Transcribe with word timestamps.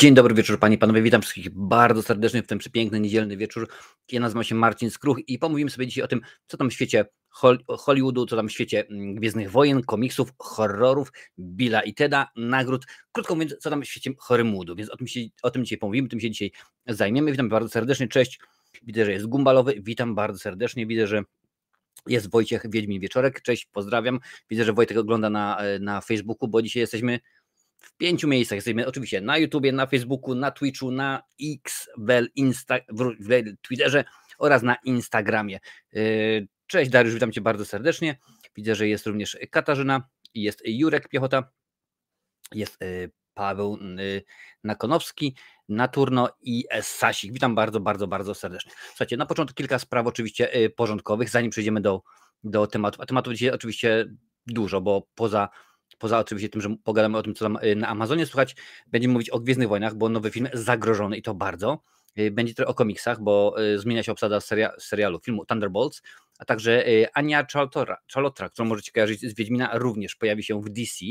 Dzień 0.00 0.14
dobry 0.14 0.34
wieczór 0.34 0.58
Panie 0.58 0.74
i 0.74 0.78
Panowie, 0.78 1.02
witam 1.02 1.22
wszystkich 1.22 1.50
bardzo 1.50 2.02
serdecznie 2.02 2.42
w 2.42 2.46
ten 2.46 2.58
przepiękny 2.58 3.00
niedzielny 3.00 3.36
wieczór. 3.36 3.68
Ja 4.12 4.20
nazywam 4.20 4.44
się 4.44 4.54
Marcin 4.54 4.90
Skruch 4.90 5.18
i 5.28 5.38
pomówimy 5.38 5.70
sobie 5.70 5.86
dzisiaj 5.86 6.04
o 6.04 6.08
tym, 6.08 6.20
co 6.46 6.56
tam 6.56 6.70
w 6.70 6.72
świecie 6.72 7.04
Hollywoodu, 7.78 8.26
co 8.26 8.36
tam 8.36 8.48
w 8.48 8.52
świecie 8.52 8.86
mm, 8.86 9.14
Gwiezdnych 9.14 9.50
Wojen, 9.50 9.82
komiksów, 9.82 10.32
horrorów, 10.38 11.12
Billa 11.38 11.80
i 11.80 11.94
Teda, 11.94 12.28
nagród, 12.36 12.86
krótko 13.12 13.34
mówiąc, 13.34 13.56
co 13.60 13.70
tam 13.70 13.82
w 13.82 13.84
świecie 13.84 14.10
Hollywoodu, 14.18 14.76
więc 14.76 14.90
o 14.90 14.96
tym, 14.96 15.06
się, 15.06 15.20
o 15.42 15.50
tym 15.50 15.64
dzisiaj 15.64 15.78
pomówimy, 15.78 16.08
tym 16.08 16.20
się 16.20 16.30
dzisiaj 16.30 16.52
zajmiemy. 16.86 17.30
Witam 17.30 17.48
bardzo 17.48 17.68
serdecznie, 17.68 18.08
cześć, 18.08 18.40
widzę, 18.82 19.04
że 19.04 19.12
jest 19.12 19.26
Gumbalowy, 19.26 19.74
witam 19.80 20.14
bardzo 20.14 20.38
serdecznie, 20.38 20.86
widzę, 20.86 21.06
że 21.06 21.22
jest 22.06 22.30
Wojciech 22.30 22.70
Wiedźmin 22.70 23.00
Wieczorek, 23.00 23.42
cześć, 23.42 23.68
pozdrawiam, 23.72 24.20
widzę, 24.50 24.64
że 24.64 24.72
Wojtek 24.72 24.98
ogląda 24.98 25.30
na, 25.30 25.58
na 25.80 26.00
Facebooku, 26.00 26.48
bo 26.48 26.62
dzisiaj 26.62 26.80
jesteśmy 26.80 27.20
pięciu 27.98 28.28
miejscach. 28.28 28.56
Jesteśmy 28.56 28.86
oczywiście 28.86 29.20
na 29.20 29.38
YouTubie, 29.38 29.72
na 29.72 29.86
Facebooku, 29.86 30.34
na 30.34 30.50
Twitchu, 30.50 30.90
na 30.90 31.22
X, 31.42 31.90
w, 31.98 32.26
Insta, 32.34 32.78
w 32.88 33.14
Twitterze 33.62 34.04
oraz 34.38 34.62
na 34.62 34.76
Instagramie. 34.84 35.60
Y, 35.96 36.48
cześć 36.66 36.90
Dariusz, 36.90 37.14
witam 37.14 37.32
Cię 37.32 37.40
bardzo 37.40 37.64
serdecznie. 37.64 38.18
Widzę, 38.56 38.74
że 38.74 38.88
jest 38.88 39.06
również 39.06 39.38
Katarzyna, 39.50 40.08
jest 40.34 40.62
Jurek 40.64 41.08
Piechota, 41.08 41.50
jest 42.54 42.82
y, 42.82 43.10
Paweł 43.34 43.78
y, 44.00 44.24
Nakonowski, 44.64 45.36
Naturno 45.68 46.28
i 46.40 46.64
Sasik. 46.82 47.32
Witam 47.32 47.54
bardzo, 47.54 47.80
bardzo, 47.80 48.06
bardzo 48.06 48.34
serdecznie. 48.34 48.72
Słuchajcie, 48.88 49.16
na 49.16 49.26
początku 49.26 49.54
kilka 49.54 49.78
spraw 49.78 50.06
oczywiście 50.06 50.70
porządkowych, 50.76 51.30
zanim 51.30 51.50
przejdziemy 51.50 51.80
do, 51.80 52.02
do 52.44 52.66
tematów. 52.66 53.00
A 53.00 53.06
tematów 53.06 53.32
dzisiaj 53.32 53.50
oczywiście 53.50 54.06
dużo, 54.46 54.80
bo 54.80 55.08
poza 55.14 55.48
poza 55.98 56.18
oczywiście 56.18 56.48
tym, 56.48 56.60
że 56.60 56.76
pogadamy 56.84 57.18
o 57.18 57.22
tym, 57.22 57.34
co 57.34 57.44
tam 57.44 57.58
y, 57.64 57.76
na 57.76 57.88
Amazonie 57.88 58.26
słuchać, 58.26 58.56
będziemy 58.86 59.12
mówić 59.12 59.30
o 59.30 59.40
Gwiezdnych 59.40 59.68
Wojnach, 59.68 59.94
bo 59.94 60.08
nowy 60.08 60.30
film 60.30 60.48
zagrożony 60.52 61.16
i 61.16 61.22
to 61.22 61.34
bardzo. 61.34 61.82
Y, 62.18 62.30
będzie 62.30 62.54
trochę 62.54 62.70
o 62.70 62.74
komiksach, 62.74 63.20
bo 63.20 63.56
y, 63.62 63.78
zmienia 63.78 64.02
się 64.02 64.12
obsada 64.12 64.40
seria, 64.40 64.72
serialu, 64.78 65.20
filmu 65.20 65.46
Thunderbolts, 65.46 66.02
a 66.38 66.44
także 66.44 66.84
Ania 67.14 67.46
Chalotra, 68.12 68.48
którą 68.48 68.68
możecie 68.68 68.92
kojarzyć 68.92 69.20
z 69.20 69.34
Wiedźmina, 69.34 69.70
również 69.78 70.16
pojawi 70.16 70.42
się 70.42 70.62
w 70.62 70.68
DC. 70.68 71.04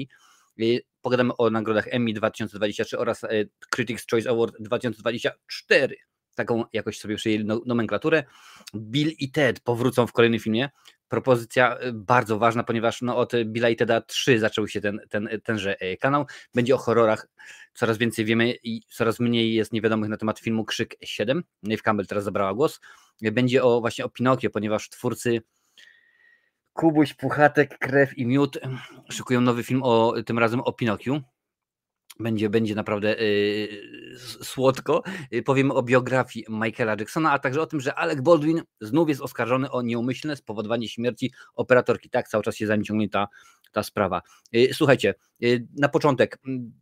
Pogadamy 1.01 1.37
o 1.37 1.49
nagrodach 1.49 1.87
Emmy 1.87 2.13
2023 2.13 2.97
oraz 2.97 3.25
Critics' 3.75 4.05
Choice 4.11 4.29
Award 4.29 4.55
2024 4.59 5.97
taką 6.37 6.63
jakoś 6.73 6.99
sobie 6.99 7.15
przyjęli 7.15 7.45
nomenklaturę. 7.65 8.23
Bill 8.75 9.11
i 9.19 9.31
Ted 9.31 9.59
powrócą 9.59 10.07
w 10.07 10.11
kolejnym 10.11 10.39
filmie. 10.39 10.69
Propozycja 11.09 11.77
y, 11.79 11.93
bardzo 11.93 12.39
ważna, 12.39 12.63
ponieważ 12.63 13.01
no, 13.01 13.17
od 13.17 13.31
Billa 13.45 13.69
i 13.69 13.75
Teda 13.75 14.01
3 14.01 14.39
zaczął 14.39 14.67
się 14.67 14.81
ten, 14.81 14.99
ten, 15.09 15.29
tenże 15.43 15.79
e, 15.79 15.97
kanał. 15.97 16.25
Będzie 16.53 16.75
o 16.75 16.77
horrorach, 16.77 17.27
coraz 17.73 17.97
więcej 17.97 18.25
wiemy 18.25 18.53
i 18.63 18.81
coraz 18.89 19.19
mniej 19.19 19.53
jest 19.53 19.73
niewiadomych 19.73 20.09
na 20.09 20.17
temat 20.17 20.39
filmu 20.39 20.65
Krzyk 20.65 20.95
7. 21.03 21.43
Nave 21.63 21.81
Campbell 21.81 22.07
teraz 22.07 22.23
zabrała 22.23 22.53
głos. 22.53 22.79
Będzie 23.21 23.63
o 23.63 23.79
właśnie 23.79 24.05
o 24.05 24.09
Pinokio, 24.09 24.49
ponieważ 24.49 24.89
twórcy 24.89 25.41
Kubuś, 26.73 27.13
Puchatek, 27.13 27.77
Krew 27.77 28.17
i 28.17 28.25
Miód 28.25 28.59
szykują 29.09 29.41
nowy 29.41 29.63
film 29.63 29.83
o 29.83 30.13
tym 30.25 30.39
razem 30.39 30.59
o 30.59 30.73
Pinokiu 30.73 31.21
będzie, 32.19 32.49
będzie 32.49 32.75
naprawdę 32.75 33.15
yy, 33.15 34.19
słodko. 34.41 35.03
Yy, 35.31 35.43
powiemy 35.43 35.73
o 35.73 35.83
biografii 35.83 36.45
Michaela 36.49 36.95
Jacksona, 36.99 37.31
a 37.31 37.39
także 37.39 37.61
o 37.61 37.67
tym, 37.67 37.81
że 37.81 37.95
Alec 37.95 38.21
Baldwin 38.21 38.61
znów 38.81 39.09
jest 39.09 39.21
oskarżony 39.21 39.71
o 39.71 39.81
nieumyślne 39.81 40.35
spowodowanie 40.35 40.89
śmierci 40.89 41.33
operatorki. 41.55 42.09
Tak, 42.09 42.27
cały 42.27 42.43
czas 42.43 42.55
się 42.55 42.67
za 42.67 42.75
ta, 43.11 43.27
ta 43.71 43.83
sprawa. 43.83 44.21
Yy, 44.51 44.73
słuchajcie, 44.73 45.15
y, 45.43 45.67
na 45.77 45.89
początek 45.89 46.39
mm, 46.47 46.73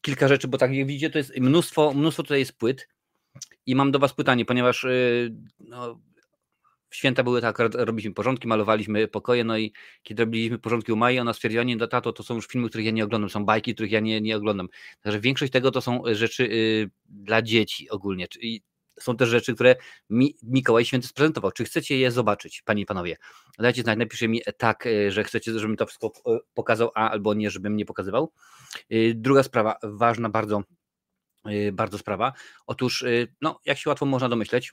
kilka 0.00 0.28
rzeczy, 0.28 0.48
bo 0.48 0.58
tak 0.58 0.74
jak 0.74 0.86
widzicie, 0.86 1.10
to 1.10 1.18
jest 1.18 1.38
mnóstwo, 1.38 1.94
mnóstwo 1.94 2.22
tutaj 2.22 2.38
jest 2.38 2.58
płyt. 2.58 2.88
I 3.66 3.74
mam 3.74 3.90
do 3.90 3.98
Was 3.98 4.14
pytanie, 4.14 4.44
ponieważ 4.44 4.84
y, 4.84 5.34
no, 6.92 6.96
święta 6.96 7.22
były 7.22 7.40
tak, 7.40 7.58
robiliśmy 7.58 8.14
porządki, 8.14 8.48
malowaliśmy 8.48 9.08
pokoje, 9.08 9.44
no 9.44 9.58
i 9.58 9.72
kiedy 10.02 10.24
robiliśmy 10.24 10.58
porządki 10.58 10.92
u 10.92 10.96
Mai, 10.96 11.18
ona 11.18 11.32
stwierdziła, 11.32 11.64
nie, 11.64 11.76
no 11.76 11.86
tato, 11.86 12.12
to 12.12 12.22
są 12.22 12.34
już 12.34 12.46
filmy, 12.46 12.68
których 12.68 12.86
ja 12.86 12.92
nie 12.92 13.04
oglądam, 13.04 13.30
są 13.30 13.44
bajki, 13.44 13.74
których 13.74 13.92
ja 13.92 14.00
nie, 14.00 14.20
nie 14.20 14.36
oglądam. 14.36 14.68
Także 15.00 15.20
większość 15.20 15.52
tego 15.52 15.70
to 15.70 15.80
są 15.80 16.02
rzeczy 16.12 16.44
y, 16.44 16.90
dla 17.06 17.42
dzieci 17.42 17.90
ogólnie, 17.90 18.26
są 19.00 19.16
też 19.16 19.28
rzeczy, 19.28 19.54
które 19.54 19.76
mi 20.10 20.34
Mikołaj 20.42 20.84
Święty 20.84 21.08
sprezentował. 21.08 21.52
Czy 21.52 21.64
chcecie 21.64 21.98
je 21.98 22.10
zobaczyć, 22.10 22.62
panie 22.62 22.82
i 22.82 22.86
panowie? 22.86 23.16
Dajcie 23.58 23.82
znać, 23.82 23.98
napiszcie 23.98 24.28
mi 24.28 24.40
tak, 24.58 24.86
y, 24.86 25.10
że 25.10 25.24
chcecie, 25.24 25.58
żebym 25.58 25.76
to 25.76 25.86
wszystko 25.86 26.12
pokazał, 26.54 26.90
a 26.94 27.10
albo 27.10 27.34
nie, 27.34 27.50
żebym 27.50 27.76
nie 27.76 27.84
pokazywał. 27.84 28.32
Druga 29.14 29.42
sprawa, 29.42 29.76
ważna 29.82 30.28
bardzo, 30.28 30.62
bardzo 31.72 31.98
sprawa. 31.98 32.32
Otóż, 32.66 33.04
no, 33.40 33.60
jak 33.64 33.78
się 33.78 33.90
łatwo 33.90 34.06
można 34.06 34.28
domyśleć, 34.28 34.72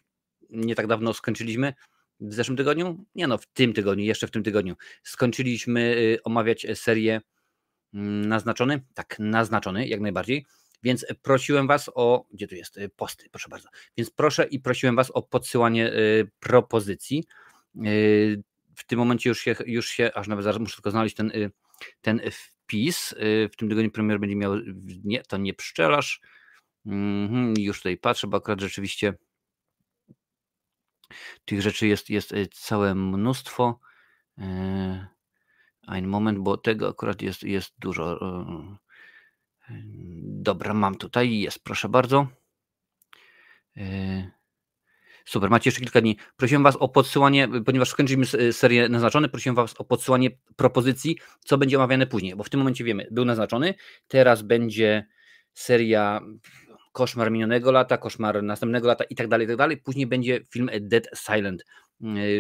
nie 0.50 0.76
tak 0.76 0.88
dawno 0.88 1.14
skończyliśmy 1.14 1.74
w 2.20 2.34
zeszłym 2.34 2.58
tygodniu? 2.58 3.06
Nie 3.16 3.28
no, 3.28 3.38
w 3.38 3.46
tym 3.46 3.74
tygodniu, 3.74 4.06
jeszcze 4.06 4.28
w 4.28 4.32
tym 4.32 4.44
tygodniu. 4.44 4.76
Skończyliśmy 5.04 5.82
y, 5.82 6.24
omawiać 6.24 6.68
serię 6.74 7.22
mm, 7.94 8.26
naznaczony, 8.26 8.82
tak, 8.94 9.16
naznaczony, 9.20 9.88
jak 9.88 10.02
najbardziej. 10.02 10.46
Więc 10.84 11.06
prosiłem 11.22 11.68
Was 11.68 11.92
o, 11.96 12.26
gdzie 12.32 12.48
tu 12.48 12.56
jest 12.56 12.78
y, 12.78 12.90
posty, 12.90 13.30
proszę 13.32 13.50
bardzo. 13.50 13.70
Więc 13.98 14.10
proszę 14.10 14.46
i 14.46 14.60
prosiłem 14.60 14.96
Was 14.96 15.12
o 15.12 15.22
podsyłanie 15.22 15.94
y, 15.94 16.32
propozycji. 16.40 17.24
W 18.76 18.84
tym 18.88 19.00
momencie 19.00 19.30
już 19.30 19.40
się, 19.40 19.56
już 19.66 19.88
się 19.88 20.12
aż 20.16 20.28
nawet 20.28 20.44
zaraz 20.44 20.60
muszę 20.60 20.76
tylko 20.76 20.92
znaleźć 20.92 21.16
ten, 21.16 21.32
ten 22.02 22.22
wpis. 22.32 23.16
W 23.52 23.56
tym 23.58 23.70
tygodniu 23.70 23.92
premier 23.92 24.20
będzie 24.20 24.36
miał, 24.36 24.54
nie, 25.04 25.24
to 25.24 25.38
nie 25.38 25.54
pszczelarz. 25.54 26.22
Mhm, 26.86 27.54
już 27.58 27.78
tutaj 27.78 27.98
patrzę, 27.98 28.28
bo 28.28 28.38
akurat 28.38 28.60
rzeczywiście 28.60 29.14
tych 31.46 31.62
rzeczy 31.62 31.88
jest, 31.88 32.10
jest 32.10 32.34
e, 32.34 32.48
całe 32.48 32.96
mnóstwo. 32.96 33.80
E, 34.38 35.08
ein 35.88 36.08
moment, 36.08 36.40
bo 36.40 36.58
tego 36.58 36.90
akurat 36.90 37.22
jest, 37.22 37.44
jest 37.44 37.74
dużo. 37.80 38.20
E, 39.70 39.74
dobra, 40.24 40.74
mam 40.74 40.96
tutaj, 40.96 41.40
jest, 41.40 41.64
proszę 41.64 41.90
bardzo. 41.90 42.28
Super, 45.26 45.50
macie 45.50 45.68
jeszcze 45.68 45.82
kilka 45.82 46.02
dni. 46.02 46.18
Prosiłem 46.38 46.64
Was 46.64 46.76
o 46.76 46.90
podsyłanie, 46.90 47.48
ponieważ 47.66 47.90
skończyliśmy 47.90 48.54
serię 48.54 48.90
naznaczone, 48.90 49.30
prosiłem 49.30 49.56
Was 49.56 49.76
o 49.78 49.84
podsyłanie 49.84 50.30
propozycji, 50.56 51.18
co 51.40 51.58
będzie 51.58 51.78
omawiane 51.78 52.08
później, 52.08 52.36
bo 52.36 52.44
w 52.44 52.50
tym 52.50 52.60
momencie 52.60 52.84
wiemy, 52.84 53.08
był 53.12 53.26
naznaczony, 53.26 53.74
teraz 54.08 54.42
będzie 54.42 55.08
seria 55.54 56.22
koszmar 56.92 57.32
minionego 57.32 57.72
lata, 57.72 57.98
koszmar 57.98 58.44
następnego 58.44 58.88
lata 58.88 59.04
i 59.04 59.16
tak 59.16 59.28
dalej, 59.28 59.46
i 59.46 59.48
tak 59.48 59.58
dalej. 59.58 59.78
Później 59.78 60.08
będzie 60.08 60.40
film 60.52 60.70
Dead 60.82 61.08
Silent 61.16 61.66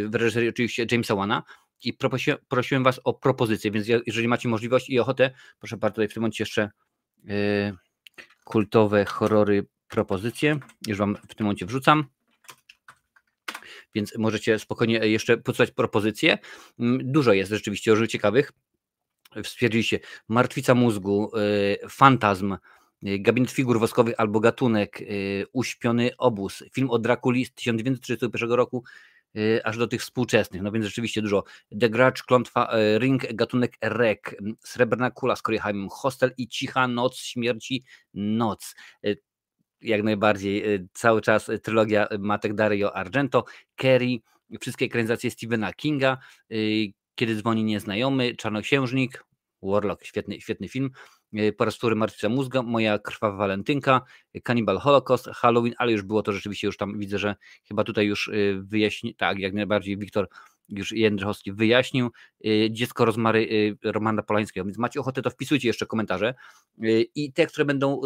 w 0.09 0.15
reżyserii 0.15 0.49
oczywiście 0.49 0.85
Jamesa 0.91 1.15
Wana 1.15 1.43
i 1.83 1.93
prosiłem, 1.93 2.39
prosiłem 2.47 2.83
Was 2.83 2.99
o 3.03 3.13
propozycję, 3.13 3.71
więc 3.71 3.87
jeżeli 3.87 4.27
macie 4.27 4.49
możliwość 4.49 4.89
i 4.89 4.99
ochotę, 4.99 5.31
proszę 5.59 5.77
bardzo, 5.77 5.95
tutaj 5.95 6.07
w 6.07 6.13
tym 6.13 6.21
momencie 6.21 6.41
jeszcze 6.41 6.71
yy, 7.23 7.33
kultowe 8.43 9.05
horrory 9.05 9.67
propozycje, 9.87 10.59
już 10.87 10.97
Wam 10.97 11.17
w 11.29 11.35
tym 11.35 11.45
momencie 11.45 11.65
wrzucam 11.65 12.05
więc 13.95 14.17
możecie 14.17 14.59
spokojnie 14.59 14.97
jeszcze 14.97 15.37
podsuwać 15.37 15.71
propozycje. 15.71 16.37
Mm, 16.79 17.11
dużo 17.11 17.33
jest 17.33 17.51
rzeczywiście 17.51 17.91
różnych 17.91 18.09
ciekawych. 18.09 18.51
Stwierdziliście 19.43 19.99
Martwica 20.27 20.75
mózgu, 20.75 21.31
yy, 21.81 21.89
Fantazm, 21.89 22.57
Gabinet 23.01 23.51
figur 23.51 23.79
woskowych 23.79 24.15
albo 24.17 24.39
gatunek, 24.39 25.01
y, 25.01 25.45
Uśpiony 25.53 26.17
obóz, 26.17 26.63
film 26.73 26.89
o 26.89 26.99
Drakuli 26.99 27.45
z 27.45 27.53
1931 27.53 28.51
roku, 28.51 28.83
y, 29.35 29.61
aż 29.63 29.77
do 29.77 29.87
tych 29.87 30.01
współczesnych, 30.01 30.61
no 30.61 30.71
więc 30.71 30.85
rzeczywiście 30.85 31.21
dużo. 31.21 31.43
The 31.79 31.89
Grudge, 31.89 32.23
Klątwa, 32.23 32.69
Ring, 32.97 33.33
gatunek 33.33 33.77
Rek, 33.81 34.35
Srebrna 34.65 35.11
Kula 35.11 35.35
z 35.35 35.41
Corey 35.41 35.59
Hostel 35.91 36.31
i 36.37 36.47
Cicha 36.47 36.87
Noc, 36.87 37.17
Śmierci, 37.17 37.83
Noc. 38.13 38.75
Jak 39.81 40.03
najbardziej, 40.03 40.63
cały 40.93 41.21
czas 41.21 41.51
trylogia 41.63 42.07
Matek 42.19 42.53
Dario 42.53 42.95
Argento, 42.95 43.45
Kerry, 43.75 44.17
wszystkie 44.61 44.85
ekranizacje 44.85 45.31
Stephena 45.31 45.73
Kinga, 45.73 46.17
Kiedy 47.15 47.35
dzwoni 47.35 47.63
nieznajomy, 47.63 48.35
Czarnoksiężnik, 48.35 49.23
Warlock, 49.61 50.05
świetny, 50.05 50.41
świetny 50.41 50.69
film, 50.69 50.91
E, 51.33 51.71
wtóry 51.71 51.95
Martwica 51.95 52.29
Mózga, 52.29 52.61
Moja 52.61 52.99
krwawa 52.99 53.37
walentynka, 53.37 54.01
Cannibal 54.43 54.77
Holocaust, 54.77 55.25
Halloween, 55.27 55.73
ale 55.77 55.91
już 55.91 56.01
było 56.01 56.23
to 56.23 56.31
rzeczywiście, 56.31 56.67
już 56.67 56.77
tam 56.77 56.99
widzę, 56.99 57.19
że 57.19 57.35
chyba 57.67 57.83
tutaj 57.83 58.07
już 58.07 58.27
e, 58.27 58.31
wyjaśni, 58.61 59.15
tak, 59.15 59.39
jak 59.39 59.53
najbardziej 59.53 59.97
Wiktor 59.97 60.27
już 60.69 60.91
Jędrzejowski 60.91 61.53
wyjaśnił, 61.53 62.11
e, 62.45 62.71
Dziecko 62.71 63.05
Rozmary 63.05 63.77
Romana 63.83 64.23
Polańskiego, 64.23 64.65
więc 64.65 64.77
macie 64.77 64.99
ochotę, 64.99 65.21
to 65.21 65.29
wpisujcie 65.29 65.67
jeszcze 65.67 65.85
komentarze. 65.85 66.33
I 67.15 67.33
te, 67.33 67.47
które 67.47 67.65
będą 67.65 68.01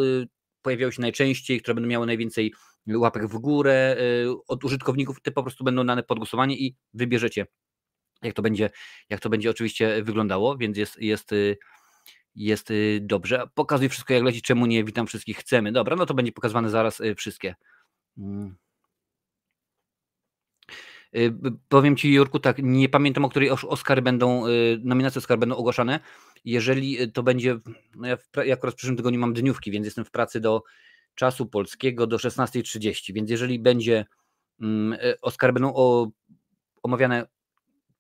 pojawiały 0.62 0.92
się 0.92 1.02
najczęściej, 1.02 1.62
które 1.62 1.76
będą 1.76 1.90
miały 1.90 2.06
najwięcej 2.06 2.54
łapek 2.88 3.28
w 3.28 3.38
górę 3.38 3.98
od 4.48 4.64
użytkowników, 4.64 5.22
te 5.22 5.32
po 5.32 5.44
prostu 5.44 5.64
będą 5.64 5.86
dane 5.86 6.04
pod 6.04 6.18
głosowanie 6.18 6.58
i 6.58 6.76
wybierzecie, 6.94 7.46
jak 8.24 8.34
to 8.34 8.42
będzie, 8.42 8.70
jak 9.10 9.20
to 9.20 9.30
będzie 9.30 9.50
oczywiście 9.50 10.04
wyglądało, 10.04 10.58
więc 10.58 10.78
jest, 10.78 11.02
jest 11.02 11.32
jest 12.36 12.70
dobrze. 13.02 13.48
Pokazuj 13.54 13.90
wszystko 13.90 14.14
jak 14.14 14.24
leci, 14.24 14.42
czemu 14.42 14.66
nie, 14.66 14.84
witam 14.84 15.08
wszystkich, 15.08 15.38
chcemy. 15.38 15.72
Dobra, 15.72 15.96
no 15.96 16.06
to 16.06 16.14
będzie 16.14 16.32
pokazywane 16.32 16.70
zaraz 16.70 17.02
wszystkie. 17.18 17.56
Mm. 18.18 18.56
Powiem 21.70 21.96
Ci, 21.96 22.14
Jurku, 22.14 22.40
tak, 22.40 22.58
nie 22.60 22.90
pamiętam, 22.90 23.26
o 23.26 23.30
której 23.30 23.50
Oscary 23.50 24.02
będą, 24.02 24.44
nominacje 24.84 25.20
Oscar 25.20 25.40
będą 25.40 25.56
ogłaszane. 25.56 26.00
Jeżeli 26.46 27.12
to 27.12 27.24
będzie, 27.24 27.60
no 27.96 28.08
ja, 28.08 28.18
w, 28.18 28.30
ja 28.46 28.54
akurat 28.54 28.76
w 28.76 28.78
przyszłym 28.78 28.98
tygodniu 28.98 29.20
mam 29.20 29.34
dniówki, 29.34 29.72
więc 29.72 29.86
jestem 29.86 30.06
w 30.06 30.12
pracy 30.12 30.40
do 30.40 30.64
czasu 31.16 31.46
polskiego 31.46 32.08
do 32.08 32.18
16.30, 32.18 33.14
więc 33.14 33.30
jeżeli 33.30 33.60
będzie 33.60 34.06
mm, 34.62 35.00
Oscar 35.22 35.54
będą 35.54 35.74
o, 35.76 36.12
omawiane 36.84 37.28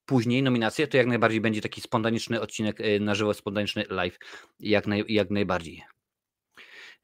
później 0.05 0.43
nominacje, 0.43 0.87
to 0.87 0.97
jak 0.97 1.07
najbardziej 1.07 1.41
będzie 1.41 1.61
taki 1.61 1.81
spontaniczny 1.81 2.41
odcinek 2.41 2.77
na 2.99 3.15
żywo, 3.15 3.33
spontaniczny 3.33 3.85
live, 3.89 4.17
jak, 4.59 4.87
naj, 4.87 5.03
jak 5.07 5.29
najbardziej. 5.29 5.83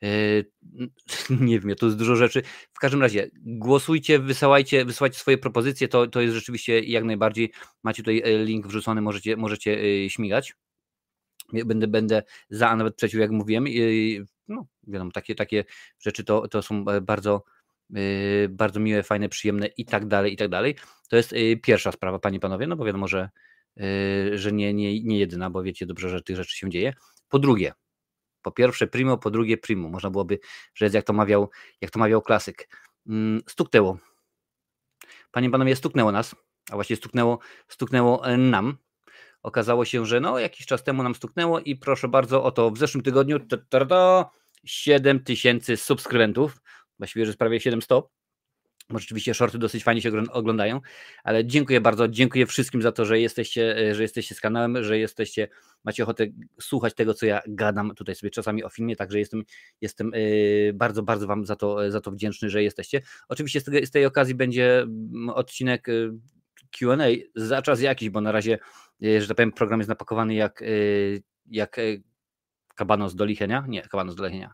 Nie 1.30 1.60
wiem, 1.60 1.76
to 1.76 1.86
jest 1.86 1.98
dużo 1.98 2.16
rzeczy. 2.16 2.42
W 2.74 2.80
każdym 2.80 3.02
razie 3.02 3.30
głosujcie, 3.36 4.20
wysyłajcie, 4.20 4.86
wysyłajcie 4.86 5.20
swoje 5.20 5.38
propozycje, 5.38 5.88
to, 5.88 6.08
to 6.08 6.22
jest 6.22 6.36
rzeczywiście 6.36 6.80
jak 6.80 7.04
najbardziej. 7.04 7.52
Macie 7.84 8.04
tutaj 8.04 8.22
e, 8.26 8.46
link 8.46 8.68
wrzucony, 8.68 9.02
możecie, 9.02 9.38
możecie 9.38 10.10
śmigać. 10.10 10.56
Będę, 11.66 11.88
będę 11.88 12.24
za, 12.50 12.70
a 12.70 12.76
nawet 12.76 12.96
przeciw, 12.96 13.20
jak 13.20 13.32
mówiłem. 13.32 13.66
No, 14.48 14.68
wiadomo, 14.88 15.12
takie, 15.12 15.36
takie 15.36 15.66
rzeczy 16.00 16.24
to, 16.24 16.48
to 16.48 16.62
są 16.62 16.86
e, 16.88 17.02
bardzo, 17.02 17.44
bardzo 18.50 18.80
miłe, 18.80 19.04
fajne, 19.04 19.30
przyjemne 19.30 19.68
i 19.68 19.86
tak 19.86 20.08
dalej, 20.08 20.34
i 20.34 20.38
tak 20.38 20.50
dalej. 20.50 20.76
To 21.10 21.16
jest 21.16 21.36
pierwsza 21.64 21.92
sprawa, 21.92 22.20
panie 22.20 22.40
panowie, 22.40 22.68
no 22.68 22.76
bo 22.76 22.86
wiadomo, 22.86 23.08
że, 23.08 23.30
że 24.34 24.52
nie, 24.52 24.74
nie, 24.74 25.04
nie 25.04 25.20
jedyna, 25.20 25.50
bo 25.50 25.64
wiecie 25.64 25.86
dobrze, 25.86 26.10
że 26.10 26.22
tych 26.22 26.36
rzeczy 26.36 26.58
się 26.58 26.70
dzieje. 26.70 26.94
Po 27.30 27.40
drugie, 27.40 27.74
po 28.42 28.52
pierwsze 28.52 28.88
primo, 28.88 29.18
po 29.18 29.32
drugie 29.32 29.58
primo. 29.58 29.90
Można 29.90 30.10
byłoby 30.10 30.40
rzec, 30.76 30.94
jak 30.94 31.06
to 31.06 31.14
mawiał, 31.14 31.50
jak 31.82 31.92
to 31.92 32.00
mawiał 32.00 32.22
klasyk. 32.22 32.70
Mm, 33.08 33.42
stuknęło. 33.48 33.98
Panie 35.32 35.50
panowie, 35.50 35.76
stuknęło 35.76 36.12
nas, 36.12 36.36
a 36.72 36.76
właściwie 36.76 36.98
stuknęło, 36.98 37.40
stuknęło 37.68 38.28
e, 38.28 38.38
nam. 38.38 38.78
Okazało 39.44 39.86
się, 39.86 40.06
że 40.06 40.20
no 40.20 40.40
jakiś 40.40 40.66
czas 40.66 40.84
temu 40.84 41.04
nam 41.04 41.16
stuknęło 41.16 41.60
i 41.60 41.76
proszę 41.76 42.08
bardzo, 42.08 42.44
oto 42.44 42.72
w 42.72 42.78
zeszłym 42.78 43.04
tygodniu 43.04 43.40
7 44.66 45.24
tysięcy 45.24 45.78
subskrybentów, 45.78 46.62
właściwie, 47.00 47.26
że 47.26 47.34
prawie 47.34 47.60
700 47.60 48.04
bo 48.90 49.00
rzeczywiście 49.00 49.34
shorty 49.34 49.58
dosyć 49.58 49.84
fajnie 49.84 50.02
się 50.02 50.12
oglądają, 50.32 50.82
ale 51.24 51.46
dziękuję 51.46 51.82
bardzo, 51.82 52.08
dziękuję 52.08 52.46
wszystkim 52.46 52.82
za 52.82 52.92
to, 52.92 53.06
że 53.06 53.20
jesteście, 53.20 53.78
e, 53.78 53.96
że 53.96 54.02
jesteście 54.02 54.36
z 54.36 54.42
kanałem, 54.42 54.84
że 54.84 55.00
jesteście, 55.00 55.48
macie 55.84 56.04
ochotę 56.04 56.28
słuchać 56.62 56.94
tego, 56.94 57.14
co 57.14 57.26
ja 57.26 57.42
gadam 57.48 57.96
tutaj 57.96 58.16
sobie 58.16 58.32
czasami 58.32 58.64
o 58.64 58.70
filmie, 58.70 58.96
także 58.96 59.20
jestem, 59.20 59.44
jestem 59.82 60.12
e, 60.14 60.74
bardzo, 60.74 61.04
bardzo 61.04 61.28
Wam 61.28 61.46
za 61.46 61.56
to, 61.56 61.92
za 61.92 62.02
to 62.02 62.12
wdzięczny, 62.12 62.50
że 62.50 62.64
jesteście. 62.64 63.02
Oczywiście 63.28 63.62
z, 63.62 63.64
tej, 63.64 63.86
z 63.86 63.92
tej 63.92 64.06
okazji 64.06 64.36
będzie 64.36 64.82
mm, 64.82 65.30
odcinek 65.30 65.90
e, 65.90 65.92
Q&A 66.80 67.06
za 67.36 67.62
czas 67.62 67.82
jakiś, 67.82 68.10
bo 68.10 68.22
na 68.22 68.32
razie, 68.32 68.60
że 69.02 69.28
tak 69.28 69.38
powiem, 69.38 69.52
program 69.52 69.80
jest 69.80 69.90
napakowany 69.90 70.34
jak, 70.34 70.64
jak 71.46 71.78
kabanos 72.76 73.16
do 73.16 73.26
lichenia, 73.26 73.66
nie, 73.68 73.82
kabanos 73.82 74.16
do 74.16 74.26
lichenia, 74.26 74.54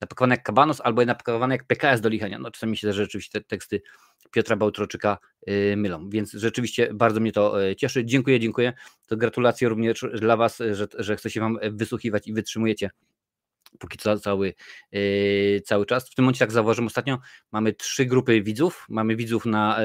napakowany 0.00 0.34
jak 0.34 0.42
Kabanos 0.42 0.80
albo 0.80 1.04
napakowany 1.04 1.54
jak 1.54 1.64
PKS 1.64 2.00
do 2.00 2.08
lichenia. 2.08 2.38
No 2.38 2.50
czasami 2.50 2.76
się 2.76 2.92
rzeczywiście 2.92 3.40
te 3.40 3.46
teksty 3.46 3.82
Piotra 4.30 4.56
Bałtroczyka 4.56 5.18
yy, 5.46 5.76
mylą, 5.76 6.08
więc 6.08 6.32
rzeczywiście 6.32 6.94
bardzo 6.94 7.20
mnie 7.20 7.32
to 7.32 7.60
yy, 7.60 7.76
cieszy. 7.76 8.04
Dziękuję, 8.04 8.40
dziękuję. 8.40 8.72
To 9.06 9.16
gratulacje 9.16 9.68
również 9.68 10.04
dla 10.14 10.36
Was, 10.36 10.58
że, 10.72 10.86
że 10.98 11.16
chcecie 11.16 11.40
Wam 11.40 11.58
wysłuchiwać 11.72 12.26
i 12.26 12.32
wytrzymujecie 12.32 12.90
póki 13.78 13.98
co 13.98 14.18
cały, 14.18 14.54
yy, 14.92 15.60
cały 15.64 15.86
czas. 15.86 16.10
W 16.10 16.14
tym 16.14 16.24
momencie, 16.24 16.38
tak 16.38 16.52
zauważyłem 16.52 16.86
ostatnio, 16.86 17.18
mamy 17.52 17.72
trzy 17.72 18.06
grupy 18.06 18.42
widzów. 18.42 18.86
Mamy 18.88 19.16
widzów 19.16 19.46
na, 19.46 19.78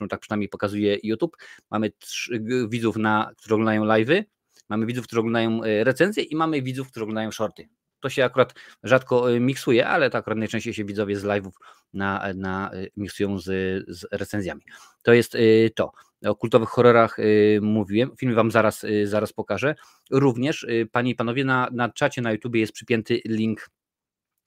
yy, 0.00 0.08
tak 0.08 0.20
przynajmniej 0.20 0.48
pokazuje 0.48 0.98
YouTube, 1.02 1.36
mamy 1.70 1.90
trzy, 1.90 2.42
widzów, 2.68 2.96
na, 2.96 3.32
którzy 3.36 3.54
oglądają 3.54 3.84
live'y, 3.84 4.24
mamy 4.68 4.86
widzów, 4.86 5.06
którzy 5.06 5.20
oglądają 5.20 5.60
recenzje 5.84 6.22
i 6.22 6.36
mamy 6.36 6.62
widzów, 6.62 6.90
którzy 6.90 7.04
oglądają 7.04 7.30
shorty. 7.30 7.68
To 8.00 8.08
się 8.08 8.24
akurat 8.24 8.54
rzadko 8.82 9.32
y, 9.32 9.40
miksuje, 9.40 9.88
ale 9.88 10.10
to 10.10 10.18
akurat 10.18 10.38
najczęściej 10.38 10.74
się 10.74 10.84
widzowie 10.84 11.16
z 11.16 11.24
live'ów 11.24 11.52
na, 11.92 12.32
na 12.34 12.74
y, 12.74 12.90
miksują 12.96 13.38
z, 13.38 13.44
z 13.88 14.06
recenzjami. 14.12 14.62
To 15.02 15.12
jest 15.12 15.34
y, 15.34 15.70
to. 15.76 15.92
O 16.26 16.34
kultowych 16.34 16.68
horrorach 16.68 17.16
mówiłem, 17.60 18.16
film 18.16 18.34
Wam 18.34 18.50
zaraz, 18.50 18.86
zaraz 19.04 19.32
pokażę. 19.32 19.74
Również, 20.10 20.66
Panie 20.92 21.10
i 21.10 21.14
Panowie, 21.14 21.44
na, 21.44 21.68
na 21.72 21.88
czacie 21.88 22.22
na 22.22 22.32
YouTube 22.32 22.54
jest 22.54 22.72
przypięty 22.72 23.20
link 23.24 23.70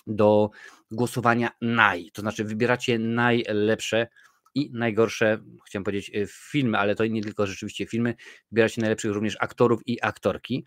do 0.07 0.49
głosowania 0.91 1.49
naj, 1.61 2.11
to 2.13 2.21
znaczy 2.21 2.43
wybieracie 2.43 2.99
najlepsze 2.99 4.07
i 4.55 4.71
najgorsze, 4.73 5.43
chciałem 5.67 5.83
powiedzieć 5.83 6.11
filmy, 6.27 6.77
ale 6.77 6.95
to 6.95 7.05
nie 7.05 7.21
tylko 7.21 7.47
rzeczywiście 7.47 7.85
filmy, 7.85 8.15
wybieracie 8.51 8.81
najlepszych 8.81 9.11
również 9.11 9.37
aktorów 9.39 9.81
i 9.85 10.01
aktorki 10.01 10.65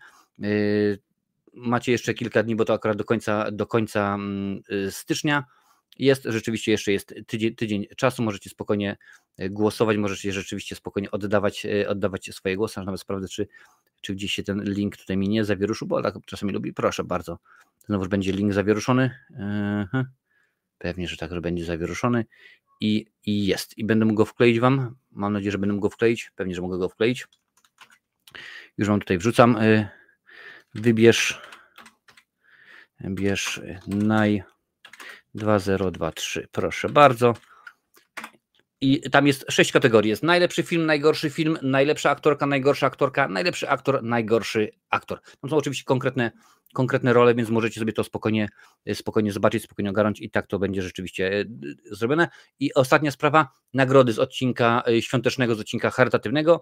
macie 1.57 1.91
jeszcze 1.91 2.13
kilka 2.13 2.43
dni, 2.43 2.55
bo 2.55 2.65
to 2.65 2.73
akurat 2.73 2.97
do 2.97 3.03
końca, 3.03 3.51
do 3.51 3.67
końca 3.67 4.15
mm, 4.15 4.61
y, 4.71 4.91
stycznia. 4.91 5.43
Jest, 5.99 6.23
rzeczywiście 6.25 6.71
jeszcze 6.71 6.91
jest 6.91 7.15
tydzień, 7.27 7.55
tydzień 7.55 7.85
czasu, 7.97 8.23
możecie 8.23 8.49
spokojnie 8.49 8.97
y, 9.41 9.49
głosować, 9.49 9.97
możecie 9.97 10.31
rzeczywiście 10.31 10.75
spokojnie 10.75 11.11
oddawać, 11.11 11.65
y, 11.65 11.89
oddawać 11.89 12.29
swoje 12.35 12.55
głosy, 12.55 12.79
nawet 12.79 13.01
sprawdzę, 13.01 13.27
czy, 13.27 13.47
czy 14.01 14.15
gdzieś 14.15 14.33
się 14.33 14.43
ten 14.43 14.63
link 14.63 14.97
tutaj 14.97 15.17
mi 15.17 15.29
nie 15.29 15.45
zawieruszył, 15.45 15.87
bo 15.87 16.01
tak 16.01 16.15
czasami 16.25 16.53
lubi, 16.53 16.73
proszę 16.73 17.03
bardzo, 17.03 17.37
znowuż 17.85 18.07
będzie 18.07 18.31
link 18.31 18.53
zawieruszony, 18.53 19.11
pewnie, 20.77 21.07
że 21.07 21.17
tak, 21.17 21.31
że 21.31 21.41
będzie 21.41 21.65
zawieruszony 21.65 22.25
i, 22.81 23.05
i 23.25 23.45
jest, 23.45 23.77
i 23.77 23.85
będę 23.85 24.05
mógł 24.05 24.17
go 24.17 24.25
wkleić 24.25 24.59
Wam, 24.59 24.95
mam 25.11 25.33
nadzieję, 25.33 25.51
że 25.51 25.57
będę 25.57 25.73
mógł 25.73 25.83
go 25.83 25.89
wkleić, 25.89 26.31
pewnie, 26.35 26.55
że 26.55 26.61
mogę 26.61 26.77
go 26.77 26.89
wkleić, 26.89 27.27
już 28.77 28.87
Wam 28.87 28.99
tutaj 28.99 29.17
wrzucam, 29.17 29.57
wybierz 30.77 31.41
bierz 33.03 33.61
naj 33.87 34.43
2023 35.35 36.47
proszę 36.51 36.89
bardzo 36.89 37.33
i 38.81 39.01
tam 39.09 39.27
jest 39.27 39.45
sześć 39.49 39.71
kategorii. 39.71 40.09
Jest 40.09 40.23
najlepszy 40.23 40.63
film, 40.63 40.85
najgorszy 40.85 41.29
film, 41.29 41.57
najlepsza 41.61 42.09
aktorka, 42.09 42.45
najgorsza 42.45 42.87
aktorka, 42.87 43.27
najlepszy 43.27 43.69
aktor, 43.69 44.03
najgorszy 44.03 44.71
aktor. 44.89 45.21
To 45.41 45.47
są 45.47 45.57
oczywiście 45.57 45.83
konkretne, 45.83 46.31
konkretne 46.73 47.13
role, 47.13 47.35
więc 47.35 47.49
możecie 47.49 47.79
sobie 47.79 47.93
to 47.93 48.03
spokojnie, 48.03 48.49
spokojnie 48.93 49.31
zobaczyć, 49.31 49.63
spokojnie 49.63 49.89
ogarnąć 49.89 50.21
i 50.21 50.29
tak 50.29 50.47
to 50.47 50.59
będzie 50.59 50.81
rzeczywiście 50.81 51.41
e, 51.41 51.45
zrobione. 51.91 52.27
I 52.59 52.73
ostatnia 52.73 53.11
sprawa, 53.11 53.47
nagrody 53.73 54.13
z 54.13 54.19
odcinka 54.19 54.83
świątecznego, 54.99 55.55
z 55.55 55.59
odcinka 55.59 55.89
charytatywnego. 55.89 56.61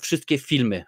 Wszystkie 0.00 0.38
filmy 0.38 0.84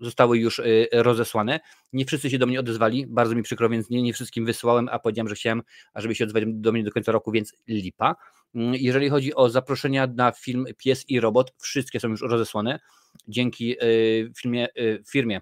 zostały 0.00 0.38
już 0.38 0.58
y, 0.58 0.88
rozesłane. 0.92 1.60
Nie 1.92 2.04
wszyscy 2.04 2.30
się 2.30 2.38
do 2.38 2.46
mnie 2.46 2.60
odezwali, 2.60 3.06
bardzo 3.06 3.34
mi 3.34 3.42
przykro, 3.42 3.68
więc 3.68 3.90
nie, 3.90 4.02
nie 4.02 4.12
wszystkim 4.12 4.46
wysłałem, 4.46 4.88
a 4.92 4.98
powiedziałem, 4.98 5.28
że 5.28 5.34
chciałem, 5.34 5.62
ażeby 5.94 6.14
się 6.14 6.24
odezwali 6.24 6.46
do 6.48 6.72
mnie 6.72 6.84
do 6.84 6.90
końca 6.90 7.12
roku, 7.12 7.32
więc 7.32 7.54
lipa. 7.68 8.16
Mm, 8.54 8.74
jeżeli 8.74 9.08
chodzi 9.08 9.34
o 9.34 9.50
zaproszenia 9.50 10.06
na 10.06 10.32
film 10.32 10.64
Pies 10.78 11.04
i 11.10 11.20
Robot, 11.20 11.52
wszystkie 11.58 12.00
są 12.00 12.08
już 12.08 12.22
rozesłane. 12.22 12.80
Dzięki 13.28 13.84
y, 13.84 14.32
filmie, 14.36 14.68
y, 14.78 15.02
firmie 15.08 15.40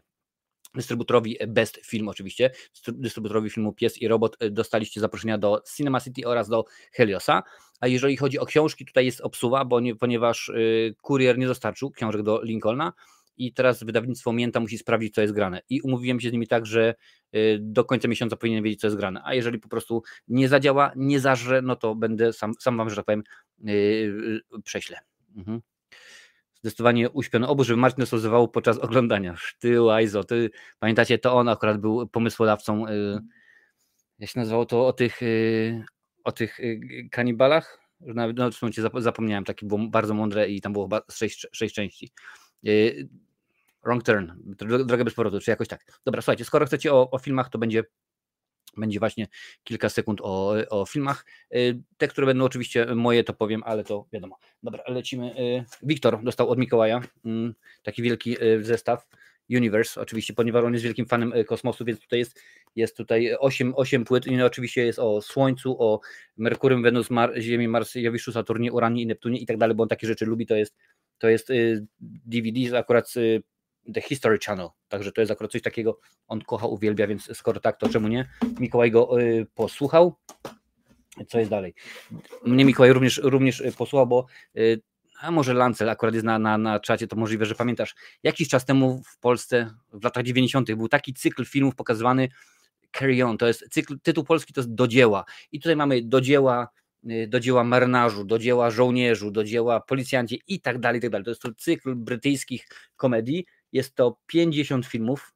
dystrybutorowi 0.75 1.39
Best 1.49 1.81
Film 1.87 2.09
oczywiście, 2.09 2.51
dystrybutorowi 2.89 3.51
filmu 3.51 3.73
Pies 3.73 4.03
i 4.03 4.09
Robot 4.09 4.37
dostaliście 4.51 5.01
zaproszenia 5.01 5.39
do 5.39 5.63
Cinema 5.77 6.01
City 6.01 6.27
oraz 6.27 6.49
do 6.49 6.65
Heliosa, 6.93 7.43
a 7.81 7.87
jeżeli 7.87 8.17
chodzi 8.17 8.39
o 8.39 8.47
książki, 8.47 8.85
tutaj 8.85 9.07
jest 9.07 9.21
obsuwa, 9.21 9.65
bo 9.65 9.81
nie, 9.81 9.97
ponieważ 9.97 10.53
kurier 11.03 11.39
nie 11.39 11.47
dostarczył 11.47 11.91
książek 11.91 12.23
do 12.23 12.43
Lincolna, 12.43 12.93
i 13.37 13.53
teraz 13.53 13.85
wydawnictwo 13.85 14.33
Mięta 14.33 14.61
musi 14.61 14.79
sprawdzić, 14.79 15.15
co 15.15 15.21
jest 15.21 15.35
grane. 15.35 15.61
I 15.69 15.81
umówiłem 15.81 16.21
się 16.21 16.29
z 16.29 16.33
nimi 16.33 16.47
tak, 16.47 16.67
że 16.67 16.95
y, 17.35 17.59
do 17.61 17.85
końca 17.85 18.09
miesiąca 18.09 18.37
powinien 18.37 18.65
wiedzieć, 18.65 18.81
co 18.81 18.87
jest 18.87 18.97
grane. 18.97 19.21
A 19.25 19.35
jeżeli 19.35 19.59
po 19.59 19.69
prostu 19.69 20.03
nie 20.29 20.49
zadziała, 20.49 20.93
nie 20.97 21.21
zażre, 21.21 21.63
no 21.63 21.77
to 21.77 21.95
będę 21.95 22.33
sam, 22.33 22.55
sam 22.61 22.77
wam, 22.77 22.91
że 22.91 22.97
tak 22.97 23.05
powiem, 23.05 23.23
yy, 23.59 24.41
prześlę. 24.65 24.99
Mhm. 25.37 25.61
Zdecydowanie 26.63 27.11
uśpiony 27.11 27.49
obu, 27.49 27.65
żeby 27.65 27.81
Martin 27.81 28.01
rozwiązywał 28.01 28.49
podczas 28.49 28.79
oglądania. 28.79 29.35
Ty, 29.59 29.83
Łajzo, 29.83 30.25
ty, 30.25 30.51
pamiętacie, 30.79 31.19
to 31.19 31.35
on 31.35 31.49
akurat 31.49 31.81
był 31.81 32.09
pomysłodawcą, 32.09 32.85
jak 34.19 34.31
się 34.31 34.41
nazywało 34.41 34.67
to, 34.67 34.87
o 34.87 34.93
tych, 34.93 35.21
o 36.25 36.33
tych 36.33 36.59
kanibalach? 37.11 37.83
No, 38.01 38.53
w 38.53 38.63
momencie 38.63 38.83
zapomniałem, 38.97 39.45
takie 39.45 39.67
było 39.67 39.89
bardzo 39.89 40.15
mądre 40.15 40.49
i 40.49 40.61
tam 40.61 40.73
było 40.73 40.85
chyba 40.85 41.03
sześć, 41.11 41.47
sześć 41.53 41.75
części. 41.75 42.13
Yy, 42.63 43.09
wrong 43.85 44.05
turn, 44.05 44.31
drogę 44.85 45.05
bez 45.05 45.15
powrotu, 45.15 45.41
czy 45.41 45.51
jakoś 45.51 45.69
tak. 45.69 45.85
Dobra, 46.05 46.23
słuchajcie, 46.23 46.45
skoro 46.45 46.67
chcecie 46.67 46.93
o, 46.93 47.11
o 47.11 47.19
filmach, 47.19 47.51
to 47.51 47.59
będzie 47.59 47.85
będzie 48.77 48.99
właśnie 48.99 49.27
kilka 49.65 49.89
sekund 49.89 50.21
o, 50.23 50.55
o 50.71 50.87
filmach. 50.87 51.27
Yy, 51.51 51.83
te, 51.97 52.09
które 52.09 52.27
będą 52.27 52.45
oczywiście 52.45 52.87
moje, 52.95 53.25
to 53.25 53.33
powiem, 53.33 53.63
ale 53.65 53.85
to 53.85 54.07
wiadomo. 54.13 54.39
Dobra, 54.63 54.83
lecimy. 54.87 55.27
Yy, 55.27 55.65
Wiktor 55.83 56.23
dostał 56.23 56.51
od 56.51 56.59
Mikołaja 56.59 57.01
taki 57.83 58.03
wielki 58.03 58.37
zestaw. 58.61 59.07
Universe, 59.51 60.01
oczywiście, 60.01 60.35
ponieważ 60.35 60.65
on 60.65 60.73
jest 60.73 60.85
wielkim 60.85 61.07
fanem 61.07 61.33
kosmosu, 61.47 61.85
więc 61.85 62.01
tutaj 62.01 62.19
jest, 62.19 62.41
jest 62.77 62.97
tutaj 62.97 63.37
8, 63.39 63.73
8 63.77 64.05
płyt 64.05 64.27
i 64.27 64.43
oczywiście 64.43 64.87
jest 64.87 64.99
o 64.99 65.23
Słońcu, 65.23 65.83
o 65.83 66.01
Merkurym, 66.37 66.83
Wenus, 66.83 67.11
Mar 67.11 67.33
Ziemi, 67.41 67.69
Mars, 67.69 67.95
Jowiszu, 67.95 68.33
Saturnie, 68.33 68.73
Uranie 68.73 69.03
i 69.03 69.07
Neptunie 69.07 69.39
i 69.39 69.47
tak 69.47 69.57
dalej, 69.57 69.77
bo 69.77 69.83
on 69.83 69.89
takie 69.89 70.07
rzeczy 70.07 70.27
lubi, 70.27 70.47
to 70.47 70.57
jest, 70.57 70.77
to 71.23 71.29
jest 71.29 71.49
DVD 72.01 72.79
akurat 72.79 73.15
The 73.95 74.01
History 74.01 74.39
Channel, 74.47 74.69
także 74.89 75.13
to 75.13 75.21
jest 75.21 75.31
akurat 75.31 75.53
coś 75.53 75.63
takiego, 75.63 75.99
on 76.29 76.41
kocha, 76.41 76.67
uwielbia, 76.67 77.07
więc 77.07 77.37
skoro 77.37 77.61
tak, 77.61 77.77
to 77.77 77.89
czemu 77.89 78.09
nie? 78.09 78.29
Mikołaj 78.61 78.91
go 78.91 79.21
y, 79.21 79.47
posłuchał. 79.55 80.15
Co 81.29 81.39
jest 81.39 81.51
dalej? 81.51 81.75
Mnie 82.45 82.65
Mikołaj 82.65 82.93
również, 82.93 83.21
również 83.25 83.63
posłuchał, 83.77 84.07
bo 84.07 84.27
y, 84.57 84.83
a 85.21 85.31
może 85.31 85.55
Lancel 85.55 85.89
akurat 85.89 86.15
jest 86.15 86.27
na, 86.27 86.39
na, 86.39 86.59
na 86.59 86.81
czacie, 86.81 87.09
to 87.09 87.17
możliwe, 87.17 87.47
że 87.47 87.55
pamiętasz, 87.55 87.95
jakiś 88.23 88.49
czas 88.49 88.65
temu 88.65 89.03
w 89.07 89.19
Polsce, 89.19 89.71
w 89.93 90.05
latach 90.05 90.25
90. 90.25 90.75
był 90.75 90.89
taki 90.89 91.15
cykl 91.15 91.45
filmów 91.45 91.75
pokazywany 91.75 92.29
Carry 92.99 93.25
On, 93.25 93.39
to 93.39 93.47
jest 93.47 93.69
cykl, 93.71 93.99
tytuł 94.03 94.25
polski 94.25 94.53
to 94.53 94.61
jest 94.61 94.75
Do 94.75 94.89
dzieła 94.89 95.25
i 95.53 95.61
tutaj 95.61 95.77
mamy 95.77 96.03
Do 96.03 96.21
dzieła, 96.21 96.69
y, 96.79 96.82
do 97.29 97.41
dzieła 97.41 97.65
marynarzu, 97.65 98.25
do 98.25 98.39
dzieła 98.39 98.71
żołnierzu, 98.71 99.31
do 99.31 99.45
dzieła 99.45 99.81
policjancie 99.81 100.37
i 100.49 100.61
tak 100.61 100.79
dalej, 100.79 100.99
i 100.99 101.03
tak 101.03 101.11
dalej. 101.11 101.25
To 101.25 101.31
jest 101.31 101.43
to 101.43 101.55
cykl 101.55 101.95
brytyjskich 101.95 102.69
komedii, 102.97 103.47
jest 103.73 103.95
to 103.95 104.19
50 104.27 104.87
filmów. 104.87 105.35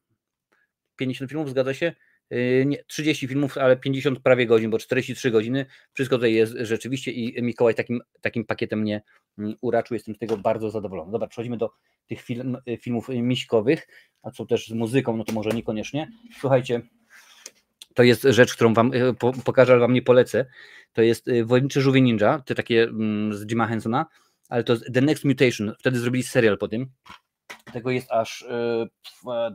50 0.96 1.30
filmów, 1.30 1.50
zgadza 1.50 1.74
się? 1.74 1.94
Yy, 2.30 2.66
nie, 2.66 2.84
30 2.84 3.28
filmów, 3.28 3.58
ale 3.58 3.76
50 3.76 4.20
prawie 4.20 4.46
godzin, 4.46 4.70
bo 4.70 4.78
43 4.78 5.30
godziny. 5.30 5.66
Wszystko 5.92 6.16
tutaj 6.16 6.34
jest 6.34 6.56
rzeczywiście 6.60 7.10
i 7.10 7.42
Mikołaj 7.42 7.74
takim, 7.74 8.00
takim 8.20 8.44
pakietem 8.44 8.80
mnie 8.80 9.02
mm, 9.38 9.54
uraczył. 9.60 9.94
Jestem 9.94 10.14
z 10.14 10.18
tego 10.18 10.36
bardzo 10.36 10.70
zadowolony. 10.70 11.12
Dobra, 11.12 11.28
przechodzimy 11.28 11.56
do 11.56 11.70
tych 12.06 12.20
film, 12.20 12.56
filmów 12.80 13.08
miśkowych, 13.08 13.88
a 14.22 14.30
co 14.30 14.46
też 14.46 14.68
z 14.68 14.72
muzyką, 14.72 15.16
no 15.16 15.24
to 15.24 15.32
może 15.32 15.50
niekoniecznie. 15.50 16.10
Słuchajcie, 16.40 16.82
to 17.94 18.02
jest 18.02 18.22
rzecz, 18.22 18.54
którą 18.54 18.74
wam 18.74 18.90
pokażę, 19.44 19.72
ale 19.72 19.80
wam 19.80 19.92
nie 19.92 20.02
polecę. 20.02 20.46
To 20.96 21.02
jest 21.02 21.26
yy, 21.26 21.44
Wojowniczy 21.44 21.80
Żółwie 21.80 22.00
Ninja, 22.00 22.42
te 22.46 22.54
takie 22.54 22.82
mm, 22.82 23.34
z 23.34 23.46
Jima 23.46 23.66
Hensona, 23.66 24.06
ale 24.48 24.64
to 24.64 24.76
The 24.94 25.00
Next 25.00 25.24
Mutation. 25.24 25.72
Wtedy 25.78 25.98
zrobili 25.98 26.22
serial 26.24 26.58
po 26.58 26.68
tym. 26.68 26.86
Tego 27.72 27.90
jest 27.90 28.10
aż 28.10 28.46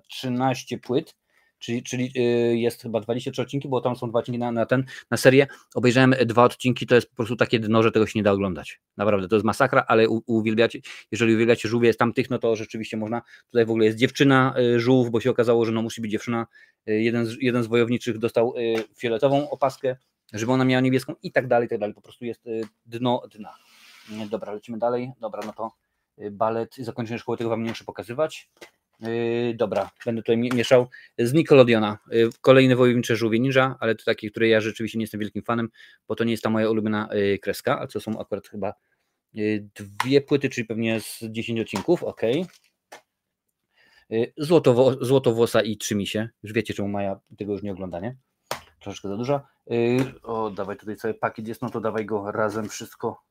13 0.10 0.76
e, 0.76 0.80
płyt, 0.80 1.16
czyli, 1.60 1.84
czyli 1.84 2.12
e, 2.16 2.22
jest 2.56 2.82
chyba 2.82 3.00
23 3.00 3.42
odcinki, 3.42 3.70
bo 3.70 3.82
tam 3.82 3.96
są 3.96 4.10
dwa 4.10 4.20
odcinki 4.20 4.40
na, 4.40 4.52
na 4.52 4.66
ten, 4.66 4.86
na 5.12 5.18
serię. 5.18 5.48
Obejrzałem 5.76 6.16
dwa 6.26 6.44
odcinki, 6.44 6.88
to 6.88 6.96
jest 6.96 7.10
po 7.10 7.16
prostu 7.16 7.36
takie 7.36 7.60
dno, 7.60 7.84
że 7.84 7.92
tego 7.92 8.08
się 8.08 8.20
nie 8.20 8.24
da 8.24 8.32
oglądać. 8.32 8.82
Naprawdę, 8.98 9.28
to 9.28 9.36
jest 9.36 9.46
masakra, 9.46 9.86
ale 9.88 10.10
uwielbiacie, 10.10 10.80
jeżeli 11.12 11.36
uwielbiacie 11.36 11.70
żółwie 11.70 11.94
z 11.94 11.98
tamtych, 11.98 12.30
no 12.30 12.40
to 12.40 12.56
rzeczywiście 12.56 12.98
można. 12.98 13.22
Tutaj 13.46 13.66
w 13.66 13.70
ogóle 13.70 13.86
jest 13.86 13.98
dziewczyna 13.98 14.54
e, 14.58 14.80
żółw, 14.80 15.10
bo 15.10 15.22
się 15.22 15.30
okazało, 15.30 15.66
że 15.66 15.72
no 15.72 15.82
musi 15.82 16.02
być 16.02 16.12
dziewczyna. 16.12 16.48
Jeden 16.86 17.26
z, 17.26 17.36
jeden 17.40 17.64
z 17.64 17.68
wojowniczych 17.68 18.18
dostał 18.18 18.54
fioletową 18.98 19.50
opaskę, 19.50 19.96
żeby 20.34 20.52
ona 20.52 20.66
miała 20.66 20.82
niebieską 20.82 21.16
i 21.24 21.32
tak 21.32 21.48
dalej, 21.48 21.66
i 21.66 21.70
tak 21.70 21.80
dalej. 21.80 21.96
Po 21.96 22.02
prostu 22.02 22.26
jest 22.26 22.46
dno 22.86 23.24
dna. 23.36 23.56
Dobra, 24.30 24.54
lecimy 24.54 24.78
dalej. 24.78 25.12
Dobra, 25.20 25.42
no 25.46 25.54
to 25.54 25.72
Y, 26.20 26.32
balet 26.32 26.76
zakończenie 26.76 27.20
szkoły, 27.20 27.38
tego 27.38 27.50
Wam 27.50 27.64
nie 27.64 27.70
muszę 27.70 27.84
pokazywać. 27.84 28.50
Yy, 29.00 29.54
dobra, 29.56 29.92
będę 30.06 30.22
tutaj 30.22 30.38
mieszał. 30.38 30.88
Z 31.18 31.34
Nickelodeona. 31.34 31.98
Kolejny 32.42 32.76
wojownicze 32.76 33.16
żółwie 33.16 33.40
ninja, 33.40 33.76
ale 33.80 33.96
to 33.96 34.04
taki, 34.06 34.32
który 34.32 34.48
ja 34.48 34.62
rzeczywiście 34.62 34.98
nie 34.98 35.04
jestem 35.04 35.20
wielkim 35.20 35.44
fanem, 35.44 35.70
bo 36.08 36.16
to 36.16 36.24
nie 36.24 36.32
jest 36.32 36.44
ta 36.44 36.50
moja 36.50 36.70
ulubiona 36.70 37.10
kreska, 37.42 37.80
ale 37.80 37.88
to 37.88 38.00
są 38.00 38.20
akurat 38.20 38.48
chyba 38.48 38.74
y, 39.38 39.70
dwie 39.76 40.22
płyty, 40.22 40.50
czyli 40.50 40.68
pewnie 40.68 41.00
z 41.00 41.20
10 41.24 41.60
odcinków, 41.60 42.04
ok. 42.04 42.22
Złotowo, 44.38 45.06
Złotowłosa 45.06 45.62
i 45.62 45.78
Trzymisie. 45.78 46.30
Już 46.44 46.54
wiecie, 46.54 46.74
czemu 46.74 46.88
Maja 46.88 47.20
tego 47.38 47.54
już 47.54 47.64
nie 47.64 47.72
ogląda, 47.72 48.00
nie? 48.00 48.16
Troszeczkę 48.82 49.10
za 49.10 49.18
duża. 49.18 49.48
O, 50.24 50.50
dawaj 50.50 50.78
tutaj 50.78 50.96
cały 50.96 51.14
pakiet 51.14 51.48
jest, 51.48 51.62
no 51.62 51.70
to 51.70 51.82
dawaj 51.82 52.06
go 52.06 52.32
razem 52.32 52.70
wszystko 52.70 53.24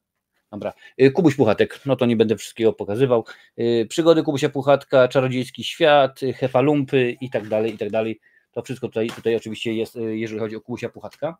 Dobra. 0.53 0.73
Y, 1.03 1.11
Kubuś 1.11 1.37
Puchatek, 1.37 1.81
no 1.87 1.97
to 1.97 2.07
nie 2.07 2.17
będę 2.17 2.37
wszystkiego 2.37 2.73
pokazywał. 2.73 3.25
Y, 3.59 3.87
przygody 3.89 4.23
Kubusia 4.23 4.49
Puchatka, 4.49 5.09
Czarodziejski 5.09 5.65
Świat, 5.65 6.23
y, 6.23 6.33
Hefalumpy 6.33 7.17
i 7.21 7.31
tak 7.31 7.49
dalej, 7.49 7.75
i 7.75 7.79
tak 7.79 7.91
dalej. 7.91 8.21
To 8.51 8.63
wszystko 8.63 8.89
tutaj, 8.89 9.11
tutaj 9.11 9.37
oczywiście 9.37 9.75
jest, 9.75 9.97
jeżeli 9.97 10.41
chodzi 10.41 10.57
o 10.57 10.61
Kubusia 10.61 10.89
Puchatka. 10.89 11.37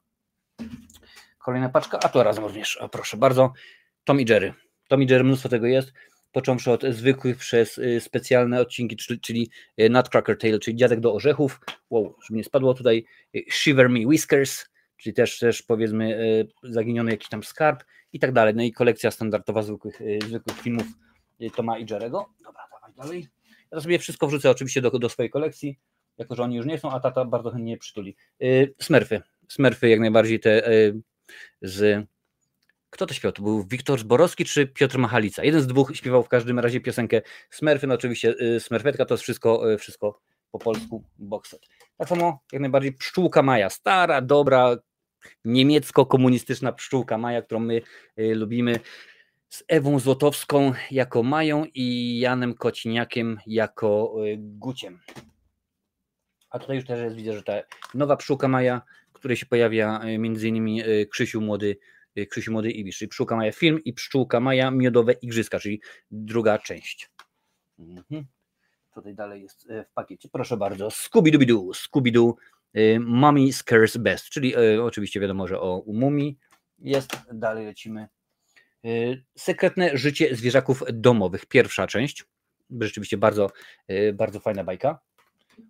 Kolejna 1.39 1.69
paczka, 1.69 1.99
a 2.03 2.09
to 2.09 2.23
razem 2.23 2.45
również, 2.45 2.77
o, 2.77 2.89
proszę 2.89 3.17
bardzo. 3.17 3.53
Tom 4.05 4.21
i 4.21 4.25
Jerry. 4.29 4.55
Tom 4.89 5.03
i 5.03 5.07
Jerry, 5.11 5.25
mnóstwo 5.25 5.49
tego 5.49 5.67
jest, 5.67 5.93
począwszy 6.33 6.71
od 6.71 6.83
zwykłych 6.83 7.37
przez 7.37 7.81
specjalne 8.01 8.61
odcinki, 8.61 8.97
czyli 9.23 9.51
Nutcracker 9.91 10.39
Tale, 10.39 10.59
czyli 10.59 10.77
Dziadek 10.77 11.01
do 11.01 11.15
Orzechów. 11.15 11.61
Wow, 11.91 12.17
żeby 12.23 12.37
nie 12.37 12.45
spadło 12.45 12.75
tutaj. 12.75 13.05
Shiver 13.51 13.91
Me 13.91 14.07
Whiskers, 14.07 14.67
czyli 14.97 15.15
też, 15.15 15.39
też 15.39 15.63
powiedzmy 15.63 16.19
zaginiony 16.63 17.11
jakiś 17.11 17.29
tam 17.29 17.43
skarb 17.43 17.85
i 18.13 18.19
tak 18.19 18.33
dalej. 18.33 18.55
No 18.55 18.63
i 18.63 18.73
kolekcja 18.73 19.11
standardowa 19.11 19.63
zwykłych, 19.63 20.01
y, 20.01 20.19
zwykłych 20.29 20.61
filmów 20.61 20.87
y, 21.41 21.51
Toma 21.51 21.79
i 21.79 21.87
Jerego. 21.91 22.27
Dobra, 22.45 22.63
dawaj 22.71 22.95
dalej. 22.97 23.29
Ja 23.71 23.77
to 23.77 23.81
sobie 23.81 23.99
wszystko 23.99 24.27
wrzucę 24.27 24.51
oczywiście 24.51 24.83
do, 24.83 24.91
do 24.91 25.09
swojej 25.09 25.31
kolekcji, 25.31 25.79
jako 26.19 26.35
że 26.35 26.43
oni 26.43 26.57
już 26.57 26.67
nie 26.67 26.79
są, 26.79 26.91
a 26.91 27.01
tata 27.01 27.25
bardzo 27.25 27.51
chętnie 27.51 27.79
przytuli. 27.79 28.17
Y, 28.43 28.75
Smurfy. 28.81 29.23
Smurfy 29.49 29.89
jak 29.89 30.01
najbardziej 30.01 30.41
te 30.41 30.63
z... 31.63 32.07
Kto 32.91 33.07
to 33.07 33.15
śpiewał? 33.15 33.33
To 33.33 33.43
był 33.43 33.65
Wiktor 33.65 34.01
Zborowski 34.01 34.45
czy 34.45 34.67
Piotr 34.67 34.99
Machalica? 34.99 35.45
Jeden 35.45 35.63
z 35.63 35.67
dwóch 35.67 35.97
śpiewał 35.97 36.23
w 36.23 36.29
każdym 36.29 36.59
razie 36.59 36.81
piosenkę 36.81 37.23
Smurfy, 37.51 37.87
no 37.87 37.95
oczywiście 37.95 38.35
Smurfetka 38.61 39.05
to 39.05 39.15
jest 39.15 39.23
wszystko, 39.23 39.63
wszystko 39.79 40.21
po 40.51 40.59
polsku 40.59 41.05
boxset. 41.19 41.67
Tak 41.97 42.09
samo 42.09 42.43
jak 42.53 42.61
najbardziej 42.61 42.93
Pszczółka 42.93 43.43
Maja, 43.43 43.71
stara, 43.71 44.21
dobra, 44.21 44.77
niemiecko-komunistyczna 45.45 46.73
pszczółka 46.73 47.19
Maja, 47.19 47.43
którą 47.43 47.61
my 47.61 47.83
y, 48.19 48.35
lubimy, 48.35 48.81
z 49.49 49.65
Ewą 49.69 49.99
Złotowską 49.99 50.73
jako 50.91 51.23
Mają 51.23 51.65
i 51.75 52.19
Janem 52.19 52.55
Kociniakiem 52.55 53.39
jako 53.47 54.15
y, 54.27 54.37
Guciem. 54.39 55.01
A 56.51 56.59
tutaj 56.59 56.77
już 56.77 56.87
też 56.87 57.01
jest, 57.01 57.17
widzę, 57.17 57.33
że 57.33 57.43
ta 57.43 57.53
nowa 57.95 58.17
pszczółka 58.17 58.49
Maja, 58.49 58.83
której 59.13 59.37
się 59.37 59.47
pojawia 59.47 60.01
y, 60.05 60.19
między 60.19 60.49
innymi 60.49 60.83
Krzysiu 61.11 61.41
Młody, 61.41 61.77
Krzysiu 62.27 62.53
Młody 62.53 62.71
Ibisz, 62.71 62.99
czyli 62.99 63.09
Pszczółka 63.09 63.37
Maja 63.37 63.53
film 63.53 63.79
i 63.85 63.93
Pszczółka 63.93 64.41
Maja 64.41 64.71
Miodowe 64.71 65.13
Igrzyska, 65.13 65.59
czyli 65.59 65.81
druga 66.11 66.59
część. 66.59 67.11
Mhm. 67.79 68.27
Tutaj 68.95 69.15
dalej 69.15 69.43
jest 69.43 69.69
w 69.91 69.93
pakiecie. 69.95 70.29
Proszę 70.33 70.57
bardzo. 70.57 70.89
Scooby-Doo, 70.89 71.71
Scooby-Doo 71.73 72.33
Y, 72.77 73.01
Mummy 73.01 73.53
Scares 73.53 73.97
Best, 73.97 74.29
czyli 74.29 74.57
y, 74.57 74.83
oczywiście 74.83 75.21
wiadomo, 75.21 75.49
że 75.49 75.61
o 75.61 75.83
Mumii 75.87 76.39
jest. 76.79 77.17
Dalej 77.33 77.67
lecimy. 77.67 78.09
Y, 78.85 79.25
sekretne 79.37 79.99
życie 79.99 80.37
zwierzaków 80.37 80.83
domowych. 80.93 81.47
Pierwsza 81.47 81.87
część. 81.87 82.25
Rzeczywiście 82.81 83.17
bardzo, 83.17 83.51
bardzo 84.15 84.41
fajna 84.41 84.65
bajka. 84.65 85.01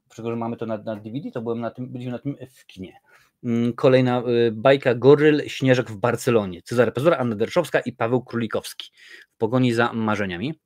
Dlaczego, 0.07 0.31
że 0.31 0.37
mamy 0.37 0.57
to 0.57 0.67
na, 0.67 0.79
na 0.79 0.97
DVD, 0.97 1.31
to 1.31 1.43
byłem 1.43 1.61
na 1.61 1.71
tym, 1.71 1.89
byliśmy 1.89 2.13
na 2.13 2.19
tym 2.19 2.37
w 2.55 2.67
kinie. 2.67 3.01
Mm, 3.45 3.73
kolejna 3.73 4.23
bajka 4.53 4.95
Goryl 4.95 5.49
Śnieżek 5.49 5.91
w 5.91 5.97
Barcelonie. 5.97 6.63
Cezary 6.63 6.93
Pazura, 6.93 7.17
Anna 7.17 7.37
Derszowska 7.37 7.81
i 7.81 7.93
Paweł 7.93 8.25
Królikowski. 8.25 8.91
W 9.31 9.37
pogoni 9.37 9.73
za 9.73 9.93
marzeniami. 9.93 10.61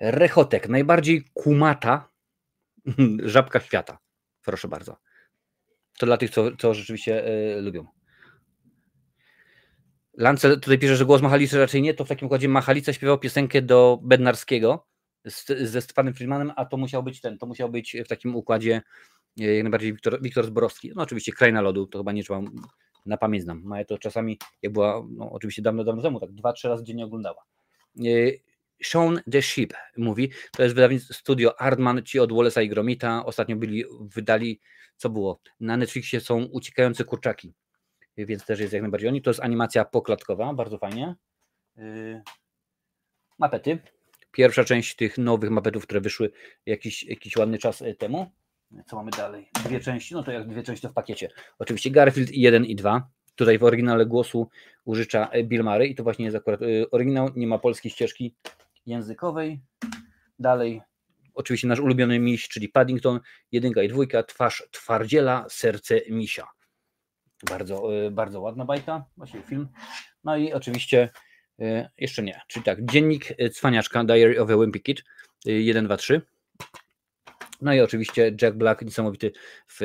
Rechotek, 0.00 0.68
najbardziej 0.68 1.24
kumata 1.34 2.08
Żabka 3.22 3.60
świata. 3.60 3.98
Proszę 4.44 4.68
bardzo. 4.68 4.96
To 5.98 6.06
dla 6.06 6.16
tych, 6.16 6.30
co, 6.30 6.56
co 6.56 6.74
rzeczywiście 6.74 7.28
y, 7.56 7.60
lubią. 7.60 7.86
Lance 10.14 10.56
tutaj 10.56 10.78
pisze, 10.78 10.96
że 10.96 11.04
głos 11.04 11.22
Machalicy 11.22 11.58
raczej 11.58 11.82
nie, 11.82 11.94
to 11.94 12.04
w 12.04 12.08
takim 12.08 12.26
układzie 12.26 12.48
Machalica 12.48 12.92
śpiewał 12.92 13.18
piosenkę 13.18 13.62
do 13.62 13.98
Bednarskiego 14.02 14.86
z, 15.26 15.46
ze 15.70 15.80
Stefanem 15.80 16.14
Friedmanem, 16.14 16.52
a 16.56 16.64
to 16.64 16.76
musiał 16.76 17.02
być 17.02 17.20
ten, 17.20 17.38
to 17.38 17.46
musiał 17.46 17.70
być 17.70 17.96
w 18.04 18.08
takim 18.08 18.36
układzie 18.36 18.82
jak 19.38 19.62
najbardziej 19.62 19.92
Wiktor, 19.92 20.22
Wiktor 20.22 20.46
Zborowski. 20.46 20.92
No 20.96 21.02
oczywiście 21.02 21.32
Kraina 21.32 21.60
Lodu, 21.60 21.86
to 21.86 21.98
chyba 21.98 22.12
nie 22.12 22.24
trzeba 22.24 22.40
na 23.06 23.16
pamięć 23.16 23.44
znam. 23.44 23.62
Maja 23.64 23.84
to 23.84 23.98
czasami, 23.98 24.38
jak 24.62 24.72
była, 24.72 25.06
no 25.10 25.30
oczywiście 25.32 25.62
dawno, 25.62 25.84
dawno 25.84 26.02
temu, 26.02 26.20
tak 26.20 26.32
dwa, 26.32 26.52
trzy 26.52 26.68
razy 26.68 26.84
dziennie 26.84 27.04
oglądała. 27.04 27.44
E, 28.00 28.02
Sean 28.82 29.20
the 29.32 29.42
Sheep 29.42 29.72
mówi, 29.96 30.30
to 30.52 30.62
jest 30.62 30.74
wydawnictwo 30.74 31.14
studio 31.14 31.60
Artman, 31.60 32.02
ci 32.02 32.18
od 32.20 32.32
Wallace'a 32.32 32.62
i 32.62 32.68
Gromita, 32.68 33.24
ostatnio 33.24 33.56
byli, 33.56 33.84
wydali, 34.00 34.60
co 34.96 35.10
było, 35.10 35.40
na 35.60 35.76
Netflixie 35.76 36.20
są 36.20 36.44
Uciekające 36.44 37.04
Kurczaki, 37.04 37.54
więc 38.16 38.46
też 38.46 38.60
jest 38.60 38.72
jak 38.72 38.82
najbardziej 38.82 39.08
oni, 39.08 39.22
to 39.22 39.30
jest 39.30 39.40
animacja 39.40 39.84
poklatkowa, 39.84 40.54
bardzo 40.54 40.78
fajnie. 40.78 41.14
Mapety, 43.38 43.78
pierwsza 44.32 44.64
część 44.64 44.96
tych 44.96 45.18
nowych 45.18 45.50
mapetów, 45.50 45.82
które 45.82 46.00
wyszły 46.00 46.30
jakiś, 46.66 47.02
jakiś 47.02 47.36
ładny 47.36 47.58
czas 47.58 47.82
e, 47.82 47.94
temu. 47.94 48.30
Co 48.86 48.96
mamy 48.96 49.10
dalej? 49.10 49.50
Dwie 49.64 49.80
części, 49.80 50.14
no 50.14 50.22
to 50.22 50.32
jak 50.32 50.48
dwie 50.48 50.62
części 50.62 50.82
to 50.82 50.88
w 50.88 50.92
pakiecie. 50.92 51.28
Oczywiście 51.58 51.90
Garfield 51.90 52.30
1 52.32 52.64
i 52.64 52.76
2. 52.76 53.08
Tutaj 53.34 53.58
w 53.58 53.64
oryginale 53.64 54.06
głosu 54.06 54.48
użycza 54.84 55.28
Bill 55.44 55.64
Murray 55.64 55.90
i 55.90 55.94
to 55.94 56.02
właśnie 56.02 56.24
jest 56.24 56.36
akurat 56.36 56.62
e, 56.62 56.90
oryginał, 56.90 57.30
nie 57.36 57.46
ma 57.46 57.58
polskiej 57.58 57.90
ścieżki 57.90 58.34
językowej. 58.86 59.60
Dalej, 60.38 60.82
oczywiście 61.34 61.68
nasz 61.68 61.80
ulubiony 61.80 62.18
miś, 62.18 62.48
czyli 62.48 62.68
Paddington, 62.68 63.20
jedynka 63.52 63.82
i 63.82 63.88
dwójka, 63.88 64.22
twarz 64.22 64.68
twardziela, 64.70 65.46
serce 65.48 66.00
misia. 66.10 66.46
Bardzo, 67.50 67.88
bardzo 68.10 68.40
ładna 68.40 68.64
bajka, 68.64 69.04
właśnie 69.16 69.42
film. 69.42 69.68
No 70.24 70.36
i 70.36 70.52
oczywiście 70.52 71.08
jeszcze 71.98 72.22
nie, 72.22 72.40
czyli 72.48 72.64
tak, 72.64 72.84
dziennik 72.84 73.24
cwaniaczka, 73.52 74.04
Diary 74.04 74.40
of 74.40 74.50
a 74.50 74.56
Wimpy 74.56 74.80
Kid, 74.80 75.04
1, 75.44 75.84
2, 75.84 75.96
3. 75.96 76.22
No 77.60 77.74
i 77.74 77.80
oczywiście 77.80 78.36
Jack 78.42 78.56
Black, 78.56 78.82
niesamowity 78.82 79.32
w 79.68 79.80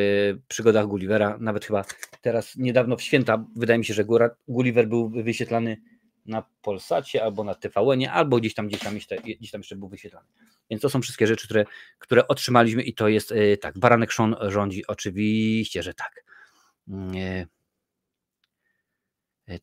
przygodach 0.47 0.87
Gullivera. 0.87 1.37
Nawet 1.39 1.65
chyba 1.65 1.85
teraz 2.21 2.55
niedawno 2.55 2.97
w 2.97 3.01
święta, 3.01 3.45
wydaje 3.55 3.79
mi 3.79 3.85
się, 3.85 3.93
że 3.93 4.05
Gulliver 4.47 4.87
był 4.87 5.09
wyświetlany 5.09 5.77
na 6.25 6.43
Polsacie 6.61 7.23
albo 7.23 7.43
na 7.43 7.55
TVN, 7.55 8.05
albo 8.11 8.37
gdzieś 8.37 8.53
tam, 8.53 8.67
gdzieś 8.67 8.79
tam, 8.79 8.95
jeszcze, 8.95 9.17
gdzieś 9.17 9.51
tam 9.51 9.61
jeszcze 9.61 9.75
był 9.75 9.89
wyświetlany. 9.89 10.27
Więc 10.69 10.81
to 10.81 10.89
są 10.89 11.01
wszystkie 11.01 11.27
rzeczy, 11.27 11.47
które, 11.47 11.65
które 11.99 12.27
otrzymaliśmy 12.27 12.83
i 12.83 12.93
to 12.93 13.07
jest 13.07 13.31
e, 13.31 13.57
tak. 13.57 13.79
Baranek 13.79 14.13
Sean 14.13 14.35
rządzi, 14.41 14.87
oczywiście, 14.87 15.83
że 15.83 15.93
tak. 15.93 16.23
E, 17.15 17.45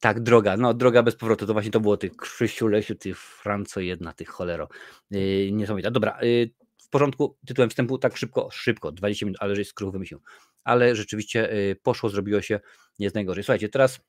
tak, 0.00 0.20
droga, 0.20 0.56
no 0.56 0.74
droga 0.74 1.02
bez 1.02 1.16
powrotu, 1.16 1.46
to 1.46 1.52
właśnie 1.52 1.70
to 1.70 1.80
było 1.80 1.96
ty 1.96 2.10
Krzysiu, 2.10 2.68
Lesiu, 2.68 2.94
ty 2.94 3.14
Franco 3.14 3.80
jedna, 3.80 4.12
ty 4.12 4.24
cholero. 4.24 4.68
Yy, 5.10 5.52
niesamowita. 5.52 5.90
Dobra, 5.90 6.18
yy, 6.22 6.50
porządku, 6.90 7.38
tytułem 7.46 7.70
wstępu 7.70 7.98
tak 7.98 8.16
szybko, 8.16 8.48
szybko, 8.52 8.92
20 8.92 9.26
minut, 9.26 9.38
ale 9.40 9.56
żeś 9.56 9.68
skruch 9.68 9.92
wymyślił. 9.92 10.20
Ale 10.64 10.96
rzeczywiście 10.96 11.48
yy, 11.52 11.76
poszło, 11.82 12.08
zrobiło 12.08 12.42
się, 12.42 12.60
nie 12.98 13.06
jest 13.06 13.14
najgorzej. 13.14 13.44
Słuchajcie, 13.44 13.68
teraz 13.68 14.00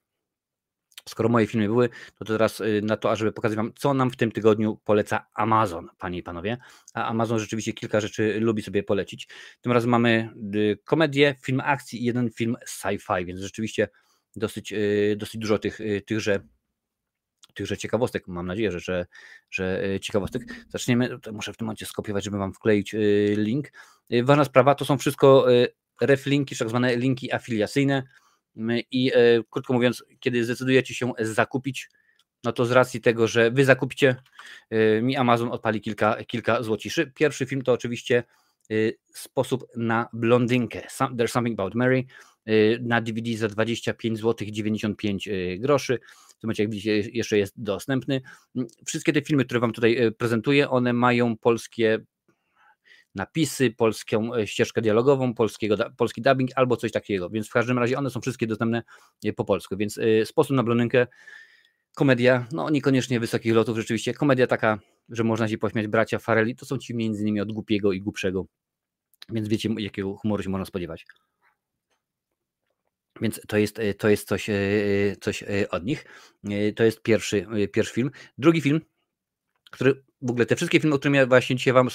skoro 1.10 1.30
moje 1.30 1.48
filmy 1.48 1.68
były, 1.68 1.90
to 2.20 2.26
teraz 2.26 2.62
na 2.82 2.98
to, 2.98 3.12
ażeby 3.12 3.32
pokazać 3.32 3.56
Wam, 3.56 3.74
co 3.76 3.94
nam 3.94 4.12
w 4.12 4.16
tym 4.16 4.32
tygodniu 4.32 4.80
poleca 4.84 5.26
Amazon, 5.34 5.88
Panie 5.98 6.20
i 6.20 6.24
Panowie. 6.24 6.58
A 6.94 7.06
Amazon 7.06 7.40
rzeczywiście 7.40 7.74
kilka 7.74 8.00
rzeczy 8.00 8.40
lubi 8.40 8.62
sobie 8.62 8.84
polecić. 8.84 9.28
Tym 9.62 9.72
razem 9.72 9.90
mamy 9.90 10.30
komedię, 10.86 11.36
film 11.44 11.62
akcji 11.64 12.02
i 12.02 12.06
jeden 12.06 12.32
film 12.32 12.56
sci-fi, 12.68 13.26
więc 13.26 13.40
rzeczywiście 13.40 13.90
dosyć, 14.36 14.74
y, 14.74 15.16
dosyć 15.18 15.42
dużo 15.42 15.60
tych, 15.60 15.82
y, 15.82 16.02
tychże, 16.08 16.40
tychże 17.54 17.78
ciekawostek. 17.78 18.28
Mam 18.28 18.48
nadzieję, 18.48 18.72
że, 18.72 18.80
że, 18.80 19.06
że 19.50 19.86
y, 19.86 20.00
ciekawostek. 20.00 20.44
Zaczniemy, 20.70 21.10
muszę 21.32 21.54
w 21.54 21.58
tym 21.58 21.66
momencie 21.66 21.86
skopiować, 21.86 22.24
żeby 22.24 22.38
Wam 22.38 22.54
wkleić 22.54 22.96
link. 23.36 23.72
Ważna 24.24 24.46
sprawa, 24.46 24.76
to 24.76 24.86
są 24.86 24.98
wszystko 24.98 25.46
reflinki, 26.02 26.58
tak 26.58 26.70
zwane 26.70 26.96
linki 26.96 27.34
afiliacyjne 27.34 28.04
i 28.92 29.12
krótko 29.50 29.74
mówiąc, 29.74 30.04
kiedy 30.20 30.44
zdecydujecie 30.44 30.94
się 30.94 31.14
zakupić, 31.20 31.90
no 32.44 32.52
to 32.52 32.66
z 32.66 32.72
racji 32.72 33.02
tego, 33.02 33.28
że 33.28 33.52
Wy 33.52 33.66
zakupicie, 33.66 34.16
mi 35.02 35.18
Amazon 35.18 35.52
odpali 35.52 35.82
kilka, 35.82 36.24
kilka 36.24 36.64
złociszy. 36.64 37.12
Pierwszy 37.16 37.46
film 37.46 37.62
to 37.62 37.74
oczywiście 37.74 38.24
sposób 39.14 39.68
na 39.76 40.10
blondynkę. 40.14 40.82
There's 41.00 41.28
Something 41.28 41.60
About 41.60 41.76
Mary. 41.76 42.06
Na 42.82 43.02
DVD 43.02 43.38
za 43.38 43.48
25 43.48 44.20
zł 44.20 44.48
95 44.52 45.30
groszy. 45.60 46.00
W 46.42 46.44
tym 46.44 46.48
momencie, 46.48 46.64
jak 46.64 46.72
widzicie, 46.72 47.00
jeszcze 47.14 47.38
jest 47.38 47.54
dostępny. 47.64 48.22
Mm, 48.56 48.68
wszystkie 48.86 49.14
te 49.14 49.22
filmy, 49.22 49.46
które 49.46 49.60
Wam 49.60 49.74
tutaj 49.74 50.06
y, 50.06 50.12
prezentuję, 50.12 50.70
one 50.70 50.94
mają 50.94 51.38
polskie 51.38 52.00
napisy, 53.16 53.72
polską 53.72 54.36
e, 54.36 54.48
ścieżkę 54.48 54.82
dialogową, 54.82 55.34
polskiego, 55.34 55.76
polski 55.98 56.22
dubbing 56.22 56.52
albo 56.56 56.78
coś 56.78 56.92
takiego, 56.92 57.30
więc 57.30 57.48
w 57.48 57.52
każdym 57.52 57.80
razie 57.80 57.98
one 57.98 58.10
są 58.10 58.22
wszystkie 58.22 58.48
dostępne 58.48 58.84
y, 59.26 59.34
po 59.34 59.46
polsku, 59.46 59.78
więc 59.78 60.00
sposób 60.26 60.56
na 60.56 60.64
blondynkę, 60.64 61.08
komedia, 61.96 62.48
no 62.52 62.70
niekoniecznie 62.70 63.20
wysokich 63.20 63.54
lotów, 63.54 63.78
rzeczywiście, 63.78 64.14
komedia 64.14 64.48
taka, 64.48 64.80
że 65.10 65.24
można 65.24 65.48
się 65.48 65.58
pośmiać, 65.58 65.88
bracia 65.88 66.20
Farelli, 66.20 66.56
to 66.56 66.66
są 66.66 66.78
ci 66.78 66.96
między 66.96 67.22
innymi 67.22 67.42
od 67.42 67.52
głupiego 67.52 67.92
i 67.92 68.02
głupszego, 68.02 68.46
więc 69.30 69.48
wiecie, 69.48 69.70
jakiego 69.78 70.16
humoru 70.16 70.44
się 70.44 70.50
można 70.50 70.66
spodziewać. 70.66 71.06
Więc 73.22 73.42
to 73.48 73.58
jest, 73.58 73.82
to 73.98 74.10
jest 74.10 74.28
coś, 74.28 74.50
e, 74.50 74.54
coś 75.22 75.44
e, 75.44 75.70
od 75.70 75.86
nich. 75.86 76.06
E, 76.44 76.74
to 76.74 76.84
jest 76.84 77.02
pierwszy, 77.02 77.48
pierwszy 77.74 77.94
film. 77.94 78.12
Drugi 78.38 78.62
film, 78.62 78.82
który 79.72 80.04
w 80.22 80.30
ogóle 80.30 80.46
te 80.46 80.56
wszystkie 80.56 80.80
filmy, 80.80 80.96
o 80.96 81.00
których 81.00 81.16
ja 81.16 81.26
właśnie 81.26 81.56
dzisiaj 81.56 81.74
wam, 81.74 81.90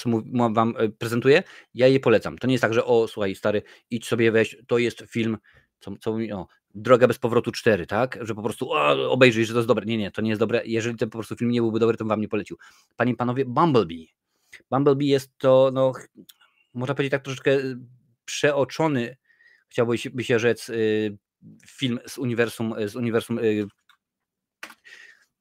wam 0.55 0.75
prezentuję, 0.99 1.43
ja 1.75 1.87
je 1.87 2.01
polecam. 2.01 2.39
To 2.39 2.47
nie 2.47 2.55
jest 2.55 2.63
tak, 2.63 2.75
że 2.75 2.85
o 2.85 3.09
słuchaj 3.09 3.35
stary, 3.35 3.63
idź 3.91 4.07
sobie 4.07 4.33
weź, 4.33 4.57
to 4.67 4.79
jest 4.79 5.05
film, 5.09 5.39
co, 5.81 5.97
co 6.01 6.11
o, 6.11 6.47
Droga 6.75 7.09
bez 7.09 7.19
powrotu 7.19 7.53
4, 7.53 7.87
tak? 7.87 8.19
Że 8.21 8.35
po 8.35 8.43
prostu 8.43 8.73
o, 8.73 9.11
obejrzyj, 9.11 9.45
że 9.45 9.53
to 9.53 9.59
jest 9.59 9.69
dobre. 9.69 9.87
Nie, 9.87 9.97
nie, 9.97 10.11
to 10.11 10.23
nie 10.23 10.31
jest 10.31 10.41
dobre. 10.41 10.63
Jeżeli 10.65 10.97
ten 10.97 11.11
po 11.11 11.19
prostu 11.19 11.37
film 11.37 11.51
nie 11.51 11.61
byłby 11.61 11.79
dobry, 11.79 11.97
to 11.97 12.05
bym 12.05 12.09
wam 12.09 12.21
nie 12.21 12.29
polecił. 12.29 12.57
Panie 12.97 13.13
i 13.13 13.17
panowie, 13.17 13.45
Bumblebee. 13.45 14.09
Bumblebee 14.71 15.07
jest 15.07 15.39
to, 15.39 15.71
no, 15.75 15.93
można 16.75 16.95
powiedzieć 16.95 17.11
tak 17.11 17.23
troszeczkę 17.23 17.59
przeoczony 18.25 19.17
chciałby 19.69 20.25
się, 20.25 20.39
rzec, 20.39 20.69
y, 20.69 21.17
film 21.67 21.99
z 22.07 22.19
uniwersum, 22.19 22.75
z 22.89 22.97
uniwersum 22.97 23.39
y, 23.39 23.67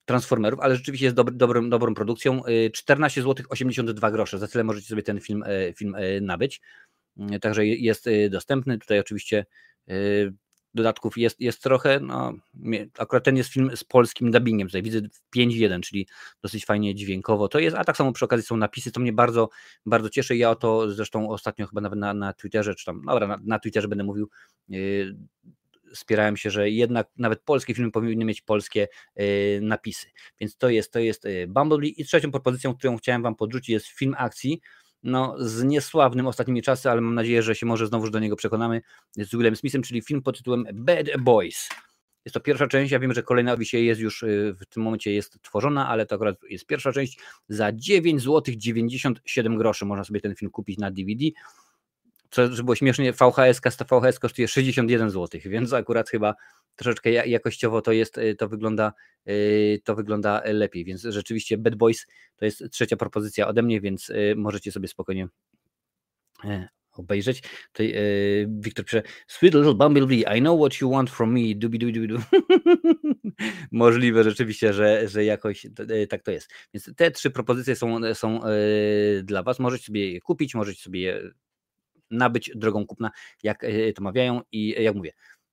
Transformerów, 0.06 0.60
ale 0.60 0.76
rzeczywiście 0.76 1.06
jest 1.06 1.16
dobry, 1.16 1.36
dobrą, 1.36 1.70
dobrą 1.70 1.94
produkcją. 1.94 2.42
14 2.74 3.22
zł 3.22 3.46
82 3.50 4.12
grosze, 4.12 4.40
za 4.40 4.48
tyle 4.48 4.64
możecie 4.64 4.88
sobie 4.88 5.04
ten 5.04 5.20
film, 5.20 5.44
e, 5.48 5.74
film 5.74 5.96
nabyć. 6.22 6.62
Także 7.42 7.66
jest 7.66 8.08
y, 8.08 8.30
dostępny. 8.30 8.80
Tutaj 8.80 9.00
oczywiście 9.00 9.46
dodatków 10.76 11.18
jest, 11.18 11.42
jest 11.42 11.64
trochę. 11.64 12.00
No, 12.00 12.34
akurat 12.98 13.24
ten 13.24 13.38
jest 13.38 13.50
film 13.50 13.72
z 13.76 13.84
polskim 13.84 14.32
dubbingiem. 14.32 14.68
Tutaj 14.68 14.84
widzę 14.84 15.00
5.1, 15.36 15.82
czyli 15.82 16.08
dosyć 16.42 16.66
fajnie 16.66 16.96
dźwiękowo 16.96 17.48
to 17.48 17.60
jest, 17.60 17.78
a 17.78 17.84
tak 17.84 17.98
samo 17.98 18.12
przy 18.12 18.26
okazji 18.26 18.46
są 18.46 18.58
napisy, 18.58 18.92
to 18.92 19.00
mnie 19.00 19.14
bardzo, 19.14 19.50
bardzo 19.86 20.10
cieszy. 20.10 20.38
Ja 20.38 20.50
o 20.50 20.56
to 20.56 20.92
zresztą 20.92 21.30
ostatnio 21.30 21.68
chyba 21.68 21.82
nawet 21.82 22.00
na, 22.00 22.14
na 22.14 22.34
Twitterze, 22.34 22.76
czy 22.76 22.86
tam, 22.86 23.02
dobra, 23.08 23.28
na, 23.28 23.40
na 23.44 23.60
Twitterze 23.60 23.88
będę 23.88 24.04
mówił, 24.04 24.30
yy, 24.70 25.16
spierałem 25.94 26.38
się, 26.38 26.50
że 26.52 26.70
jednak 26.70 27.08
nawet 27.18 27.42
polskie 27.42 27.74
filmy 27.74 27.92
powinny 27.92 28.26
mieć 28.26 28.42
polskie 28.42 28.88
yy, 29.16 29.26
napisy. 29.62 30.08
Więc 30.40 30.58
to 30.58 30.70
jest, 30.70 30.92
to 30.92 31.00
jest 31.00 31.24
yy, 31.24 31.48
Bumblebee. 31.48 32.02
I 32.02 32.06
trzecią 32.06 32.32
propozycją, 32.32 32.76
którą 32.76 32.98
chciałem 32.98 33.22
Wam 33.24 33.36
podrzucić, 33.36 33.70
jest 33.70 33.88
film 33.88 34.16
akcji 34.18 34.62
no, 35.06 35.36
z 35.40 35.64
niesławnym 35.64 36.28
ostatnimi 36.28 36.62
czasy, 36.62 36.90
ale 36.90 37.02
mam 37.02 37.16
nadzieję, 37.16 37.44
że 37.44 37.56
się 37.56 37.66
może 37.66 37.88
znowu 37.88 38.10
do 38.10 38.20
niego 38.20 38.36
przekonamy, 38.36 38.82
z 39.18 39.32
Willem 39.32 39.56
Smithem, 39.56 39.82
czyli 39.82 40.02
film 40.02 40.22
pod 40.22 40.38
tytułem 40.38 40.66
Bad 40.74 41.08
Boys. 41.20 41.70
Jest 42.26 42.34
to 42.34 42.40
pierwsza 42.40 42.68
część, 42.68 42.92
ja 42.92 43.00
wiem, 43.00 43.14
że 43.14 43.24
kolejna 43.24 43.58
dzisiaj 43.58 43.86
jest 43.86 44.02
już 44.02 44.24
y, 44.24 44.56
w 44.60 44.66
tym 44.66 44.84
momencie 44.84 45.14
jest 45.14 45.42
tworzona, 45.42 45.88
ale 45.88 46.06
to 46.06 46.16
akurat 46.16 46.36
jest 46.50 46.66
pierwsza 46.66 46.92
część. 46.92 47.20
Za 47.50 47.72
9 47.72 48.22
zł 48.22 48.56
97 48.58 49.58
groszy 49.58 49.86
można 49.86 50.04
sobie 50.04 50.22
ten 50.22 50.36
film 50.36 50.52
kupić 50.52 50.78
na 50.78 50.92
DVD 50.92 51.26
żeby 52.36 52.64
było 52.64 52.76
śmiesznie, 52.76 53.14
VHS, 53.14 53.62
VHS 53.90 54.20
kosztuje 54.20 54.48
61 54.48 55.10
zł, 55.10 55.42
więc 55.46 55.74
akurat 55.74 56.10
chyba 56.10 56.36
troszeczkę 56.76 57.12
jakościowo 57.12 57.82
to 57.82 57.92
jest, 57.92 58.18
y, 58.18 58.36
to 58.36 58.50
wygląda, 58.50 58.94
y, 59.30 59.82
to 59.84 59.96
wygląda 59.96 60.42
lepiej, 60.46 60.86
więc 60.86 61.02
rzeczywiście 61.02 61.58
Bad 61.58 61.76
Boys 61.76 62.08
to 62.36 62.46
jest 62.46 62.64
trzecia 62.72 62.98
propozycja 62.98 63.48
ode 63.48 63.62
mnie, 63.62 63.82
więc 63.82 64.10
y, 64.10 64.34
możecie 64.38 64.72
sobie 64.72 64.88
spokojnie 64.88 65.28
obejrzeć. 66.92 67.44
Tutaj 67.74 67.96
Wiktor 68.48 68.86
pisze 68.86 69.04
Sweet 69.28 69.54
little 69.54 69.74
Bumblebee, 69.74 70.26
I 70.38 70.40
know 70.40 70.60
what 70.60 70.82
you 70.82 70.92
want 70.92 71.10
from 71.10 71.34
me, 71.34 71.56
dubi 71.56 71.80
dubi 71.80 72.08
dubi. 72.08 72.24
Możliwe 73.72 74.24
rzeczywiście, 74.24 74.74
że, 74.74 75.08
że 75.08 75.26
jakoś 75.26 75.68
tak 76.10 76.24
to 76.24 76.32
jest. 76.32 76.50
Więc 76.74 76.96
te 76.96 77.12
trzy 77.12 77.32
propozycje 77.32 77.76
są, 77.76 78.14
są 78.14 78.40
dla 79.24 79.44
Was. 79.44 79.60
Możecie 79.60 79.86
sobie 79.86 80.12
je 80.12 80.22
kupić, 80.22 80.56
możecie 80.56 80.82
sobie 80.82 81.02
je 81.02 81.32
nabyć 82.16 82.52
drogą 82.56 82.86
kupna, 82.86 83.12
jak 83.44 83.64
e, 83.64 83.94
to 83.94 84.04
mawiają 84.04 84.42
i 84.52 84.76
e, 84.78 84.84
jak 84.84 84.96
mówię, 84.96 85.12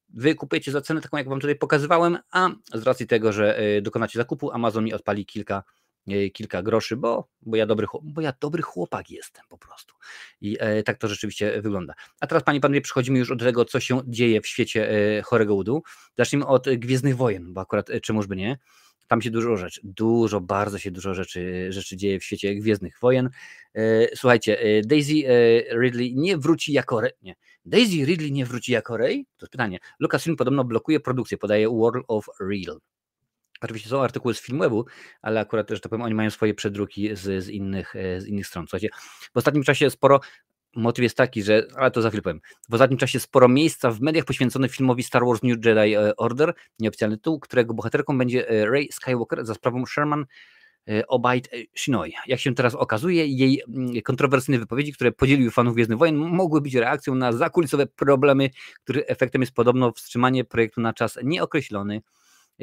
wy 0.09 0.35
kupujecie 0.35 0.72
za 0.72 0.81
cenę 0.81 1.01
taką, 1.01 1.16
jak 1.16 1.29
wam 1.29 1.40
tutaj 1.40 1.57
pokazywałem, 1.57 2.18
a 2.31 2.51
z 2.75 2.83
racji 2.83 3.07
tego, 3.07 3.33
że 3.33 3.59
e, 3.59 3.83
dokonacie 3.83 4.18
zakupu, 4.18 4.53
Amazon 4.53 4.85
mi 4.85 4.92
odpali 4.92 5.27
kilka 5.27 5.62
kilka 6.33 6.62
groszy, 6.62 6.96
bo, 6.96 7.29
bo, 7.42 7.57
ja 7.57 7.66
dobry, 7.66 7.87
bo 8.03 8.20
ja 8.20 8.33
dobry 8.40 8.62
chłopak 8.62 9.11
jestem 9.11 9.44
po 9.48 9.59
prostu. 9.59 9.94
I 10.40 10.59
tak 10.85 10.98
to 10.98 11.09
rzeczywiście 11.09 11.62
wygląda. 11.62 11.94
A 12.20 12.27
teraz, 12.27 12.44
Panie 12.44 12.61
Panowie, 12.61 12.81
przechodzimy 12.81 13.18
już 13.18 13.29
do 13.29 13.44
tego, 13.44 13.64
co 13.64 13.81
się 13.81 14.01
dzieje 14.07 14.40
w 14.40 14.46
świecie 14.46 14.88
chorego 15.25 15.55
udu. 15.55 15.83
Zacznijmy 16.18 16.46
od 16.46 16.66
Gwiezdnych 16.77 17.16
Wojen, 17.16 17.55
bo 17.55 17.61
akurat 17.61 17.90
e, 17.90 18.01
czemuż 18.01 18.27
by 18.27 18.37
nie. 18.37 18.59
Tam 19.09 19.23
się 19.23 19.31
dużo 19.31 19.57
rzeczy, 19.57 19.81
dużo, 19.85 20.41
bardzo 20.41 20.79
się 20.79 20.91
dużo 20.91 21.15
rzeczy, 21.15 21.73
rzeczy 21.73 21.97
dzieje 21.97 22.21
w 22.21 22.25
świecie 22.25 22.55
Gwiezdnych 22.55 22.99
Wojen. 23.03 23.31
E, 23.75 24.17
słuchajcie, 24.17 24.61
e, 24.61 24.83
Daisy 24.83 25.12
e, 25.12 25.81
Ridley 25.81 26.15
nie 26.17 26.37
wróci 26.37 26.73
jako 26.73 27.01
Rey. 27.01 27.12
Nie. 27.23 27.35
Daisy 27.65 28.05
Ridley 28.05 28.33
nie 28.33 28.47
wróci 28.47 28.73
jako 28.73 28.97
Rey? 28.97 29.27
To 29.37 29.47
jest 29.47 29.53
pytanie. 29.53 29.79
Lucasfilm 30.01 30.37
podobno 30.37 30.65
blokuje 30.65 31.01
produkcję, 31.01 31.38
podaje 31.38 31.69
World 31.69 32.05
of 32.09 32.27
Real. 32.41 32.81
Oczywiście 33.61 33.88
są 33.88 34.03
artykuły 34.03 34.35
z 34.35 34.41
Filmwebu, 34.41 34.85
ale 35.23 35.41
akurat, 35.41 35.71
że 35.71 35.81
tak 35.81 35.91
powiem, 35.91 36.03
oni 36.03 36.15
mają 36.15 36.31
swoje 36.31 36.55
przedruki 36.55 37.17
z, 37.17 37.45
z, 37.45 37.49
innych, 37.49 37.95
z 38.19 38.27
innych 38.27 38.47
stron. 38.47 38.67
Słuchajcie, 38.67 38.88
w 39.35 39.37
ostatnim 39.37 39.65
czasie 39.65 39.91
sporo 39.91 40.21
motyw 40.77 41.03
jest 41.03 41.17
taki, 41.17 41.43
że, 41.43 41.67
ale 41.77 41.91
to 41.91 42.03
za 42.03 42.09
chwilę 42.09 42.23
powiem, 42.23 42.41
w 42.71 42.75
ostatnim 42.75 42.99
czasie 42.99 43.21
sporo 43.21 43.49
miejsca 43.49 43.91
w 43.91 44.01
mediach 44.01 44.25
poświęconych 44.25 44.73
filmowi 44.73 45.03
Star 45.03 45.25
Wars 45.27 45.43
New 45.43 45.67
Jedi 45.67 45.95
e, 45.95 46.17
Order, 46.17 46.55
nieoficjalny 46.79 47.17
tytuł, 47.17 47.41
którego 47.41 47.75
bohaterką 47.75 48.19
będzie 48.19 48.49
e, 48.49 48.67
Rey 48.67 48.89
Skywalker 48.93 49.47
za 49.47 49.55
sprawą 49.55 49.87
Sherman 49.87 50.27
Obaid 51.09 51.49
Shinoi. 51.77 52.13
Jak 52.27 52.41
się 52.41 52.55
teraz 52.55 52.75
okazuje, 52.75 53.27
jej 53.27 53.63
mm, 53.69 54.03
kontrowersyjne 54.03 54.59
wypowiedzi, 54.59 54.93
które 54.93 55.13
podzieliły 55.13 55.51
fanów 55.51 55.75
Gwiezdnych 55.75 55.99
Wojen, 55.99 56.17
mogły 56.17 56.61
być 56.61 56.75
reakcją 56.75 57.15
na 57.15 57.33
zakulisowe 57.33 57.87
problemy, 57.87 58.51
których 58.85 59.05
efektem 59.07 59.41
jest 59.41 59.55
podobno 59.55 59.93
wstrzymanie 59.93 60.45
projektu 60.45 60.81
na 60.81 60.93
czas 60.93 61.19
nieokreślony. 61.25 62.03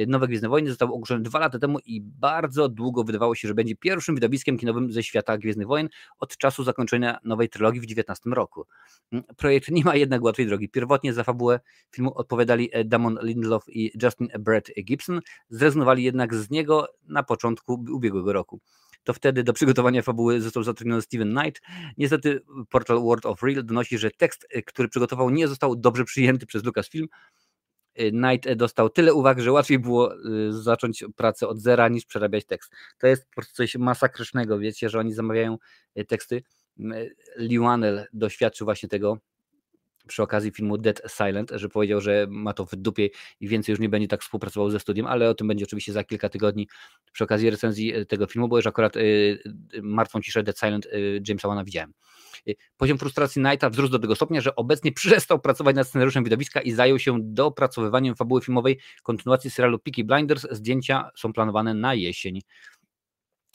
Nowe 0.08 0.28
Gwiezdne 0.28 0.50
Wojny 0.50 0.70
zostały 0.70 0.92
ogłoszone 0.92 1.24
dwa 1.24 1.40
lata 1.40 1.60
temu 1.60 1.80
i 1.86 2.02
bardzo 2.02 2.70
długo 2.70 3.04
wydawało 3.04 3.36
się, 3.36 3.48
że 3.48 3.54
będzie 3.54 3.76
pierwszym 3.76 4.16
widowiskiem 4.16 4.58
kinowym 4.58 4.92
ze 4.92 5.04
świata 5.04 5.38
Gwiezdnych 5.38 5.68
Wojen 5.68 5.90
od 6.20 6.38
czasu 6.38 6.64
zakończenia 6.64 7.18
nowej 7.24 7.50
trylogii 7.50 7.82
w 7.82 7.86
19 7.86 8.30
roku. 8.30 8.66
Mm, 9.12 9.24
projekt 9.38 9.72
nie 9.72 9.84
ma 9.84 9.96
jednak 9.96 10.24
łatwej 10.24 10.48
drogi. 10.48 10.70
Pierwotnie 10.70 11.14
za 11.14 11.24
fabułę 11.24 11.60
filmu 11.92 12.18
odpowiadali 12.18 12.70
e, 12.72 12.86
Damon 12.86 13.20
Lindelof 13.24 13.64
i 13.68 13.92
Justin 14.04 14.28
Brett 14.40 14.72
Gibson, 14.84 15.20
zrezygnowali 15.50 16.04
jednak 16.04 16.36
z 16.36 16.50
niego 16.50 16.88
na 17.08 17.24
początku 17.24 17.74
ubiegłego 17.74 18.34
roku 18.34 18.60
to 19.04 19.14
wtedy 19.14 19.44
do 19.44 19.54
przygotowania 19.54 20.02
fabuły 20.02 20.42
został 20.42 20.64
zatrudniony 20.64 21.02
Steven 21.02 21.36
Knight. 21.36 21.62
Niestety 21.98 22.42
portal 22.70 23.00
World 23.02 23.26
of 23.26 23.44
Real 23.44 23.66
donosi, 23.66 23.98
że 23.98 24.12
tekst, 24.12 24.48
e, 24.50 24.62
który 24.62 24.90
przygotował, 24.90 25.30
nie 25.30 25.48
został 25.48 25.76
dobrze 25.76 26.06
przyjęty 26.06 26.46
przez 26.46 26.64
Lucasfilm, 26.64 27.08
Knight 28.12 28.54
dostał 28.54 28.90
tyle 28.90 29.14
uwag, 29.14 29.42
że 29.42 29.52
łatwiej 29.52 29.80
było 29.80 30.16
y, 30.16 30.54
zacząć 30.54 31.04
pracę 31.16 31.48
od 31.48 31.60
zera 31.60 31.88
niż 31.88 32.06
przerabiać 32.06 32.46
tekst. 32.46 32.72
To 32.98 33.08
jest 33.08 33.26
po 33.26 33.36
prostu 33.36 33.54
coś 33.54 33.76
masakrycznego, 33.76 34.60
wiecie, 34.60 34.90
że 34.90 35.00
oni 35.00 35.14
zamawiają 35.14 35.58
y, 35.98 36.06
teksty. 36.06 36.44
Liwanel 37.38 38.06
doświadczył 38.14 38.66
właśnie 38.66 38.90
tego 38.90 39.18
przy 40.08 40.24
okazji 40.24 40.52
filmu 40.52 40.78
Dead 40.78 41.02
Silent, 41.18 41.52
że 41.56 41.70
powiedział, 41.70 42.02
że 42.02 42.28
ma 42.30 42.54
to 42.54 42.66
w 42.66 42.76
dupie 42.76 43.10
i 43.40 43.48
więcej 43.48 43.74
już 43.74 43.80
nie 43.80 43.90
będzie 43.90 44.08
tak 44.08 44.22
współpracował 44.22 44.70
ze 44.70 44.80
studiem, 44.80 45.06
ale 45.06 45.30
o 45.30 45.34
tym 45.34 45.48
będzie 45.48 45.66
oczywiście 45.66 45.94
za 45.94 46.04
kilka 46.04 46.30
tygodni 46.30 46.68
przy 47.12 47.24
okazji 47.24 47.50
recenzji 47.50 47.94
tego 48.08 48.28
filmu, 48.28 48.48
bo 48.48 48.58
już 48.58 48.68
akurat 48.68 48.94
Martwą 49.82 50.22
Ciszę 50.22 50.44
Dead 50.44 50.60
Silent 50.60 50.88
Jamesa 51.28 51.48
Wana 51.48 51.64
widziałem. 51.64 51.94
Y, 52.48 52.56
poziom 52.78 52.98
frustracji 52.98 53.42
Knighta 53.42 53.70
wzrósł 53.70 53.92
do 53.92 54.00
tego 54.00 54.16
stopnia, 54.16 54.42
że 54.42 54.56
obecnie 54.56 54.92
przestał 55.02 55.40
pracować 55.40 55.76
nad 55.76 55.88
scenariuszem 55.88 56.24
widowiska 56.24 56.62
i 56.62 56.72
zajął 56.72 57.00
się 57.00 57.18
dopracowywaniem 57.22 58.16
fabuły 58.16 58.42
filmowej 58.42 58.80
kontynuacji 59.04 59.52
serialu 59.52 59.80
Peaky 59.80 60.04
Blinders. 60.04 60.48
Zdjęcia 60.52 61.10
są 61.16 61.34
planowane 61.34 61.74
na 61.74 61.94
jesień. 61.94 62.42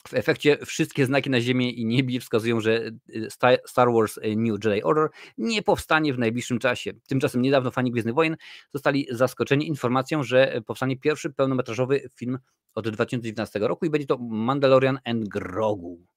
W 0.07 0.13
efekcie 0.13 0.57
wszystkie 0.65 1.05
znaki 1.05 1.29
na 1.29 1.41
ziemię 1.41 1.69
i 1.69 1.85
niebie 1.85 2.19
wskazują, 2.19 2.59
że 2.59 2.91
y, 3.09 3.27
Star 3.65 3.93
Wars 3.93 4.17
y, 4.17 4.35
New 4.35 4.65
Jedi 4.65 4.83
Order 4.83 5.09
nie 5.37 5.61
powstanie 5.61 6.13
w 6.13 6.19
najbliższym 6.19 6.59
czasie. 6.59 6.91
Tymczasem 7.07 7.41
niedawno 7.41 7.71
fani 7.71 7.91
Gwiezdnych 7.91 8.15
Wojen 8.15 8.35
zostali 8.73 9.07
zaskoczeni 9.11 9.67
informacją, 9.67 10.23
że 10.23 10.61
powstanie 10.65 10.97
pierwszy 10.97 11.29
pełnometrażowy 11.29 12.09
film 12.15 12.39
od 12.75 12.89
2019 12.89 13.59
roku 13.59 13.85
i 13.85 13.89
będzie 13.89 14.07
to 14.07 14.17
Mandalorian 14.17 14.99
and 15.05 15.27
Grogu 15.27 16.14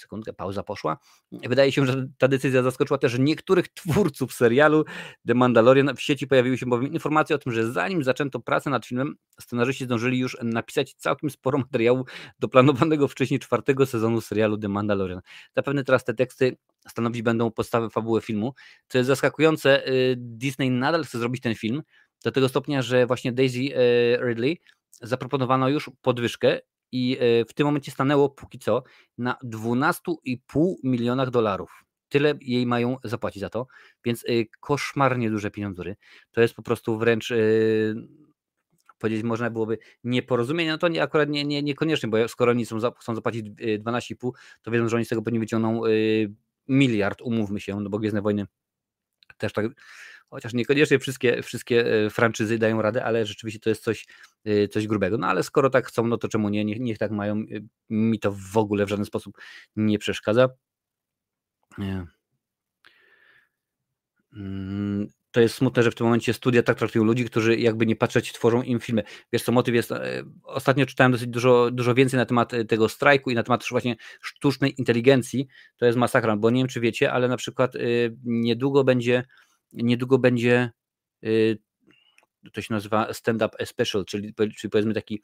sekundkę, 0.00 0.32
pauza 0.32 0.62
poszła. 0.62 0.98
Wydaje 1.32 1.72
się, 1.72 1.86
że 1.86 2.06
ta 2.18 2.28
decyzja 2.28 2.62
zaskoczyła 2.62 2.98
też 2.98 3.18
niektórych 3.18 3.68
twórców 3.68 4.34
serialu 4.34 4.84
The 5.26 5.34
Mandalorian. 5.34 5.96
W 5.96 6.02
sieci 6.02 6.26
pojawiły 6.26 6.58
się 6.58 6.66
bowiem 6.66 6.92
informacje 6.92 7.36
o 7.36 7.38
tym, 7.38 7.52
że 7.52 7.72
zanim 7.72 8.04
zaczęto 8.04 8.40
pracę 8.40 8.70
nad 8.70 8.86
filmem, 8.86 9.14
scenarzyści 9.40 9.84
zdążyli 9.84 10.18
już 10.18 10.36
napisać 10.42 10.94
całkiem 10.94 11.30
sporo 11.30 11.58
materiału 11.58 12.04
do 12.38 12.48
planowanego 12.48 13.08
wcześniej 13.08 13.40
czwartego 13.40 13.86
sezonu 13.86 14.20
serialu 14.20 14.58
The 14.58 14.68
Mandalorian. 14.68 15.20
Zapewne 15.56 15.84
teraz 15.84 16.04
te 16.04 16.14
teksty 16.14 16.56
stanowić 16.88 17.22
będą 17.22 17.50
podstawę 17.50 17.90
fabuły 17.90 18.20
filmu. 18.20 18.54
Co 18.88 18.98
jest 18.98 19.08
zaskakujące, 19.08 19.88
y, 19.88 20.14
Disney 20.18 20.70
nadal 20.70 21.04
chce 21.04 21.18
zrobić 21.18 21.42
ten 21.42 21.54
film, 21.54 21.82
do 22.24 22.32
tego 22.32 22.48
stopnia, 22.48 22.82
że 22.82 23.06
właśnie 23.06 23.32
Daisy 23.32 23.58
y, 23.58 24.18
Ridley 24.28 24.60
zaproponowano 25.02 25.68
już 25.68 25.90
podwyżkę 26.02 26.60
i 26.92 27.18
e, 27.20 27.44
w 27.44 27.54
tym 27.54 27.66
momencie 27.66 27.90
stanęło 27.92 28.28
póki 28.28 28.58
co 28.58 28.82
na 29.18 29.36
12,5 29.44 30.74
milionach 30.84 31.30
dolarów. 31.30 31.84
Tyle 32.08 32.34
jej 32.40 32.66
mają 32.66 32.96
zapłacić 33.04 33.40
za 33.40 33.50
to, 33.50 33.66
więc 34.04 34.24
e, 34.24 34.44
koszmarnie 34.60 35.30
duże 35.30 35.50
pieniądze. 35.50 35.82
To 36.30 36.40
jest 36.40 36.54
po 36.54 36.62
prostu 36.62 36.98
wręcz 36.98 37.30
e, 37.30 37.36
powiedzieć 38.98 39.22
można 39.22 39.50
byłoby 39.50 39.78
nieporozumienie, 40.04 40.70
no 40.70 40.78
to 40.78 40.88
nie, 40.88 41.02
akurat 41.02 41.28
nie, 41.28 41.44
nie, 41.44 41.62
niekoniecznie, 41.62 42.08
bo 42.08 42.28
skoro 42.28 42.50
oni 42.50 42.64
chcą, 42.64 42.78
chcą 43.00 43.14
zapłacić 43.14 43.46
12,5, 43.46 44.30
to 44.62 44.70
wiedzą, 44.70 44.88
że 44.88 44.96
oni 44.96 45.04
z 45.04 45.08
tego 45.08 45.22
pewnie 45.22 45.40
wyciągną 45.40 45.82
miliard, 46.68 47.22
umówmy 47.22 47.60
się, 47.60 47.80
no 47.80 47.90
bo 47.90 47.98
Gwiezdne 47.98 48.22
Wojny 48.22 48.46
też 49.38 49.52
tak 49.52 49.66
chociaż 50.30 50.54
niekoniecznie 50.54 50.98
wszystkie, 50.98 51.42
wszystkie 51.42 52.04
e, 52.06 52.10
franczyzy 52.10 52.58
dają 52.58 52.82
radę, 52.82 53.04
ale 53.04 53.26
rzeczywiście 53.26 53.60
to 53.60 53.68
jest 53.68 53.82
coś, 53.82 54.06
e, 54.44 54.68
coś 54.68 54.86
grubego. 54.86 55.18
No 55.18 55.26
ale 55.26 55.42
skoro 55.42 55.70
tak 55.70 55.86
chcą, 55.86 56.06
no 56.06 56.18
to 56.18 56.28
czemu 56.28 56.48
nie? 56.48 56.64
Niech, 56.64 56.80
niech 56.80 56.98
tak 56.98 57.10
mają. 57.10 57.36
E, 57.36 57.44
mi 57.90 58.18
to 58.18 58.32
w 58.32 58.56
ogóle 58.56 58.86
w 58.86 58.88
żaden 58.88 59.04
sposób 59.04 59.38
nie 59.76 59.98
przeszkadza. 59.98 60.48
Mm, 64.32 65.08
to 65.30 65.40
jest 65.40 65.54
smutne, 65.54 65.82
że 65.82 65.90
w 65.90 65.94
tym 65.94 66.06
momencie 66.06 66.34
studia 66.34 66.62
tak 66.62 66.78
traktują 66.78 67.04
ludzi, 67.04 67.24
którzy 67.24 67.56
jakby 67.56 67.86
nie 67.86 67.96
patrzeć, 67.96 68.32
tworzą 68.32 68.62
im 68.62 68.80
filmy. 68.80 69.02
Wiesz 69.32 69.42
co, 69.42 69.52
motyw 69.52 69.74
jest, 69.74 69.90
ostatnio 70.42 70.86
czytałem 70.86 71.12
dosyć 71.12 71.28
dużo, 71.28 71.70
dużo 71.70 71.94
więcej 71.94 72.18
na 72.18 72.26
temat 72.26 72.52
tego 72.68 72.88
strajku 72.88 73.30
i 73.30 73.34
na 73.34 73.42
temat 73.42 73.64
właśnie 73.70 73.96
sztucznej 74.20 74.74
inteligencji. 74.78 75.48
To 75.76 75.86
jest 75.86 75.98
masakra, 75.98 76.36
bo 76.36 76.50
nie 76.50 76.60
wiem, 76.60 76.68
czy 76.68 76.80
wiecie, 76.80 77.12
ale 77.12 77.28
na 77.28 77.36
przykład 77.36 77.72
niedługo 78.24 78.84
będzie 78.84 79.24
niedługo 79.72 80.18
będzie 80.18 80.70
to 82.52 82.62
się 82.62 82.74
nazywa 82.74 83.12
stand-up 83.12 83.66
special, 83.66 84.04
czyli, 84.04 84.34
czyli 84.34 84.70
powiedzmy 84.70 84.94
taki 84.94 85.22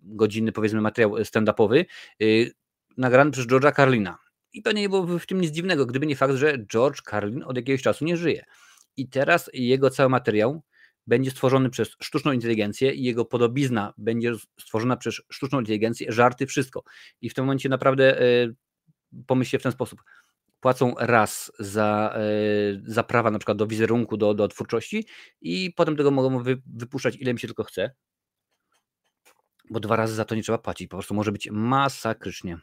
godzinny 0.00 0.52
powiedzmy 0.52 0.80
materiał 0.80 1.14
stand-upowy, 1.16 1.84
nagrany 2.96 3.30
przez 3.30 3.46
George'a 3.46 3.76
Carlina. 3.76 4.18
I 4.52 4.62
pewnie 4.62 4.82
nie 4.82 4.88
byłoby 4.88 5.18
w 5.18 5.26
tym 5.26 5.40
nic 5.40 5.50
dziwnego, 5.50 5.86
gdyby 5.86 6.06
nie 6.06 6.16
fakt, 6.16 6.34
że 6.34 6.58
George 6.58 7.02
Carlin 7.10 7.42
od 7.42 7.56
jakiegoś 7.56 7.82
czasu 7.82 8.04
nie 8.04 8.16
żyje. 8.16 8.44
I 8.98 9.08
teraz 9.08 9.50
jego 9.52 9.90
cały 9.90 10.08
materiał 10.08 10.62
będzie 11.06 11.30
stworzony 11.30 11.70
przez 11.70 11.96
sztuczną 12.02 12.32
inteligencję 12.32 12.92
i 12.92 13.02
jego 13.02 13.24
podobizna 13.24 13.94
będzie 13.98 14.32
stworzona 14.60 14.96
przez 14.96 15.14
sztuczną 15.30 15.60
inteligencję, 15.60 16.12
żarty, 16.12 16.46
wszystko. 16.46 16.82
I 17.20 17.30
w 17.30 17.34
tym 17.34 17.44
momencie 17.44 17.68
naprawdę 17.68 18.20
pomyślcie 19.26 19.58
w 19.58 19.62
ten 19.62 19.72
sposób 19.72 20.02
płacą 20.60 20.94
raz 20.98 21.52
za, 21.58 22.14
e, 22.16 22.20
za 22.84 23.02
prawa 23.02 23.30
na 23.30 23.38
przykład 23.38 23.58
do 23.58 23.66
wizerunku, 23.66 24.16
do, 24.16 24.34
do 24.34 24.48
twórczości 24.48 25.06
i 25.40 25.72
potem 25.76 25.96
tego 25.96 26.10
mogą 26.10 26.42
wy, 26.42 26.62
wypuszczać 26.66 27.16
ile 27.16 27.34
mi 27.34 27.40
się 27.40 27.48
tylko 27.48 27.64
chce, 27.64 27.90
bo 29.70 29.80
dwa 29.80 29.96
razy 29.96 30.14
za 30.14 30.24
to 30.24 30.34
nie 30.34 30.42
trzeba 30.42 30.58
płacić, 30.58 30.88
po 30.88 30.96
prostu 30.96 31.14
może 31.14 31.32
być 31.32 31.48
masakrycznie. 31.50 32.58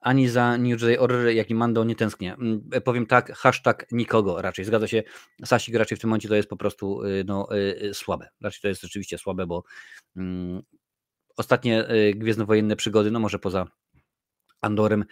Ani 0.00 0.28
za 0.28 0.56
New 0.58 0.82
Jedi 0.82 0.98
Order, 0.98 1.28
jak 1.28 1.50
i 1.50 1.54
Mando 1.54 1.84
nie 1.84 1.96
tęsknię. 1.96 2.34
Mm, 2.34 2.68
e, 2.72 2.80
powiem 2.80 3.06
tak, 3.06 3.32
hashtag 3.32 3.86
nikogo 3.92 4.42
raczej. 4.42 4.64
Zgadza 4.64 4.86
się, 4.88 5.02
Sasik 5.44 5.74
raczej 5.74 5.98
w 5.98 6.00
tym 6.00 6.10
momencie 6.10 6.28
to 6.28 6.34
jest 6.34 6.48
po 6.48 6.56
prostu 6.56 7.02
y, 7.02 7.24
no, 7.26 7.56
y, 7.56 7.82
y, 7.82 7.94
słabe. 7.94 8.28
Raczej 8.40 8.60
to 8.60 8.68
jest 8.68 8.82
rzeczywiście 8.82 9.18
słabe, 9.18 9.46
bo 9.46 9.62
mm, 10.16 10.62
ostatnie 11.36 11.84
gwiezdnowojenne 12.14 12.76
przygody, 12.76 13.10
no 13.10 13.20
może 13.20 13.38
poza 13.38 13.66
Andorem 14.60 15.04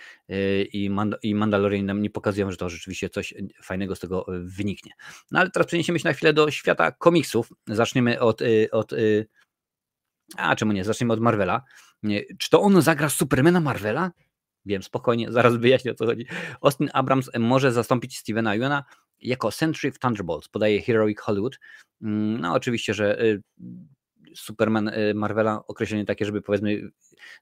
i, 0.73 0.91
Mand 0.91 1.15
i 1.23 1.35
Mandalorianem 1.35 2.03
nie 2.03 2.11
pokazują, 2.11 2.51
że 2.51 2.57
to 2.57 2.69
rzeczywiście 2.69 3.11
coś 3.11 3.35
fajnego 3.63 3.97
z 3.97 4.01
tego 4.01 4.27
wyniknie. 4.29 4.93
No 5.31 5.41
ale 5.41 5.51
teraz 5.51 5.67
przeniesiemy 5.67 5.99
się 5.99 6.09
na 6.09 6.13
chwilę 6.13 6.33
do 6.33 6.51
świata 6.51 6.93
komiksów. 6.93 7.53
Zaczniemy 7.67 8.21
od, 8.21 8.41
od 8.73 8.93
a 10.37 10.57
czemu 10.57 10.73
nie, 10.73 10.85
zaczniemy 10.85 11.13
od 11.13 11.21
Marvela. 11.21 11.63
Czy 12.39 12.51
to 12.51 12.61
on 12.61 12.83
zagra 12.83 13.09
Supermana 13.09 13.61
Marvela? 13.61 14.11
Wiem, 14.69 14.83
spokojnie, 14.83 15.33
zaraz 15.33 15.57
wyjaśnię 15.57 15.93
o 15.93 15.95
co 15.95 16.07
chodzi. 16.07 16.27
Austin 16.61 16.91
Abrams 16.93 17.31
może 17.39 17.73
zastąpić 17.73 18.19
Stevena 18.19 18.55
Yuna 18.55 18.85
jako 19.21 19.51
Sentry 19.51 19.93
w 19.93 19.99
Thunderbolts, 19.99 20.49
podaje 20.49 20.83
Heroic 20.83 21.21
Hollywood. 21.21 21.59
Mm, 22.03 22.41
no 22.41 22.53
oczywiście, 22.53 22.95
że 22.95 23.19
Superman 24.35 24.89
y, 24.89 25.15
Marvela 25.15 25.63
określenie 25.67 26.05
takie, 26.05 26.25
żeby 26.25 26.43
powiedzmy 26.43 26.81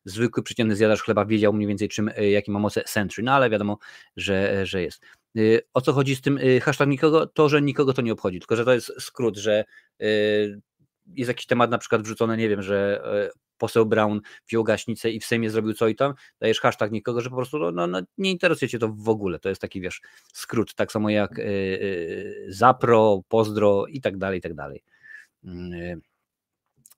zwykły 0.05 0.43
przeciętny 0.43 0.77
zjadacz 0.77 1.01
chleba 1.01 1.25
wiedział 1.25 1.53
mniej 1.53 1.69
więcej 1.69 1.89
czym, 1.89 2.09
y, 2.09 2.31
jakie 2.31 2.53
ma 2.53 2.59
moce 2.59 2.83
Sentry, 2.87 3.23
no 3.23 3.33
ale 3.33 3.51
wiadomo, 3.51 3.79
że, 4.17 4.67
że 4.67 4.83
jest. 4.83 5.03
Y, 5.39 5.62
o 5.75 5.81
co 5.81 5.93
chodzi 5.93 6.17
z 6.17 6.21
tym 6.21 6.39
hashtag 6.62 6.89
nikogo? 6.89 7.27
To, 7.27 7.49
że 7.49 7.62
nikogo 7.62 7.93
to 7.93 8.03
nie 8.03 8.12
obchodzi, 8.12 8.39
tylko 8.39 8.57
że 8.57 8.65
to 8.65 8.75
jest 8.75 8.93
skrót, 8.99 9.37
że 9.37 9.65
jest 11.15 11.29
jakiś 11.29 11.47
temat 11.47 11.71
na 11.71 11.79
przykład 11.79 12.03
wrzucony, 12.03 12.37
nie 12.37 12.49
wiem, 12.49 12.62
że 12.62 13.03
poseł 13.59 13.87
Brown 13.87 14.21
wziął 14.49 14.64
gaśnicę 14.64 15.11
i 15.11 15.21
w 15.21 15.25
Sejmie 15.25 15.51
zrobił 15.51 15.75
co 15.75 15.88
i 15.88 15.95
tam, 15.95 16.14
dajesz 16.40 16.61
hashtag 16.61 16.92
nikogo, 16.92 17.21
że 17.21 17.31
po 17.31 17.37
prostu 17.37 17.59
no, 17.59 17.73
no, 17.73 17.87
no, 17.87 18.01
nie 18.19 18.31
interesuje 18.31 18.69
cię 18.69 18.79
to 18.79 18.88
w 18.88 19.09
ogóle, 19.09 19.38
to 19.38 19.49
jest 19.49 19.61
taki, 19.61 19.81
wiesz, 19.81 20.01
skrót, 20.33 20.75
tak 20.75 20.92
samo 20.92 21.11
jak 21.11 21.40
zapro, 22.49 23.23
pozdro 23.29 23.87
i 23.87 24.01
tak 24.01 24.19
dalej, 24.19 24.38
i 24.38 24.42
tak 24.42 24.55
dalej. 24.55 24.83
Mm, 25.45 26.01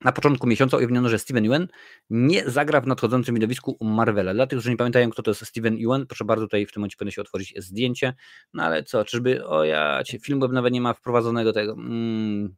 na 0.05 0.13
początku 0.13 0.47
miesiąca 0.47 0.77
ujawniono, 0.77 1.09
że 1.09 1.19
Steven 1.19 1.45
Yeun 1.45 1.69
nie 2.11 2.51
zagra 2.51 2.81
w 2.81 2.87
nadchodzącym 2.87 3.35
widowisku 3.35 3.77
Marvela. 3.81 4.35
Dla 4.35 4.47
tych, 4.47 4.59
którzy 4.59 4.71
nie 4.71 4.77
pamiętają, 4.77 5.11
kto 5.11 5.23
to 5.23 5.31
jest 5.31 5.47
Steven 5.47 5.77
Yeun, 5.77 6.07
proszę 6.07 6.25
bardzo, 6.25 6.47
tutaj 6.47 6.67
w 6.67 6.73
tym 6.73 6.81
momencie 6.81 6.97
powinno 6.97 7.11
się 7.11 7.23
otworzyć 7.23 7.55
zdjęcie. 7.57 8.15
No 8.55 8.63
ale 8.63 8.83
co, 8.85 9.05
czyżby, 9.05 9.47
o 9.47 9.65
ja, 9.65 10.03
film 10.23 10.41
web 10.41 10.53
nawet 10.53 10.73
nie 10.73 10.81
ma 10.81 10.95
wprowadzonego 10.95 11.53
tego. 11.53 11.73
Mm, 11.73 12.55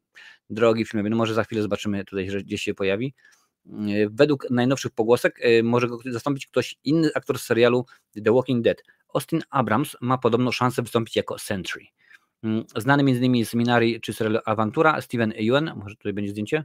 drogi 0.51 0.85
filmowy, 0.85 1.11
no 1.11 1.17
może 1.17 1.35
za 1.35 1.45
chwilę 1.45 1.63
zobaczymy 1.63 2.05
tutaj, 2.05 2.31
że 2.31 2.43
gdzieś 2.43 2.63
się 2.63 2.75
pojawi. 2.75 3.15
Według 4.11 4.51
najnowszych 4.51 4.93
pogłosek 4.93 5.41
może 5.63 5.89
go 5.89 5.99
zastąpić 6.11 6.47
ktoś 6.47 6.77
inny 6.85 7.11
aktor 7.15 7.39
z 7.39 7.43
serialu 7.43 7.87
The 8.25 8.33
Walking 8.33 8.65
Dead. 8.65 8.83
Austin 9.15 9.43
Abrams 9.51 9.97
ma 10.01 10.19
podobno 10.19 10.53
szansę 10.53 10.83
wystąpić 10.83 11.17
jako 11.17 11.39
Sentry. 11.39 11.87
Mm, 12.43 12.65
znany 12.77 13.03
m.in. 13.03 13.47
z 13.47 13.55
Minari 13.55 14.01
czy 14.01 14.13
serialu 14.13 14.39
Awantura, 14.45 15.01
Steven 15.01 15.33
Yeun, 15.33 15.73
może 15.77 15.97
tutaj 15.97 16.13
będzie 16.13 16.31
zdjęcie? 16.31 16.65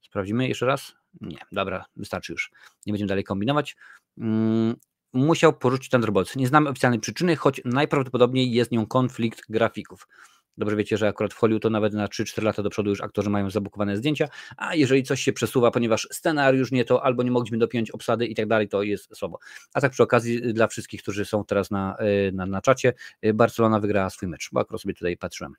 Sprawdzimy 0.00 0.48
jeszcze 0.48 0.66
raz? 0.66 0.94
Nie, 1.20 1.38
dobra, 1.52 1.84
wystarczy 1.96 2.32
już. 2.32 2.50
Nie 2.86 2.92
będziemy 2.92 3.08
dalej 3.08 3.24
kombinować. 3.24 3.76
Mm, 4.18 4.76
musiał 5.12 5.52
porzucić 5.52 5.90
Thunderbolts. 5.90 6.36
Nie 6.36 6.46
znamy 6.46 6.70
oficjalnej 6.70 7.00
przyczyny, 7.00 7.36
choć 7.36 7.60
najprawdopodobniej 7.64 8.52
jest 8.52 8.70
nią 8.70 8.86
konflikt 8.86 9.42
grafików. 9.48 10.08
Dobrze 10.58 10.76
wiecie, 10.76 10.96
że 10.96 11.08
akurat 11.08 11.34
w 11.34 11.36
Hollywood 11.36 11.62
to 11.62 11.70
nawet 11.70 11.94
na 11.94 12.06
3-4 12.06 12.42
lata 12.42 12.62
do 12.62 12.70
przodu 12.70 12.90
już 12.90 13.00
aktorzy 13.00 13.30
mają 13.30 13.50
zabukowane 13.50 13.96
zdjęcia, 13.96 14.28
a 14.56 14.74
jeżeli 14.74 15.02
coś 15.02 15.22
się 15.22 15.32
przesuwa, 15.32 15.70
ponieważ 15.70 16.08
scenariusz 16.10 16.72
nie 16.72 16.84
to, 16.84 17.04
albo 17.04 17.22
nie 17.22 17.30
mogliśmy 17.30 17.58
dopiąć 17.58 17.90
obsady 17.90 18.26
i 18.26 18.34
tak 18.34 18.46
dalej, 18.46 18.68
to 18.68 18.82
jest 18.82 19.16
słabo. 19.16 19.38
A 19.74 19.80
tak 19.80 19.92
przy 19.92 20.02
okazji 20.02 20.52
dla 20.54 20.66
wszystkich, 20.66 21.02
którzy 21.02 21.24
są 21.24 21.44
teraz 21.44 21.70
na, 21.70 21.96
y, 22.28 22.32
na, 22.32 22.46
na 22.46 22.60
czacie, 22.60 22.94
y, 23.24 23.34
Barcelona 23.34 23.80
wygrała 23.80 24.10
swój 24.10 24.28
mecz, 24.28 24.48
bo 24.52 24.60
akurat 24.60 24.82
sobie 24.82 24.94
tutaj 24.94 25.16
patrzyłem. 25.16 25.54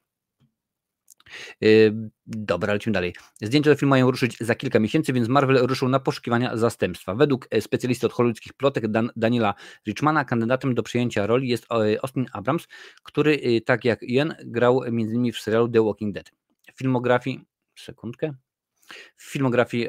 Dobra, 2.25 2.73
lecimy 2.73 2.93
dalej. 2.93 3.13
Zdjęcia 3.41 3.69
do 3.69 3.75
filmu 3.75 3.89
mają 3.89 4.11
ruszyć 4.11 4.37
za 4.39 4.55
kilka 4.55 4.79
miesięcy, 4.79 5.13
więc 5.13 5.27
Marvel 5.27 5.67
ruszył 5.67 5.89
na 5.89 5.99
poszukiwania 5.99 6.57
zastępstwa. 6.57 7.15
Według 7.15 7.47
e, 7.51 7.61
specjalisty 7.61 8.05
od 8.05 8.13
hollywoodzkich 8.13 8.53
plotek 8.53 8.87
Dan 8.87 9.11
Daniela 9.15 9.53
Richmana 9.87 10.25
kandydatem 10.25 10.75
do 10.75 10.83
przejęcia 10.83 11.27
roli 11.27 11.47
jest 11.47 11.65
e, 11.71 11.75
Austin 12.01 12.25
Abrams, 12.33 12.67
który 13.03 13.31
y, 13.45 13.61
tak 13.61 13.85
jak 13.85 14.03
Ian 14.03 14.33
grał 14.45 14.83
m.in. 14.83 15.33
w 15.33 15.39
serialu 15.39 15.69
The 15.69 15.85
Walking 15.85 16.15
Dead. 16.15 16.31
W 16.73 16.77
filmografii, 16.77 17.41
sekundkę, 17.79 18.33
w 19.15 19.31
filmografii 19.31 19.87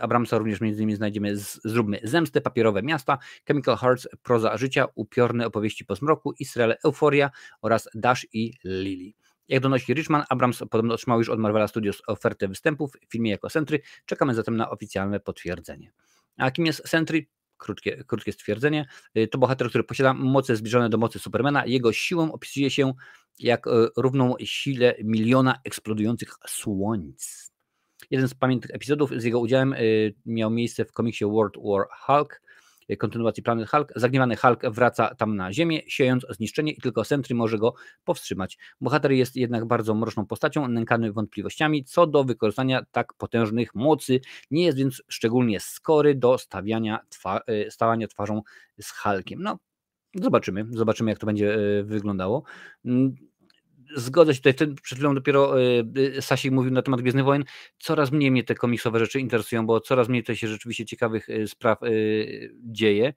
Abramsa 0.00 0.38
również 0.38 0.60
między 0.60 0.82
innymi 0.82 0.96
znajdziemy 0.96 1.36
z, 1.36 1.60
Zróbmy 1.64 2.00
Zemstę, 2.02 2.40
Papierowe 2.40 2.82
Miasta, 2.82 3.18
Chemical 3.48 3.76
Hearts, 3.76 4.08
Proza 4.22 4.56
Życia, 4.56 4.86
Upiorne 4.94 5.46
Opowieści 5.46 5.84
po 5.84 5.96
zmroku, 5.96 6.34
Israel 6.38 6.76
Euforia 6.84 7.30
oraz 7.62 7.88
Dash 7.94 8.26
i 8.32 8.52
Lily. 8.64 9.12
Jak 9.50 9.62
donosi 9.62 9.94
Richman, 9.94 10.24
Abrams 10.28 10.62
podobno 10.70 10.94
otrzymał 10.94 11.18
już 11.18 11.28
od 11.28 11.38
Marvela 11.38 11.68
Studios 11.68 12.02
ofertę 12.06 12.48
występów 12.48 12.92
w 13.08 13.12
filmie 13.12 13.30
jako 13.30 13.50
Sentry. 13.50 13.80
Czekamy 14.06 14.34
zatem 14.34 14.56
na 14.56 14.70
oficjalne 14.70 15.20
potwierdzenie. 15.20 15.92
A 16.36 16.50
kim 16.50 16.66
jest 16.66 16.88
Sentry? 16.88 17.26
Krótkie, 17.56 18.04
krótkie 18.04 18.32
stwierdzenie. 18.32 18.86
Y, 19.16 19.28
to 19.28 19.38
bohater, 19.38 19.68
który 19.68 19.84
posiada 19.84 20.14
moce 20.14 20.56
zbliżone 20.56 20.88
do 20.88 20.98
mocy 20.98 21.18
Supermana. 21.18 21.66
Jego 21.66 21.92
siłą 21.92 22.32
opisuje 22.32 22.70
się 22.70 22.92
jak 23.38 23.66
y, 23.66 23.70
równą 23.96 24.34
sile 24.44 24.94
miliona 25.04 25.60
eksplodujących 25.64 26.34
słońc. 26.46 27.52
Jeden 28.10 28.28
z 28.28 28.34
pamiętnych 28.34 28.74
epizodów 28.74 29.10
z 29.16 29.24
jego 29.24 29.40
udziałem 29.40 29.72
y, 29.72 30.14
miał 30.26 30.50
miejsce 30.50 30.84
w 30.84 30.92
komiksie 30.92 31.24
World 31.24 31.54
War 31.64 31.86
Hulk 32.06 32.42
kontynuacji 32.98 33.42
Planet 33.42 33.70
Hulk. 33.70 33.92
Zagniewany 33.96 34.36
Hulk 34.36 34.62
wraca 34.70 35.14
tam 35.14 35.36
na 35.36 35.52
Ziemię, 35.52 35.80
siejąc 35.86 36.26
zniszczenie 36.30 36.72
i 36.72 36.80
tylko 36.80 37.04
Sentry 37.04 37.34
może 37.34 37.58
go 37.58 37.74
powstrzymać. 38.04 38.58
Bohater 38.80 39.12
jest 39.12 39.36
jednak 39.36 39.64
bardzo 39.64 39.94
mroczną 39.94 40.26
postacią, 40.26 40.68
nękany 40.68 41.12
wątpliwościami 41.12 41.84
co 41.84 42.06
do 42.06 42.24
wykorzystania 42.24 42.82
tak 42.92 43.14
potężnych 43.14 43.74
mocy. 43.74 44.20
Nie 44.50 44.64
jest 44.64 44.78
więc 44.78 45.02
szczególnie 45.08 45.60
skory 45.60 46.14
do 46.14 46.38
stawiania 46.38 47.00
twa 47.08 47.40
e, 47.46 47.70
stawania 47.70 48.08
twarzą 48.08 48.42
z 48.80 48.90
Hulkiem. 48.90 49.42
No, 49.42 49.58
zobaczymy, 50.14 50.66
zobaczymy 50.70 51.10
jak 51.10 51.18
to 51.18 51.26
będzie 51.26 51.54
e, 51.54 51.82
wyglądało. 51.82 52.42
Zgodzę 53.96 54.34
się 54.34 54.40
tutaj, 54.40 54.74
przed 54.82 54.98
chwilą 54.98 55.14
dopiero 55.14 55.60
y, 55.60 55.84
y, 56.46 56.50
mówił 56.50 56.72
na 56.72 56.82
temat 56.82 57.00
Gwiezdnych 57.00 57.24
Wojen, 57.24 57.44
coraz 57.78 58.12
mniej 58.12 58.30
mnie 58.30 58.44
te 58.44 58.54
komiksowe 58.54 58.98
rzeczy 58.98 59.20
interesują, 59.20 59.66
bo 59.66 59.80
coraz 59.80 60.08
mniej 60.08 60.22
tutaj 60.22 60.36
się 60.36 60.48
rzeczywiście 60.48 60.84
ciekawych 60.84 61.28
y, 61.28 61.48
spraw 61.48 61.78
dzieje, 62.62 63.14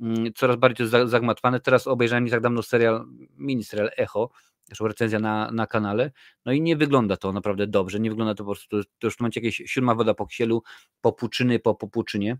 mm, 0.00 0.32
coraz 0.32 0.56
bardziej 0.56 0.88
to 0.88 0.98
jest 0.98 1.10
zagmatwane. 1.10 1.60
Teraz 1.60 1.86
obejrzałem 1.86 2.24
nie 2.24 2.30
tak 2.30 2.40
dawno 2.40 2.62
serial, 2.62 3.04
mini 3.36 3.64
serial 3.64 3.90
Echo, 3.96 4.30
zresztą 4.66 4.88
recenzja 4.88 5.18
na, 5.18 5.50
na 5.50 5.66
kanale, 5.66 6.10
no 6.44 6.52
i 6.52 6.60
nie 6.60 6.76
wygląda 6.76 7.16
to 7.16 7.32
naprawdę 7.32 7.66
dobrze, 7.66 8.00
nie 8.00 8.10
wygląda 8.10 8.34
to 8.34 8.44
po 8.44 8.50
prostu, 8.50 8.82
to 8.98 9.06
już 9.06 9.16
w 9.16 9.20
momencie 9.20 9.40
jakieś 9.40 9.62
siódma 9.66 9.94
woda 9.94 10.14
po 10.14 10.26
ksielu, 10.26 10.62
po 11.00 11.12
puczyny, 11.12 11.58
po 11.58 11.74
popuczynie 11.74 12.38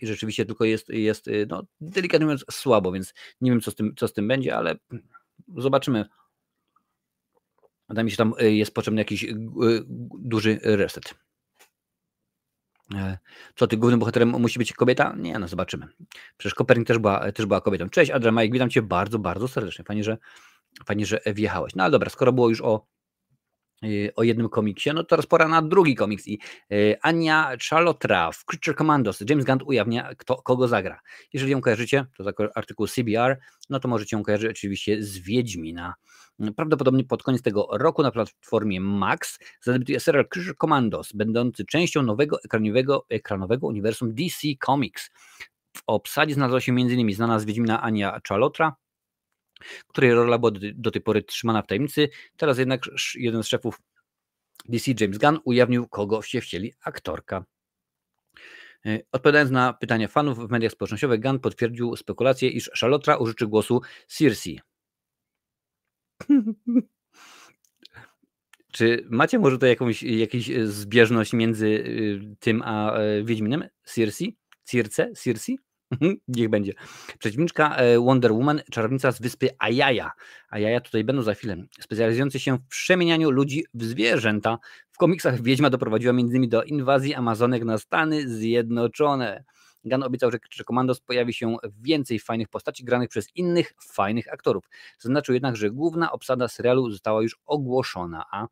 i 0.00 0.06
rzeczywiście 0.06 0.44
tylko 0.44 0.64
jest, 0.64 0.88
jest 0.88 1.30
no, 1.48 1.62
delikatnie 1.80 2.26
mówiąc 2.26 2.44
słabo, 2.50 2.92
więc 2.92 3.14
nie 3.40 3.50
wiem 3.50 3.60
co 3.60 3.70
z 3.70 3.74
tym, 3.74 3.94
co 3.96 4.08
z 4.08 4.12
tym 4.12 4.28
będzie, 4.28 4.56
ale 4.56 4.74
zobaczymy. 5.56 6.04
Wydaje 7.88 8.04
mi 8.04 8.10
się, 8.10 8.16
tam 8.16 8.34
y, 8.42 8.52
jest 8.52 8.74
potrzebny 8.74 9.00
jakiś 9.00 9.24
y, 9.24 9.34
duży 10.18 10.60
reset. 10.62 11.14
E, 12.94 13.18
co 13.54 13.66
ty, 13.66 13.76
głównym 13.76 14.00
bohaterem 14.00 14.28
musi 14.28 14.58
być 14.58 14.72
kobieta? 14.72 15.14
Nie, 15.18 15.38
no 15.38 15.48
zobaczymy. 15.48 15.86
Przecież 16.36 16.54
Kopernik 16.54 16.88
też 16.88 16.98
była, 16.98 17.32
też 17.32 17.46
była 17.46 17.60
kobietą. 17.60 17.88
Cześć 17.88 18.10
Adrian 18.10 18.34
Majek, 18.34 18.52
witam 18.52 18.70
Cię 18.70 18.82
bardzo, 18.82 19.18
bardzo 19.18 19.48
serdecznie. 19.48 19.84
Fajnie, 19.84 20.04
że, 20.04 20.18
fajnie, 20.86 21.06
że 21.06 21.20
wjechałeś. 21.26 21.74
No 21.74 21.84
ale 21.84 21.90
dobra, 21.90 22.10
skoro 22.10 22.32
było 22.32 22.48
już 22.48 22.60
o, 22.60 22.86
o 24.16 24.22
jednym 24.22 24.48
komiksie, 24.48 24.90
no 24.94 25.04
teraz 25.04 25.26
pora 25.26 25.48
na 25.48 25.62
drugi 25.62 25.94
komiks. 25.94 26.28
I 26.28 26.38
Ania 27.02 27.56
Chalotra 27.70 28.32
w 28.32 28.44
Creature 28.44 28.76
Commandos. 28.76 29.24
James 29.30 29.44
Gunn 29.44 29.58
ujawnia, 29.66 30.14
kto, 30.18 30.36
kogo 30.36 30.68
zagra. 30.68 31.00
Jeżeli 31.32 31.52
ją 31.52 31.60
kojarzycie, 31.60 32.06
to 32.16 32.24
taki 32.24 32.42
artykuł 32.54 32.86
CBR, 32.86 33.38
no 33.70 33.80
to 33.80 33.88
możecie 33.88 34.16
ją 34.16 34.22
kojarzyć 34.22 34.50
oczywiście 34.50 35.02
z 35.02 35.18
Wiedźmina. 35.18 35.94
Prawdopodobnie 36.56 37.04
pod 37.04 37.22
koniec 37.22 37.42
tego 37.42 37.68
roku 37.72 38.02
na 38.02 38.10
platformie 38.10 38.80
Max 38.80 39.38
zadebiutuje 39.60 40.00
serial 40.00 40.28
Creature 40.28 40.56
Commandos, 40.56 41.12
będący 41.12 41.64
częścią 41.64 42.02
nowego 42.02 42.42
ekranowego, 42.44 43.06
ekranowego 43.08 43.66
uniwersum 43.66 44.14
DC 44.14 44.48
Comics. 44.66 45.10
W 45.76 45.82
obsadzie 45.86 46.34
znalazła 46.34 46.60
się 46.60 46.72
m.in. 46.72 47.14
znana 47.14 47.38
z 47.38 47.44
Wiedźmina 47.44 47.82
Ania 47.82 48.20
Chalotra, 48.28 48.76
której 49.88 50.12
rola 50.12 50.38
była 50.38 50.52
do 50.74 50.90
tej 50.90 51.02
pory 51.02 51.22
trzymana 51.22 51.62
w 51.62 51.66
tajemnicy. 51.66 52.08
Teraz 52.36 52.58
jednak 52.58 52.82
jeden 53.14 53.42
z 53.42 53.46
szefów 53.46 53.80
DC, 54.68 54.90
James 55.00 55.18
Gunn, 55.18 55.38
ujawnił, 55.44 55.88
kogo 55.88 56.22
się 56.22 56.40
wcieli 56.40 56.72
aktorka. 56.84 57.44
E, 58.86 59.00
odpowiadając 59.12 59.50
na 59.50 59.72
pytania 59.72 60.08
fanów 60.08 60.38
w 60.38 60.50
mediach 60.50 60.72
społecznościowych, 60.72 61.20
Gunn 61.20 61.38
potwierdził 61.38 61.96
spekulację, 61.96 62.48
iż 62.48 62.70
Charlotra 62.80 63.16
użyczy 63.16 63.46
głosu 63.46 63.80
Circe. 64.08 64.50
Czy 68.72 69.06
macie 69.10 69.38
może 69.38 69.56
tutaj 69.56 69.70
jakąś, 69.70 70.02
jakąś 70.02 70.50
zbieżność 70.64 71.32
między 71.32 71.66
y, 71.66 72.36
tym 72.40 72.62
a 72.62 72.96
e, 72.96 73.24
Wiedźminem? 73.24 73.64
Circe? 73.94 74.24
Circe? 74.64 75.12
Circe? 75.22 75.52
Niech 76.28 76.48
będzie. 76.48 76.72
Przeciwniczka 77.18 77.76
e, 77.76 77.98
Wonder 77.98 78.32
Woman, 78.32 78.60
czarownica 78.70 79.12
z 79.12 79.20
wyspy 79.20 79.48
Ajaja. 79.58 80.12
Ajaja 80.50 80.80
tutaj 80.80 81.04
będą 81.04 81.22
za 81.22 81.34
chwilę. 81.34 81.56
Specjalizujący 81.80 82.40
się 82.40 82.58
w 82.58 82.66
przemienianiu 82.68 83.30
ludzi 83.30 83.64
w 83.74 83.84
zwierzęta. 83.84 84.58
W 84.90 84.98
komiksach 84.98 85.42
Wiedźma 85.42 85.70
doprowadziła 85.70 86.10
m.in. 86.10 86.48
do 86.48 86.62
inwazji 86.62 87.14
Amazonek 87.14 87.64
na 87.64 87.78
Stany 87.78 88.28
Zjednoczone. 88.28 89.44
Gunn 89.84 90.02
obiecał, 90.02 90.30
że 90.30 90.64
Commandos 90.64 91.00
pojawi 91.00 91.34
się 91.34 91.56
więcej 91.82 92.18
fajnych 92.18 92.48
postaci 92.48 92.84
granych 92.84 93.08
przez 93.08 93.36
innych 93.36 93.72
fajnych 93.80 94.32
aktorów. 94.32 94.64
Zaznaczył 94.98 95.34
jednak, 95.34 95.56
że 95.56 95.70
główna 95.70 96.12
obsada 96.12 96.48
serialu 96.48 96.90
została 96.90 97.22
już 97.22 97.36
ogłoszona, 97.46 98.24
a 98.32 98.46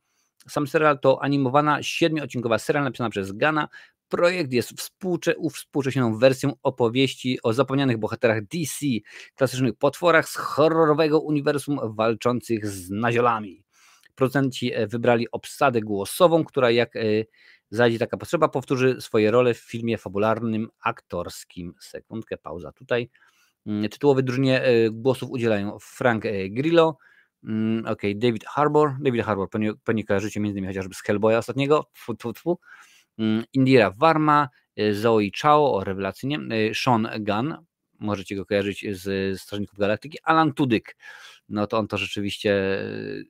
sam 0.49 0.67
serial 0.67 0.99
to 0.99 1.23
animowana, 1.23 1.83
siedmioodcinkowa 1.83 2.59
serial 2.59 2.85
napisana 2.85 3.11
przez 3.11 3.33
Gana. 3.33 3.69
Projekt 4.13 4.53
jest 4.53 4.81
współcze, 4.81 5.37
uwspółcześnioną 5.37 6.19
wersją 6.19 6.53
opowieści 6.63 7.39
o 7.43 7.53
zapomnianych 7.53 7.99
bohaterach 7.99 8.47
DC, 8.47 8.87
klasycznych 9.35 9.75
potworach 9.75 10.29
z 10.29 10.37
horrorowego 10.37 11.21
uniwersum 11.21 11.81
walczących 11.85 12.67
z 12.67 12.91
naziolami. 12.91 13.65
Producenci 14.15 14.73
e, 14.75 14.87
wybrali 14.87 15.31
obsadę 15.31 15.81
głosową, 15.81 16.45
która 16.45 16.71
jak 16.71 16.97
e, 16.97 17.01
zajdzie 17.71 17.99
taka 17.99 18.17
potrzeba, 18.17 18.49
powtórzy 18.49 18.97
swoje 19.01 19.31
role 19.31 19.55
w 19.55 19.59
filmie 19.59 19.99
fabularnym, 19.99 20.69
aktorskim. 20.81 21.75
Sekundkę, 21.81 22.37
pauza 22.37 22.73
tutaj. 22.73 23.11
Mm, 23.67 23.89
tytułowy 23.89 24.23
drużynie 24.23 24.63
e, 24.63 24.91
głosów 24.91 25.31
udzielają 25.31 25.79
Frank 25.81 26.25
Grillo, 26.51 26.97
mm, 27.45 27.87
ok, 27.87 28.03
David 28.15 28.45
Harbour, 28.45 28.93
David 29.01 29.25
Harbour, 29.25 29.51
pewnie, 29.51 29.73
pewnie 29.85 30.05
kojarzycie 30.05 30.41
między 30.41 30.59
innymi 30.59 30.75
chociażby 30.75 30.95
z 30.95 31.03
Hellboya 31.03 31.39
ostatniego, 31.39 31.91
tfu, 31.95 32.15
tfu, 32.15 32.33
tfu. 32.33 32.59
Mm, 33.19 33.45
Indira 33.53 33.91
Varma, 33.91 34.49
e, 34.77 34.95
Zoe 34.95 35.31
Chao, 35.41 35.85
rewelacyjnie, 35.85 36.39
Sean 36.75 37.09
Gunn, 37.21 37.57
możecie 37.99 38.37
go 38.37 38.47
kojarzyć 38.47 38.87
z 38.91 39.41
Strażników 39.41 39.79
Galaktyki, 39.79 40.19
Alan 40.23 40.53
Tudyk, 40.53 40.97
no 41.49 41.67
to 41.67 41.79
on 41.79 41.89
to 41.89 41.99
rzeczywiście 41.99 42.79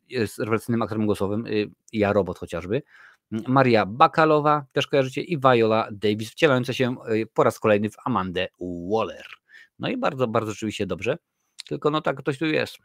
jest 0.09 0.39
rewelacyjnym 0.39 0.83
aktorem 0.83 1.07
głosowym, 1.07 1.45
ja 1.93 2.13
Robot 2.13 2.39
chociażby, 2.39 2.83
Maria 3.49 3.87
Bakalowa, 3.87 4.67
też 4.73 4.87
kojarzycie, 4.87 5.23
i 5.23 5.39
Viola 5.39 5.89
Davis, 5.93 6.31
wcielająca 6.31 6.73
się 6.73 6.97
y, 7.13 7.27
po 7.35 7.45
raz 7.45 7.59
kolejny 7.59 7.91
w 7.91 7.97
Amandę 8.05 8.49
Waller. 8.91 9.27
No 9.79 9.89
i 9.89 9.97
bardzo, 9.97 10.29
bardzo 10.29 10.53
oczywiście 10.53 10.87
dobrze, 10.87 11.19
tylko 11.69 11.91
no 11.91 12.01
tak 12.01 12.17
ktoś 12.17 12.39
tu 12.39 12.47
jest. 12.47 12.79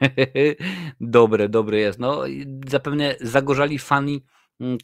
dobre, 1.00 1.48
dobre 1.48 1.78
jest. 1.78 1.98
No 1.98 2.22
zapewne 2.68 3.16
zagorzali 3.20 3.78
fani 3.78 4.14
mm, 4.14 4.22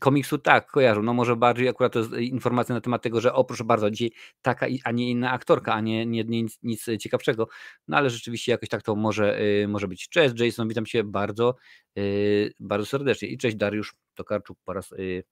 komiksu 0.00 0.38
tak, 0.38 0.70
kojarzą. 0.70 1.02
No 1.02 1.14
może 1.14 1.36
bardziej 1.36 1.68
akurat 1.68 1.92
to 1.92 1.98
jest 1.98 2.12
informacja 2.12 2.74
na 2.74 2.80
temat 2.80 3.02
tego, 3.02 3.20
że 3.20 3.32
o 3.32 3.44
proszę 3.44 3.64
bardzo, 3.64 3.90
dzisiaj 3.90 4.10
taka, 4.42 4.66
a 4.84 4.92
nie 4.92 5.10
inna 5.10 5.30
aktorka, 5.32 5.74
a 5.74 5.80
nie, 5.80 6.06
nie, 6.06 6.24
nie 6.24 6.42
nic, 6.42 6.58
nic, 6.62 6.86
ciekawszego. 7.00 7.48
No 7.88 7.96
ale 7.96 8.10
rzeczywiście 8.10 8.52
jakoś 8.52 8.68
tak 8.68 8.82
to 8.82 8.96
może, 8.96 9.40
y, 9.40 9.68
może 9.68 9.88
być. 9.88 10.08
Cześć 10.08 10.40
Jason, 10.40 10.68
witam 10.68 10.86
Cię 10.86 11.04
bardzo, 11.04 11.56
y, 11.98 12.52
bardzo 12.60 12.86
serdecznie. 12.86 13.28
I 13.28 13.38
cześć 13.38 13.56
Dariusz 13.56 13.94
Tokarczuk 14.14 14.58
po 14.64 14.72
raz, 14.72 14.92
y, 14.92 15.24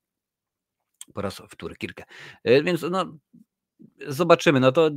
po 1.14 1.22
raz 1.22 1.42
wtóry, 1.50 1.76
kilka. 1.76 2.04
Więc 2.44 2.82
no 2.90 3.18
zobaczymy, 4.08 4.60
no 4.60 4.72
to 4.72 4.90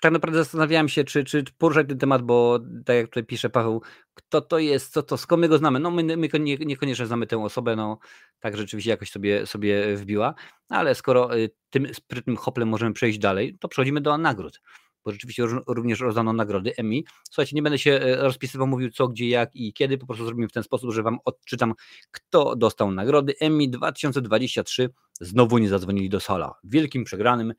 tak 0.00 0.12
naprawdę 0.12 0.38
zastanawiałem 0.38 0.88
się, 0.88 1.04
czy, 1.04 1.24
czy 1.24 1.44
poruszać 1.58 1.88
ten 1.88 1.98
temat, 1.98 2.22
bo 2.22 2.60
tak 2.84 2.96
jak 2.96 3.06
tutaj 3.06 3.24
pisze 3.24 3.50
Paweł, 3.50 3.82
kto 4.14 4.40
to 4.40 4.58
jest, 4.58 4.92
co 4.92 5.02
to, 5.02 5.16
skąd 5.16 5.40
my 5.40 5.48
go 5.48 5.58
znamy? 5.58 5.80
No 5.80 5.90
my, 5.90 6.16
my 6.16 6.28
nie, 6.40 6.56
niekoniecznie 6.56 7.06
znamy 7.06 7.26
tę 7.26 7.42
osobę, 7.42 7.76
no 7.76 7.98
tak 8.40 8.56
rzeczywiście 8.56 8.90
jakoś 8.90 9.10
sobie, 9.10 9.46
sobie 9.46 9.96
wbiła, 9.96 10.34
ale 10.68 10.94
skoro 10.94 11.36
y, 11.38 11.50
tym 11.70 11.94
sprytnym 11.94 12.36
hoplem 12.36 12.68
możemy 12.68 12.92
przejść 12.92 13.18
dalej, 13.18 13.56
to 13.60 13.68
przechodzimy 13.68 14.00
do 14.00 14.18
nagród, 14.18 14.60
bo 15.04 15.12
rzeczywiście 15.12 15.46
również 15.66 16.00
rozdano 16.00 16.32
nagrody 16.32 16.72
Emmy. 16.76 17.00
Słuchajcie, 17.30 17.56
nie 17.56 17.62
będę 17.62 17.78
się 17.78 17.90
y, 17.90 18.16
rozpisywał, 18.16 18.66
mówił 18.66 18.90
co, 18.90 19.08
gdzie, 19.08 19.28
jak 19.28 19.50
i 19.56 19.72
kiedy, 19.72 19.98
po 19.98 20.06
prostu 20.06 20.24
zrobimy 20.24 20.48
w 20.48 20.52
ten 20.52 20.62
sposób, 20.62 20.92
że 20.92 21.02
wam 21.02 21.18
odczytam, 21.24 21.74
kto 22.10 22.56
dostał 22.56 22.90
nagrody 22.90 23.34
Emmy 23.40 23.68
2023. 23.68 24.90
Znowu 25.20 25.58
nie 25.58 25.68
zadzwonili 25.68 26.08
do 26.08 26.20
sala. 26.20 26.54
Wielkim 26.64 27.04
przegranym, 27.04 27.54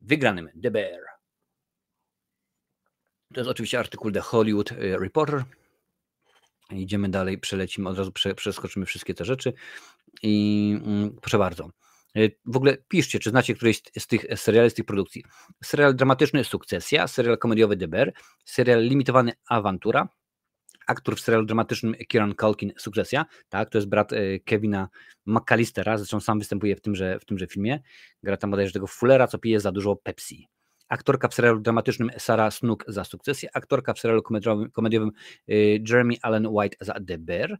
wygranym 0.00 0.48
The 0.62 0.70
Bear. 0.70 1.13
To 3.34 3.40
jest 3.40 3.50
oczywiście 3.50 3.78
artykuł 3.78 4.10
The 4.10 4.20
Hollywood 4.20 4.72
y, 4.72 4.98
Reporter. 4.98 5.44
Idziemy 6.70 7.08
dalej, 7.08 7.38
przelecimy, 7.38 7.88
od 7.88 7.98
razu 7.98 8.12
przeskoczymy 8.36 8.86
wszystkie 8.86 9.14
te 9.14 9.24
rzeczy. 9.24 9.52
I 10.22 10.76
mm, 10.84 11.16
proszę 11.22 11.38
bardzo. 11.38 11.70
Y, 12.16 12.38
w 12.44 12.56
ogóle 12.56 12.76
piszcie, 12.88 13.18
czy 13.18 13.30
znacie 13.30 13.54
któryś 13.54 13.82
z 13.98 14.06
tych 14.06 14.26
seriali, 14.36 14.70
z 14.70 14.74
tych 14.74 14.84
produkcji. 14.84 15.24
Serial 15.64 15.96
dramatyczny 15.96 16.44
Sukcesja, 16.44 17.08
serial 17.08 17.38
komediowy 17.38 17.76
The 17.76 17.88
Bear, 17.88 18.12
serial 18.44 18.82
limitowany 18.82 19.32
Awantura, 19.48 20.08
aktor 20.86 21.16
w 21.16 21.20
serialu 21.20 21.46
dramatycznym 21.46 21.94
Kieran 22.08 22.34
Culkin 22.40 22.72
Sukcesja, 22.78 23.26
tak, 23.48 23.70
to 23.70 23.78
jest 23.78 23.88
brat 23.88 24.12
y, 24.12 24.40
Kevina 24.44 24.88
McAllistera, 25.26 25.98
zresztą 25.98 26.20
sam 26.20 26.38
występuje 26.38 26.76
w 26.76 26.80
tymże, 26.80 27.18
w 27.18 27.24
tymże 27.24 27.46
filmie, 27.46 27.82
gra 28.22 28.36
tam 28.36 28.50
bodajże 28.50 28.72
tego 28.72 28.86
Fullera, 28.86 29.26
co 29.26 29.38
pije 29.38 29.60
za 29.60 29.72
dużo 29.72 29.96
Pepsi 29.96 30.48
aktorka 30.94 31.28
w 31.28 31.34
serialu 31.34 31.60
dramatycznym 31.60 32.10
Sarah 32.18 32.54
Snook 32.54 32.84
za 32.88 33.04
sukcesję, 33.04 33.48
aktorka 33.56 33.94
w 33.94 33.98
serialu 33.98 34.22
komediowym, 34.22 34.70
komediowym 34.70 35.12
y, 35.48 35.82
Jeremy 35.88 36.14
Allen 36.22 36.46
White 36.46 36.76
za 36.80 36.94
The 37.06 37.18
Bear, 37.18 37.58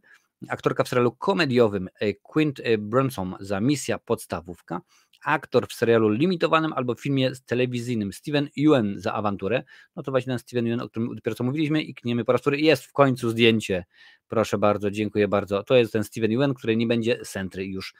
aktorka 0.49 0.83
w 0.83 0.87
serialu 0.87 1.11
komediowym 1.11 1.89
y, 2.01 2.15
Quint 2.21 2.59
y, 2.59 2.77
Brunson 2.77 3.35
za 3.39 3.59
Misja 3.59 3.99
Podstawówka, 3.99 4.81
aktor 5.25 5.67
w 5.67 5.73
serialu 5.73 6.09
limitowanym 6.09 6.73
albo 6.73 6.95
filmie 6.95 7.31
telewizyjnym 7.45 8.13
Steven 8.13 8.49
Yeun 8.57 8.93
za 8.97 9.13
awanturę. 9.13 9.63
No 9.95 10.03
to 10.03 10.11
właśnie 10.11 10.31
ten 10.31 10.39
Steven 10.39 10.67
Yeun, 10.67 10.81
o 10.81 10.89
którym 10.89 11.15
dopiero 11.15 11.35
co 11.35 11.43
mówiliśmy 11.43 11.81
i 11.81 11.93
kniemy 11.93 12.25
po 12.25 12.31
raz 12.31 12.41
który 12.41 12.59
jest 12.59 12.83
w 12.83 12.91
końcu 12.91 13.29
zdjęcie. 13.29 13.85
Proszę 14.27 14.57
bardzo, 14.57 14.91
dziękuję 14.91 15.27
bardzo. 15.27 15.63
To 15.63 15.75
jest 15.75 15.93
ten 15.93 16.03
Steven 16.03 16.31
Yeun, 16.31 16.53
który 16.53 16.75
nie 16.77 16.87
będzie 16.87 17.17
centry 17.17 17.65
już 17.65 17.93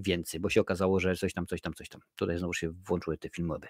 więcej, 0.00 0.40
bo 0.40 0.50
się 0.50 0.60
okazało, 0.60 1.00
że 1.00 1.16
coś 1.16 1.32
tam, 1.32 1.46
coś 1.46 1.60
tam, 1.60 1.74
coś 1.74 1.88
tam. 1.88 2.00
Tutaj 2.16 2.38
znowu 2.38 2.54
się 2.54 2.70
włączyły 2.70 3.18
te 3.18 3.28
filmowe. 3.28 3.68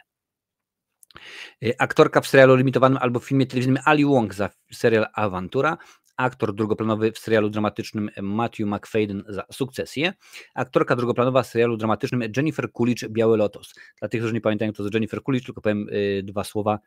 Y, 1.62 1.74
aktorka 1.78 2.20
w 2.20 2.26
serialu 2.26 2.56
limitowanym 2.56 2.98
albo 3.00 3.20
w 3.20 3.24
filmie 3.24 3.46
telewizyjnym 3.46 3.82
Ali 3.84 4.04
Wong 4.04 4.34
za 4.34 4.50
serial 4.72 5.06
Awantura, 5.14 5.78
aktor 6.16 6.54
drugoplanowy 6.54 7.12
w 7.12 7.18
serialu 7.18 7.50
dramatycznym 7.50 8.10
Matthew 8.22 8.66
McFadden 8.66 9.24
za 9.28 9.44
Sukcesję, 9.52 10.12
aktorka 10.54 10.96
drugoplanowa 10.96 11.42
w 11.42 11.46
serialu 11.46 11.76
dramatycznym 11.76 12.22
Jennifer 12.36 12.72
Coolidge 12.72 13.08
Biały 13.08 13.36
Lotos. 13.36 13.74
Dla 13.98 14.08
tych, 14.08 14.20
którzy 14.20 14.34
nie 14.34 14.40
pamiętają, 14.40 14.72
to 14.72 14.82
jest 14.82 14.94
Jennifer 14.94 15.22
Coolidge, 15.22 15.46
tylko 15.46 15.60
powiem 15.60 15.88
y, 15.92 16.22
dwa 16.24 16.44
słowa. 16.44 16.78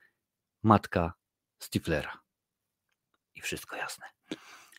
Matka 0.63 1.13
Stiflera. 1.59 2.19
I 3.35 3.41
wszystko 3.41 3.75
jasne. 3.75 4.05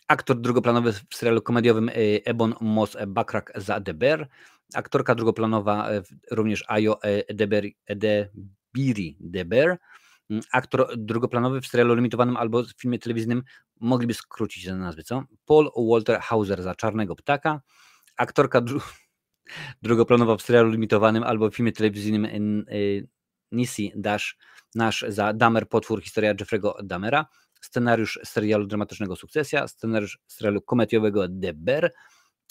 Aktor 0.08 0.40
drugoplanowy 0.40 0.92
w 0.92 1.14
serialu 1.14 1.42
komediowym 1.42 1.88
y, 1.88 2.20
Ebon 2.24 2.54
Moss 2.60 2.96
Backrack 3.06 3.60
za 3.60 3.80
The 3.80 3.94
Bear, 3.94 4.28
aktorka 4.74 5.14
drugoplanowa 5.14 5.88
również 6.30 6.64
Ayo 6.68 7.02
Edeberry, 7.02 7.72
Biri 8.74 9.16
De 9.20 9.44
Bear, 9.44 9.78
mm, 10.30 10.42
aktor 10.52 10.86
drugoplanowy 10.96 11.60
w 11.60 11.66
serialu 11.66 11.94
limitowanym 11.94 12.36
albo 12.36 12.62
w 12.62 12.72
filmie 12.76 12.98
telewizyjnym, 12.98 13.42
mogliby 13.80 14.14
skrócić 14.14 14.64
te 14.64 14.76
nazwy, 14.76 15.02
co? 15.02 15.24
Paul 15.46 15.70
Walter 15.76 16.20
Hauser 16.20 16.62
za 16.62 16.74
Czarnego 16.74 17.16
Ptaka, 17.16 17.60
aktorka 18.16 18.60
dru 18.60 18.80
drugoplanowa 19.82 20.36
w 20.36 20.42
serialu 20.42 20.70
limitowanym 20.70 21.22
albo 21.22 21.50
w 21.50 21.54
filmie 21.54 21.72
telewizyjnym 21.72 22.24
y, 22.24 23.08
Nisi 23.52 23.92
Dash 23.96 24.36
Nash 24.74 25.04
za 25.08 25.32
Damer 25.32 25.68
Potwór, 25.68 26.02
historia 26.02 26.34
Jeffrey'ego 26.34 26.74
Damera, 26.82 27.26
scenariusz 27.60 28.18
serialu 28.24 28.66
dramatycznego 28.66 29.16
Sukcesja, 29.16 29.68
scenariusz 29.68 30.18
serialu 30.26 30.62
komediowego 30.62 31.28
The 31.28 31.54
Bear, 31.54 31.92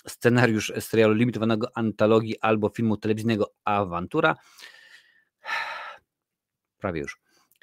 scenariusz 0.08 0.72
serialu 0.80 1.14
limitowanego 1.14 1.68
antologii 1.76 2.40
albo 2.40 2.70
filmu 2.70 2.98
telewizyjnego 2.98 3.54
Awantura, 3.66 4.36
prawie 6.84 7.02
już. 7.02 7.18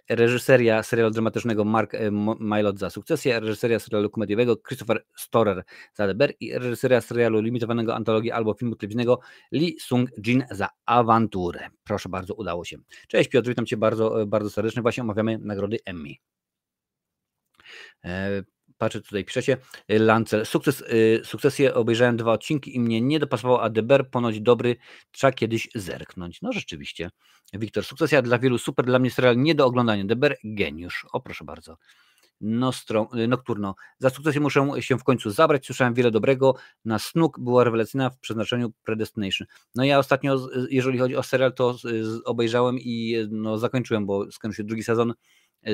Reżyseria 0.08 0.82
serialu 0.82 1.10
dramatycznego 1.10 1.64
Mark 1.64 1.94
e, 1.94 2.10
Milot 2.40 2.78
za 2.78 2.90
sukcesję, 2.90 3.40
reżyseria 3.40 3.78
serialu 3.78 4.10
komediowego 4.10 4.56
Christopher 4.56 5.04
Storer 5.16 5.64
za 5.94 6.06
Deber 6.06 6.32
i 6.40 6.58
reżyseria 6.58 7.00
serialu 7.00 7.40
limitowanego 7.40 7.94
antologii 7.94 8.30
albo 8.32 8.54
filmu 8.54 8.76
telewizyjnego 8.76 9.20
Lee 9.52 9.76
Sung-jin 9.80 10.44
za 10.50 10.68
awanturę. 10.86 11.68
Proszę 11.84 12.08
bardzo, 12.08 12.34
udało 12.34 12.64
się. 12.64 12.76
Cześć 13.08 13.30
Piotr, 13.30 13.48
witam 13.48 13.66
Cię 13.66 13.76
bardzo, 13.76 14.22
e, 14.22 14.26
bardzo 14.26 14.50
serdecznie. 14.50 14.82
Właśnie 14.82 15.02
omawiamy 15.02 15.38
nagrody 15.38 15.78
Emmy. 15.84 16.14
Patrzę 18.80 19.00
tutaj, 19.00 19.24
piszecie, 19.24 19.56
Lancel, 19.88 20.46
sukces, 20.46 20.84
sukcesję 21.24 21.74
obejrzałem 21.74 22.16
dwa 22.16 22.32
odcinki 22.32 22.76
i 22.76 22.80
mnie 22.80 23.00
nie 23.00 23.18
dopasował, 23.18 23.58
a 23.58 23.70
Deber 23.70 24.10
ponoć 24.10 24.40
dobry, 24.40 24.76
trzeba 25.12 25.32
kiedyś 25.32 25.68
zerknąć. 25.74 26.42
No 26.42 26.52
rzeczywiście. 26.52 27.10
Wiktor, 27.52 27.84
sukcesja 27.84 28.22
dla 28.22 28.38
wielu 28.38 28.58
super, 28.58 28.86
dla 28.86 28.98
mnie 28.98 29.10
serial 29.10 29.36
nie 29.36 29.54
do 29.54 29.66
oglądania. 29.66 30.04
Deber, 30.04 30.36
geniusz. 30.44 31.06
O 31.12 31.20
proszę 31.20 31.44
bardzo. 31.44 31.76
Nostro, 32.40 33.08
Nocturno. 33.28 33.74
Za 33.98 34.10
sukcesję 34.10 34.40
muszę 34.40 34.68
się 34.80 34.98
w 34.98 35.04
końcu 35.04 35.30
zabrać. 35.30 35.66
Słyszałem 35.66 35.94
wiele 35.94 36.10
dobrego. 36.10 36.54
Na 36.84 36.98
Snook 36.98 37.40
była 37.40 37.64
rewelacyjna 37.64 38.10
w 38.10 38.18
przeznaczeniu 38.18 38.72
Predestination. 38.84 39.48
No 39.74 39.84
ja 39.84 39.98
ostatnio, 39.98 40.48
jeżeli 40.70 40.98
chodzi 40.98 41.16
o 41.16 41.22
serial, 41.22 41.54
to 41.54 41.76
obejrzałem 42.24 42.78
i 42.78 43.16
no, 43.30 43.58
zakończyłem, 43.58 44.06
bo 44.06 44.32
skończył 44.32 44.56
się 44.56 44.64
drugi 44.64 44.82
sezon 44.82 45.14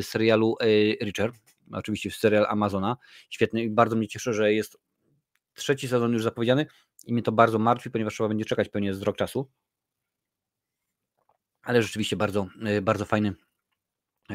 serialu 0.00 0.56
Richard. 1.02 1.36
Oczywiście 1.72 2.10
serial 2.10 2.46
Amazona. 2.48 2.96
Świetny 3.30 3.62
i 3.62 3.70
bardzo 3.70 3.96
mnie 3.96 4.08
cieszy, 4.08 4.32
że 4.32 4.52
jest 4.52 4.78
trzeci 5.54 5.88
sezon 5.88 6.12
już 6.12 6.22
zapowiedziany 6.22 6.66
i 7.06 7.12
mnie 7.12 7.22
to 7.22 7.32
bardzo 7.32 7.58
martwi, 7.58 7.90
ponieważ 7.90 8.14
trzeba 8.14 8.28
będzie 8.28 8.44
czekać 8.44 8.68
pewnie 8.68 8.94
z 8.94 9.02
rok 9.02 9.16
czasu 9.16 9.50
ale 11.66 11.82
rzeczywiście 11.82 12.16
bardzo, 12.16 12.48
e, 12.64 12.82
bardzo 12.82 13.04
fajny, 13.04 13.34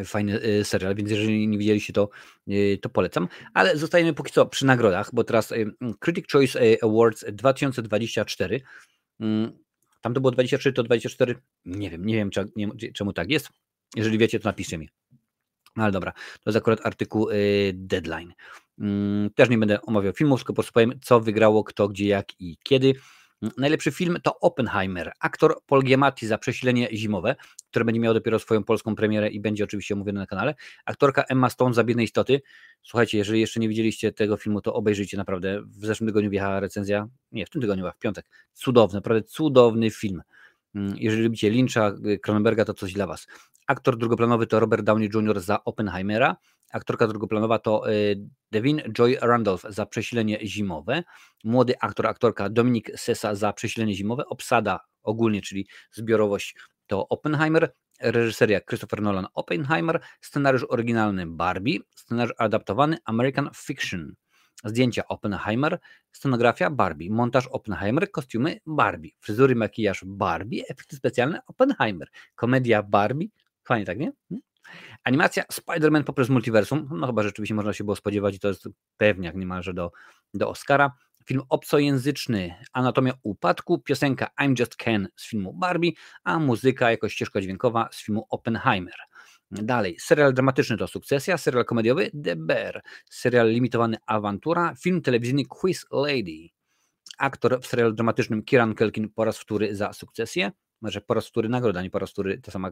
fajny 0.05 0.41
e, 0.41 0.63
serial, 0.63 0.95
więc 0.95 1.09
jeżeli 1.09 1.47
nie 1.47 1.57
widzieliście 1.57 1.93
to, 1.93 2.09
e, 2.47 2.77
to 2.77 2.89
polecam. 2.89 3.27
Ale 3.53 3.77
zostajemy 3.77 4.13
póki 4.13 4.31
co 4.31 4.45
przy 4.45 4.65
nagrodach, 4.65 5.09
bo 5.13 5.23
teraz 5.23 5.53
Critic 5.99 6.31
Choice 6.31 6.59
Awards 6.83 7.25
2024. 7.31 8.61
Mm, 9.19 9.51
tam 10.01 10.13
to 10.13 10.21
było 10.21 10.31
23, 10.31 10.73
to 10.73 10.83
24. 10.83 11.35
Nie 11.65 11.89
wiem, 11.89 12.05
nie 12.05 12.15
wiem 12.15 12.29
czemu 12.93 13.13
tak 13.13 13.29
jest. 13.29 13.49
Jeżeli 13.95 14.17
wiecie, 14.17 14.39
to 14.39 14.49
napiszcie 14.49 14.77
mi. 14.77 14.89
No 15.75 15.83
ale 15.83 15.91
dobra, 15.91 16.11
to 16.11 16.49
jest 16.49 16.57
akurat 16.57 16.85
artykuł 16.85 17.27
Deadline. 17.73 18.33
Mm, 18.79 19.29
też 19.29 19.49
nie 19.49 19.57
będę 19.57 19.81
omawiał 19.81 20.13
filmów, 20.13 20.39
tylko 20.39 20.53
po 20.53 20.55
prostu 20.55 20.73
powiem, 20.73 20.93
co 21.01 21.19
wygrało, 21.19 21.63
kto, 21.63 21.87
gdzie, 21.87 22.07
jak 22.07 22.41
i 22.41 22.57
kiedy. 22.63 22.93
Najlepszy 23.57 23.91
film 23.91 24.17
to 24.23 24.39
Oppenheimer. 24.39 25.11
Aktor 25.19 25.61
Paul 25.67 25.83
Giamatti 25.83 26.27
za 26.27 26.37
przesilenie 26.37 26.89
zimowe, 26.93 27.35
które 27.69 27.85
będzie 27.85 28.01
miało 28.01 28.13
dopiero 28.13 28.39
swoją 28.39 28.63
polską 28.63 28.95
premierę 28.95 29.29
i 29.29 29.39
będzie 29.39 29.63
oczywiście 29.63 29.93
omówione 29.93 30.19
na 30.19 30.27
kanale. 30.27 30.55
Aktorka 30.85 31.23
Emma 31.23 31.49
Stone 31.49 31.73
za 31.73 31.83
Biedne 31.83 32.03
Istoty. 32.03 32.41
Słuchajcie, 32.83 33.17
jeżeli 33.17 33.39
jeszcze 33.39 33.59
nie 33.59 33.69
widzieliście 33.69 34.11
tego 34.11 34.37
filmu, 34.37 34.61
to 34.61 34.73
obejrzyjcie 34.73 35.17
naprawdę. 35.17 35.61
W 35.61 35.85
zeszłym 35.85 36.07
tygodniu 36.07 36.29
wjechała 36.29 36.59
recenzja, 36.59 37.07
nie, 37.31 37.45
w 37.45 37.49
tym 37.49 37.61
tygodniu, 37.61 37.91
w 37.95 37.99
piątek. 37.99 38.25
Cudowny, 38.53 38.97
naprawdę 38.97 39.23
cudowny 39.23 39.91
film. 39.91 40.21
Mm, 40.75 40.93
jeżeli 40.97 41.23
lubicie 41.23 41.49
Lyncha, 41.49 41.93
Cronenberga, 42.21 42.65
to 42.65 42.73
coś 42.73 42.93
dla 42.93 43.07
Was. 43.07 43.27
Aktor 43.67 43.97
drugoplanowy 43.97 44.47
to 44.47 44.59
Robert 44.59 44.85
Downey 44.85 45.09
Jr. 45.13 45.39
za 45.39 45.63
Oppenheimera. 45.63 46.35
Aktorka 46.73 47.07
drugoplanowa 47.07 47.59
to 47.59 47.91
y, 47.91 48.15
Devin 48.51 48.81
Joy 48.97 49.17
Randolph 49.21 49.63
za 49.69 49.85
przesilenie 49.85 50.39
zimowe. 50.47 51.03
Młody 51.43 51.73
aktor, 51.79 52.07
aktorka 52.07 52.49
Dominik 52.49 52.91
Sessa 52.95 53.35
za 53.35 53.53
przesilenie 53.53 53.93
zimowe. 53.95 54.25
Obsada 54.25 54.79
ogólnie, 55.03 55.41
czyli 55.41 55.67
zbiorowość 55.91 56.55
to 56.87 57.07
Oppenheimer. 57.09 57.73
Reżyseria 58.01 58.61
Christopher 58.61 59.01
Nolan 59.01 59.27
Oppenheimer. 59.33 60.01
Scenariusz 60.21 60.65
oryginalny 60.69 61.27
Barbie. 61.27 61.79
Scenariusz 61.95 62.35
adaptowany 62.37 62.97
American 63.05 63.49
Fiction. 63.55 64.15
zdjęcia 64.63 65.07
Oppenheimer, 65.07 65.79
scenografia 66.11 66.69
Barbie, 66.69 67.11
montaż 67.11 67.47
Oppenheimer, 67.47 68.11
kostiumy 68.11 68.59
Barbie, 68.65 69.11
fryzury, 69.19 69.55
makijaż 69.55 70.03
Barbie, 70.05 70.63
efekty 70.69 70.95
specjalne 70.95 71.41
Oppenheimer, 71.47 72.07
komedia 72.35 72.83
Barbie, 72.83 73.29
fajnie 73.71 73.85
tak, 73.85 73.99
nie? 73.99 74.11
Hmm? 74.29 74.41
Animacja 75.03 75.43
Spider-Man 75.43 76.03
poprzez 76.03 76.29
multiversum, 76.29 76.89
no 76.91 77.07
chyba 77.07 77.23
rzeczywiście 77.23 77.55
można 77.55 77.73
się 77.73 77.83
było 77.83 77.95
spodziewać 77.95 78.35
i 78.35 78.39
to 78.39 78.47
jest 78.47 78.69
pewniak 78.97 79.35
niemalże 79.35 79.73
do, 79.73 79.91
do 80.33 80.49
Oscara. 80.49 80.91
Film 81.25 81.41
obcojęzyczny 81.49 82.55
Anatomia 82.73 83.13
Upadku, 83.23 83.79
piosenka 83.79 84.27
I'm 84.41 84.59
Just 84.59 84.75
Ken 84.75 85.07
z 85.15 85.29
filmu 85.29 85.53
Barbie, 85.53 85.91
a 86.23 86.39
muzyka 86.39 86.91
jako 86.91 87.09
ścieżka 87.09 87.41
dźwiękowa 87.41 87.89
z 87.91 88.03
filmu 88.03 88.27
Oppenheimer. 88.29 88.95
Dalej, 89.51 89.97
serial 89.99 90.33
dramatyczny 90.33 90.77
to 90.77 90.87
Sukcesja, 90.87 91.37
serial 91.37 91.65
komediowy 91.65 92.11
The 92.23 92.35
Bear, 92.35 92.81
serial 93.09 93.49
limitowany 93.49 93.97
Awantura, 94.05 94.75
film 94.75 95.01
telewizyjny 95.01 95.45
Quiz 95.45 95.85
Lady. 95.91 96.49
Aktor 97.17 97.61
w 97.61 97.67
serialu 97.67 97.93
dramatycznym 97.93 98.43
Kieran 98.43 98.75
Kelkin 98.75 99.09
po 99.09 99.25
raz 99.25 99.37
wtóry 99.37 99.75
za 99.75 99.93
Sukcesję, 99.93 100.51
może 100.81 101.01
po 101.01 101.13
raz 101.13 101.27
wtóry 101.27 101.49
nagroda, 101.49 101.81
nie 101.81 101.89
po 101.89 101.99
raz 101.99 102.11
wtóry 102.11 102.41
ta 102.41 102.51
sama, 102.51 102.71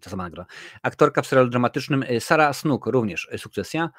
ta 0.00 0.10
sama 0.10 0.22
nagroda. 0.22 0.46
Aktorka 0.82 1.22
w 1.22 1.26
serialu 1.26 1.50
dramatycznym 1.50 2.02
y, 2.02 2.20
Sarah 2.20 2.56
Snook, 2.56 2.86
również 2.86 3.28
y, 3.34 3.38
Sukcesja. 3.38 3.90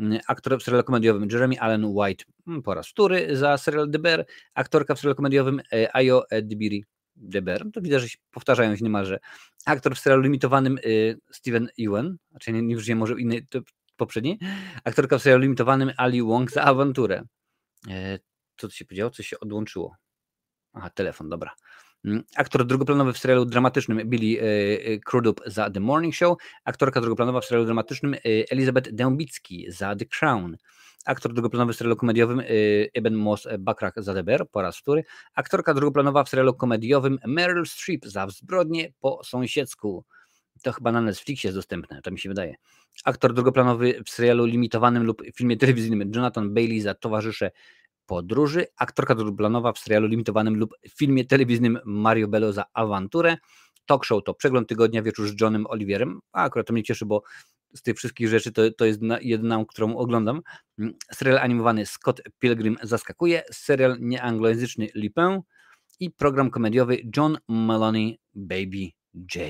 Y, 0.00 0.20
aktor 0.28 0.60
w 0.60 0.62
serialu 0.62 0.84
komediowym 0.84 1.28
Jeremy 1.32 1.60
Allen 1.60 1.84
White 1.84 2.24
mm, 2.46 2.62
po 2.62 2.74
raz 2.74 2.88
wtóry 2.88 3.36
za 3.36 3.58
serial 3.58 3.90
The 3.90 3.98
Bear. 3.98 4.26
Aktorka 4.54 4.94
w 4.94 4.98
serialu 4.98 5.16
komediowym 5.16 5.60
Ayo 5.92 6.30
Edibiri 6.30 6.84
Deber, 7.16 7.64
to 7.72 7.80
widać, 7.80 8.02
że 8.02 8.08
się 8.08 8.18
powtarzają 8.30 8.76
się 8.76 8.84
niemalże. 8.84 9.18
Aktor 9.66 9.96
w 9.96 9.98
serialu 9.98 10.22
limitowanym 10.22 10.78
y, 10.84 11.18
Steven 11.32 11.68
Ewan, 11.78 12.16
znaczy 12.30 12.52
nie, 12.52 12.62
nie 12.62 12.96
może 12.96 13.20
inny, 13.20 13.46
to 13.50 13.60
poprzedni. 13.96 14.38
Aktorka 14.84 15.18
w 15.18 15.22
serialu 15.22 15.42
limitowanym 15.42 15.92
Ali 15.96 16.22
Wong 16.22 16.50
za 16.50 16.62
awanturę. 16.62 17.22
E, 17.88 18.18
co 18.56 18.68
tu 18.68 18.74
się 18.74 18.84
podziało? 18.84 19.10
Coś 19.10 19.26
się 19.26 19.40
odłączyło. 19.40 19.96
Aha, 20.72 20.90
telefon, 20.90 21.28
dobra. 21.28 21.54
Mm, 22.04 22.22
aktor 22.36 22.66
drugoplanowy 22.66 23.12
w 23.12 23.18
serialu 23.18 23.44
dramatycznym 23.44 24.08
Billy 24.08 24.42
y, 24.42 25.00
Crudup 25.04 25.40
za 25.46 25.70
The 25.70 25.80
Morning 25.80 26.14
Show. 26.14 26.38
Aktorka 26.64 27.00
drugoplanowa 27.00 27.40
w 27.40 27.44
serialu 27.44 27.64
dramatycznym 27.64 28.14
y, 28.14 28.20
Elizabeth 28.50 28.90
Dębicki 28.92 29.66
za 29.68 29.96
The 29.96 30.04
Crown 30.04 30.56
aktor 31.04 31.32
drugoplanowy 31.32 31.72
w 31.72 31.76
serialu 31.76 31.96
komediowym 31.96 32.42
Eben 32.94 33.14
Moss 33.14 33.48
Bakrak 33.58 34.02
Zadeber 34.02 34.48
po 34.50 34.62
raz 34.62 34.78
wtóry, 34.78 35.04
aktorka 35.34 35.74
drugoplanowa 35.74 36.24
w 36.24 36.28
serialu 36.28 36.54
komediowym 36.54 37.18
Meryl 37.26 37.66
Streep 37.66 38.06
za 38.06 38.26
zbrodnie 38.28 38.92
po 39.00 39.24
sąsiedzku. 39.24 40.04
To 40.62 40.72
chyba 40.72 40.92
na 40.92 41.00
Netflixie 41.00 41.48
jest 41.48 41.58
dostępne, 41.58 42.02
to 42.02 42.10
mi 42.10 42.18
się 42.18 42.28
wydaje. 42.28 42.54
Aktor 43.04 43.34
drugoplanowy 43.34 44.02
w 44.06 44.10
serialu 44.10 44.44
limitowanym 44.44 45.04
lub 45.04 45.22
filmie 45.34 45.56
telewizyjnym 45.56 46.12
Jonathan 46.14 46.54
Bailey 46.54 46.80
za 46.80 46.94
Towarzysze 46.94 47.50
Podróży, 48.10 48.66
aktorka 48.76 49.14
drugoplanowa 49.14 49.72
w 49.72 49.78
serialu 49.78 50.06
limitowanym 50.06 50.56
lub 50.56 50.74
filmie 50.88 51.24
telewizyjnym 51.24 51.78
Mario 51.84 52.28
Bello 52.28 52.52
za 52.52 52.64
Awanturę. 52.72 53.36
Talk 53.86 54.04
show 54.04 54.24
to 54.24 54.34
przegląd 54.34 54.68
tygodnia 54.68 55.02
wieczór 55.02 55.28
z 55.28 55.40
Johnem 55.40 55.66
Oliverem. 55.66 56.20
A 56.32 56.42
akurat 56.42 56.66
to 56.66 56.72
mnie 56.72 56.82
cieszy, 56.82 57.06
bo 57.06 57.22
z 57.74 57.82
tych 57.82 57.96
wszystkich 57.96 58.28
rzeczy 58.28 58.52
to, 58.52 58.62
to 58.70 58.84
jest 58.84 59.00
jedyna, 59.20 59.64
którą 59.68 59.96
oglądam. 59.96 60.40
Mm, 60.78 60.94
serial 61.12 61.38
animowany 61.38 61.86
Scott 61.86 62.20
Pilgrim 62.38 62.76
zaskakuje, 62.82 63.42
serial 63.52 63.96
nieanglojęzyczny 64.00 64.88
Lipin 64.94 65.40
i 66.00 66.10
program 66.10 66.50
komediowy 66.50 66.98
John 67.16 67.38
Maloney 67.48 68.20
Baby 68.34 68.90
J. 69.14 69.44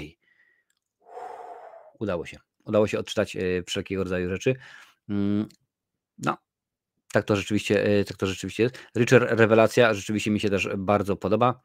Udało 1.98 2.26
się. 2.26 2.38
Udało 2.64 2.86
się 2.86 2.98
odczytać 2.98 3.36
e, 3.36 3.40
wszelkiego 3.66 4.04
rodzaju 4.04 4.28
rzeczy. 4.28 4.54
Mm, 5.08 5.48
no, 6.18 6.36
tak 7.12 7.24
to 7.24 7.36
rzeczywiście, 7.36 7.84
e, 7.84 8.04
tak 8.04 8.16
to 8.16 8.26
rzeczywiście 8.26 8.62
jest. 8.62 8.78
Richard 8.96 9.24
Rewelacja 9.30 9.94
rzeczywiście 9.94 10.30
mi 10.30 10.40
się 10.40 10.50
też 10.50 10.68
bardzo 10.78 11.16
podoba. 11.16 11.60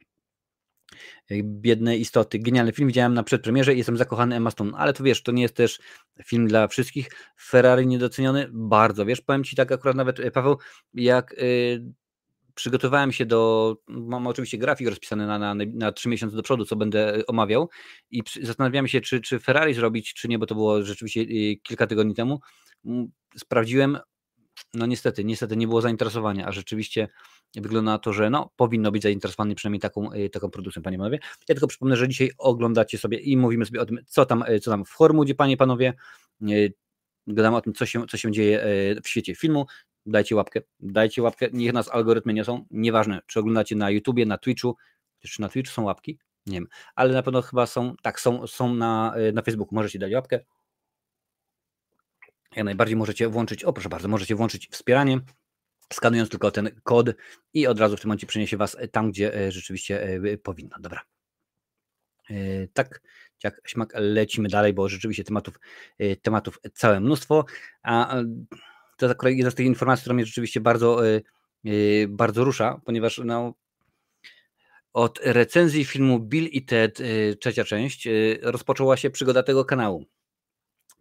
Biedne 1.43 1.97
istoty. 1.97 2.39
Genialny 2.39 2.71
film. 2.71 2.87
Widziałem 2.87 3.13
na 3.13 3.23
przedpremierze 3.23 3.73
i 3.73 3.77
jestem 3.77 3.97
zakochany 3.97 4.35
Emma 4.35 4.51
Stone. 4.51 4.77
Ale 4.77 4.93
to 4.93 5.03
wiesz, 5.03 5.23
to 5.23 5.31
nie 5.31 5.41
jest 5.41 5.55
też 5.55 5.79
film 6.25 6.47
dla 6.47 6.67
wszystkich. 6.67 7.09
Ferrari 7.41 7.87
niedoceniony? 7.87 8.49
Bardzo. 8.51 9.05
Wiesz, 9.05 9.21
powiem 9.21 9.43
Ci 9.43 9.55
tak 9.55 9.71
akurat 9.71 9.95
nawet, 9.95 10.19
e, 10.19 10.31
Paweł, 10.31 10.57
jak 10.93 11.33
y, 11.33 11.85
przygotowałem 12.55 13.11
się 13.11 13.25
do, 13.25 13.75
mam 13.87 14.27
oczywiście 14.27 14.57
grafik 14.57 14.87
rozpisany 14.87 15.27
na, 15.27 15.39
na, 15.39 15.55
na 15.73 15.91
3 15.91 16.09
miesiące 16.09 16.35
do 16.35 16.43
przodu, 16.43 16.65
co 16.65 16.75
będę 16.75 17.15
e, 17.15 17.25
omawiał 17.25 17.69
i 18.11 18.23
zastanawiałem 18.41 18.87
się, 18.87 19.01
czy, 19.01 19.21
czy 19.21 19.39
Ferrari 19.39 19.73
zrobić, 19.73 20.13
czy 20.13 20.27
nie, 20.27 20.39
bo 20.39 20.45
to 20.45 20.55
było 20.55 20.83
rzeczywiście 20.83 21.21
y, 21.21 21.57
kilka 21.63 21.87
tygodni 21.87 22.13
temu. 22.13 22.39
Sprawdziłem, 23.37 23.97
no 24.73 24.85
niestety, 24.85 25.23
niestety 25.23 25.57
nie 25.57 25.67
było 25.67 25.81
zainteresowania, 25.81 26.45
a 26.45 26.51
rzeczywiście 26.51 27.07
wygląda 27.55 27.91
na 27.91 27.99
to, 27.99 28.13
że 28.13 28.29
no, 28.29 28.51
powinno 28.55 28.91
być 28.91 29.03
zainteresowany 29.03 29.55
przynajmniej 29.55 29.79
taką, 29.79 30.13
y, 30.13 30.29
taką 30.29 30.49
produkcją, 30.49 30.81
panie 30.81 30.97
panowie. 30.97 31.19
Ja 31.49 31.55
tylko 31.55 31.67
przypomnę, 31.67 31.95
że 31.95 32.07
dzisiaj 32.07 32.31
oglądacie 32.37 32.97
sobie 32.97 33.17
i 33.17 33.37
mówimy 33.37 33.65
sobie 33.65 33.81
o 33.81 33.85
tym, 33.85 33.99
co 34.07 34.25
tam, 34.25 34.43
y, 34.49 34.59
co 34.59 34.71
tam 34.71 34.85
w 34.85 34.91
Hormudzie, 34.91 35.35
panie 35.35 35.57
panowie. 35.57 35.93
Y, 36.49 36.73
gadamy 37.27 37.57
o 37.57 37.61
tym, 37.61 37.73
co 37.73 37.85
się, 37.85 38.07
co 38.07 38.17
się 38.17 38.31
dzieje 38.31 38.65
w 39.03 39.07
świecie 39.07 39.35
filmu. 39.35 39.65
Dajcie 40.05 40.35
łapkę, 40.35 40.61
dajcie 40.79 41.21
łapkę, 41.21 41.47
niech 41.53 41.73
nas 41.73 41.89
algorytmy 41.89 42.33
nie 42.33 42.45
są, 42.45 42.65
nieważne, 42.71 43.21
czy 43.27 43.39
oglądacie 43.39 43.75
na 43.75 43.89
YouTubie, 43.89 44.25
na 44.25 44.37
Twitchu, 44.37 44.75
czy 45.19 45.41
na 45.41 45.49
Twitchu 45.49 45.73
są 45.73 45.83
łapki? 45.83 46.19
Nie 46.45 46.53
wiem, 46.57 46.67
ale 46.95 47.13
na 47.13 47.23
pewno 47.23 47.41
chyba 47.41 47.65
są, 47.65 47.95
tak, 48.01 48.19
są, 48.19 48.47
są 48.47 48.73
na, 48.73 49.15
na 49.33 49.41
Facebooku, 49.41 49.75
możecie 49.75 49.99
dać 49.99 50.13
łapkę. 50.13 50.39
Jak 52.55 52.65
najbardziej 52.65 52.95
możecie 52.95 53.27
włączyć, 53.27 53.63
o 53.63 53.73
proszę 53.73 53.89
bardzo, 53.89 54.07
możecie 54.07 54.35
włączyć 54.35 54.69
wspieranie, 54.71 55.19
skanując 55.93 56.29
tylko 56.29 56.51
ten 56.51 56.81
kod 56.83 57.09
i 57.53 57.67
od 57.67 57.79
razu 57.79 57.97
w 57.97 58.01
tym 58.01 58.07
momencie 58.07 58.27
przeniesie 58.27 58.57
Was 58.57 58.77
tam, 58.91 59.11
gdzie 59.11 59.35
e, 59.35 59.51
rzeczywiście 59.51 60.03
e, 60.03 60.37
powinno. 60.37 60.75
Dobra. 60.79 61.01
E, 62.29 62.35
tak, 62.73 63.01
jak 63.43 63.61
śmak, 63.65 63.93
lecimy 63.95 64.49
dalej, 64.49 64.73
bo 64.73 64.89
rzeczywiście 64.89 65.23
tematów, 65.23 65.59
tematów 66.21 66.59
całe 66.73 66.99
mnóstwo. 66.99 67.45
A 67.83 68.15
to 68.97 69.05
jest 69.05 69.23
jedna 69.23 69.51
z 69.51 69.55
tych 69.55 69.65
informacji, 69.65 70.01
która 70.01 70.13
mnie 70.13 70.25
rzeczywiście 70.25 70.61
bardzo, 70.61 71.01
bardzo 72.07 72.43
rusza, 72.43 72.81
ponieważ 72.85 73.21
no, 73.25 73.53
od 74.93 75.19
recenzji 75.23 75.85
filmu 75.85 76.19
Bill 76.19 76.45
i 76.45 76.65
Ted, 76.65 76.99
trzecia 77.39 77.63
część, 77.63 78.07
rozpoczęła 78.41 78.97
się 78.97 79.09
przygoda 79.09 79.43
tego 79.43 79.65
kanału. 79.65 80.05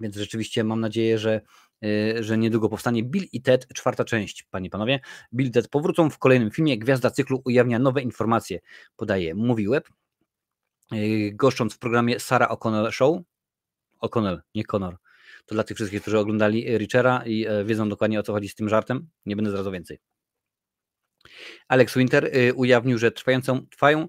Więc 0.00 0.16
rzeczywiście 0.16 0.64
mam 0.64 0.80
nadzieję, 0.80 1.18
że, 1.18 1.40
y, 1.84 2.22
że 2.22 2.38
niedługo 2.38 2.68
powstanie 2.68 3.02
Bill 3.02 3.24
i 3.32 3.42
Ted, 3.42 3.66
czwarta 3.74 4.04
część, 4.04 4.42
panie 4.42 4.66
i 4.66 4.70
panowie. 4.70 5.00
Bill 5.34 5.46
i 5.46 5.50
Ted 5.50 5.68
powrócą 5.68 6.10
w 6.10 6.18
kolejnym 6.18 6.50
filmie. 6.50 6.78
Gwiazda 6.78 7.10
cyklu 7.10 7.42
ujawnia 7.44 7.78
nowe 7.78 8.02
informacje, 8.02 8.60
podaje 8.96 9.34
Mówi 9.34 9.68
Web. 9.68 9.88
Y, 10.92 11.32
goszcząc 11.34 11.74
w 11.74 11.78
programie 11.78 12.20
Sarah 12.20 12.50
O'Connell 12.50 12.90
Show. 12.90 13.18
O'Connell, 14.02 14.40
nie 14.54 14.64
Connor. 14.64 14.96
To 15.46 15.54
dla 15.54 15.64
tych 15.64 15.76
wszystkich, 15.76 16.02
którzy 16.02 16.18
oglądali 16.18 16.78
Richera 16.78 17.22
i 17.26 17.46
e, 17.46 17.64
wiedzą 17.64 17.88
dokładnie 17.88 18.20
o 18.20 18.22
co 18.22 18.32
chodzi 18.32 18.48
z 18.48 18.54
tym 18.54 18.68
żartem. 18.68 19.08
Nie 19.26 19.36
będę 19.36 19.50
zdradzał 19.50 19.72
więcej. 19.72 19.98
Alex 21.68 21.98
Winter 21.98 22.30
ujawnił, 22.54 22.98
że 22.98 23.12
trwającą, 23.12 23.66
trwają, 23.66 24.08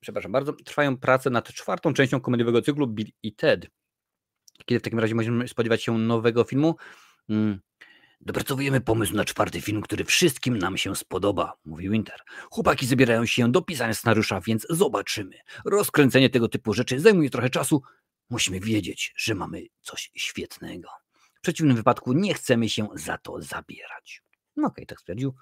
przepraszam 0.00 0.32
bardzo, 0.32 0.52
trwają 0.52 0.96
prace 0.96 1.30
nad 1.30 1.48
czwartą 1.48 1.94
częścią 1.94 2.20
komediowego 2.20 2.62
cyklu 2.62 2.86
Bill 2.86 3.10
i 3.22 3.34
Ted. 3.34 3.66
Kiedy 4.66 4.80
w 4.80 4.82
takim 4.82 4.98
razie 4.98 5.14
możemy 5.14 5.48
spodziewać 5.48 5.82
się 5.82 5.98
nowego 5.98 6.44
filmu? 6.44 6.76
Hmm. 7.26 7.60
Dopracowujemy 8.20 8.80
pomysł 8.80 9.14
na 9.14 9.24
czwarty 9.24 9.60
film, 9.60 9.82
który 9.82 10.04
wszystkim 10.04 10.58
nam 10.58 10.76
się 10.76 10.96
spodoba, 10.96 11.52
mówi 11.64 11.90
Winter. 11.90 12.20
Chłopaki 12.50 12.86
zabierają 12.86 13.26
się 13.26 13.52
do 13.52 13.62
pisania 13.62 13.94
scenariusza, 13.94 14.40
więc 14.40 14.66
zobaczymy. 14.70 15.36
Rozkręcenie 15.64 16.30
tego 16.30 16.48
typu 16.48 16.72
rzeczy 16.72 17.00
zajmuje 17.00 17.30
trochę 17.30 17.50
czasu. 17.50 17.82
Musimy 18.30 18.60
wiedzieć, 18.60 19.14
że 19.16 19.34
mamy 19.34 19.62
coś 19.80 20.10
świetnego. 20.14 20.88
W 21.34 21.40
przeciwnym 21.40 21.76
wypadku 21.76 22.12
nie 22.12 22.34
chcemy 22.34 22.68
się 22.68 22.88
za 22.94 23.18
to 23.18 23.42
zabierać. 23.42 24.22
No 24.56 24.66
okej, 24.66 24.72
okay, 24.72 24.86
tak 24.86 25.00
stwierdził. 25.00 25.34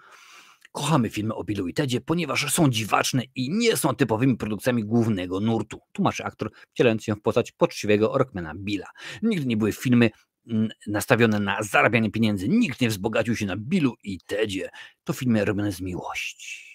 Kochamy 0.73 1.11
filmy 1.11 1.35
o 1.35 1.45
Billu 1.45 1.69
i 1.69 1.75
Tedzie, 1.75 2.01
ponieważ 2.01 2.53
są 2.53 2.71
dziwaczne 2.71 3.23
i 3.35 3.51
nie 3.51 3.77
są 3.77 3.95
typowymi 3.95 4.37
produkcjami 4.37 4.85
głównego 4.85 5.41
nurtu, 5.41 5.81
tłumaczy 5.93 6.25
aktor 6.25 6.51
wcielając 6.73 7.05
się 7.05 7.15
w 7.15 7.23
postać 7.23 7.53
poczciwego 7.53 8.19
Rockmana 8.19 8.55
Billa. 8.57 8.87
Nigdy 9.23 9.47
nie 9.47 9.57
były 9.57 9.73
filmy 9.73 10.11
mm, 10.47 10.69
nastawione 10.87 11.41
na 11.41 11.63
zarabianie 11.63 12.11
pieniędzy, 12.11 12.49
nikt 12.49 12.81
nie 12.81 12.89
wzbogacił 12.89 13.37
się 13.37 13.47
na 13.47 13.57
Billu 13.57 13.95
i 14.05 14.21
Tedzie. 14.27 14.71
To 15.05 15.13
filmy 15.13 15.45
robione 15.45 15.73
z 15.73 15.81
miłości. 15.81 16.71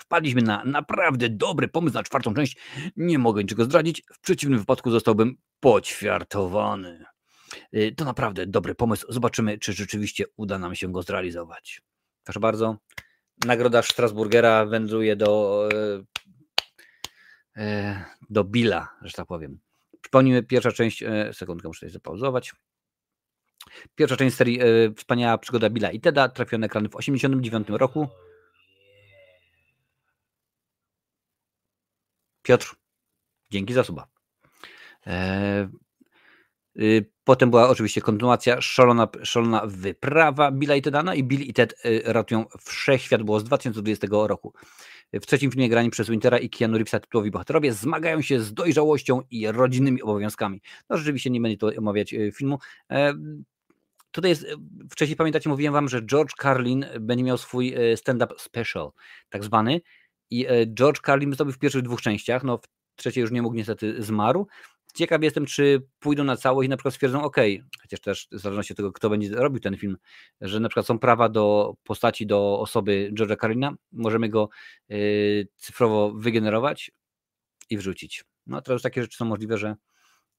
Wpadliśmy 0.00 0.42
na 0.42 0.64
naprawdę 0.64 1.28
dobry 1.28 1.68
pomysł 1.68 1.94
na 1.94 2.02
czwartą 2.02 2.34
część. 2.34 2.56
Nie 2.96 3.18
mogę 3.18 3.42
niczego 3.42 3.64
zdradzić, 3.64 4.02
w 4.14 4.20
przeciwnym 4.20 4.58
wypadku 4.58 4.90
zostałbym 4.90 5.36
poćwiartowany. 5.60 7.04
Y, 7.76 7.94
to 7.96 8.04
naprawdę 8.04 8.46
dobry 8.46 8.74
pomysł. 8.74 9.06
Zobaczymy, 9.08 9.58
czy 9.58 9.72
rzeczywiście 9.72 10.24
uda 10.36 10.58
nam 10.58 10.74
się 10.74 10.92
go 10.92 11.02
zrealizować. 11.02 11.82
Proszę 12.24 12.40
bardzo 12.40 12.76
nagroda 13.46 13.82
Strasburgera 13.82 14.66
wędruje 14.66 15.16
do, 15.16 15.68
e, 15.72 16.02
e, 17.62 18.04
do 18.30 18.44
Billa, 18.44 18.88
że 19.02 19.12
tak 19.12 19.26
powiem. 19.26 19.60
Przypomnijmy, 20.00 20.42
pierwsza 20.42 20.72
część, 20.72 21.02
e, 21.02 21.32
sekundkę 21.34 21.68
muszę 21.68 21.80
tutaj 21.80 21.90
zapauzować. 21.90 22.52
Pierwsza 23.94 24.16
część 24.16 24.36
serii 24.36 24.60
Wspaniała 24.96 25.38
przygoda 25.38 25.70
Billa 25.70 25.90
i 25.90 26.00
Teda 26.00 26.28
trafiła 26.28 26.58
na 26.58 26.66
ekrany 26.66 26.88
w 26.88 26.92
1989 26.92 27.78
roku. 27.78 28.08
Piotr, 32.42 32.76
dzięki 33.50 33.74
za 33.74 33.84
suba. 33.84 34.06
Y, 36.80 37.10
potem 37.24 37.50
była 37.50 37.68
oczywiście 37.68 38.00
kontynuacja 38.00 38.60
Szalona, 38.60 39.08
szalona 39.22 39.62
wyprawa 39.66 40.52
Billa 40.52 40.76
i 40.76 40.82
Tedana 40.82 41.14
i 41.14 41.24
Bill 41.24 41.40
i 41.40 41.52
Ted 41.52 41.74
y, 41.84 42.02
ratują 42.04 42.44
wszechświat, 42.60 43.22
było 43.22 43.40
z 43.40 43.44
2020 43.44 44.06
roku. 44.10 44.52
W 45.12 45.26
trzecim 45.26 45.50
filmie 45.50 45.68
grani 45.68 45.90
przez 45.90 46.10
Wintera 46.10 46.38
i 46.38 46.50
Keanu 46.50 46.74
Reevesa 46.74 47.00
tytułowi 47.00 47.30
bohaterowie 47.30 47.72
zmagają 47.72 48.22
się 48.22 48.40
z 48.40 48.54
dojrzałością 48.54 49.22
i 49.30 49.46
rodzinnymi 49.46 50.02
obowiązkami. 50.02 50.62
No 50.90 50.96
rzeczywiście 50.96 51.30
nie 51.30 51.40
będę 51.40 51.56
tu 51.56 51.78
omawiać 51.78 52.14
y, 52.14 52.32
filmu. 52.32 52.58
E, 52.90 53.14
tutaj 54.10 54.30
jest, 54.30 54.46
wcześniej 54.90 55.16
pamiętacie, 55.16 55.50
mówiłem 55.50 55.72
wam, 55.72 55.88
że 55.88 56.02
George 56.02 56.32
Carlin 56.42 56.86
będzie 57.00 57.24
miał 57.24 57.38
swój 57.38 57.74
stand-up 57.96 58.34
special, 58.38 58.90
tak 59.30 59.44
zwany. 59.44 59.80
I 60.30 60.46
George 60.74 61.00
Carlin 61.00 61.30
wystąpił 61.30 61.52
w 61.52 61.58
pierwszych 61.58 61.82
dwóch 61.82 62.00
częściach, 62.02 62.44
no 62.44 62.58
w 62.58 62.96
trzeciej 62.96 63.22
już 63.22 63.30
nie 63.30 63.42
mógł, 63.42 63.56
niestety 63.56 64.02
zmarł. 64.02 64.46
Ciekaw 64.94 65.22
jestem, 65.22 65.46
czy 65.46 65.82
pójdą 65.98 66.24
na 66.24 66.36
całość 66.36 66.66
i 66.66 66.68
na 66.68 66.76
przykład 66.76 66.94
stwierdzą, 66.94 67.22
ok, 67.22 67.36
chociaż 67.82 68.00
też 68.00 68.28
w 68.32 68.38
zależności 68.38 68.72
od 68.72 68.76
tego, 68.76 68.92
kto 68.92 69.10
będzie 69.10 69.34
robił 69.34 69.60
ten 69.60 69.76
film, 69.76 69.96
że 70.40 70.60
na 70.60 70.68
przykład 70.68 70.86
są 70.86 70.98
prawa 70.98 71.28
do 71.28 71.74
postaci, 71.84 72.26
do 72.26 72.60
osoby 72.60 73.10
George'a 73.18 73.40
Carlina, 73.40 73.74
możemy 73.92 74.28
go 74.28 74.48
y, 74.90 75.48
cyfrowo 75.56 76.12
wygenerować 76.14 76.90
i 77.70 77.76
wrzucić. 77.76 78.24
No 78.46 78.62
to 78.62 78.72
już 78.72 78.82
takie 78.82 79.02
rzeczy 79.02 79.16
są 79.16 79.24
możliwe, 79.24 79.58
że, 79.58 79.76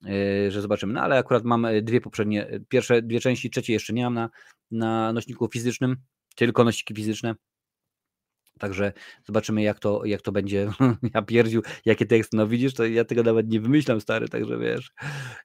y, 0.05 0.51
że 0.51 0.61
zobaczymy. 0.61 0.93
No 0.93 1.01
ale 1.01 1.17
akurat 1.17 1.43
mam 1.43 1.67
dwie 1.81 2.01
poprzednie, 2.01 2.59
pierwsze 2.69 3.01
dwie 3.01 3.19
części, 3.19 3.49
trzecie 3.49 3.73
jeszcze 3.73 3.93
nie 3.93 4.03
mam 4.03 4.13
na, 4.13 4.29
na 4.71 5.13
nośniku 5.13 5.47
fizycznym, 5.47 5.97
tylko 6.35 6.63
nośniki 6.63 6.95
fizyczne. 6.95 7.35
Także 8.59 8.93
zobaczymy, 9.25 9.61
jak 9.61 9.79
to, 9.79 10.05
jak 10.05 10.21
to 10.21 10.31
będzie. 10.31 10.71
Ja 11.15 11.21
pierdził, 11.21 11.61
jakie 11.85 12.05
teksty. 12.05 12.37
No 12.37 12.47
widzisz, 12.47 12.73
to 12.73 12.85
ja 12.85 13.05
tego 13.05 13.23
nawet 13.23 13.49
nie 13.49 13.61
wymyślam, 13.61 14.01
stary, 14.01 14.29
także 14.29 14.57
wiesz. 14.57 14.91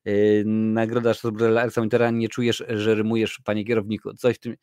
Yy, 0.05 0.43
nagroda 0.47 1.15
Strasburga 1.15 1.47
Aleksamintera, 1.47 2.11
nie 2.11 2.29
czujesz, 2.29 2.65
że 2.69 2.95
rymujesz, 2.95 3.41
panie 3.45 3.65
kierowniku. 3.65 4.15
Coś 4.15 4.37
w 4.37 4.39
tym. 4.39 4.55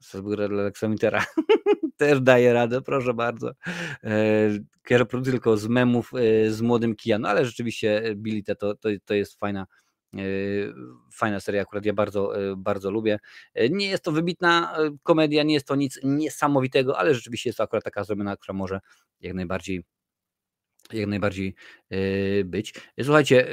Strasburga 0.00 0.44
Aleksamintera 0.44 1.24
też 1.96 2.20
daje 2.20 2.52
radę, 2.52 2.82
proszę 2.82 3.14
bardzo. 3.14 3.52
Yy, 4.02 5.22
tylko 5.24 5.56
z 5.56 5.68
memów 5.68 6.10
yy, 6.12 6.52
z 6.52 6.62
młodym 6.62 6.96
Kia, 6.96 7.18
no 7.18 7.28
ale 7.28 7.46
rzeczywiście 7.46 8.02
Billy 8.16 8.42
to, 8.42 8.74
to, 8.74 8.88
to 9.04 9.14
jest 9.14 9.38
fajna 9.38 9.60
Yy, 9.60 9.87
fajna 11.12 11.40
seria, 11.40 11.62
akurat 11.62 11.84
ja 11.84 11.92
bardzo, 11.92 12.40
yy, 12.40 12.56
bardzo 12.56 12.90
lubię. 12.90 13.18
Yy, 13.54 13.70
nie 13.70 13.88
jest 13.88 14.04
to 14.04 14.12
wybitna 14.12 14.76
komedia, 15.02 15.42
nie 15.42 15.54
jest 15.54 15.66
to 15.66 15.76
nic 15.76 16.00
niesamowitego, 16.02 16.98
ale 16.98 17.14
rzeczywiście 17.14 17.48
jest 17.48 17.56
to 17.56 17.64
akurat 17.64 17.84
taka 17.84 18.04
zrobiona, 18.04 18.36
która 18.36 18.54
może 18.54 18.80
jak 19.20 19.34
najbardziej 19.34 19.84
jak 20.92 21.06
najbardziej 21.06 21.54
być. 22.44 22.74
Słuchajcie, 23.02 23.46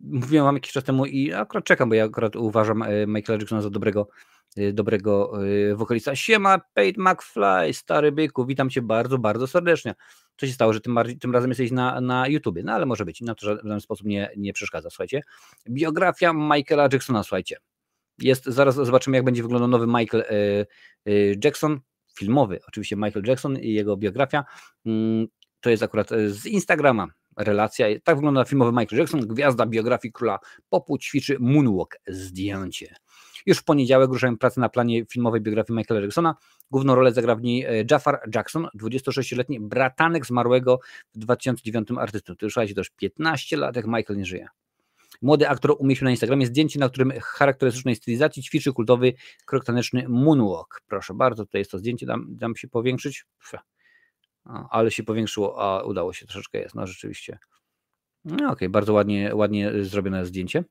mówiłem 0.00 0.44
wam 0.44 0.54
jakiś 0.54 0.72
czas 0.72 0.84
temu 0.84 1.06
i 1.06 1.32
akurat 1.32 1.64
czekam, 1.64 1.88
bo 1.88 1.94
ja 1.94 2.04
akurat 2.04 2.36
uważam 2.36 2.84
Michaela 3.06 3.40
Jacksona 3.40 3.62
za 3.62 3.70
dobrego 3.70 4.08
dobrego 4.72 5.32
wokalista. 5.74 6.16
Siema, 6.16 6.58
Pate 6.58 6.92
McFly, 6.96 7.72
stary 7.74 8.12
byku, 8.12 8.46
witam 8.46 8.70
cię 8.70 8.82
bardzo, 8.82 9.18
bardzo 9.18 9.46
serdecznie 9.46 9.94
co 10.36 10.46
się 10.46 10.52
stało, 10.52 10.72
że 10.72 10.80
tym, 10.80 10.98
tym 11.20 11.32
razem 11.32 11.50
jesteś 11.50 11.70
na, 11.70 12.00
na 12.00 12.28
YouTubie, 12.28 12.62
no 12.62 12.72
ale 12.72 12.86
może 12.86 13.04
być, 13.04 13.20
na 13.20 13.34
to 13.34 13.40
w 13.40 13.44
żaden 13.44 13.80
sposób 13.80 14.06
nie, 14.06 14.30
nie 14.36 14.52
przeszkadza, 14.52 14.90
słuchajcie. 14.90 15.22
Biografia 15.68 16.32
Michaela 16.32 16.88
Jacksona, 16.92 17.22
słuchajcie. 17.22 17.56
Jest, 18.18 18.44
zaraz 18.44 18.74
zobaczymy, 18.74 19.16
jak 19.16 19.24
będzie 19.24 19.42
wyglądał 19.42 19.68
nowy 19.68 19.86
Michael 19.86 20.22
e, 20.22 20.30
e, 21.06 21.12
Jackson, 21.44 21.80
filmowy, 22.18 22.60
oczywiście 22.68 22.96
Michael 22.96 23.24
Jackson 23.26 23.58
i 23.58 23.72
jego 23.72 23.96
biografia. 23.96 24.44
Mm, 24.86 25.26
to 25.60 25.70
jest 25.70 25.82
akurat 25.82 26.12
e, 26.12 26.30
z 26.30 26.46
Instagrama 26.46 27.06
relacja. 27.36 27.86
Tak 28.04 28.16
wygląda 28.16 28.44
filmowy 28.44 28.72
Michael 28.72 29.00
Jackson, 29.00 29.20
gwiazda 29.20 29.66
biografii 29.66 30.12
króla 30.12 30.38
popu 30.68 30.98
ćwiczy 30.98 31.36
moonwalk, 31.40 31.96
zdjęcie. 32.06 32.94
Już 33.46 33.58
w 33.58 33.64
poniedziałek 33.64 34.10
ruszają 34.10 34.38
pracę 34.38 34.60
na 34.60 34.68
planie 34.68 35.06
filmowej 35.06 35.40
biografii 35.40 35.76
Michaela 35.76 36.02
Jacksona. 36.02 36.34
Główną 36.70 36.94
rolę 36.94 37.12
zagra 37.12 37.36
w 37.36 37.42
niej 37.42 37.64
e, 37.64 37.84
Jafar 37.90 38.20
Jackson, 38.34 38.68
26-letni 38.80 39.60
bratanek 39.60 40.26
zmarłego 40.26 40.80
w 41.14 41.18
2009 41.18 41.88
artysty. 41.98 42.36
To 42.36 42.46
już 42.46 42.56
już 42.76 42.90
15 42.90 43.56
lat, 43.56 43.76
jak 43.76 43.86
Michael 43.86 44.18
nie 44.18 44.24
żyje. 44.24 44.48
Młody 45.22 45.48
aktor 45.48 45.76
umieścił 45.78 46.04
na 46.04 46.10
Instagramie 46.10 46.46
zdjęcie, 46.46 46.78
na 46.78 46.88
którym 46.88 47.12
charakterystycznej 47.22 47.96
stylizacji 47.96 48.42
ćwiczy 48.42 48.72
kultowy 48.72 49.12
krok 49.44 49.64
taneczny 49.64 50.08
moonwalk. 50.08 50.82
Proszę 50.86 51.14
bardzo, 51.14 51.46
tutaj 51.46 51.60
jest 51.60 51.70
to 51.70 51.78
zdjęcie, 51.78 52.06
dam, 52.06 52.26
dam 52.36 52.56
się 52.56 52.68
powiększyć. 52.68 53.24
O, 54.44 54.68
ale 54.70 54.90
się 54.90 55.02
powiększyło, 55.02 55.62
a 55.62 55.82
udało 55.82 56.12
się 56.12 56.26
troszeczkę 56.26 56.58
jest, 56.58 56.74
no 56.74 56.86
rzeczywiście. 56.86 57.38
No 58.24 58.34
okej, 58.34 58.46
okay, 58.46 58.68
bardzo 58.68 58.92
ładnie, 58.92 59.34
ładnie 59.34 59.72
zrobione 59.84 60.26
zdjęcie. 60.26 60.64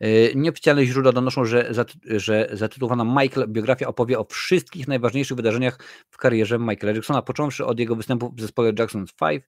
E, 0.00 0.34
nieoficjalne 0.34 0.86
źródła 0.86 1.12
donoszą, 1.12 1.44
że, 1.44 1.72
że 2.04 2.48
zatytułowana 2.52 3.04
Michael 3.04 3.48
biografia 3.48 3.88
opowie 3.88 4.18
o 4.18 4.24
wszystkich 4.24 4.88
najważniejszych 4.88 5.36
wydarzeniach 5.36 5.78
w 6.10 6.16
karierze 6.16 6.58
Michaela 6.58 6.92
Jacksona, 6.92 7.22
począwszy 7.22 7.66
od 7.66 7.78
jego 7.78 7.96
występu 7.96 8.32
w 8.36 8.40
zespole 8.40 8.72
Jackson 8.78 9.06
5, 9.20 9.42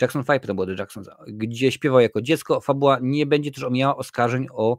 Jackson 0.00 0.24
5 0.24 0.42
to 0.46 0.54
było 0.54 0.66
The 0.66 0.74
Jackson, 0.74 1.04
gdzie 1.26 1.72
śpiewał 1.72 2.00
jako 2.00 2.22
dziecko. 2.22 2.60
Fabuła 2.60 2.98
nie 3.02 3.26
będzie 3.26 3.50
też 3.50 3.64
omijała 3.64 3.96
oskarżeń 3.96 4.46
o 4.52 4.78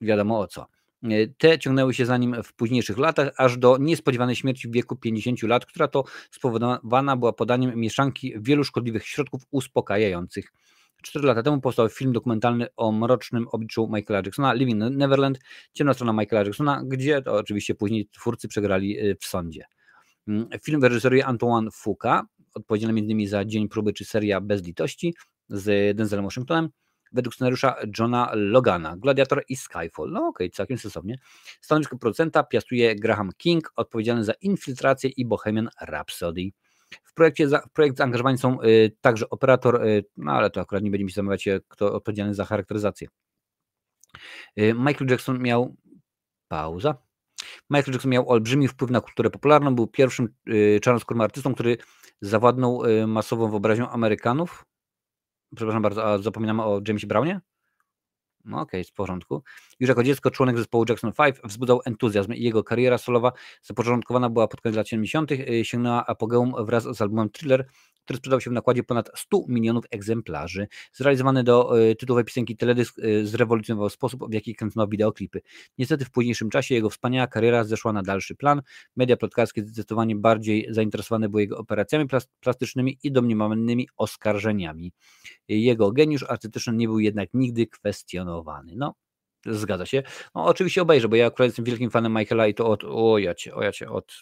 wiadomo 0.00 0.40
o 0.40 0.46
co. 0.46 0.66
E, 1.02 1.26
te 1.38 1.58
ciągnęły 1.58 1.94
się 1.94 2.06
za 2.06 2.16
nim 2.16 2.42
w 2.42 2.52
późniejszych 2.52 2.98
latach, 2.98 3.32
aż 3.36 3.58
do 3.58 3.76
niespodziewanej 3.80 4.36
śmierci 4.36 4.68
w 4.68 4.72
wieku 4.72 4.96
50 4.96 5.42
lat, 5.42 5.66
która 5.66 5.88
to 5.88 6.04
spowodowana 6.30 7.16
była 7.16 7.32
podaniem 7.32 7.76
mieszanki 7.76 8.34
wielu 8.36 8.64
szkodliwych 8.64 9.06
środków 9.06 9.42
uspokajających. 9.50 10.52
Cztery 11.06 11.26
lata 11.26 11.42
temu 11.42 11.60
powstał 11.60 11.88
film 11.88 12.12
dokumentalny 12.12 12.66
o 12.76 12.92
mrocznym 12.92 13.48
obliczu 13.48 13.88
Michaela 13.92 14.22
Jacksona, 14.24 14.52
Living 14.52 14.82
Neverland, 14.90 15.38
ciemna 15.72 15.94
strona 15.94 16.12
Michaela 16.12 16.44
Jacksona, 16.44 16.82
gdzie 16.84 17.22
to 17.22 17.32
oczywiście 17.32 17.74
później 17.74 18.08
twórcy 18.08 18.48
przegrali 18.48 19.00
y, 19.00 19.16
w 19.20 19.24
sądzie. 19.24 19.64
Mm, 20.28 20.48
film 20.62 20.80
wyreżyseruje 20.80 21.26
Antoine 21.26 21.70
Fuka, 21.70 22.26
odpowiedzialny 22.54 23.00
m.in. 23.00 23.28
za 23.28 23.44
Dzień 23.44 23.68
Próby 23.68 23.92
czy 23.92 24.04
seria 24.04 24.40
Bez 24.40 24.64
Litości 24.64 25.14
z 25.48 25.96
Denzelem 25.96 26.24
Washingtonem, 26.24 26.68
według 27.12 27.34
scenariusza 27.34 27.76
Johna 27.98 28.30
Logana, 28.34 28.96
Gladiator 28.96 29.44
i 29.48 29.56
Skyfall. 29.56 30.10
No 30.10 30.20
okej, 30.20 30.46
okay, 30.46 30.50
całkiem 30.50 30.78
sensownie. 30.78 31.18
Stanowisko 31.60 31.98
producenta 31.98 32.42
piastuje 32.42 32.96
Graham 32.96 33.30
King, 33.36 33.72
odpowiedzialny 33.76 34.24
za 34.24 34.32
Infiltrację 34.32 35.10
i 35.10 35.24
Bohemian 35.24 35.68
Rhapsody. 35.80 36.50
W, 37.04 37.14
projekcie, 37.14 37.48
w 37.48 37.72
projekt 37.72 37.96
zaangażowani 37.96 38.38
są 38.38 38.62
y, 38.62 38.96
także 39.00 39.30
operator, 39.30 39.86
y, 39.86 40.04
no 40.16 40.32
ale 40.32 40.50
to 40.50 40.60
akurat 40.60 40.84
nie 40.84 40.90
będziemy 40.90 41.10
się 41.10 41.14
zajmować 41.14 41.42
się, 41.42 41.60
kto 41.68 41.92
odpowiedzialny 41.94 42.34
za 42.34 42.44
charakteryzację. 42.44 43.08
Y, 44.58 44.74
Michael 44.74 45.10
Jackson 45.10 45.42
miał 45.42 45.76
pauza. 46.48 46.94
Michael 47.70 47.92
Jackson 47.92 48.10
miał 48.10 48.30
olbrzymi 48.30 48.68
wpływ 48.68 48.90
na 48.90 49.00
kulturę 49.00 49.30
popularną, 49.30 49.74
był 49.74 49.86
pierwszym 49.86 50.28
czarnoskórym 50.82 51.20
artystą, 51.20 51.54
który 51.54 51.76
zawładnął 52.20 52.82
masową 53.06 53.50
wyobraźnią 53.50 53.88
Amerykanów. 53.88 54.64
Przepraszam 55.56 55.82
bardzo, 55.82 56.04
a 56.04 56.18
zapominamy 56.18 56.64
o 56.64 56.80
Jamesie 56.88 57.06
Brownie? 57.06 57.40
No 58.46 58.60
okej, 58.60 58.80
okay, 58.80 58.90
w 58.90 58.92
porządku. 58.92 59.42
Już 59.80 59.88
jako 59.88 60.02
dziecko 60.02 60.30
członek 60.30 60.58
zespołu 60.58 60.84
Jackson 60.88 61.12
5 61.12 61.36
wzbudzał 61.44 61.80
entuzjazm 61.84 62.34
i 62.34 62.42
jego 62.42 62.64
kariera 62.64 62.98
solowa 62.98 63.32
zapoczątkowana 63.62 64.30
była 64.30 64.48
pod 64.48 64.60
koniec 64.60 64.76
lat 64.76 64.88
70., 64.88 65.32
y, 65.32 65.64
sięgnęła 65.64 66.06
apogeum 66.06 66.52
wraz 66.66 66.84
z 66.84 67.00
albumem 67.00 67.30
Thriller, 67.30 67.66
który 68.06 68.16
sprzedał 68.16 68.40
się 68.40 68.50
w 68.50 68.52
nakładzie 68.52 68.82
ponad 68.82 69.10
100 69.14 69.44
milionów 69.48 69.84
egzemplarzy. 69.90 70.68
Zrealizowany 70.92 71.44
do 71.44 71.80
y, 71.80 71.96
tytułowej 71.96 72.24
piosenki 72.24 72.56
teledysk 72.56 72.98
y, 72.98 73.26
zrewolucjonował 73.26 73.90
sposób, 73.90 74.30
w 74.30 74.32
jaki 74.32 74.54
kręcono 74.54 74.88
wideoklipy. 74.88 75.40
Niestety 75.78 76.04
w 76.04 76.10
późniejszym 76.10 76.50
czasie 76.50 76.74
jego 76.74 76.90
wspaniała 76.90 77.26
kariera 77.26 77.64
zeszła 77.64 77.92
na 77.92 78.02
dalszy 78.02 78.34
plan. 78.34 78.62
Media 78.96 79.16
plotkarskie 79.16 79.62
zdecydowanie 79.62 80.16
bardziej 80.16 80.66
zainteresowane 80.70 81.28
były 81.28 81.42
jego 81.42 81.58
operacjami 81.58 82.06
plastycznymi 82.40 82.98
i 83.02 83.12
domniemanymi 83.12 83.88
oskarżeniami. 83.96 84.92
Jego 85.48 85.92
geniusz 85.92 86.22
artystyczny 86.22 86.72
nie 86.72 86.88
był 86.88 86.98
jednak 86.98 87.28
nigdy 87.34 87.66
kwestionowany. 87.66 88.72
No, 88.76 88.94
zgadza 89.46 89.86
się. 89.86 90.02
No, 90.34 90.44
oczywiście 90.44 90.82
obejrzę, 90.82 91.08
bo 91.08 91.16
ja 91.16 91.26
akurat 91.26 91.46
jestem 91.48 91.64
wielkim 91.64 91.90
fanem 91.90 92.12
Michaela 92.14 92.46
i 92.46 92.54
to 92.54 92.68
od, 92.68 92.84
o 92.84 93.18
ja 93.18 93.34
cię, 93.34 93.54
o 93.54 93.62
ja 93.62 93.72
cię, 93.72 93.90
od 93.90 94.12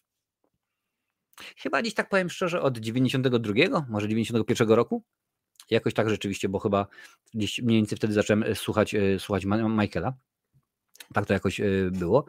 Chyba 1.57 1.83
gdzieś 1.83 1.95
tak 1.95 2.09
powiem 2.09 2.31
szczerze, 2.31 2.63
od 2.63 2.79
92, 2.79 3.87
może 3.89 4.09
91 4.09 4.69
roku. 4.69 5.05
Jakoś 5.71 5.95
tak 5.95 6.11
rzeczywiście, 6.11 6.49
bo 6.49 6.59
chyba 6.59 6.87
gdzieś 7.35 7.63
mniej 7.63 7.79
więcej 7.79 7.99
wtedy 7.99 8.15
zacząłem 8.15 8.43
e, 8.43 8.55
słuchać, 8.55 8.95
e, 8.95 9.19
słuchać 9.19 9.45
Michaela. 9.69 10.15
Tak 11.15 11.27
to 11.27 11.33
jakoś 11.33 11.61
e, 11.61 11.65
było. 11.93 12.27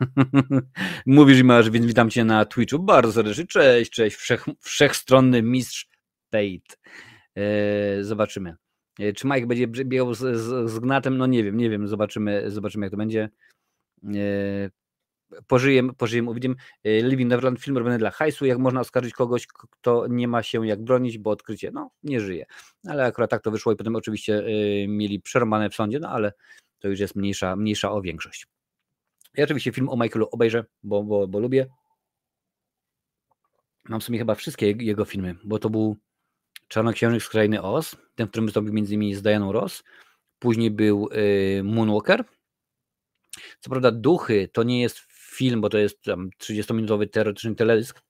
Mówisz 1.06 1.38
i 1.38 1.44
masz, 1.44 1.70
więc 1.70 1.86
witam 1.86 2.10
Cię 2.10 2.24
na 2.24 2.44
Twitchu. 2.44 2.78
Bardzo 2.78 3.12
serdecznie. 3.12 3.46
Cześć, 3.46 3.90
cześć. 3.90 4.16
Wszech, 4.16 4.44
wszechstronny 4.60 5.42
mistrz 5.42 5.88
Tate. 6.30 6.76
Zobaczymy. 8.00 8.56
Czy 9.16 9.26
Mike 9.26 9.46
będzie 9.46 9.66
biegał 9.66 10.14
z, 10.14 10.18
z, 10.18 10.70
z 10.70 10.78
Gnatem? 10.78 11.18
No 11.18 11.26
nie 11.26 11.44
wiem, 11.44 11.56
nie 11.56 11.70
wiem, 11.70 11.88
zobaczymy, 11.88 12.50
zobaczymy 12.50 12.86
jak 12.86 12.90
to 12.90 12.96
będzie 12.96 13.30
pożyjem, 15.46 15.94
pożyjem 15.94 16.28
uwidzimy. 16.28 16.54
Living 16.84 17.30
Neverland, 17.30 17.60
film 17.60 17.78
robiony 17.78 17.98
dla 17.98 18.10
hajsu, 18.10 18.46
jak 18.46 18.58
można 18.58 18.80
oskarżyć 18.80 19.12
kogoś, 19.12 19.46
kto 19.46 20.06
nie 20.06 20.28
ma 20.28 20.42
się 20.42 20.66
jak 20.66 20.84
bronić, 20.84 21.18
bo 21.18 21.30
odkrycie, 21.30 21.70
no 21.70 21.90
nie 22.02 22.20
żyje. 22.20 22.46
Ale 22.88 23.04
akurat 23.04 23.30
tak 23.30 23.42
to 23.42 23.50
wyszło 23.50 23.72
i 23.72 23.76
potem 23.76 23.96
oczywiście 23.96 24.44
mieli 24.88 25.20
przerwane 25.20 25.70
w 25.70 25.74
sądzie, 25.74 25.98
no 25.98 26.08
ale 26.08 26.32
to 26.78 26.88
już 26.88 27.00
jest 27.00 27.16
mniejsza, 27.16 27.56
mniejsza 27.56 27.92
o 27.92 28.02
większość. 28.02 28.46
Ja 29.34 29.44
oczywiście 29.44 29.72
film 29.72 29.88
o 29.88 29.96
Michaelu 29.96 30.28
obejrzę, 30.32 30.64
bo, 30.82 31.04
bo, 31.04 31.28
bo 31.28 31.38
lubię. 31.40 31.66
Mam 33.88 34.00
w 34.00 34.04
sumie 34.04 34.18
chyba 34.18 34.34
wszystkie 34.34 34.70
jego 34.70 35.04
filmy, 35.04 35.34
bo 35.44 35.58
to 35.58 35.70
był 35.70 35.96
Czarnoksiężnik 36.68 37.22
z 37.22 37.28
Krainy 37.28 37.62
Oz, 37.62 37.96
ten, 38.14 38.26
w 38.26 38.30
którym 38.30 38.46
wystąpił 38.46 38.74
między 38.74 38.94
innymi 38.94 39.14
z 39.14 39.22
Dianą 39.22 39.52
Ross. 39.52 39.84
Później 40.38 40.70
był 40.70 41.08
Moonwalker. 41.64 42.24
Co 43.60 43.70
prawda 43.70 43.90
Duchy 43.90 44.48
to 44.52 44.62
nie 44.62 44.82
jest 44.82 44.98
film, 45.38 45.60
bo 45.60 45.68
to 45.68 45.78
jest 45.78 46.02
tam 46.02 46.30
30-minutowy 46.40 47.08
teoretyczny 47.08 47.54
teledysk, 47.54 48.00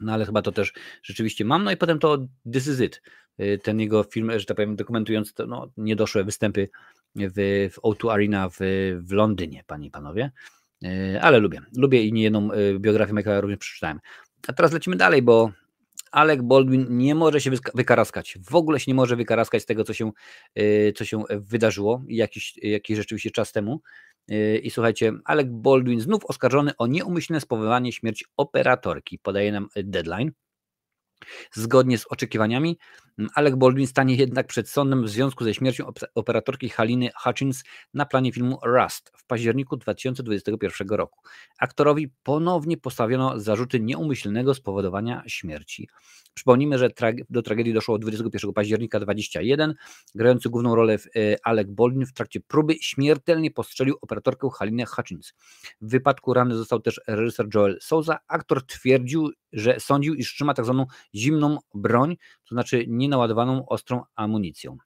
no 0.00 0.12
ale 0.12 0.26
chyba 0.26 0.42
to 0.42 0.52
też 0.52 0.72
rzeczywiście 1.02 1.44
mam. 1.44 1.64
No 1.64 1.70
i 1.70 1.76
potem 1.76 1.98
to 1.98 2.18
This 2.52 2.66
Is 2.66 2.80
It, 2.80 3.02
y, 3.40 3.58
ten 3.62 3.80
jego 3.80 4.02
film, 4.02 4.38
że 4.38 4.46
tak 4.46 4.56
powiem, 4.56 4.76
dokumentujący 4.76 5.34
to, 5.34 5.46
no, 5.46 5.72
niedoszłe 5.76 6.24
występy 6.24 6.68
w, 7.14 7.68
w 7.72 7.80
O2 7.80 8.12
Arena 8.12 8.48
w, 8.48 8.56
w 9.00 9.12
Londynie, 9.12 9.64
panie 9.66 9.86
i 9.86 9.90
panowie. 9.90 10.30
Y, 10.84 11.20
ale 11.20 11.38
lubię, 11.38 11.60
lubię 11.76 12.02
i 12.02 12.12
niejedną 12.12 12.52
y, 12.52 12.78
biografię 12.78 13.12
Michaela 13.12 13.40
również 13.40 13.58
przeczytałem. 13.58 14.00
A 14.48 14.52
teraz 14.52 14.72
lecimy 14.72 14.96
dalej, 14.96 15.22
bo 15.22 15.52
Alec 16.10 16.40
Baldwin 16.42 16.86
nie 16.90 17.14
może 17.14 17.40
się 17.40 17.50
wykaraskać. 17.74 18.38
W 18.50 18.54
ogóle 18.54 18.80
się 18.80 18.90
nie 18.90 18.94
może 18.94 19.16
wykaraskać 19.16 19.62
z 19.62 19.66
tego, 19.66 19.84
co 19.84 19.94
się, 19.94 20.12
co 20.94 21.04
się 21.04 21.22
wydarzyło 21.30 22.02
jakiś, 22.08 22.58
jakiś 22.62 22.96
rzeczywiście 22.96 23.30
czas 23.30 23.52
temu. 23.52 23.80
Yy, 24.28 24.58
I 24.58 24.70
słuchajcie, 24.70 25.12
Alec 25.24 25.46
Baldwin 25.50 26.00
znów 26.00 26.24
oskarżony 26.24 26.76
o 26.78 26.86
nieumyślne 26.86 27.40
spowodowanie 27.40 27.92
śmierci 27.92 28.24
operatorki, 28.36 29.18
podaje 29.18 29.52
nam 29.52 29.68
deadline. 29.76 30.32
Zgodnie 31.52 31.98
z 31.98 32.06
oczekiwaniami, 32.06 32.78
Alec 33.34 33.54
Baldwin 33.54 33.86
stanie 33.86 34.14
jednak 34.14 34.46
przed 34.46 34.68
sądem 34.68 35.04
w 35.04 35.08
związku 35.08 35.44
ze 35.44 35.54
śmiercią 35.54 35.92
operatorki 36.14 36.68
Haliny 36.68 37.10
Hutchins 37.22 37.64
na 37.94 38.06
planie 38.06 38.32
filmu 38.32 38.58
Rust 38.62 39.12
w 39.16 39.26
październiku 39.26 39.76
2021 39.76 40.88
roku. 40.88 41.20
Aktorowi 41.58 42.08
ponownie 42.22 42.76
postawiono 42.76 43.40
zarzuty 43.40 43.80
nieumyślnego 43.80 44.54
spowodowania 44.54 45.22
śmierci. 45.26 45.88
Przypomnijmy, 46.34 46.78
że 46.78 46.90
do 47.30 47.42
tragedii 47.42 47.72
doszło 47.72 47.98
21 47.98 48.52
października 48.52 49.00
2021. 49.00 49.74
Grający 50.14 50.48
główną 50.48 50.74
rolę 50.74 50.98
w, 50.98 51.06
e, 51.06 51.36
Alec 51.42 51.68
Baldwin 51.70 52.06
w 52.06 52.12
trakcie 52.12 52.40
próby 52.40 52.74
śmiertelnie 52.80 53.50
postrzelił 53.50 53.96
operatorkę 54.00 54.48
Halinę 54.58 54.84
Hutchins. 54.86 55.32
W 55.80 55.90
wypadku 55.90 56.34
rany 56.34 56.56
został 56.56 56.80
też 56.80 57.00
reżyser 57.06 57.46
Joel 57.54 57.78
Souza. 57.80 58.18
Aktor 58.28 58.66
twierdził, 58.66 59.30
że 59.52 59.80
sądził, 59.80 60.14
iż 60.14 60.34
trzyma 60.34 60.54
tak 60.54 60.64
zwaną 60.64 60.86
zimną 61.14 61.58
broń, 61.74 62.16
to 62.48 62.54
znaczy 62.54 62.84
nienaładowaną 63.06 63.68
ostrą 63.68 64.02
amunicją. 64.14 64.76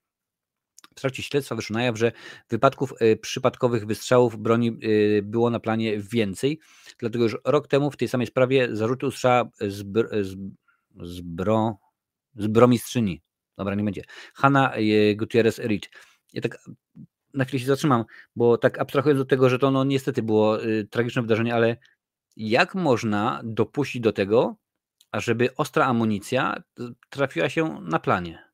W 0.97 1.01
trakcie 1.01 1.23
śledztwa 1.23 1.55
wyszło 1.55 1.75
na 1.75 1.83
jaw, 1.83 1.99
że 1.99 2.13
wypadków 2.49 2.93
e, 3.01 3.17
przypadkowych 3.17 3.87
wystrzałów 3.87 4.37
broni 4.37 4.69
e, 4.69 5.23
było 5.23 5.51
na 5.51 5.61
planie 5.61 6.01
więcej, 6.01 6.61
dlatego 6.99 7.25
już 7.25 7.37
rok 7.45 7.69
temu 7.69 7.91
w 7.91 7.97
tej 7.97 8.09
samej 8.09 8.27
sprawie 8.27 8.77
zarzuty 8.77 9.07
usłyszała 9.07 9.51
zbro, 11.03 11.79
zbromistrzyni. 12.35 13.23
Dobra, 13.59 13.75
nie 13.75 13.85
będzie. 13.85 14.03
Hanna 14.35 14.73
e, 14.73 15.15
Gutierrez 15.15 15.59
Rich. 15.59 15.91
Ja 16.33 16.43
tak 16.43 16.59
na 17.35 17.45
chwilę 17.45 17.61
się 17.61 17.67
zatrzymam, 17.67 18.05
bo 18.37 18.59
tak 18.59 18.79
abstrahując 18.79 19.21
do 19.21 19.25
tego, 19.25 19.49
że 19.49 19.59
to 19.59 19.71
no 19.71 19.85
niestety 19.85 20.23
było 20.23 20.59
tragiczne 20.91 21.23
wydarzenie, 21.23 21.55
ale 21.55 21.77
jak 22.37 22.75
można 22.75 23.41
dopuścić 23.45 24.03
do 24.03 24.13
tego, 24.13 24.57
ażeby 25.13 25.57
ostra 25.57 25.87
amunicja 25.87 26.63
trafiła 27.11 27.49
się 27.49 27.81
na 27.83 27.99
planie? 27.99 28.51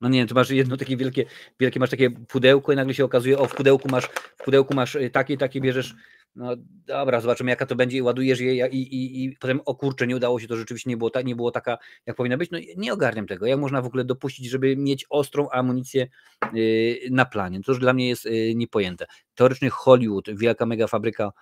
No 0.00 0.08
nie 0.08 0.18
wiem, 0.18 0.28
to 0.28 0.34
masz 0.34 0.50
jedno 0.50 0.76
takie 0.76 0.96
wielkie, 0.96 1.24
wielkie 1.60 1.80
masz 1.80 1.90
takie 1.90 2.10
pudełko 2.10 2.72
i 2.72 2.76
nagle 2.76 2.94
się 2.94 3.04
okazuje, 3.04 3.38
o 3.38 3.46
w 3.46 3.54
pudełku 3.54 3.88
masz, 3.88 4.04
w 4.36 4.44
pudełku 4.44 4.74
masz 4.74 4.94
y, 4.94 5.10
takie, 5.10 5.36
takie 5.36 5.60
bierzesz 5.60 5.94
no 6.34 6.56
dobra, 6.86 7.20
zobaczymy 7.20 7.50
jaka 7.50 7.66
to 7.66 7.76
będzie 7.76 7.96
i 7.96 8.02
ładujesz 8.02 8.40
je 8.40 8.68
i, 8.68 8.76
i, 8.76 9.24
i 9.24 9.36
potem 9.36 9.60
o 9.64 9.74
kurczę, 9.74 10.06
nie 10.06 10.16
udało 10.16 10.40
się, 10.40 10.46
to 10.46 10.56
rzeczywiście 10.56 10.90
nie 10.90 10.96
było, 10.96 11.10
ta, 11.10 11.22
nie 11.22 11.36
było 11.36 11.50
taka, 11.50 11.78
jak 12.06 12.16
powinna 12.16 12.36
być. 12.36 12.50
No 12.50 12.58
nie 12.76 12.92
ogarniam 12.92 13.26
tego, 13.26 13.46
jak 13.46 13.60
można 13.60 13.82
w 13.82 13.86
ogóle 13.86 14.04
dopuścić, 14.04 14.50
żeby 14.50 14.76
mieć 14.76 15.06
ostrą 15.08 15.50
amunicję 15.50 16.08
yy, 16.52 16.98
na 17.10 17.24
planie. 17.24 17.60
To 17.62 17.72
już 17.72 17.78
dla 17.80 17.92
mnie 17.92 18.08
jest 18.08 18.28
niepojęte. 18.54 19.06
Teoretycznie 19.34 19.70
Hollywood, 19.70 20.30
wielka 20.30 20.66
mega 20.66 20.86
fabryka 20.86 21.32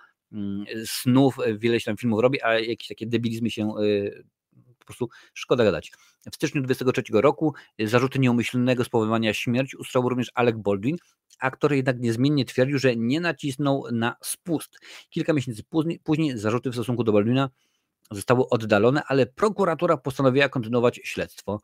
snów, 0.85 1.37
wiele 1.57 1.79
się 1.79 1.85
tam 1.85 1.97
filmów 1.97 2.21
robi, 2.21 2.41
a 2.41 2.59
jakieś 2.59 2.87
takie 2.87 3.07
debilizmy 3.07 3.51
się 3.51 3.73
yy, 3.79 4.23
po 4.79 4.85
prostu 4.85 5.09
szkoda 5.33 5.63
gadać. 5.63 5.91
W 6.31 6.35
styczniu 6.35 6.61
2023 6.61 7.21
roku 7.21 7.53
zarzuty 7.79 8.19
nieumyślnego 8.19 8.83
spowodowania 8.83 9.33
śmierci 9.33 9.77
usłyszał 9.77 10.09
również 10.09 10.31
Alec 10.33 10.55
Baldwin, 10.57 10.97
Aktor 11.39 11.73
jednak 11.73 11.99
niezmiennie 11.99 12.45
twierdził, 12.45 12.79
że 12.79 12.95
nie 12.95 13.19
nacisnął 13.19 13.85
na 13.91 14.15
spust. 14.21 14.79
Kilka 15.09 15.33
miesięcy 15.33 15.63
później 16.03 16.37
zarzuty 16.37 16.69
w 16.69 16.73
stosunku 16.73 17.03
do 17.03 17.11
Baldwina 17.11 17.49
zostały 18.11 18.49
oddalone, 18.49 19.03
ale 19.07 19.25
prokuratura 19.25 19.97
postanowiła 19.97 20.49
kontynuować 20.49 20.99
śledztwo. 21.03 21.59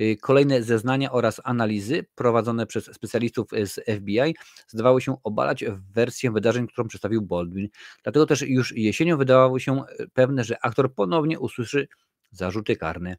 Y, 0.00 0.16
kolejne 0.20 0.62
zeznania 0.62 1.12
oraz 1.12 1.40
analizy 1.44 2.06
prowadzone 2.14 2.66
przez 2.66 2.84
specjalistów 2.84 3.48
z 3.64 3.74
FBI 3.74 4.34
zdawały 4.68 5.00
się 5.00 5.16
obalać 5.22 5.64
wersję 5.94 6.30
wydarzeń, 6.30 6.66
którą 6.66 6.88
przedstawił 6.88 7.22
Baldwin. 7.22 7.68
Dlatego 8.02 8.26
też 8.26 8.42
już 8.42 8.76
jesienią 8.76 9.16
wydawało 9.16 9.58
się 9.58 9.82
pewne, 10.12 10.44
że 10.44 10.56
aktor 10.62 10.94
ponownie 10.94 11.38
usłyszy 11.38 11.88
zarzuty 12.30 12.76
karne. 12.76 13.16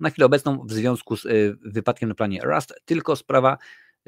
Na 0.00 0.10
chwilę 0.10 0.26
obecną 0.26 0.66
w 0.66 0.72
związku 0.72 1.16
z 1.16 1.24
y, 1.24 1.56
wypadkiem 1.64 2.08
na 2.08 2.14
planie 2.14 2.40
Rust 2.44 2.74
tylko 2.84 3.16
sprawa 3.16 3.58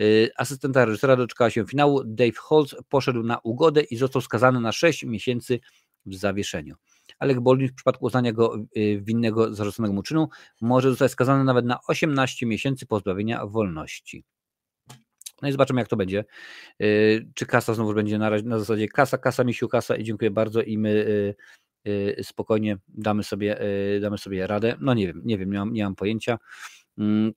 Y, 0.01 0.31
asystenta 0.37 0.85
reżysera 0.85 1.17
doczekała 1.17 1.51
się 1.51 1.67
finału. 1.67 2.05
Dave 2.05 2.37
Holtz 2.37 2.75
poszedł 2.89 3.23
na 3.23 3.39
ugodę 3.39 3.83
i 3.83 3.97
został 3.97 4.23
skazany 4.23 4.61
na 4.61 4.73
6 4.73 5.05
miesięcy 5.05 5.61
w 6.07 6.15
zawieszeniu. 6.15 6.75
Alec 7.19 7.39
Baldwin 7.39 7.69
w 7.69 7.75
przypadku 7.75 8.05
uznania 8.05 8.33
go 8.33 8.57
y, 8.77 9.01
winnego 9.03 9.55
zarzuconego 9.55 9.95
mu 9.95 10.03
czynu 10.03 10.29
może 10.61 10.91
zostać 10.91 11.13
skazany 11.13 11.45
nawet 11.45 11.67
na 11.67 11.79
18 11.89 12.47
miesięcy 12.47 12.87
pozbawienia 12.87 13.47
wolności. 13.47 14.25
No 15.43 15.49
i 15.49 15.53
zobaczymy, 15.53 15.81
jak 15.81 15.89
to 15.89 15.97
będzie. 15.97 16.25
Y, 16.83 17.29
czy 17.35 17.47
kasa 17.47 17.75
znowu 17.75 17.95
będzie 17.95 18.19
na, 18.19 18.31
na 18.31 18.59
zasadzie 18.59 18.89
kasa, 18.89 19.19
kasa, 19.19 19.45
misiu, 19.45 19.69
kasa 19.69 19.97
i 19.97 20.05
dziękuję 20.05 20.31
bardzo 20.31 20.63
i 20.63 20.79
my 20.79 21.35
spokojnie 22.23 22.77
damy 22.89 23.23
sobie, 23.23 23.59
damy 24.01 24.19
sobie 24.19 24.47
radę. 24.47 24.77
No 24.81 24.95
nie 24.95 25.07
wiem, 25.07 25.23
nie 25.25 25.39
wiem, 25.39 25.53
nie 25.53 25.59
mam, 25.59 25.73
nie 25.73 25.85
mam 25.85 25.95
pojęcia. 25.95 26.39
Mm, 26.99 27.33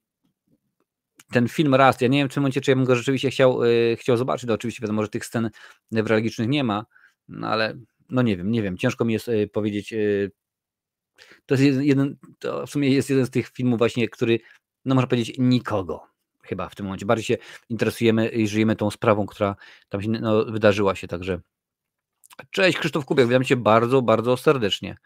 ten 1.32 1.48
film 1.48 1.74
raz, 1.74 2.00
ja 2.00 2.08
nie 2.08 2.18
wiem 2.18 2.28
w 2.28 2.34
tym 2.34 2.40
momencie, 2.40 2.60
czy 2.60 2.70
ja 2.70 2.76
bym 2.76 2.84
go 2.84 2.96
rzeczywiście 2.96 3.30
chciał, 3.30 3.60
chciał 3.96 4.16
zobaczyć, 4.16 4.48
no 4.48 4.54
oczywiście 4.54 4.82
wiadomo, 4.82 5.02
że 5.02 5.08
tych 5.08 5.24
scen 5.24 5.50
newralgicznych 5.90 6.48
nie 6.48 6.64
ma, 6.64 6.86
no 7.28 7.48
ale 7.48 7.74
no 8.10 8.22
nie 8.22 8.36
wiem, 8.36 8.50
nie 8.50 8.62
wiem, 8.62 8.78
ciężko 8.78 9.04
mi 9.04 9.12
jest 9.12 9.28
yy, 9.28 9.48
powiedzieć, 9.48 9.92
yy, 9.92 10.30
to 11.46 11.54
jest 11.54 11.80
jeden, 11.80 12.16
to 12.38 12.66
w 12.66 12.70
sumie 12.70 12.90
jest 12.90 13.10
jeden 13.10 13.26
z 13.26 13.30
tych 13.30 13.48
filmów 13.48 13.78
właśnie, 13.78 14.08
który, 14.08 14.40
no 14.84 14.94
można 14.94 15.06
powiedzieć, 15.06 15.36
nikogo 15.38 16.08
chyba 16.42 16.68
w 16.68 16.74
tym 16.74 16.86
momencie, 16.86 17.06
bardziej 17.06 17.24
się 17.24 17.36
interesujemy 17.68 18.28
i 18.28 18.48
żyjemy 18.48 18.76
tą 18.76 18.90
sprawą, 18.90 19.26
która 19.26 19.56
tam 19.88 20.02
się 20.02 20.08
no, 20.08 20.44
wydarzyła 20.44 20.94
się, 20.94 21.08
także 21.08 21.40
cześć 22.50 22.78
Krzysztof 22.78 23.04
Kubiak, 23.04 23.28
witam 23.28 23.44
Cię 23.44 23.56
bardzo, 23.56 24.02
bardzo 24.02 24.36
serdecznie. 24.36 24.96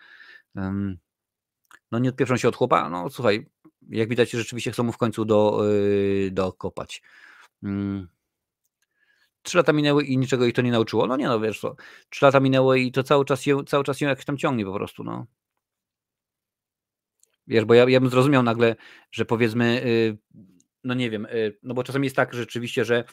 No 1.90 1.98
nie 1.98 2.08
odpieprzą 2.08 2.36
się 2.36 2.48
od 2.48 2.56
chłopa, 2.56 2.90
no 2.90 3.10
słuchaj, 3.10 3.46
jak 3.88 4.08
widać, 4.08 4.30
rzeczywiście 4.30 4.72
chcą 4.72 4.82
mu 4.82 4.92
w 4.92 4.98
końcu 4.98 5.24
do, 5.24 5.60
yy, 5.64 6.30
dokopać. 6.30 7.02
Mm. 7.62 8.08
Trzy 9.42 9.56
lata 9.56 9.72
minęły 9.72 10.04
i 10.04 10.18
niczego 10.18 10.46
ich 10.46 10.54
to 10.54 10.62
nie 10.62 10.72
nauczyło. 10.72 11.06
No 11.06 11.16
nie 11.16 11.26
no, 11.26 11.40
wiesz 11.40 11.60
co, 11.60 11.74
trzy 12.10 12.24
lata 12.24 12.40
minęły 12.40 12.80
i 12.80 12.92
to 12.92 13.02
cały 13.02 13.24
czas 13.24 13.42
się, 13.42 13.64
cały 13.64 13.84
czas 13.84 13.98
się 13.98 14.06
jakoś 14.06 14.24
tam 14.24 14.38
ciągnie 14.38 14.64
po 14.64 14.74
prostu, 14.74 15.04
no. 15.04 15.26
Wiesz, 17.46 17.64
bo 17.64 17.74
ja, 17.74 17.88
ja 17.88 18.00
bym 18.00 18.10
zrozumiał 18.10 18.42
nagle, 18.42 18.76
że 19.10 19.24
powiedzmy, 19.24 19.82
yy, 20.34 20.44
no 20.84 20.94
nie 20.94 21.10
wiem, 21.10 21.26
yy, 21.32 21.58
no 21.62 21.74
bo 21.74 21.82
czasami 21.82 22.06
jest 22.06 22.16
tak 22.16 22.34
rzeczywiście, 22.34 22.84
że 22.84 23.04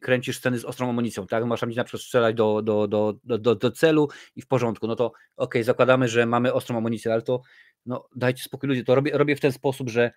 kręcisz 0.00 0.38
sceny 0.38 0.58
z 0.58 0.64
ostrą 0.64 0.88
amunicją, 0.88 1.26
tak? 1.26 1.44
Masz 1.44 1.60
tam 1.60 1.70
na 1.70 1.84
przykład 1.84 2.02
strzelać 2.02 2.36
do, 2.36 2.62
do, 2.62 2.88
do, 2.88 3.14
do, 3.24 3.54
do 3.54 3.70
celu 3.70 4.08
i 4.36 4.42
w 4.42 4.46
porządku. 4.46 4.86
No 4.86 4.96
to 4.96 5.06
okej, 5.06 5.22
okay, 5.36 5.64
zakładamy, 5.64 6.08
że 6.08 6.26
mamy 6.26 6.52
ostrą 6.52 6.76
amunicję, 6.76 7.12
ale 7.12 7.22
to 7.22 7.40
no 7.86 8.08
dajcie 8.16 8.42
spokój 8.42 8.68
ludzie, 8.68 8.84
to 8.84 8.94
robię, 8.94 9.10
robię 9.18 9.36
w 9.36 9.40
ten 9.40 9.52
sposób, 9.52 9.90
że 9.90 10.10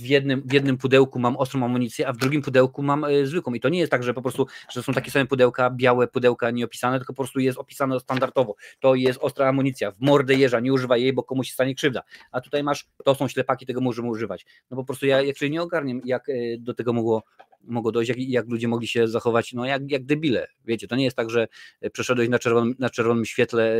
w 0.00 0.06
jednym, 0.06 0.42
w 0.46 0.52
jednym 0.52 0.78
pudełku 0.78 1.18
mam 1.18 1.36
ostrą 1.36 1.64
amunicję, 1.64 2.08
a 2.08 2.12
w 2.12 2.16
drugim 2.16 2.42
pudełku 2.42 2.82
mam 2.82 3.06
zwykłą. 3.24 3.54
I 3.54 3.60
to 3.60 3.68
nie 3.68 3.78
jest 3.78 3.90
tak, 3.90 4.02
że 4.02 4.14
po 4.14 4.22
prostu, 4.22 4.46
że 4.70 4.82
są 4.82 4.92
takie 4.92 5.10
same 5.10 5.26
pudełka, 5.26 5.70
białe 5.70 6.08
pudełka 6.08 6.50
nieopisane, 6.50 6.98
tylko 6.98 7.12
po 7.12 7.22
prostu 7.22 7.40
jest 7.40 7.58
opisane 7.58 8.00
standardowo. 8.00 8.54
To 8.80 8.94
jest 8.94 9.18
ostra 9.22 9.48
amunicja, 9.48 9.90
w 9.90 10.00
mordę 10.00 10.34
jeża, 10.34 10.60
nie 10.60 10.72
używa 10.72 10.96
jej, 10.96 11.12
bo 11.12 11.22
komuś 11.22 11.48
się 11.48 11.54
stanie 11.54 11.74
krzywda. 11.74 12.02
A 12.32 12.40
tutaj 12.40 12.62
masz, 12.62 12.86
to 13.04 13.14
są 13.14 13.28
ślepaki, 13.28 13.66
tego 13.66 13.80
możemy 13.80 14.08
używać. 14.08 14.46
No 14.70 14.76
po 14.76 14.84
prostu 14.84 15.06
ja 15.06 15.22
jeszcze 15.22 15.50
nie 15.50 15.62
ogarniam, 15.62 16.00
jak 16.04 16.26
do 16.58 16.74
tego 16.74 16.92
mogło 16.92 17.22
mogło 17.64 17.92
dojść, 17.92 18.08
jak, 18.08 18.18
jak 18.18 18.48
ludzie 18.48 18.68
mogli 18.68 18.88
się 18.88 19.08
zachować, 19.08 19.52
no 19.52 19.64
jak, 19.64 19.90
jak 19.90 20.04
debile. 20.04 20.46
Wiecie, 20.64 20.88
to 20.88 20.96
nie 20.96 21.04
jest 21.04 21.16
tak, 21.16 21.30
że 21.30 21.48
przeszedłeś 21.92 22.28
na 22.28 22.38
czerwonym, 22.38 22.74
na 22.78 22.90
czerwonym 22.90 23.24
świetle 23.24 23.78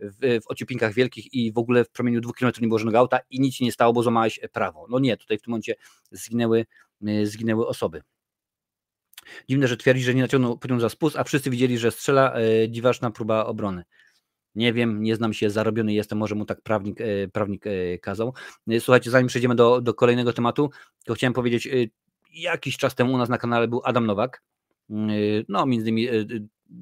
w, 0.00 0.40
w 0.42 0.46
ociepinkach 0.46 0.94
wielkich 0.94 1.34
i 1.34 1.52
w 1.52 1.58
ogóle 1.58 1.84
w 1.84 1.90
promieniu 1.90 2.20
dwóch 2.20 2.36
kilometrów 2.36 2.62
nie 2.62 2.68
było 2.68 2.78
żadnego 2.78 2.98
auta 2.98 3.18
i 3.30 3.40
nic 3.40 3.54
się 3.54 3.64
nie 3.64 3.72
stało, 3.72 3.92
bo 3.92 4.02
złamałeś 4.02 4.40
prawo. 4.52 4.86
No 4.90 4.98
nie, 4.98 5.16
tutaj 5.16 5.38
w 5.38 5.42
tym 5.42 5.50
momencie 5.50 5.74
zginęły, 6.10 6.66
zginęły 7.24 7.66
osoby. 7.66 8.02
Dziwne, 9.48 9.68
że 9.68 9.76
twierdzi, 9.76 10.02
że 10.02 10.14
nie 10.14 10.22
naciągnął 10.22 10.58
pociąg 10.58 10.80
za 10.80 10.88
spust, 10.88 11.16
a 11.16 11.24
wszyscy 11.24 11.50
widzieli, 11.50 11.78
że 11.78 11.90
strzela 11.90 12.34
e, 12.34 12.68
dziwaczna 12.68 13.10
próba 13.10 13.46
obrony. 13.46 13.84
Nie 14.54 14.72
wiem, 14.72 15.02
nie 15.02 15.16
znam 15.16 15.32
się, 15.32 15.50
zarobiony 15.50 15.92
jestem, 15.92 16.18
może 16.18 16.34
mu 16.34 16.44
tak 16.44 16.60
prawnik, 16.60 17.00
e, 17.00 17.28
prawnik 17.28 17.66
e, 17.66 17.98
kazał. 17.98 18.34
Słuchajcie, 18.80 19.10
zanim 19.10 19.28
przejdziemy 19.28 19.54
do, 19.54 19.80
do 19.80 19.94
kolejnego 19.94 20.32
tematu, 20.32 20.70
to 21.04 21.14
chciałem 21.14 21.32
powiedzieć, 21.32 21.68
jakiś 22.32 22.76
czas 22.76 22.94
temu 22.94 23.12
u 23.14 23.18
nas 23.18 23.28
na 23.28 23.38
kanale 23.38 23.68
był 23.68 23.80
Adam 23.84 24.06
Nowak. 24.06 24.42
No, 25.48 25.66
między 25.66 25.90
innymi 25.90 26.08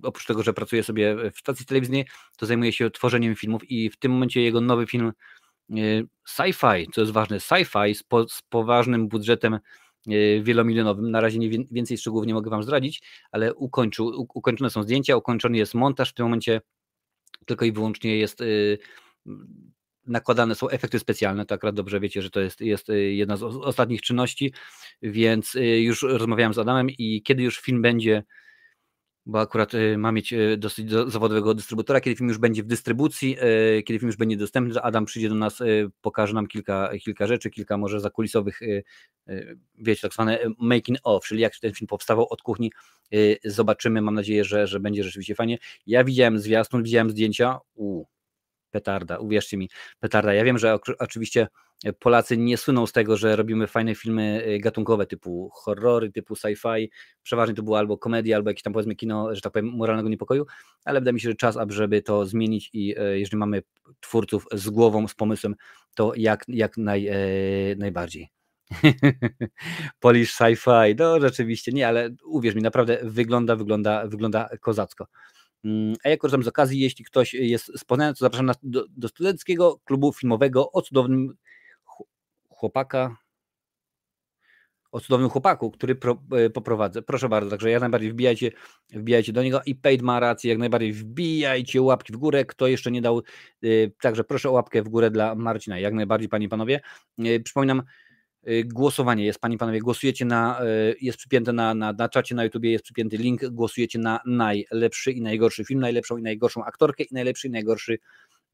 oprócz 0.02 0.26
tego, 0.26 0.42
że 0.42 0.52
pracuje 0.52 0.82
sobie 0.82 1.30
w 1.30 1.38
stacji 1.38 1.66
telewizyjnej, 1.66 2.06
to 2.36 2.46
zajmuje 2.46 2.72
się 2.72 2.90
tworzeniem 2.90 3.36
filmów 3.36 3.70
i 3.70 3.90
w 3.90 3.96
tym 3.96 4.12
momencie 4.12 4.42
jego 4.42 4.60
nowy 4.60 4.86
film 4.86 5.12
sci-fi, 6.28 6.86
co 6.92 7.00
jest 7.00 7.12
ważne, 7.12 7.36
sci-fi 7.36 7.94
z, 7.94 8.02
po, 8.02 8.28
z 8.28 8.42
poważnym 8.42 9.08
budżetem 9.08 9.58
wielomilionowym. 10.42 11.10
Na 11.10 11.20
razie 11.20 11.38
nie, 11.38 11.50
więcej 11.70 11.98
szczegółów 11.98 12.26
nie 12.26 12.34
mogę 12.34 12.50
Wam 12.50 12.62
zdradzić, 12.62 13.02
ale 13.32 13.54
ukończył, 13.54 14.26
ukończone 14.34 14.70
są 14.70 14.82
zdjęcia, 14.82 15.16
ukończony 15.16 15.58
jest 15.58 15.74
montaż. 15.74 16.10
W 16.10 16.14
tym 16.14 16.26
momencie 16.26 16.60
tylko 17.46 17.64
i 17.64 17.72
wyłącznie 17.72 18.16
jest 18.16 18.42
nakładane 20.10 20.54
są 20.54 20.68
efekty 20.68 20.98
specjalne, 20.98 21.46
to 21.46 21.54
akurat 21.54 21.74
dobrze 21.74 22.00
wiecie, 22.00 22.22
że 22.22 22.30
to 22.30 22.40
jest, 22.40 22.60
jest 22.60 22.88
jedna 23.10 23.36
z 23.36 23.42
ostatnich 23.42 24.02
czynności, 24.02 24.52
więc 25.02 25.56
już 25.78 26.02
rozmawiałem 26.02 26.54
z 26.54 26.58
Adamem 26.58 26.90
i 26.90 27.22
kiedy 27.22 27.42
już 27.42 27.60
film 27.60 27.82
będzie, 27.82 28.22
bo 29.26 29.40
akurat 29.40 29.72
ma 29.98 30.12
mieć 30.12 30.34
dosyć 30.58 30.90
zawodowego 30.90 31.54
dystrybutora, 31.54 32.00
kiedy 32.00 32.16
film 32.16 32.28
już 32.28 32.38
będzie 32.38 32.62
w 32.62 32.66
dystrybucji, 32.66 33.36
kiedy 33.84 33.98
film 33.98 34.06
już 34.06 34.16
będzie 34.16 34.36
dostępny, 34.36 34.82
Adam 34.82 35.04
przyjdzie 35.04 35.28
do 35.28 35.34
nas, 35.34 35.58
pokaże 36.00 36.34
nam 36.34 36.46
kilka, 36.46 36.90
kilka 37.04 37.26
rzeczy, 37.26 37.50
kilka 37.50 37.76
może 37.76 38.00
zakulisowych, 38.00 38.60
wiecie, 39.78 40.02
tak 40.02 40.12
zwane 40.12 40.38
making 40.58 40.98
of, 41.02 41.24
czyli 41.24 41.40
jak 41.40 41.58
ten 41.58 41.72
film 41.72 41.86
powstawał 41.88 42.26
od 42.30 42.42
kuchni, 42.42 42.72
zobaczymy, 43.44 44.02
mam 44.02 44.14
nadzieję, 44.14 44.44
że, 44.44 44.66
że 44.66 44.80
będzie 44.80 45.04
rzeczywiście 45.04 45.34
fajnie. 45.34 45.58
Ja 45.86 46.04
widziałem 46.04 46.38
zwiastun, 46.38 46.82
widziałem 46.82 47.10
zdjęcia, 47.10 47.58
u 47.74 48.04
petarda, 48.70 49.18
uwierzcie 49.18 49.56
mi, 49.56 49.68
petarda. 50.00 50.34
Ja 50.34 50.44
wiem, 50.44 50.58
że 50.58 50.78
oczywiście 50.98 51.46
Polacy 51.98 52.36
nie 52.36 52.56
słyną 52.56 52.86
z 52.86 52.92
tego, 52.92 53.16
że 53.16 53.36
robimy 53.36 53.66
fajne 53.66 53.94
filmy 53.94 54.44
y, 54.46 54.58
gatunkowe 54.58 55.06
typu 55.06 55.50
horrory, 55.52 56.12
typu 56.12 56.34
sci-fi, 56.34 56.90
przeważnie 57.22 57.54
to 57.54 57.62
było 57.62 57.78
albo 57.78 57.98
komedia, 57.98 58.36
albo 58.36 58.50
jakieś 58.50 58.62
tam 58.62 58.72
powiedzmy 58.72 58.96
kino, 58.96 59.34
że 59.34 59.40
tak 59.40 59.52
powiem, 59.52 59.68
moralnego 59.68 60.08
niepokoju, 60.08 60.46
ale 60.84 61.00
wydaje 61.00 61.12
mi 61.12 61.20
się, 61.20 61.28
że 61.28 61.34
czas, 61.34 61.56
aby 61.56 62.02
to 62.02 62.26
zmienić 62.26 62.70
i 62.72 62.98
y, 63.00 63.18
jeżeli 63.18 63.38
mamy 63.38 63.62
twórców 64.00 64.46
z 64.52 64.70
głową, 64.70 65.08
z 65.08 65.14
pomysłem, 65.14 65.54
to 65.94 66.12
jak, 66.16 66.44
jak 66.48 66.76
naj, 66.76 67.08
e, 67.08 67.16
najbardziej. 67.78 68.28
Polish 70.00 70.34
sci-fi, 70.34 70.94
no 70.98 71.20
rzeczywiście 71.20 71.72
nie, 71.72 71.88
ale 71.88 72.10
uwierz 72.24 72.54
mi, 72.54 72.62
naprawdę 72.62 72.98
wygląda, 73.02 73.56
wygląda, 73.56 74.06
wygląda 74.06 74.48
kozacko. 74.60 75.06
Mm, 75.64 75.94
a 76.04 76.08
ja 76.08 76.16
korzystam 76.16 76.42
z 76.42 76.48
okazji, 76.48 76.80
jeśli 76.80 77.04
ktoś 77.04 77.34
jest 77.34 77.72
z 77.78 77.84
Poznania, 77.84 78.12
to 78.12 78.18
zapraszam 78.18 78.50
do, 78.62 78.84
do 78.88 79.08
studenckiego 79.08 79.78
klubu 79.84 80.12
filmowego 80.12 80.72
o 80.72 80.82
cudownym 80.82 81.34
chłopaka, 82.48 83.16
o 84.92 85.00
cudownym 85.00 85.30
chłopaku, 85.30 85.70
który 85.70 85.94
pro, 85.94 86.22
e, 86.32 86.50
poprowadzę. 86.50 87.02
Proszę 87.02 87.28
bardzo, 87.28 87.50
także 87.50 87.70
jak 87.70 87.80
najbardziej 87.80 88.12
wbijajcie, 88.12 88.50
wbijajcie 88.92 89.32
do 89.32 89.42
niego 89.42 89.60
i 89.66 89.74
Paid 89.74 90.02
ma 90.02 90.20
rację, 90.20 90.50
jak 90.50 90.58
najbardziej 90.58 90.92
wbijajcie 90.92 91.82
łapki 91.82 92.12
w 92.12 92.16
górę, 92.16 92.44
kto 92.44 92.66
jeszcze 92.66 92.90
nie 92.90 93.02
dał, 93.02 93.22
e, 93.62 93.68
także 94.02 94.24
proszę 94.24 94.48
o 94.48 94.52
łapkę 94.52 94.82
w 94.82 94.88
górę 94.88 95.10
dla 95.10 95.34
Marcina, 95.34 95.78
jak 95.78 95.94
najbardziej 95.94 96.28
panie 96.28 96.46
i 96.46 96.48
panowie. 96.48 96.80
E, 97.18 97.40
przypominam, 97.40 97.82
głosowanie 98.64 99.24
jest, 99.24 99.38
Panie 99.38 99.54
i 99.54 99.58
Panowie, 99.58 99.80
głosujecie 99.80 100.24
na, 100.24 100.64
y, 100.64 100.96
jest 101.00 101.18
przypięte 101.18 101.52
na, 101.52 101.74
na, 101.74 101.92
na 101.92 102.08
czacie 102.08 102.34
na 102.34 102.44
YouTubie, 102.44 102.70
jest 102.70 102.84
przypięty 102.84 103.16
link, 103.16 103.44
głosujecie 103.44 103.98
na 103.98 104.20
najlepszy 104.26 105.12
i 105.12 105.22
najgorszy 105.22 105.64
film, 105.64 105.80
najlepszą 105.80 106.16
i 106.16 106.22
najgorszą 106.22 106.64
aktorkę 106.64 107.04
i 107.04 107.14
najlepszy 107.14 107.48
i 107.48 107.50
najgorszy 107.50 107.98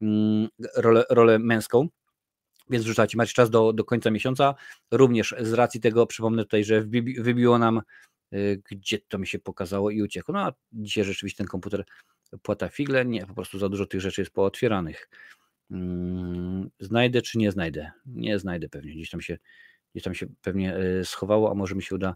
mm, 0.01 0.47
rolę, 0.75 1.03
rolę 1.09 1.39
męską. 1.39 1.87
Więc 2.69 2.83
wrzucacie, 2.83 3.17
macie 3.17 3.33
czas 3.33 3.49
do, 3.49 3.73
do 3.73 3.83
końca 3.83 4.11
miesiąca. 4.11 4.55
Również 4.91 5.35
z 5.39 5.53
racji 5.53 5.79
tego 5.79 6.07
przypomnę 6.07 6.43
tutaj, 6.43 6.63
że 6.63 6.81
wybiło 7.19 7.57
nam, 7.57 7.81
y, 8.33 8.61
gdzie 8.71 8.99
to 9.07 9.17
mi 9.17 9.27
się 9.27 9.39
pokazało 9.39 9.91
i 9.91 10.01
uciekło. 10.01 10.33
No 10.33 10.39
a 10.39 10.53
dzisiaj 10.71 11.03
rzeczywiście 11.03 11.37
ten 11.37 11.47
komputer 11.47 11.83
płata 12.41 12.69
figle. 12.69 13.05
Nie, 13.05 13.25
po 13.25 13.33
prostu 13.33 13.59
za 13.59 13.69
dużo 13.69 13.85
tych 13.85 14.01
rzeczy 14.01 14.21
jest 14.21 14.31
pootwieranych. 14.31 15.09
Mm, 15.71 16.69
znajdę 16.79 17.21
czy 17.21 17.37
nie 17.37 17.51
znajdę? 17.51 17.91
Nie 18.05 18.39
znajdę 18.39 18.69
pewnie. 18.69 18.93
Gdzieś 18.93 19.09
tam 19.09 19.21
się 19.21 19.37
Gdzieś 19.93 20.03
tam 20.03 20.15
się 20.15 20.27
pewnie 20.41 20.75
e, 20.75 21.05
schowało, 21.05 21.51
a 21.51 21.53
może 21.53 21.75
mi 21.75 21.83
się 21.83 21.95
uda. 21.95 22.15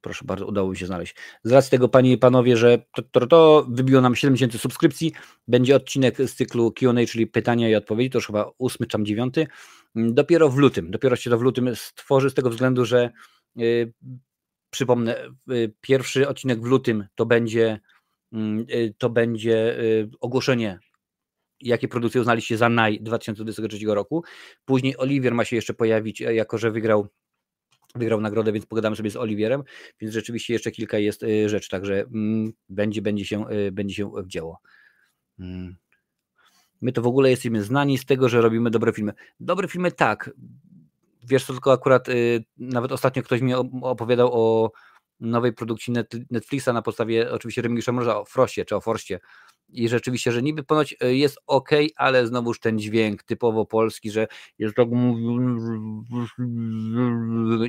Proszę 0.00 0.24
bardzo, 0.24 0.46
udało 0.46 0.70
mi 0.70 0.76
się 0.76 0.86
znaleźć. 0.86 1.14
Z 1.44 1.52
racji 1.52 1.70
tego, 1.70 1.88
panie 1.88 2.12
i 2.12 2.18
panowie, 2.18 2.56
że 2.56 2.78
to, 2.94 3.02
to, 3.02 3.26
to 3.26 3.66
wybiło 3.70 4.00
nam 4.00 4.16
7000 4.16 4.58
subskrypcji, 4.58 5.12
będzie 5.48 5.76
odcinek 5.76 6.16
z 6.18 6.34
cyklu 6.34 6.72
QA, 6.72 6.92
czyli 7.08 7.26
pytania 7.26 7.68
i 7.68 7.74
odpowiedzi, 7.74 8.10
to 8.10 8.18
już 8.18 8.26
chyba 8.26 8.50
ósmy 8.58 8.86
czy 8.86 9.02
dziewiąty. 9.02 9.46
Mm, 9.96 10.14
dopiero 10.14 10.48
w 10.48 10.56
lutym, 10.56 10.90
dopiero 10.90 11.16
się 11.16 11.30
to 11.30 11.38
w 11.38 11.42
lutym 11.42 11.76
stworzy 11.76 12.30
z 12.30 12.34
tego 12.34 12.50
względu, 12.50 12.84
że 12.84 13.10
yy, 13.56 13.92
przypomnę, 14.70 15.28
yy, 15.46 15.74
pierwszy 15.80 16.28
odcinek 16.28 16.60
w 16.60 16.64
lutym 16.64 17.06
to 17.14 17.26
będzie 17.26 17.80
yy, 18.32 18.94
to 18.98 19.10
będzie 19.10 19.78
ogłoszenie 20.20 20.78
jakie 21.60 21.88
produkcje 21.88 22.20
uznaliście 22.20 22.56
za 22.56 22.68
naj 22.68 23.00
2023 23.00 23.78
roku. 23.86 24.24
Później 24.64 24.98
Oliwier 24.98 25.34
ma 25.34 25.44
się 25.44 25.56
jeszcze 25.56 25.74
pojawić, 25.74 26.22
e, 26.22 26.34
jako 26.34 26.58
że 26.58 26.70
wygrał 26.70 27.08
wygrał 27.94 28.20
nagrodę, 28.20 28.52
więc 28.52 28.66
pogadamy 28.66 28.96
sobie 28.96 29.10
z 29.10 29.16
Oliwierem, 29.16 29.62
więc 30.00 30.14
rzeczywiście 30.14 30.52
jeszcze 30.52 30.70
kilka 30.70 30.98
jest 30.98 31.22
e, 31.22 31.48
rzeczy, 31.48 31.68
także 31.68 32.00
mm, 32.00 32.52
będzie, 32.68 33.02
będzie, 33.02 33.24
się, 33.24 33.48
e, 33.48 33.72
będzie 33.72 33.94
się 33.94 34.12
wdziało. 34.24 34.60
Mm. 35.38 35.76
My 36.80 36.92
to 36.92 37.02
w 37.02 37.06
ogóle 37.06 37.30
jesteśmy 37.30 37.62
znani 37.62 37.98
z 37.98 38.04
tego, 38.04 38.28
że 38.28 38.40
robimy 38.40 38.70
dobre 38.70 38.92
filmy. 38.92 39.12
Dobre 39.40 39.68
filmy 39.68 39.92
tak. 39.92 40.30
Wiesz, 41.24 41.44
to 41.44 41.52
tylko 41.52 41.72
akurat 41.72 42.06
nawet 42.58 42.92
ostatnio 42.92 43.22
ktoś 43.22 43.40
mi 43.40 43.54
opowiadał 43.82 44.30
o 44.32 44.72
nowej 45.20 45.52
produkcji 45.52 45.94
Netflixa 46.30 46.68
na 46.72 46.82
podstawie 46.82 47.32
oczywiście 47.32 47.62
Remigisza 47.62 47.92
Morza 47.92 48.20
o 48.20 48.24
Frostie 48.24 48.64
czy 48.64 48.76
o 48.76 48.80
Forstie 48.80 49.20
i 49.68 49.88
rzeczywiście, 49.88 50.32
że 50.32 50.42
niby 50.42 50.62
ponoć 50.64 50.96
e, 51.00 51.14
jest 51.14 51.38
ok, 51.46 51.70
ale 51.96 52.26
znowuż 52.26 52.60
ten 52.60 52.78
dźwięk 52.78 53.22
typowo 53.22 53.66
polski, 53.66 54.10
że 54.10 54.26
jest 54.58 54.76
tak 54.76 54.88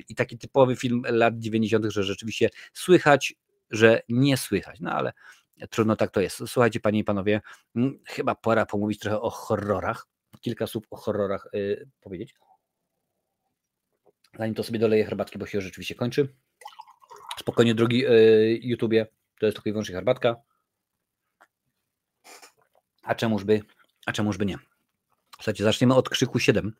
i 0.10 0.16
taki 0.16 0.38
typowy 0.38 0.76
film 0.76 1.04
lat 1.10 1.40
90., 1.40 1.86
że 1.86 2.04
rzeczywiście 2.04 2.50
słychać, 2.74 3.36
że 3.72 4.02
nie 4.10 4.38
słychać. 4.38 4.80
No 4.80 4.92
ale 4.92 5.14
trudno 5.70 5.96
tak 5.96 6.12
to 6.12 6.22
jest. 6.22 6.44
Słuchajcie, 6.48 6.80
panie 6.80 7.00
i 7.00 7.04
panowie, 7.04 7.42
chyba 8.06 8.36
pora 8.36 8.66
pomówić 8.66 9.00
trochę 9.00 9.22
o 9.22 9.30
horrorach. 9.30 10.08
Kilka 10.42 10.68
słów 10.68 10.84
o 10.90 10.98
horrorach 10.98 11.48
yy, 11.54 11.90
powiedzieć. 12.02 12.36
Zanim 14.38 14.56
to 14.56 14.64
sobie 14.64 14.80
doleję 14.80 15.06
herbatki, 15.06 15.40
bo 15.40 15.46
się 15.46 15.62
rzeczywiście 15.62 15.96
kończy. 15.96 16.28
Spokojnie, 17.40 17.76
drogi 17.76 18.00
yy, 18.00 18.60
YouTubie, 18.62 19.08
to 19.40 19.46
jest 19.46 19.56
tylko 19.56 19.70
i 19.70 19.74
wyłącznie 19.74 19.96
herbatka. 19.96 20.36
A 23.10 23.16
czemuż 23.16 23.44
by, 23.44 23.62
a 24.06 24.12
czemuż 24.12 24.38
by 24.38 24.46
nie. 24.46 24.58
Słuchajcie, 25.36 25.64
zaczniemy 25.64 25.96
od 25.96 26.10
krzyku 26.10 26.40
7, 26.40 26.74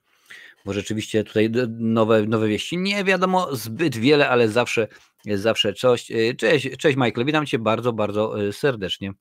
bo 0.66 0.74
rzeczywiście 0.74 1.24
tutaj 1.24 1.50
nowe, 1.70 2.24
nowe 2.24 2.48
wieści. 2.48 2.78
Nie 2.78 3.04
wiadomo 3.04 3.56
zbyt 3.56 3.98
wiele, 3.98 4.30
ale 4.30 4.50
zawsze 4.50 4.88
zawsze 5.26 5.74
coś. 5.74 6.12
E, 6.12 6.36
cześć, 6.36 6.78
cześć 6.78 6.98
Michael, 6.98 7.26
witam 7.26 7.46
Cię 7.46 7.60
bardzo, 7.60 7.94
bardzo 7.94 8.48
e, 8.48 8.54
serdecznie. 8.54 9.12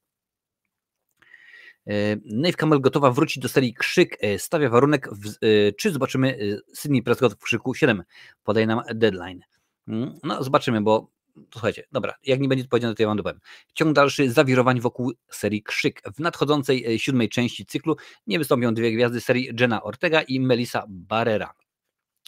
E, 1.86 2.16
Nave 2.24 2.56
Campbell 2.56 2.80
gotowa 2.80 3.10
wrócić 3.10 3.42
do 3.42 3.48
serii 3.48 3.74
Krzyk. 3.74 4.18
Stawia 4.38 4.70
warunek, 4.70 5.08
w, 5.12 5.34
czy 5.76 5.90
zobaczymy 5.90 6.58
Sydney 6.74 7.02
Prescott 7.02 7.34
w 7.34 7.42
Krzyku 7.42 7.74
7. 7.74 8.02
Podaje 8.44 8.66
nam 8.66 8.82
deadline. 8.94 9.40
Mm, 9.88 10.14
no, 10.24 10.44
zobaczymy, 10.44 10.80
bo 10.80 11.10
słuchajcie, 11.52 11.84
dobra, 11.92 12.14
jak 12.22 12.40
nie 12.40 12.48
będzie 12.48 12.64
powiedziane, 12.64 12.94
to 12.94 13.02
ja 13.02 13.06
wam 13.06 13.16
dopowiem. 13.16 13.40
Ciąg 13.74 13.92
dalszy 13.92 14.30
zawirowań 14.30 14.80
wokół 14.80 15.12
serii 15.30 15.62
Krzyk. 15.62 16.02
W 16.16 16.20
nadchodzącej 16.20 16.94
e, 16.94 16.98
siódmej 16.98 17.28
części 17.28 17.66
cyklu 17.66 17.96
nie 18.26 18.38
wystąpią 18.38 18.74
dwie 18.74 18.92
gwiazdy 18.92 19.20
serii 19.20 19.50
Jenna 19.60 19.82
Ortega 19.82 20.22
i 20.22 20.40
Melissa 20.40 20.84
Barrera. 20.88 21.52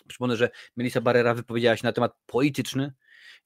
Przypomnę, 0.08 0.36
że 0.36 0.50
Melissa 0.76 1.00
Barrera 1.00 1.34
wypowiedziała 1.34 1.76
się 1.76 1.86
na 1.86 1.92
temat 1.92 2.12
polityczny 2.26 2.92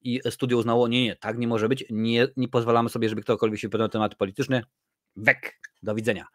i 0.00 0.20
studio 0.30 0.58
uznało, 0.58 0.88
nie, 0.88 1.04
nie, 1.04 1.16
tak 1.16 1.38
nie 1.38 1.48
może 1.48 1.68
być, 1.68 1.84
nie, 1.90 2.28
nie 2.36 2.48
pozwalamy 2.48 2.88
sobie, 2.88 3.08
żeby 3.08 3.22
ktokolwiek 3.22 3.60
się 3.60 3.68
wypowiadał 3.68 3.86
na 3.86 3.92
temat 3.92 4.14
polityczny, 4.14 4.62
wek, 5.16 5.60
do 5.82 5.94
widzenia. 5.94 6.26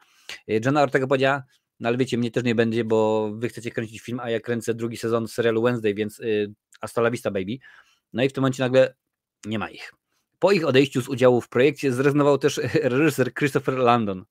Y, 0.49 0.61
Jenna 0.65 0.81
Ortega 0.81 1.07
powiedziała, 1.07 1.43
no 1.79 1.89
ale 1.89 1.97
wiecie, 1.97 2.17
mnie 2.17 2.31
też 2.31 2.43
nie 2.43 2.55
będzie, 2.55 2.83
bo 2.83 3.31
wy 3.33 3.49
chcecie 3.49 3.71
kręcić 3.71 4.01
film, 4.01 4.19
a 4.19 4.29
ja 4.29 4.39
kręcę 4.39 4.73
drugi 4.73 4.97
sezon 4.97 5.27
serialu 5.27 5.63
Wednesday, 5.63 5.93
więc 5.93 6.19
y, 6.19 6.53
hasta 6.81 7.01
la 7.01 7.11
vista, 7.11 7.31
baby. 7.31 7.57
No 8.13 8.23
i 8.23 8.29
w 8.29 8.33
tym 8.33 8.41
momencie 8.41 8.63
nagle 8.63 8.95
nie 9.45 9.59
ma 9.59 9.69
ich. 9.69 9.93
Po 10.39 10.51
ich 10.51 10.65
odejściu 10.65 11.01
z 11.01 11.09
udziału 11.09 11.41
w 11.41 11.49
projekcie 11.49 11.93
zrezygnował 11.93 12.37
też 12.37 12.61
reżyser 12.83 13.33
Christopher 13.33 13.77
Landon. 13.77 14.25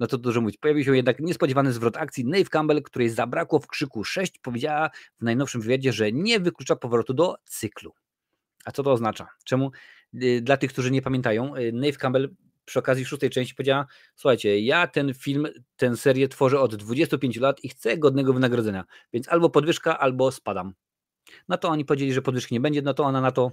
No 0.00 0.06
to 0.06 0.18
dużo 0.18 0.40
mówić. 0.40 0.56
Pojawił 0.56 0.84
się 0.84 0.96
jednak 0.96 1.20
niespodziewany 1.20 1.72
zwrot 1.72 1.96
akcji. 1.96 2.24
Nave 2.24 2.48
Campbell, 2.48 2.82
której 2.82 3.10
zabrakło 3.10 3.60
w 3.60 3.66
krzyku 3.66 4.04
6, 4.04 4.38
powiedziała 4.38 4.90
w 5.20 5.22
najnowszym 5.22 5.60
wywiadzie, 5.60 5.92
że 5.92 6.12
nie 6.12 6.40
wyklucza 6.40 6.76
powrotu 6.76 7.14
do 7.14 7.34
cyklu. 7.44 7.94
A 8.64 8.72
co 8.72 8.82
to 8.82 8.92
oznacza? 8.92 9.28
Czemu? 9.44 9.70
Y, 10.22 10.40
dla 10.42 10.56
tych, 10.56 10.72
którzy 10.72 10.90
nie 10.90 11.02
pamiętają, 11.02 11.56
y, 11.56 11.72
Nave 11.72 11.98
Campbell 11.98 12.34
przy 12.64 12.78
okazji 12.78 13.04
szóstej 13.04 13.30
części 13.30 13.54
powiedziała: 13.54 13.86
Słuchajcie, 14.16 14.60
ja 14.60 14.86
ten 14.86 15.14
film, 15.14 15.46
tę 15.76 15.96
serię 15.96 16.28
tworzę 16.28 16.60
od 16.60 16.76
25 16.76 17.36
lat 17.36 17.64
i 17.64 17.68
chcę 17.68 17.98
godnego 17.98 18.32
wynagrodzenia, 18.32 18.84
więc 19.12 19.28
albo 19.28 19.50
podwyżka, 19.50 19.98
albo 19.98 20.32
spadam. 20.32 20.74
No 21.48 21.58
to 21.58 21.68
oni 21.68 21.84
powiedzieli, 21.84 22.12
że 22.12 22.22
podwyżki 22.22 22.54
nie 22.54 22.60
będzie, 22.60 22.82
no 22.82 22.94
to 22.94 23.04
ona 23.04 23.20
na 23.20 23.32
to. 23.32 23.50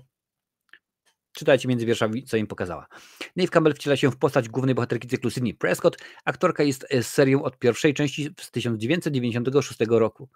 Czytajcie 1.36 1.68
między 1.68 1.86
wierszami, 1.86 2.24
co 2.24 2.38
im 2.38 2.48
pokazała. 2.48 2.88
Nave 3.36 3.50
Campbell 3.50 3.74
wciela 3.74 3.96
się 3.98 4.12
w 4.12 4.18
postać 4.18 4.50
głównej 4.50 4.76
bohaterki 4.76 5.08
cyklu 5.08 5.30
Sydney 5.30 5.54
Prescott. 5.54 5.98
Aktorka 6.26 6.64
jest 6.64 6.88
z 7.02 7.08
serią 7.08 7.44
od 7.44 7.60
pierwszej 7.60 7.94
części 7.94 8.30
z 8.40 8.52
1996 8.52 9.80
roku. 9.90 10.30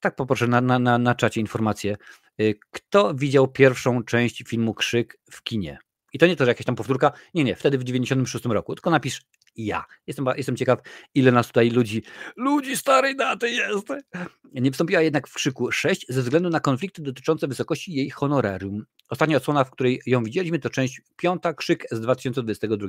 Tak 0.00 0.16
poproszę 0.16 0.46
na, 0.46 0.60
na, 0.60 0.78
na, 0.78 0.98
na 0.98 1.14
czacie 1.14 1.40
informację. 1.40 1.96
Y, 2.40 2.58
kto 2.70 3.14
widział 3.14 3.48
pierwszą 3.48 4.04
część 4.04 4.42
filmu 4.46 4.74
Krzyk 4.74 5.18
w 5.30 5.42
kinie? 5.42 5.78
I 6.12 6.18
to 6.18 6.26
nie 6.26 6.36
to, 6.36 6.44
że 6.44 6.50
jakaś 6.50 6.66
tam 6.66 6.76
powtórka. 6.76 7.12
Nie, 7.34 7.44
nie, 7.44 7.56
wtedy 7.56 7.78
w 7.78 7.84
96 7.84 8.44
roku. 8.44 8.74
Tylko 8.74 8.90
napisz 8.90 9.22
ja. 9.58 9.84
Jestem, 10.06 10.26
jestem 10.36 10.56
ciekaw, 10.56 10.78
ile 11.14 11.32
nas 11.32 11.46
tutaj 11.46 11.70
ludzi, 11.70 12.02
ludzi 12.36 12.76
starej 12.76 13.16
daty 13.16 13.50
jest. 13.50 13.88
Nie 14.54 14.70
wystąpiła 14.70 15.02
jednak 15.02 15.28
w 15.28 15.34
krzyku 15.34 15.72
6 15.72 16.06
ze 16.08 16.22
względu 16.22 16.50
na 16.50 16.60
konflikty 16.60 17.02
dotyczące 17.02 17.48
wysokości 17.48 17.92
jej 17.92 18.10
honorarium. 18.10 18.84
Ostatnia 19.08 19.36
odsłona, 19.36 19.64
w 19.64 19.70
której 19.70 20.00
ją 20.06 20.24
widzieliśmy, 20.24 20.58
to 20.58 20.70
część 20.70 21.02
piąta, 21.16 21.54
krzyk 21.54 21.86
z 21.90 22.00
2022 22.00 22.88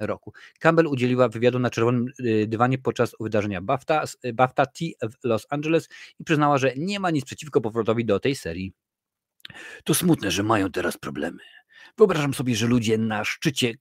roku. 0.00 0.32
Campbell 0.58 0.86
udzieliła 0.86 1.28
wywiadu 1.28 1.58
na 1.58 1.70
czerwonym 1.70 2.06
y, 2.20 2.46
dywanie 2.46 2.78
podczas 2.78 3.16
wydarzenia 3.20 3.60
BAFTA, 3.60 4.04
BAFTA 4.34 4.66
T 4.66 4.84
w 5.02 5.24
Los 5.24 5.46
Angeles 5.50 5.88
i 6.20 6.24
przyznała, 6.24 6.58
że 6.58 6.72
nie 6.76 7.00
ma 7.00 7.10
nic 7.10 7.24
przeciwko 7.24 7.60
powrotowi 7.60 8.04
do 8.04 8.20
tej 8.20 8.36
serii. 8.36 8.72
To 9.84 9.94
smutne, 9.94 10.30
że 10.30 10.42
mają 10.42 10.70
teraz 10.70 10.96
problemy. 10.96 11.38
Wyobrażam 11.98 12.34
sobie, 12.34 12.56
że 12.56 12.66
ludzie 12.66 12.98
na 12.98 13.24
szczycie 13.24 13.74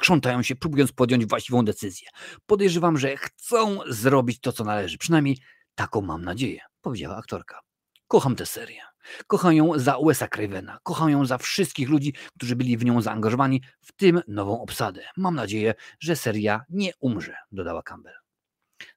krzątają 0.00 0.42
się, 0.42 0.56
próbując 0.56 0.92
podjąć 0.92 1.26
właściwą 1.26 1.64
decyzję. 1.64 2.08
Podejrzewam, 2.46 2.98
że 2.98 3.16
chcą 3.16 3.78
zrobić 3.88 4.40
to, 4.40 4.52
co 4.52 4.64
należy. 4.64 4.98
Przynajmniej 4.98 5.38
taką 5.74 6.00
mam 6.00 6.24
nadzieję, 6.24 6.60
powiedziała 6.80 7.16
aktorka. 7.16 7.60
Kocham 8.08 8.36
tę 8.36 8.46
serię. 8.46 8.82
Kocham 9.26 9.54
ją 9.54 9.78
za 9.78 9.98
Wesa 10.06 10.28
Cravena. 10.28 10.78
Kocham 10.82 11.10
ją 11.10 11.26
za 11.26 11.38
wszystkich 11.38 11.88
ludzi, 11.88 12.14
którzy 12.36 12.56
byli 12.56 12.76
w 12.76 12.84
nią 12.84 13.02
zaangażowani, 13.02 13.62
w 13.80 13.92
tym 13.92 14.20
nową 14.28 14.62
obsadę. 14.62 15.04
Mam 15.16 15.34
nadzieję, 15.34 15.74
że 16.00 16.16
seria 16.16 16.64
nie 16.68 16.92
umrze, 17.00 17.36
dodała 17.52 17.82
Campbell. 17.82 18.14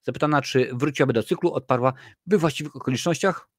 Zapytana, 0.02 0.42
czy 0.42 0.70
wróciłaby 0.74 1.14
do 1.14 1.24
cyklu, 1.24 1.54
odparła, 1.54 1.94
we 2.26 2.38
właściwych 2.38 2.76
okolicznościach? 2.76 3.50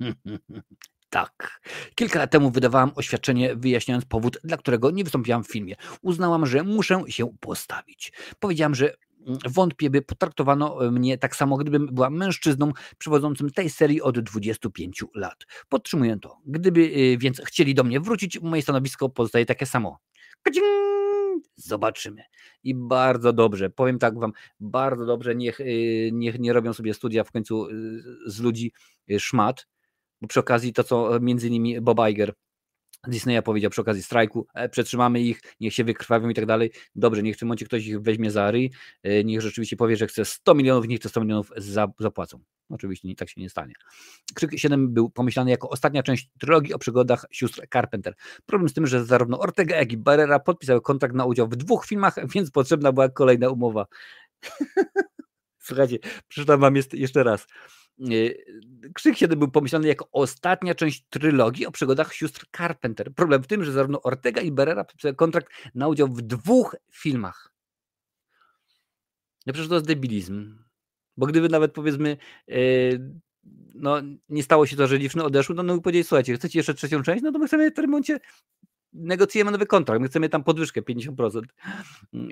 Tak. 1.10 1.60
Kilka 1.94 2.18
lat 2.18 2.30
temu 2.30 2.50
wydawałam 2.50 2.92
oświadczenie 2.94 3.56
wyjaśniając 3.56 4.04
powód, 4.04 4.38
dla 4.44 4.56
którego 4.56 4.90
nie 4.90 5.04
wystąpiłam 5.04 5.44
w 5.44 5.52
filmie. 5.52 5.74
Uznałam, 6.02 6.46
że 6.46 6.62
muszę 6.62 7.02
się 7.08 7.32
postawić. 7.40 8.12
Powiedziałam, 8.40 8.74
że 8.74 8.94
mm, 9.26 9.38
wątpię, 9.48 9.90
by 9.90 10.02
potraktowano 10.02 10.86
e, 10.86 10.90
mnie 10.90 11.18
tak 11.18 11.36
samo, 11.36 11.56
gdybym 11.56 11.86
była 11.86 12.10
mężczyzną 12.10 12.72
przewodzącym 12.98 13.50
tej 13.50 13.70
serii 13.70 14.02
od 14.02 14.18
25 14.20 15.04
lat. 15.14 15.46
Podtrzymuję 15.68 16.18
to. 16.22 16.38
Gdyby 16.46 16.80
e, 16.80 17.18
więc 17.18 17.40
chcieli 17.40 17.74
do 17.74 17.84
mnie 17.84 18.00
wrócić, 18.00 18.40
moje 18.40 18.62
stanowisko 18.62 19.08
pozostaje 19.08 19.46
takie 19.46 19.66
samo. 19.66 19.98
Zobaczymy. 21.56 22.22
I 22.64 22.74
bardzo 22.74 23.32
dobrze, 23.32 23.70
powiem 23.70 23.98
tak 23.98 24.18
wam, 24.18 24.32
bardzo 24.60 25.06
dobrze, 25.06 25.34
niech, 25.34 25.60
e, 25.60 25.64
niech 26.12 26.38
nie 26.38 26.52
robią 26.52 26.72
sobie 26.72 26.94
studia 26.94 27.24
w 27.24 27.32
końcu 27.32 27.66
z 28.26 28.40
ludzi 28.40 28.72
szmat, 29.18 29.66
bo 30.20 30.28
przy 30.28 30.40
okazji 30.40 30.72
to, 30.72 30.84
co 30.84 31.20
między 31.20 31.48
innymi 31.48 31.80
Bob 31.80 31.98
Iger 32.10 32.34
Disneya 33.06 33.42
powiedział 33.42 33.70
przy 33.70 33.80
okazji 33.80 34.02
strajku, 34.02 34.46
e, 34.54 34.68
przetrzymamy 34.68 35.20
ich, 35.20 35.40
niech 35.60 35.74
się 35.74 35.84
wykrwawią 35.84 36.28
i 36.28 36.34
tak 36.34 36.46
dalej. 36.46 36.70
Dobrze, 36.94 37.22
niech 37.22 37.36
w 37.36 37.38
tym 37.38 37.48
momencie 37.48 37.66
ktoś 37.66 37.86
ich 37.86 38.00
weźmie 38.00 38.30
za 38.30 38.50
ryj, 38.50 38.70
e, 39.02 39.24
niech 39.24 39.40
rzeczywiście 39.40 39.76
powie, 39.76 39.96
że 39.96 40.06
chce 40.06 40.24
100 40.24 40.54
milionów, 40.54 40.88
niech 40.88 41.00
te 41.00 41.08
100 41.08 41.20
milionów 41.20 41.52
za, 41.56 41.86
zapłacą. 41.98 42.40
Oczywiście 42.68 43.14
tak 43.14 43.28
się 43.28 43.40
nie 43.40 43.50
stanie. 43.50 43.74
Krzyk 44.34 44.50
7 44.56 44.94
był 44.94 45.10
pomyślany 45.10 45.50
jako 45.50 45.68
ostatnia 45.68 46.02
część 46.02 46.28
trylogii 46.40 46.74
o 46.74 46.78
przygodach 46.78 47.26
sióstr 47.30 47.62
Carpenter. 47.72 48.14
Problem 48.46 48.68
z 48.68 48.72
tym, 48.72 48.86
że 48.86 49.04
zarówno 49.04 49.38
Ortega, 49.38 49.76
jak 49.76 49.92
i 49.92 49.96
Barrera 49.96 50.38
podpisały 50.38 50.80
kontrakt 50.80 51.14
na 51.14 51.24
udział 51.24 51.48
w 51.48 51.56
dwóch 51.56 51.86
filmach, 51.86 52.16
więc 52.34 52.50
potrzebna 52.50 52.92
była 52.92 53.08
kolejna 53.08 53.50
umowa. 53.50 53.86
Słuchajcie, 55.58 55.98
przeczytam 56.28 56.60
wam 56.60 56.74
jeszcze 56.92 57.22
raz. 57.22 57.46
Y, 58.00 58.44
Krzyk 58.94 59.16
7 59.16 59.38
był 59.38 59.50
pomyślany 59.50 59.88
jako 59.88 60.08
ostatnia 60.12 60.74
część 60.74 61.04
trylogii 61.10 61.66
o 61.66 61.70
przygodach 61.70 62.14
sióstr 62.14 62.46
Carpenter. 62.56 63.14
Problem 63.14 63.42
w 63.42 63.46
tym, 63.46 63.64
że 63.64 63.72
zarówno 63.72 64.02
Ortega 64.02 64.40
i 64.40 64.52
Barrera 64.52 64.84
podpisali 64.84 65.16
kontrakt 65.16 65.52
na 65.74 65.88
udział 65.88 66.08
w 66.08 66.22
dwóch 66.22 66.76
filmach. 66.92 67.52
No 69.46 69.52
przecież 69.52 69.68
to 69.68 69.74
jest 69.74 69.86
debilizm. 69.86 70.58
Bo 71.16 71.26
gdyby 71.26 71.48
nawet 71.48 71.72
powiedzmy, 71.72 72.16
yy, 72.46 73.10
no 73.74 73.96
nie 74.28 74.42
stało 74.42 74.66
się 74.66 74.76
to, 74.76 74.86
że 74.86 75.00
dziewczyny 75.00 75.24
odeszły, 75.24 75.54
no, 75.54 75.62
no 75.62 75.80
powiedzieli, 75.80 76.04
słuchajcie, 76.04 76.34
chcecie 76.34 76.58
jeszcze 76.58 76.74
trzecią 76.74 77.02
część, 77.02 77.22
no 77.22 77.32
to 77.32 77.38
my 77.38 77.46
chcemy 77.46 77.70
w 77.70 77.74
tym 77.74 77.90
momencie 77.90 78.20
negocjujemy 78.92 79.50
nowy 79.50 79.66
kontrakt, 79.66 80.00
my 80.00 80.08
chcemy 80.08 80.28
tam 80.28 80.44
podwyżkę 80.44 80.82
50%. 80.82 81.40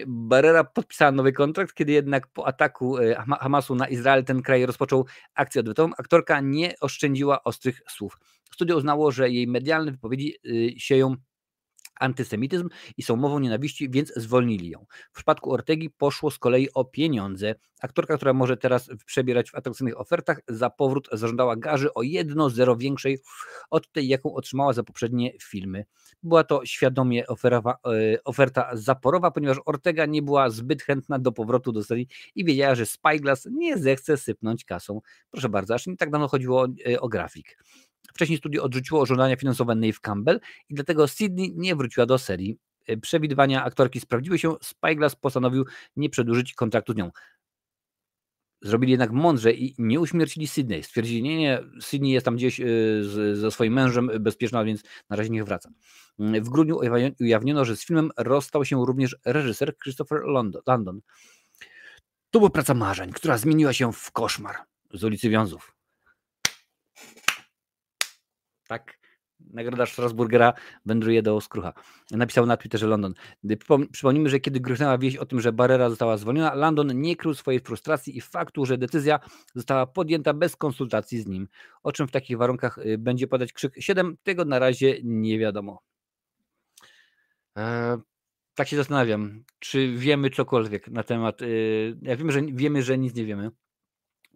Barrera 0.07 0.65
podpisała 0.65 1.13
nowy 1.13 1.33
kontrakt, 1.33 1.75
kiedy 1.75 1.93
jednak 1.93 2.27
po 2.27 2.47
ataku 2.47 2.99
e, 2.99 3.15
Hamasu 3.15 3.75
na 3.75 3.89
Izrael 3.89 4.25
ten 4.25 4.43
kraj 4.43 4.67
rozpoczął 4.67 5.07
akcję 5.35 5.61
odwetową, 5.61 5.91
aktorka 5.99 6.41
nie 6.41 6.75
oszczędziła 6.81 7.45
ostrych 7.45 7.81
słów. 7.89 8.19
Studio 8.53 8.77
uznało, 8.77 9.11
że 9.11 9.31
jej 9.31 9.47
medialne 9.47 9.93
wypowiedzi 9.93 10.35
y, 10.47 10.75
sieją 10.77 11.17
antysemityzm 12.01 12.69
i 12.97 13.03
są 13.03 13.17
mową 13.17 13.39
nienawiści, 13.39 13.91
więc 13.91 14.13
zwolnili 14.17 14.71
ją. 14.71 14.87
W 15.13 15.15
przypadku 15.15 15.53
Ortegi 15.53 15.91
poszło 15.91 16.31
z 16.31 16.39
kolei 16.39 16.69
o 16.75 16.85
pieniądze. 16.85 17.55
Aktorka, 17.81 18.17
która 18.17 18.33
może 18.33 18.57
teraz 18.57 18.91
przebierać 19.07 19.51
w 19.51 19.55
atrakcyjnych 19.55 20.01
ofertach, 20.01 20.41
za 20.49 20.71
powrót 20.71 21.09
zażądała 21.13 21.57
garzy 21.57 21.95
o 21.95 22.03
jedno 22.03 22.51
zero 22.51 22.77
większej 22.77 23.19
od 23.71 23.93
tej, 23.93 24.09
jaką 24.09 24.35
otrzymała 24.35 24.73
za 24.73 24.83
poprzednie 24.83 25.33
filmy. 25.43 25.85
Była 26.23 26.45
to 26.45 26.67
świadomie 26.67 27.27
oferowa, 27.27 27.77
e, 27.87 28.25
oferta 28.25 28.71
zaporowa, 28.73 29.31
ponieważ 29.31 29.59
Ortega 29.67 30.07
nie 30.07 30.23
była 30.23 30.51
zbyt 30.51 30.83
chętna 30.83 31.19
do 31.19 31.33
powrotu 31.33 31.73
do 31.73 31.85
serii 31.85 32.09
i 32.35 32.45
wiedziała, 32.45 32.75
że 32.75 32.87
Spyglass 32.87 33.49
nie 33.53 33.79
zechce 33.79 34.17
sypnąć 34.17 34.65
kasą. 34.65 35.01
Proszę 35.31 35.49
bardzo, 35.49 35.75
aż 35.75 35.87
nie 35.87 35.97
tak 35.97 36.11
dawno 36.11 36.29
chodziło 36.29 36.63
o, 36.63 36.69
e, 36.89 37.01
o 37.01 37.09
grafik. 37.09 37.59
Wcześniej 38.17 38.39
studio 38.39 38.63
odrzuciło 38.63 39.07
żądania 39.07 39.37
finansowe 39.37 39.75
Nave 39.75 40.01
Campbell 40.01 40.41
i 40.69 40.75
dlatego 40.75 41.09
Sydney 41.09 41.53
nie 41.57 41.77
wróciła 41.77 42.07
do 42.07 42.19
serii. 42.19 42.59
E, 42.87 42.97
przewidywania 42.97 43.65
aktorki 43.65 44.01
sprawdziły 44.01 44.39
się, 44.39 44.55
Spyglass 44.63 45.17
postanowił 45.17 45.65
nie 45.97 46.11
przedłużyć 46.11 46.55
kontraktu 46.55 46.93
z 46.93 46.97
nią. 46.97 47.11
Zrobili 48.63 48.91
jednak 48.91 49.11
mądrze 49.11 49.53
i 49.53 49.75
nie 49.79 50.01
uśmiercili 50.01 50.47
Sydney. 50.47 50.83
Stwierdzili, 50.83 51.23
nie, 51.23 51.37
nie, 51.37 51.61
Sydney 51.81 52.11
jest 52.11 52.25
tam 52.25 52.37
gdzieś 52.37 52.61
e, 52.61 52.65
z, 53.01 53.39
ze 53.39 53.51
swoim 53.51 53.73
mężem 53.73 54.11
bezpieczna, 54.21 54.65
więc 54.65 54.83
na 55.11 55.17
razie 55.17 55.31
niech 55.31 55.45
wraca. 55.45 55.71
Mm, 56.19 56.45
w 56.45 56.49
grudniu 56.49 56.79
ujawniono, 57.21 57.65
że 57.65 57.77
z 57.77 57.87
filmem 57.87 58.11
rozstał 58.17 58.65
się 58.65 58.87
również 58.87 59.17
reżyser 59.25 59.77
Christopher 59.79 60.21
London. 60.67 61.01
To 62.31 62.39
była 62.39 62.51
praca 62.51 62.75
marzeń, 62.75 63.13
która 63.13 63.39
zmieniła 63.39 63.73
się 63.73 63.93
w 63.93 64.13
koszmar 64.13 64.57
z 64.95 65.05
ulicy 65.05 65.31
Wiązów 65.31 65.76
tak? 68.69 68.99
Nagroda 69.41 69.87
Strasburgera 69.87 70.53
wędruje 70.87 71.23
do 71.23 71.41
Skrucha. 71.41 71.73
Napisał 72.11 72.47
na 72.47 72.57
Twitterze 72.57 72.87
London. 72.87 73.15
Przypomnijmy, 73.93 74.29
że 74.29 74.41
kiedy 74.41 74.61
gruchnęła 74.61 74.99
wieść 74.99 75.17
o 75.17 75.27
tym, 75.27 75.41
że 75.41 75.53
Barrera 75.53 75.91
została 75.91 76.17
zwolniona, 76.17 76.55
London 76.55 77.01
nie 77.01 77.17
krył 77.17 77.35
swojej 77.35 77.61
frustracji 77.61 78.19
i 78.19 78.21
faktu, 78.21 78.67
że 78.67 78.79
decyzja 78.79 79.21
została 79.55 79.87
podjęta 79.87 80.35
bez 80.35 80.57
konsultacji 80.57 81.21
z 81.21 81.27
nim. 81.27 81.49
O 81.83 81.93
czym 81.93 82.09
w 82.09 82.11
takich 82.11 82.39
warunkach 82.39 82.79
y, 82.79 82.99
będzie 82.99 83.27
podać 83.27 83.53
krzyk 83.53 83.75
7, 83.79 84.17
tego 84.23 84.45
na 84.45 84.59
razie 84.59 84.97
nie 85.05 85.39
wiadomo. 85.39 85.83
Eee, 87.57 87.99
tak 88.55 88.69
się 88.69 88.77
zastanawiam, 88.77 89.45
czy 89.59 89.95
wiemy 89.97 90.31
cokolwiek 90.31 90.89
na 90.89 91.03
temat. 91.03 91.41
Yy, 91.41 91.99
ja 92.03 92.17
wiem, 92.17 92.33
że 92.33 92.43
wiemy, 92.43 92.83
że 92.83 92.99
nic 92.99 93.15
nie 93.15 93.25
wiemy. 93.25 93.51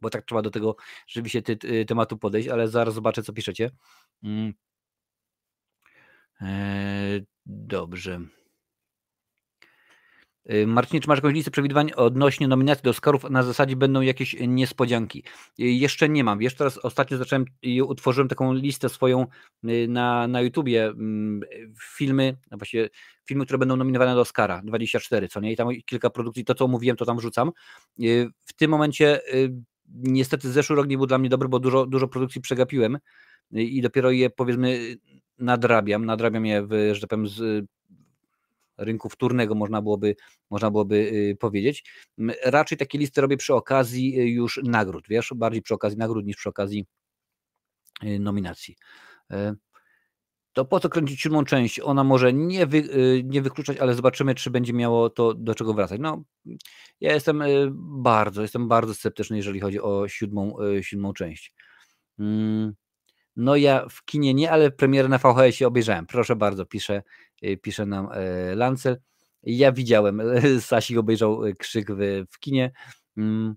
Bo 0.00 0.10
tak 0.10 0.24
trzeba 0.24 0.42
do 0.42 0.50
tego 0.50 0.76
rzeczywiście 1.06 1.42
ty, 1.42 1.56
ty, 1.56 1.84
tematu 1.84 2.18
podejść, 2.18 2.48
ale 2.48 2.68
zaraz 2.68 2.94
zobaczę, 2.94 3.22
co 3.22 3.32
piszecie. 3.32 3.70
Mm. 4.22 4.52
Eee, 6.40 7.26
dobrze. 7.46 8.20
Y, 10.52 10.66
Marcinie, 10.66 11.00
czy 11.00 11.08
masz 11.08 11.18
jakąś 11.18 11.34
listę 11.34 11.50
przewidywań 11.50 11.92
odnośnie 11.96 12.48
nominacji 12.48 12.82
do 12.82 12.90
Oscarów? 12.90 13.30
Na 13.30 13.42
zasadzie 13.42 13.76
będą 13.76 14.00
jakieś 14.00 14.36
niespodzianki. 14.48 15.24
Y, 15.60 15.62
jeszcze 15.62 16.08
nie 16.08 16.24
mam. 16.24 16.38
Wiesz, 16.38 16.54
teraz 16.54 16.78
ostatnio 16.78 17.18
zacząłem 17.18 17.44
i 17.62 17.82
utworzyłem 17.82 18.28
taką 18.28 18.54
listę 18.54 18.88
swoją 18.88 19.26
y, 19.64 19.86
na, 19.88 20.28
na 20.28 20.40
YouTubie. 20.40 20.86
Mm, 20.86 21.40
filmy, 21.96 22.36
no 22.50 22.58
właśnie 22.58 22.88
filmy, 23.26 23.44
które 23.44 23.58
będą 23.58 23.76
nominowane 23.76 24.14
do 24.14 24.20
Oscara 24.20 24.62
24, 24.64 25.28
co 25.28 25.40
nie? 25.40 25.52
I 25.52 25.56
tam 25.56 25.68
kilka 25.86 26.10
produkcji, 26.10 26.44
to 26.44 26.54
co 26.54 26.68
mówiłem, 26.68 26.96
to 26.96 27.04
tam 27.04 27.18
wrzucam. 27.18 27.50
W 28.46 28.52
tym 28.56 28.70
momencie 28.70 29.20
niestety 29.94 30.52
zeszły 30.52 30.76
rok 30.76 30.88
nie 30.88 30.96
był 30.96 31.06
dla 31.06 31.18
mnie 31.18 31.28
dobry, 31.28 31.48
bo 31.48 31.58
dużo, 31.58 31.86
dużo 31.86 32.08
produkcji 32.08 32.40
przegapiłem 32.40 32.98
i 33.50 33.82
dopiero 33.82 34.10
je 34.10 34.30
powiedzmy 34.30 34.96
nadrabiam, 35.38 36.06
nadrabiam 36.06 36.46
je 36.46 36.62
w, 36.62 36.68
że 36.92 37.00
tak 37.00 37.10
powiem, 37.10 37.28
z 37.28 37.66
rynku 38.78 39.08
wtórnego, 39.08 39.54
można 39.54 39.82
byłoby, 39.82 40.16
można 40.50 40.70
byłoby 40.70 40.96
y, 40.96 41.36
powiedzieć. 41.40 41.84
Raczej 42.44 42.78
takie 42.78 42.98
listy 42.98 43.20
robię 43.20 43.36
przy 43.36 43.54
okazji 43.54 44.20
y, 44.20 44.28
już 44.28 44.60
nagród, 44.64 45.04
wiesz, 45.08 45.32
bardziej 45.36 45.62
przy 45.62 45.74
okazji 45.74 45.98
nagród 45.98 46.26
niż 46.26 46.36
przy 46.36 46.48
okazji 46.48 46.86
y, 48.04 48.18
nominacji. 48.18 48.76
To 50.52 50.64
po 50.64 50.80
co 50.80 50.88
kręcić 50.88 51.20
siódmą 51.20 51.44
część? 51.44 51.80
Ona 51.80 52.04
może 52.04 52.32
nie, 52.32 52.66
wy, 52.66 52.82
nie 53.24 53.42
wykluczać, 53.42 53.78
ale 53.78 53.94
zobaczymy, 53.94 54.34
czy 54.34 54.50
będzie 54.50 54.72
miało 54.72 55.10
to 55.10 55.34
do 55.34 55.54
czego 55.54 55.74
wracać. 55.74 56.00
No, 56.00 56.22
ja 57.00 57.14
jestem 57.14 57.42
bardzo, 58.02 58.42
jestem 58.42 58.68
bardzo 58.68 58.94
sceptyczny, 58.94 59.36
jeżeli 59.36 59.60
chodzi 59.60 59.80
o 59.80 60.08
siódmą, 60.08 60.56
siódmą 60.80 61.12
część. 61.12 61.54
Mm, 62.18 62.74
no 63.36 63.56
ja 63.56 63.86
w 63.90 64.04
kinie 64.04 64.34
nie, 64.34 64.50
ale 64.50 64.70
premierę 64.70 65.08
na 65.08 65.18
VHS-ie 65.18 65.68
obejrzałem. 65.68 66.06
Proszę 66.06 66.36
bardzo, 66.36 66.66
pisze, 66.66 67.02
y, 67.44 67.56
pisze 67.56 67.86
nam 67.86 68.08
Lancel. 68.54 69.00
Ja 69.42 69.72
widziałem, 69.72 70.22
Sasik 70.60 70.98
obejrzał 70.98 71.40
krzyk 71.58 71.92
w, 71.92 72.24
w 72.30 72.38
kinie, 72.38 72.72
mm, 73.16 73.54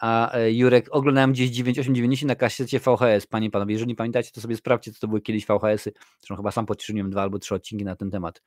a 0.00 0.32
e, 0.32 0.52
Jurek 0.52 0.88
oglądałem 0.90 1.32
gdzieś 1.32 1.50
9890 1.50 2.28
na 2.28 2.34
kasecie 2.34 2.80
VHS. 2.80 3.26
Panie 3.26 3.46
i 3.46 3.50
panowie, 3.50 3.72
jeżeli 3.72 3.94
pamiętacie, 3.94 4.30
to 4.32 4.40
sobie 4.40 4.56
sprawdźcie, 4.56 4.92
co 4.92 5.00
to 5.00 5.08
były 5.08 5.20
kiedyś 5.20 5.46
VHS-y. 5.46 5.92
Zresztą 6.20 6.36
chyba 6.36 6.50
sam 6.50 6.66
podtrzymałem 6.66 7.10
dwa 7.10 7.22
albo 7.22 7.38
trzy 7.38 7.54
odcinki 7.54 7.84
na 7.84 7.96
ten 7.96 8.10
temat. 8.10 8.42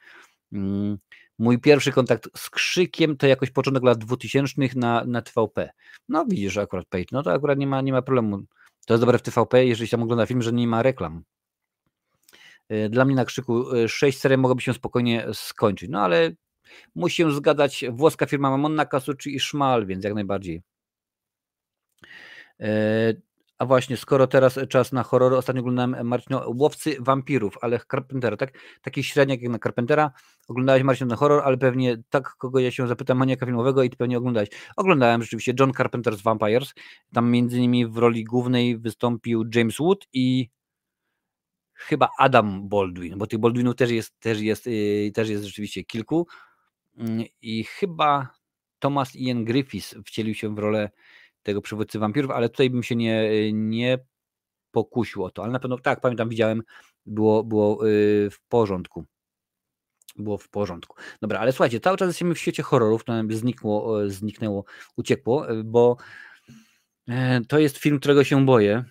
Mm, 0.54 0.98
mój 1.40 1.60
pierwszy 1.60 1.92
kontakt 1.92 2.30
z 2.38 2.50
krzykiem 2.50 3.18
to 3.18 3.28
jakoś 3.28 3.52
początek 3.52 3.84
lat 3.84 3.98
2000 3.98 4.56
na, 4.76 5.04
na 5.06 5.22
TVP. 5.22 5.70
No 6.10 6.26
widzisz 6.26 6.58
akurat 6.58 6.86
Page, 6.86 7.06
no 7.12 7.24
to 7.24 7.34
akurat 7.34 7.58
nie 7.58 7.68
ma, 7.68 7.82
nie 7.82 7.92
ma 7.92 8.02
problemu. 8.02 8.44
To 8.86 8.94
jest 8.94 9.02
dobre 9.02 9.18
w 9.18 9.22
TVP, 9.22 9.66
jeżeli 9.66 9.88
się 9.88 9.92
tam 9.92 10.04
ogląda 10.04 10.26
film, 10.26 10.42
że 10.42 10.54
nie 10.54 10.68
ma 10.68 10.84
reklam. 10.84 11.24
E, 12.70 12.90
dla 12.90 13.06
mnie 13.06 13.16
na 13.16 13.26
krzyku 13.26 13.66
6 13.88 14.18
e, 14.18 14.22
serii 14.22 14.38
mogłoby 14.38 14.62
się 14.62 14.74
spokojnie 14.74 15.26
skończyć. 15.34 15.90
No 15.90 16.02
ale 16.02 16.32
musi 16.96 17.16
się 17.16 17.32
zgadzać 17.32 17.86
włoska 17.92 18.26
firma 18.26 18.50
Mamonna 18.50 18.86
Casucci 18.86 19.36
i 19.36 19.40
Szmal, 19.40 19.86
więc 19.86 20.04
jak 20.04 20.14
najbardziej. 20.14 20.62
E, 22.64 23.14
a 23.58 23.66
właśnie, 23.66 23.98
skoro 23.98 24.28
teraz 24.28 24.60
czas 24.70 24.92
na 24.92 25.04
horrory, 25.04 25.38
ostatnio 25.38 25.62
oglądałem 25.62 26.08
Marcino 26.08 26.46
Łowcy 26.56 26.96
Wampirów, 27.00 27.58
ale 27.62 27.80
Carpentera, 27.92 28.38
tak? 28.38 28.54
Taki 28.82 29.04
średniak 29.04 29.42
jak 29.42 29.52
na 29.52 29.60
Carpentera. 29.60 30.12
Oglądałeś 30.48 30.84
Marcin 30.84 31.08
ten 31.08 31.18
horror, 31.18 31.42
ale 31.46 31.58
pewnie 31.58 32.04
tak, 32.10 32.30
kogo 32.30 32.60
ja 32.60 32.72
się 32.72 32.88
zapytam, 32.88 33.18
maniaka 33.18 33.46
filmowego 33.46 33.84
i 33.84 33.90
ty 33.90 33.98
pewnie 33.98 34.18
oglądałeś. 34.18 34.50
Oglądałem 34.76 35.22
rzeczywiście 35.22 35.54
John 35.60 35.72
Carpenter's 35.72 36.22
Vampires. 36.22 36.74
Tam 37.14 37.32
między 37.32 37.58
innymi 37.58 37.88
w 37.88 37.98
roli 37.98 38.24
głównej 38.24 38.78
wystąpił 38.78 39.46
James 39.56 39.78
Wood 39.78 40.08
i 40.14 40.50
chyba 41.74 42.10
Adam 42.20 42.70
Baldwin, 42.70 43.18
bo 43.18 43.28
tych 43.28 43.40
Baldwinów 43.40 43.76
też 43.76 43.92
jest, 43.92 44.20
też 44.20 44.40
jest, 44.40 44.66
yy, 44.66 45.12
też 45.14 45.30
jest 45.30 45.44
rzeczywiście 45.44 45.84
kilku. 45.84 46.28
Yy, 46.98 47.26
I 47.42 47.64
chyba 47.64 48.28
Thomas 48.80 49.16
Ian 49.16 49.46
Griffiths 49.46 49.96
wcielił 50.06 50.36
się 50.36 50.56
w 50.56 50.60
rolę 50.60 50.90
tego 51.44 51.62
przywódcy 51.62 52.00
wampirów, 52.00 52.32
ale 52.32 52.50
tutaj 52.50 52.70
bym 52.70 52.84
się 52.84 52.96
nie, 52.96 53.30
nie 53.54 54.00
pokusił 54.72 55.24
o 55.24 55.30
to, 55.30 55.44
ale 55.44 55.52
na 55.52 55.60
pewno 55.60 55.78
tak, 55.78 56.02
pamiętam, 56.02 56.30
widziałem, 56.30 56.64
było, 57.06 57.44
było 57.44 57.88
y, 57.88 58.30
w 58.32 58.40
porządku. 58.50 59.06
Było 60.16 60.38
w 60.38 60.50
porządku. 60.50 60.96
Dobra, 61.22 61.40
ale 61.40 61.52
słuchajcie, 61.52 61.80
cały 61.80 61.98
czas 61.98 62.08
jesteśmy 62.08 62.36
w 62.36 62.40
świecie 62.40 62.64
horrorów, 62.64 63.04
to 63.04 63.14
nam 63.14 63.34
znikło, 63.34 64.10
zniknęło, 64.10 64.66
uciekło, 64.96 65.52
y, 65.52 65.64
bo 65.64 65.98
e, 67.08 67.42
to 67.42 67.60
jest 67.60 67.78
film, 67.78 68.00
którego 68.00 68.24
się 68.24 68.46
boję, 68.46 68.84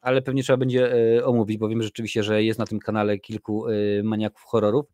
ale 0.00 0.22
pewnie 0.22 0.42
trzeba 0.42 0.56
będzie 0.56 0.92
e, 1.18 1.24
omówić, 1.24 1.58
bo 1.58 1.68
wiem 1.68 1.82
rzeczywiście, 1.82 2.22
że 2.22 2.42
jest 2.42 2.58
na 2.58 2.66
tym 2.66 2.78
kanale 2.78 3.18
kilku 3.18 3.66
maniaków 4.02 4.42
horrorów. 4.42 4.86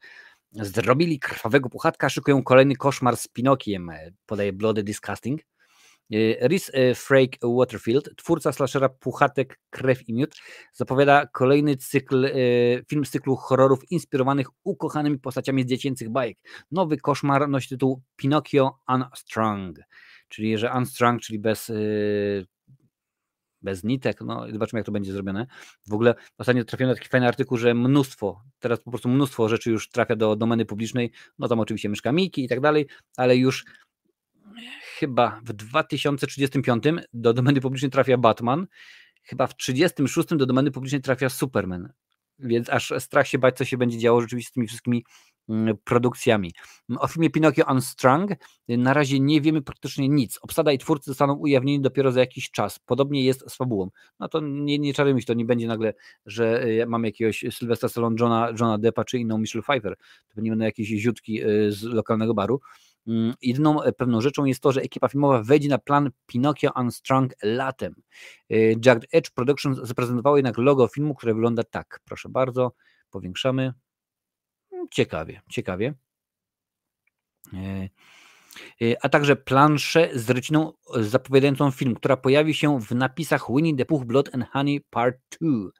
Zrobili 0.52 1.18
krwawego 1.18 1.68
puchatka, 1.68 2.08
szykują 2.08 2.42
kolejny 2.42 2.76
koszmar 2.76 3.16
z 3.16 3.28
Pinokiem, 3.28 3.90
e, 3.90 4.10
podaje 4.26 4.52
Bloody 4.52 4.82
Disgusting. 4.82 5.40
Y, 6.10 6.38
Rhys 6.40 6.68
y, 6.68 6.94
Frake 6.94 7.38
Waterfield, 7.42 8.16
twórca 8.16 8.52
slashera 8.52 8.88
Puchatek, 8.88 9.58
Krew 9.70 10.08
i 10.08 10.14
Miód, 10.14 10.34
zapowiada 10.72 11.26
kolejny 11.26 11.76
cykl, 11.76 12.24
y, 12.24 12.84
film 12.88 13.04
z 13.04 13.10
cyklu 13.10 13.36
horrorów 13.36 13.90
inspirowanych 13.90 14.46
ukochanymi 14.64 15.18
postaciami 15.18 15.62
z 15.62 15.66
dziecięcych 15.66 16.10
bajek. 16.10 16.38
Nowy 16.70 16.96
koszmar 16.96 17.48
nosi 17.48 17.68
tytuł 17.68 18.02
Pinocchio 18.16 18.78
Unstrung, 18.88 19.78
czyli 20.28 20.58
że 20.58 20.72
Unstrung, 20.72 21.20
czyli 21.20 21.38
bez 21.38 21.72
bez 23.62 23.84
nitek, 23.84 24.20
no 24.20 24.46
zobaczymy 24.52 24.80
jak 24.80 24.86
to 24.86 24.92
będzie 24.92 25.12
zrobione. 25.12 25.46
W 25.86 25.92
ogóle 25.92 26.14
ostatnio 26.38 26.64
trafiłem 26.64 26.88
na 26.90 26.94
taki 26.94 27.08
fajny 27.08 27.28
artykuł, 27.28 27.58
że 27.58 27.74
mnóstwo, 27.74 28.42
teraz 28.58 28.80
po 28.80 28.90
prostu 28.90 29.08
mnóstwo 29.08 29.48
rzeczy 29.48 29.70
już 29.70 29.88
trafia 29.88 30.16
do 30.16 30.36
domeny 30.36 30.64
publicznej, 30.64 31.12
no 31.38 31.48
tam 31.48 31.60
oczywiście 31.60 31.88
mieszka 31.88 32.12
Miki 32.12 32.44
i 32.44 32.48
tak 32.48 32.60
dalej, 32.60 32.86
ale 33.16 33.36
już 33.36 33.64
chyba 34.98 35.40
w 35.44 35.52
2035 35.52 36.84
do 37.12 37.32
domeny 37.32 37.60
publicznej 37.60 37.90
trafia 37.90 38.18
Batman, 38.18 38.66
chyba 39.22 39.46
w 39.46 39.56
36 39.56 40.28
do 40.28 40.46
domeny 40.46 40.70
publicznej 40.70 41.00
trafia 41.00 41.28
Superman. 41.28 41.92
Więc 42.38 42.70
aż 42.70 42.92
strach 42.98 43.28
się 43.28 43.38
bać, 43.38 43.56
co 43.56 43.64
się 43.64 43.76
będzie 43.76 43.98
działo 43.98 44.20
rzeczywiście 44.20 44.50
z 44.50 44.52
tymi 44.52 44.66
wszystkimi 44.66 45.04
mm, 45.48 45.76
produkcjami. 45.84 46.52
O 46.98 47.08
filmie 47.08 47.30
Pinocchio 47.30 47.64
Unstrung 47.72 48.30
na 48.68 48.94
razie 48.94 49.20
nie 49.20 49.40
wiemy 49.40 49.62
praktycznie 49.62 50.08
nic. 50.08 50.38
Obsada 50.42 50.72
i 50.72 50.78
twórcy 50.78 51.10
zostaną 51.10 51.34
ujawnieni 51.34 51.80
dopiero 51.80 52.12
za 52.12 52.20
jakiś 52.20 52.50
czas. 52.50 52.78
Podobnie 52.78 53.24
jest 53.24 53.50
z 53.50 53.56
fabułą. 53.56 53.90
No 54.20 54.28
to 54.28 54.40
nie, 54.40 54.78
nie 54.78 54.94
czarujmy 54.94 55.20
się, 55.20 55.26
to 55.26 55.34
nie 55.34 55.44
będzie 55.44 55.66
nagle, 55.66 55.94
że 56.26 56.64
y, 56.66 56.86
mamy 56.86 57.08
jakiegoś 57.08 57.44
Sylwestra 57.50 57.88
Stallone, 57.88 58.16
Johna, 58.20 58.48
Johna 58.50 58.78
Deppa 58.78 59.04
czy 59.04 59.18
inną 59.18 59.38
Michelle 59.38 59.62
Pfeiffer. 59.62 59.96
To 60.28 60.42
będą 60.42 60.64
jakieś 60.64 60.88
ziutki 60.88 61.44
y, 61.44 61.72
z 61.72 61.82
lokalnego 61.82 62.34
baru. 62.34 62.60
Mm, 63.08 63.34
jedyną 63.42 63.82
e, 63.82 63.92
pewną 63.92 64.20
rzeczą 64.20 64.44
jest 64.44 64.60
to, 64.60 64.72
że 64.72 64.80
ekipa 64.82 65.08
filmowa 65.08 65.42
wejdzie 65.42 65.68
na 65.68 65.78
plan 65.78 66.10
Pinocchio 66.26 66.70
Unstrung 66.76 67.32
latem. 67.42 67.94
E, 68.50 68.56
Jagged 68.84 69.06
Edge 69.12 69.30
Productions 69.30 69.78
zaprezentowało 69.78 70.36
jednak 70.36 70.58
logo 70.58 70.88
filmu, 70.88 71.14
które 71.14 71.34
wygląda 71.34 71.64
tak. 71.64 72.00
Proszę 72.04 72.28
bardzo, 72.28 72.72
powiększamy. 73.10 73.72
Mm, 74.72 74.86
ciekawie, 74.90 75.40
ciekawie. 75.50 75.94
E, 77.54 77.88
a 79.02 79.08
także 79.08 79.36
planszę 79.36 80.10
z 80.14 80.30
ryciną 80.30 80.72
zapowiadającą 81.00 81.70
film, 81.70 81.94
która 81.94 82.16
pojawi 82.16 82.54
się 82.54 82.80
w 82.80 82.90
napisach 82.90 83.46
Winnie 83.56 83.76
the 83.76 83.84
Pooh 83.84 84.04
Blood 84.04 84.34
and 84.34 84.44
Honey 84.50 84.80
Part 84.90 85.18
2. 85.40 85.70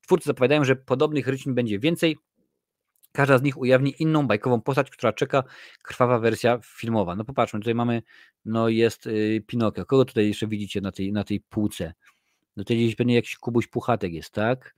Twórcy 0.00 0.26
zapowiadają, 0.26 0.64
że 0.64 0.76
podobnych 0.76 1.28
rycin 1.28 1.54
będzie 1.54 1.78
więcej, 1.78 2.16
Każda 3.16 3.38
z 3.38 3.42
nich 3.42 3.58
ujawni 3.58 3.94
inną 3.98 4.26
bajkową 4.26 4.60
postać, 4.60 4.90
która 4.90 5.12
czeka 5.12 5.44
krwawa 5.82 6.18
wersja 6.18 6.58
filmowa. 6.64 7.16
No 7.16 7.24
popatrzmy, 7.24 7.60
tutaj 7.60 7.74
mamy, 7.74 8.02
no 8.44 8.68
jest 8.68 9.06
yy, 9.06 9.40
Pinokio. 9.46 9.86
Kogo 9.86 10.04
tutaj 10.04 10.28
jeszcze 10.28 10.46
widzicie 10.46 10.80
na 10.80 10.92
tej, 10.92 11.12
na 11.12 11.24
tej 11.24 11.40
półce? 11.40 11.94
No 12.56 12.64
tutaj 12.64 12.76
gdzieś 12.76 12.94
pewnie 12.96 13.14
jakiś 13.14 13.36
Kubuś 13.36 13.66
Puchatek 13.66 14.12
jest, 14.12 14.30
tak? 14.30 14.74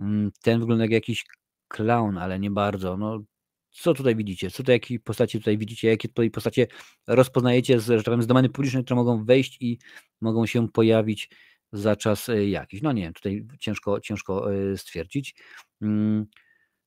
Mm, 0.00 0.30
ten 0.42 0.60
wygląda 0.60 0.84
jak 0.84 0.90
jakiś 0.90 1.24
clown, 1.68 2.18
ale 2.18 2.38
nie 2.38 2.50
bardzo. 2.50 2.96
No 2.96 3.22
co 3.70 3.94
tutaj 3.94 4.16
widzicie? 4.16 4.50
Co 4.50 4.62
to 4.62 4.72
jakie 4.72 5.00
postacie 5.00 5.38
tutaj 5.38 5.58
widzicie? 5.58 5.88
Jakie 5.88 6.08
tutaj 6.08 6.30
postacie 6.30 6.66
rozpoznajecie 7.06 7.80
z, 7.80 7.86
że 7.86 7.96
tak 7.96 8.04
powiem, 8.04 8.22
z 8.22 8.26
domeny 8.26 8.48
publicznej, 8.48 8.84
które 8.84 8.96
mogą 8.96 9.24
wejść 9.24 9.58
i 9.60 9.78
mogą 10.20 10.46
się 10.46 10.68
pojawić 10.68 11.30
za 11.72 11.96
czas 11.96 12.28
y, 12.28 12.48
jakiś? 12.48 12.82
No 12.82 12.92
nie 12.92 13.02
wiem, 13.02 13.12
tutaj 13.12 13.46
ciężko, 13.58 14.00
ciężko 14.00 14.54
y, 14.54 14.78
stwierdzić. 14.78 15.34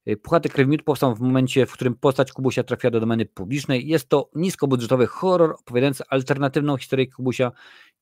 Y, 0.07 0.17
Puchaty 0.17 0.49
Krew 0.49 0.67
Miód 0.67 0.83
powstał 0.83 1.15
w 1.15 1.19
momencie, 1.19 1.65
w 1.65 1.71
którym 1.71 1.95
postać 1.95 2.31
Kubusia 2.31 2.63
trafia 2.63 2.91
do 2.91 2.99
domeny 2.99 3.25
publicznej. 3.25 3.87
Jest 3.87 4.09
to 4.09 4.29
niskobudżetowy 4.35 5.07
horror 5.07 5.55
opowiadający 5.59 6.03
alternatywną 6.09 6.77
historię 6.77 7.07
Kubusia 7.07 7.51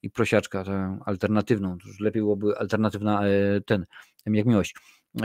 i 0.02 0.10
prosiaczka, 0.10 0.64
tę 0.64 1.00
alternatywną. 1.06 1.78
Już 1.86 2.00
lepiej 2.00 2.22
byłoby 2.22 2.58
alternatywna 2.58 3.28
e, 3.28 3.62
ten, 3.62 3.86
jak 4.26 4.46
miłość. 4.46 4.76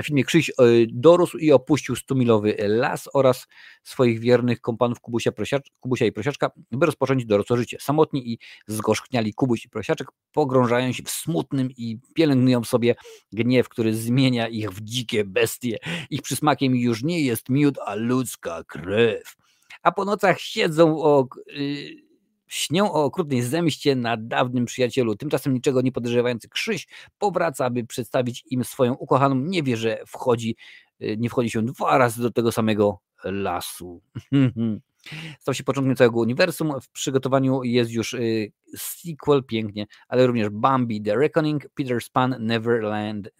Filmie 0.02 0.24
Krzyś 0.24 0.50
e, 0.50 0.52
dorósł 0.88 1.38
i 1.38 1.52
opuścił 1.52 1.96
stumilowy 1.96 2.56
las 2.58 3.08
oraz 3.14 3.46
swoich 3.82 4.20
wiernych 4.20 4.60
kompanów 4.60 5.00
Kubusia, 5.00 5.32
Prosiacz, 5.32 5.70
Kubusia 5.80 6.06
i 6.06 6.12
Prosiaczka, 6.12 6.50
by 6.72 6.86
rozpocząć 6.86 7.24
dorosłe 7.24 7.56
życie. 7.56 7.76
Samotni 7.80 8.32
i 8.32 8.38
zgorzkniali 8.66 9.34
Kubuś 9.34 9.64
i 9.64 9.68
Prosiaczek 9.68 10.08
pogrążają 10.32 10.92
się 10.92 11.02
w 11.02 11.10
smutnym 11.10 11.70
i 11.76 11.98
pielęgnują 12.14 12.64
sobie 12.64 12.94
gniew, 13.32 13.68
który 13.68 13.94
zmienia 13.94 14.48
ich 14.48 14.70
w 14.70 14.80
dzikie 14.80 15.24
bestie. 15.24 15.78
Ich 16.10 16.22
przysmakiem 16.22 16.76
już 16.76 17.02
nie 17.02 17.20
jest 17.20 17.48
miód, 17.48 17.78
a 17.86 17.94
ludzka 17.94 18.64
krew. 18.64 19.36
A 19.82 19.92
po 19.92 20.04
nocach 20.04 20.40
siedzą 20.40 21.02
o... 21.02 21.28
Yy, 21.46 22.11
Śnią 22.52 22.92
o 22.92 23.04
okrutnej 23.04 23.42
zemście 23.42 23.96
na 23.96 24.16
dawnym 24.16 24.64
przyjacielu. 24.64 25.16
Tymczasem 25.16 25.54
niczego 25.54 25.80
nie 25.80 25.92
podejrzewający 25.92 26.48
Krzyś 26.48 26.86
powraca, 27.18 27.64
aby 27.64 27.84
przedstawić 27.84 28.44
im 28.50 28.64
swoją 28.64 28.94
ukochaną. 28.94 29.34
Nie 29.34 29.62
wie, 29.62 29.76
że 29.76 30.02
wchodzi, 30.06 30.56
y, 31.02 31.16
nie 31.18 31.30
wchodzi 31.30 31.50
się 31.50 31.62
dwa 31.62 31.98
razy 31.98 32.22
do 32.22 32.30
tego 32.30 32.52
samego 32.52 32.98
lasu. 33.24 34.02
Stał 35.40 35.54
się 35.54 35.64
początkiem 35.64 35.96
całego 35.96 36.20
uniwersum. 36.20 36.80
W 36.80 36.88
przygotowaniu 36.88 37.62
jest 37.62 37.90
już 37.90 38.14
y, 38.14 38.52
sequel, 38.76 39.44
pięknie, 39.44 39.86
ale 40.08 40.26
również 40.26 40.48
Bambi 40.50 41.02
The 41.02 41.14
Reckoning, 41.14 41.66
Peter's 41.80 42.10
Pan, 42.12 42.36
Neverland 42.40 43.30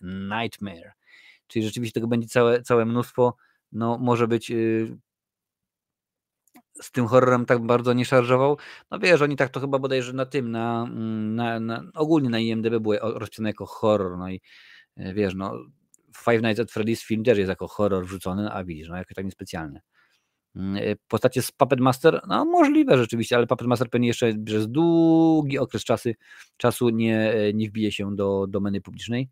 Nightmare. 0.41 0.93
Czyli 1.47 1.65
rzeczywiście 1.65 1.95
tego 1.95 2.07
będzie 2.07 2.29
całe, 2.29 2.63
całe 2.63 2.85
mnóstwo. 2.85 3.37
No, 3.73 3.99
może 3.99 4.29
być 4.29 4.51
y, 4.51 4.97
z 6.81 6.93
tym 6.93 7.07
horrorem 7.07 7.47
tak 7.47 7.67
bardzo 7.67 7.93
nie 7.93 8.05
szarżował. 8.05 8.59
No 8.91 8.99
wiesz, 8.99 9.23
oni 9.23 9.37
tak 9.37 9.51
to 9.51 9.61
chyba 9.61 9.79
bodajże 9.79 10.13
na 10.13 10.27
tym, 10.27 10.51
na, 10.51 10.83
mm, 10.83 11.35
na, 11.35 11.61
na 11.61 11.83
ogólnie 11.95 12.31
na 12.31 12.39
IMDB 12.39 12.79
były 12.81 12.99
rozpisane 13.03 13.49
jako 13.49 13.67
horror, 13.67 14.19
no 14.19 14.31
i 14.31 14.41
e, 14.97 15.15
wiesz, 15.15 15.35
no 15.35 15.59
Five 16.17 16.43
Nights 16.43 16.61
at 16.61 16.69
Freddy's 16.69 17.05
film 17.05 17.25
też 17.25 17.39
jest 17.39 17.49
jako 17.49 17.69
horror 17.69 18.07
wrzucony, 18.07 18.53
a 18.53 18.65
widzisz, 18.65 18.89
no 18.89 18.97
jakoś 18.97 19.15
tak 19.15 19.25
niespecjalnie. 19.25 19.81
Mm, 20.57 20.77
e, 20.77 20.97
postacie 21.09 21.43
z 21.43 21.53
Puppet 21.53 21.81
Master, 21.81 22.21
no 22.29 22.45
możliwe 22.45 22.99
rzeczywiście, 22.99 23.37
ale 23.37 23.47
Puppet 23.47 23.69
Master 23.69 23.91
pewnie 23.91 24.09
jeszcze 24.09 24.35
przez 24.45 24.69
długi 24.69 25.59
okres 25.59 25.85
czasy, 25.85 26.15
czasu 26.57 26.89
nie, 26.89 27.33
e, 27.33 27.53
nie 27.53 27.69
wbije 27.69 27.93
się 27.93 28.17
do 28.17 28.47
domeny 28.49 28.81
publicznej. 28.81 29.31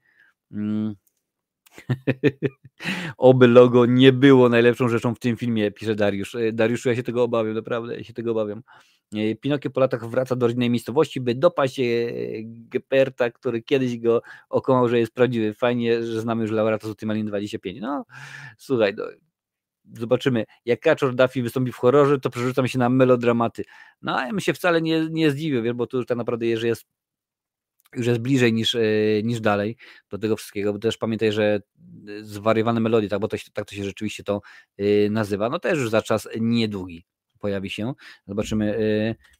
Oby 3.18 3.46
logo 3.46 3.86
nie 3.86 4.12
było 4.12 4.48
najlepszą 4.48 4.88
rzeczą 4.88 5.14
w 5.14 5.18
tym 5.18 5.36
filmie, 5.36 5.70
pisze 5.70 5.94
Dariusz. 5.94 6.34
E, 6.34 6.52
Dariuszu, 6.52 6.88
ja 6.88 6.96
się 6.96 7.02
tego 7.02 7.22
obawiam, 7.22 7.54
naprawdę, 7.54 7.96
ja 7.96 8.04
się 8.04 8.12
tego 8.12 8.30
obawiam. 8.30 8.62
E, 9.14 9.34
Pinokio 9.34 9.70
po 9.70 9.80
latach 9.80 10.10
wraca 10.10 10.36
do 10.36 10.46
rodzinnej 10.46 10.70
miejscowości, 10.70 11.20
by 11.20 11.34
dopaść 11.34 11.80
e, 11.80 11.84
Geperta, 12.44 13.30
który 13.30 13.62
kiedyś 13.62 13.98
go 13.98 14.22
okomał, 14.48 14.88
że 14.88 14.98
jest 14.98 15.14
prawdziwy. 15.14 15.54
Fajnie, 15.54 16.04
że 16.04 16.20
znamy 16.20 16.42
już 16.42 16.50
laureata 16.50 16.86
z 16.86 16.90
Ultimalin 16.90 17.26
25. 17.26 17.78
No, 17.80 18.04
słuchaj, 18.58 18.94
no, 18.96 19.04
zobaczymy. 19.98 20.44
Jak 20.64 20.80
Kaczor 20.80 21.14
Duffy 21.14 21.42
wystąpi 21.42 21.72
w 21.72 21.76
horrorze, 21.76 22.20
to 22.20 22.30
przerzucam 22.30 22.68
się 22.68 22.78
na 22.78 22.88
melodramaty. 22.88 23.64
No, 24.02 24.18
a 24.18 24.24
ja 24.24 24.30
bym 24.30 24.40
się 24.40 24.54
wcale 24.54 24.82
nie, 24.82 25.08
nie 25.10 25.30
zdziwił, 25.30 25.62
wiesz, 25.62 25.72
bo 25.72 25.86
tu 25.86 25.96
już 25.96 26.06
tak 26.06 26.18
naprawdę, 26.18 26.46
jeżeli 26.46 26.68
jest 26.68 26.86
już 27.96 28.06
jest 28.06 28.20
bliżej 28.20 28.52
niż, 28.52 28.74
e, 28.74 28.80
niż 29.22 29.40
dalej 29.40 29.76
do 30.10 30.18
tego 30.18 30.36
wszystkiego, 30.36 30.72
bo 30.72 30.78
też 30.78 30.96
pamiętaj, 30.96 31.32
że 31.32 31.44
e, 31.54 31.60
zwariowane 32.22 32.80
melodie, 32.80 33.08
tak, 33.08 33.20
bo 33.20 33.28
to, 33.28 33.36
tak 33.52 33.64
to 33.68 33.74
się 33.74 33.84
rzeczywiście 33.84 34.24
to 34.24 34.40
e, 34.78 35.10
nazywa, 35.10 35.48
no 35.48 35.58
też 35.58 35.78
już 35.78 35.90
za 35.90 36.02
czas 36.02 36.28
niedługi 36.40 37.04
pojawi 37.38 37.70
się. 37.70 37.92
Zobaczymy 38.26 38.76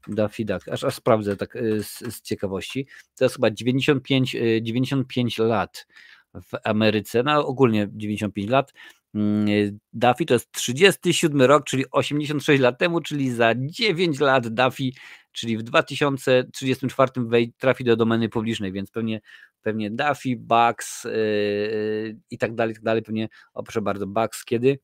Daffy 0.09 0.45
Duck, 0.45 0.69
aż, 0.69 0.85
aż 0.85 0.95
sprawdzę 0.95 1.37
tak 1.37 1.59
z, 1.79 2.15
z, 2.15 2.23
ciekawości. 2.23 2.87
To 3.19 3.25
jest 3.25 3.35
chyba 3.35 3.51
95, 3.51 4.37
95 4.63 5.39
lat 5.39 5.87
w 6.35 6.51
Ameryce, 6.65 7.23
no 7.23 7.47
ogólnie 7.47 7.89
95 7.93 8.51
lat. 8.51 8.73
Mm, 9.15 9.79
Daffy 9.93 10.25
to 10.25 10.35
jest 10.35 10.53
37 10.53 11.43
rok, 11.43 11.65
czyli 11.65 11.85
86 11.91 12.63
lat 12.63 12.79
temu, 12.79 13.01
czyli 13.01 13.31
za 13.31 13.55
9 13.57 14.21
lat 14.21 14.49
Daffy 14.49 14.91
czyli 15.33 15.59
w 15.59 15.63
2034 15.63 17.13
wej 17.17 17.53
trafi 17.53 17.85
do 17.85 17.97
domeny 17.97 18.29
publicznej, 18.29 18.73
więc 18.73 18.91
pewnie, 18.91 19.21
pewnie 19.63 19.91
Duffy, 19.91 20.37
Bugs 20.37 21.05
yy, 21.05 22.17
i 22.31 22.39
tak 22.39 22.55
dalej, 22.55 22.75
tak 22.75 22.85
dalej, 22.85 23.03
pewnie, 23.03 23.29
o 23.55 23.63
proszę 23.63 23.83
bardzo, 23.83 24.07
Bugs 24.07 24.45
kiedy? 24.45 24.79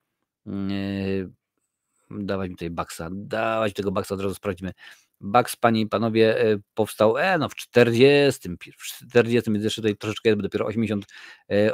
Yy, 0.47 1.31
dawać 2.11 2.51
mi 2.51 2.57
tutaj 2.57 2.71
Bugsa, 2.71 3.09
dawać 3.13 3.73
tego 3.73 3.93
Bugsa, 3.93 4.15
od 4.15 4.21
razu 4.21 4.35
sprawdzimy. 4.35 4.73
Bugs, 5.21 5.57
panie 5.57 5.81
i 5.81 5.87
panowie, 5.87 6.37
yy, 6.45 6.63
powstał 6.75 7.19
e, 7.19 7.39
no 7.39 7.49
w 7.49 7.55
40, 7.55 8.49
w 8.79 8.85
40, 8.85 9.53
więc 9.53 9.65
jeszcze 9.65 9.83
tutaj 9.83 9.97
troszeczkę 9.97 10.29
jest, 10.29 10.37
bo 10.37 10.43
dopiero 10.43 10.67
80, 10.67 11.07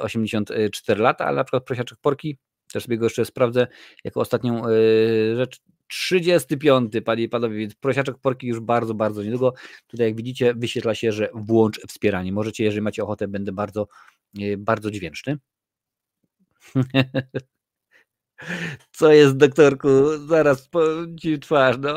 84 0.01 0.99
yy, 0.99 1.05
lata, 1.05 1.25
ale 1.25 1.37
na 1.37 1.45
przykład 1.45 1.65
Prosiaczek 1.65 1.99
Porki, 2.01 2.39
też 2.73 2.85
sobie 2.85 2.99
go 2.99 3.07
jeszcze 3.07 3.25
sprawdzę, 3.25 3.67
jako 4.05 4.21
ostatnią 4.21 4.69
yy, 4.69 5.37
rzecz, 5.37 5.61
35, 5.93 6.93
panie 7.05 7.23
i 7.23 7.29
panowie, 7.29 7.57
więc 7.57 7.75
prosiaczek 7.75 8.19
porki 8.19 8.47
już 8.47 8.61
bardzo, 8.61 8.95
bardzo 8.95 9.23
niedługo. 9.23 9.55
Tutaj 9.87 10.07
jak 10.07 10.17
widzicie 10.17 10.55
wyświetla 10.55 10.95
się, 10.95 11.13
że 11.13 11.29
włącz 11.35 11.81
wspieranie. 11.89 12.33
Możecie, 12.33 12.65
jeżeli 12.65 12.83
macie 12.83 13.03
ochotę, 13.03 13.29
będę 13.29 13.53
bardzo, 13.53 13.89
e, 14.41 14.57
bardzo 14.57 14.91
dźwięczny. 14.91 15.39
Co 18.93 19.13
jest, 19.13 19.37
doktorku? 19.37 19.89
Zaraz 20.29 20.69
ci 21.21 21.39
twarz. 21.39 21.77
No, 21.81 21.95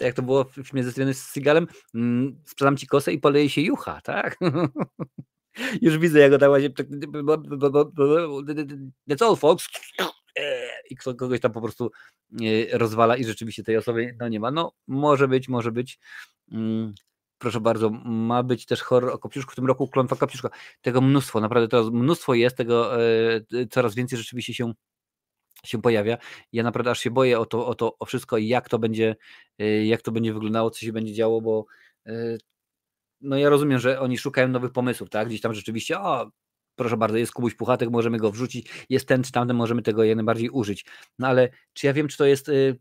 jak 0.00 0.14
to 0.14 0.22
było 0.22 0.44
w 0.44 0.52
filmie 0.52 0.84
ze 0.84 0.92
Stevenem 0.92 1.14
Seagalem? 1.14 1.66
Mm, 1.94 2.42
sprzedam 2.46 2.76
ci 2.76 2.86
kosę 2.86 3.12
i 3.12 3.18
poleje 3.18 3.50
się 3.50 3.60
jucha, 3.60 4.00
tak? 4.00 4.38
Już 5.82 5.98
widzę, 5.98 6.18
jak 6.18 6.30
go 6.30 6.38
tak 6.38 6.48
właśnie... 6.48 6.70
That's 9.08 9.24
all, 9.24 9.36
folks 9.36 9.68
i 10.90 10.96
kogoś 10.96 11.40
tam 11.40 11.52
po 11.52 11.60
prostu 11.60 11.90
e, 12.42 12.78
rozwala 12.78 13.16
i 13.16 13.24
rzeczywiście 13.24 13.62
tej 13.62 13.76
osoby 13.76 14.16
no 14.20 14.28
nie 14.28 14.40
ma. 14.40 14.50
No 14.50 14.72
może 14.86 15.28
być, 15.28 15.48
może 15.48 15.72
być. 15.72 15.98
Mm, 16.52 16.94
proszę 17.38 17.60
bardzo, 17.60 17.90
ma 17.90 18.42
być 18.42 18.66
też 18.66 18.82
horror 18.82 19.10
o 19.10 19.18
Kopciuszku 19.18 19.52
w 19.52 19.54
tym 19.56 19.66
roku, 19.66 19.88
klątwa 19.88 20.16
Kopciuszka. 20.16 20.50
Tego 20.80 21.00
mnóstwo, 21.00 21.40
naprawdę 21.40 21.68
teraz 21.68 21.86
mnóstwo 21.86 22.34
jest, 22.34 22.56
tego 22.56 23.04
e, 23.04 23.40
coraz 23.70 23.94
więcej 23.94 24.18
rzeczywiście 24.18 24.54
się 24.54 24.72
się 25.64 25.82
pojawia. 25.82 26.18
Ja 26.52 26.62
naprawdę 26.62 26.90
aż 26.90 27.00
się 27.00 27.10
boję 27.10 27.38
o 27.38 27.46
to, 27.46 27.66
o 27.66 27.74
to 27.74 27.96
o 27.98 28.04
wszystko 28.04 28.38
i 28.38 28.48
jak 28.48 28.68
to 28.68 28.78
będzie, 28.78 29.16
e, 29.58 29.86
jak 29.86 30.02
to 30.02 30.12
będzie 30.12 30.32
wyglądało, 30.32 30.70
co 30.70 30.80
się 30.80 30.92
będzie 30.92 31.14
działo, 31.14 31.40
bo 31.40 31.66
no 33.20 33.36
ja 33.38 33.48
rozumiem, 33.48 33.78
że 33.78 34.00
oni 34.00 34.18
szukają 34.18 34.48
nowych 34.48 34.72
pomysłów, 34.72 35.10
tak? 35.10 35.28
Gdzieś 35.28 35.40
tam 35.40 35.54
rzeczywiście, 35.54 36.00
o, 36.00 36.30
proszę 36.76 36.96
bardzo, 36.96 37.16
jest 37.18 37.32
Kubuś 37.32 37.54
Puchatek, 37.54 37.90
możemy 37.90 38.18
go 38.18 38.30
wrzucić, 38.30 38.86
jest 38.88 39.08
ten 39.08 39.22
czy 39.22 39.32
tamten, 39.32 39.56
możemy 39.56 39.82
tego 39.82 40.04
jak 40.04 40.16
najbardziej 40.16 40.50
użyć. 40.50 40.84
No 41.18 41.28
ale 41.28 41.48
czy 41.72 41.86
ja 41.86 41.92
wiem, 41.92 42.08
czy 42.08 42.16
to 42.16 42.26
jest 42.26 42.48
y, 42.48 42.78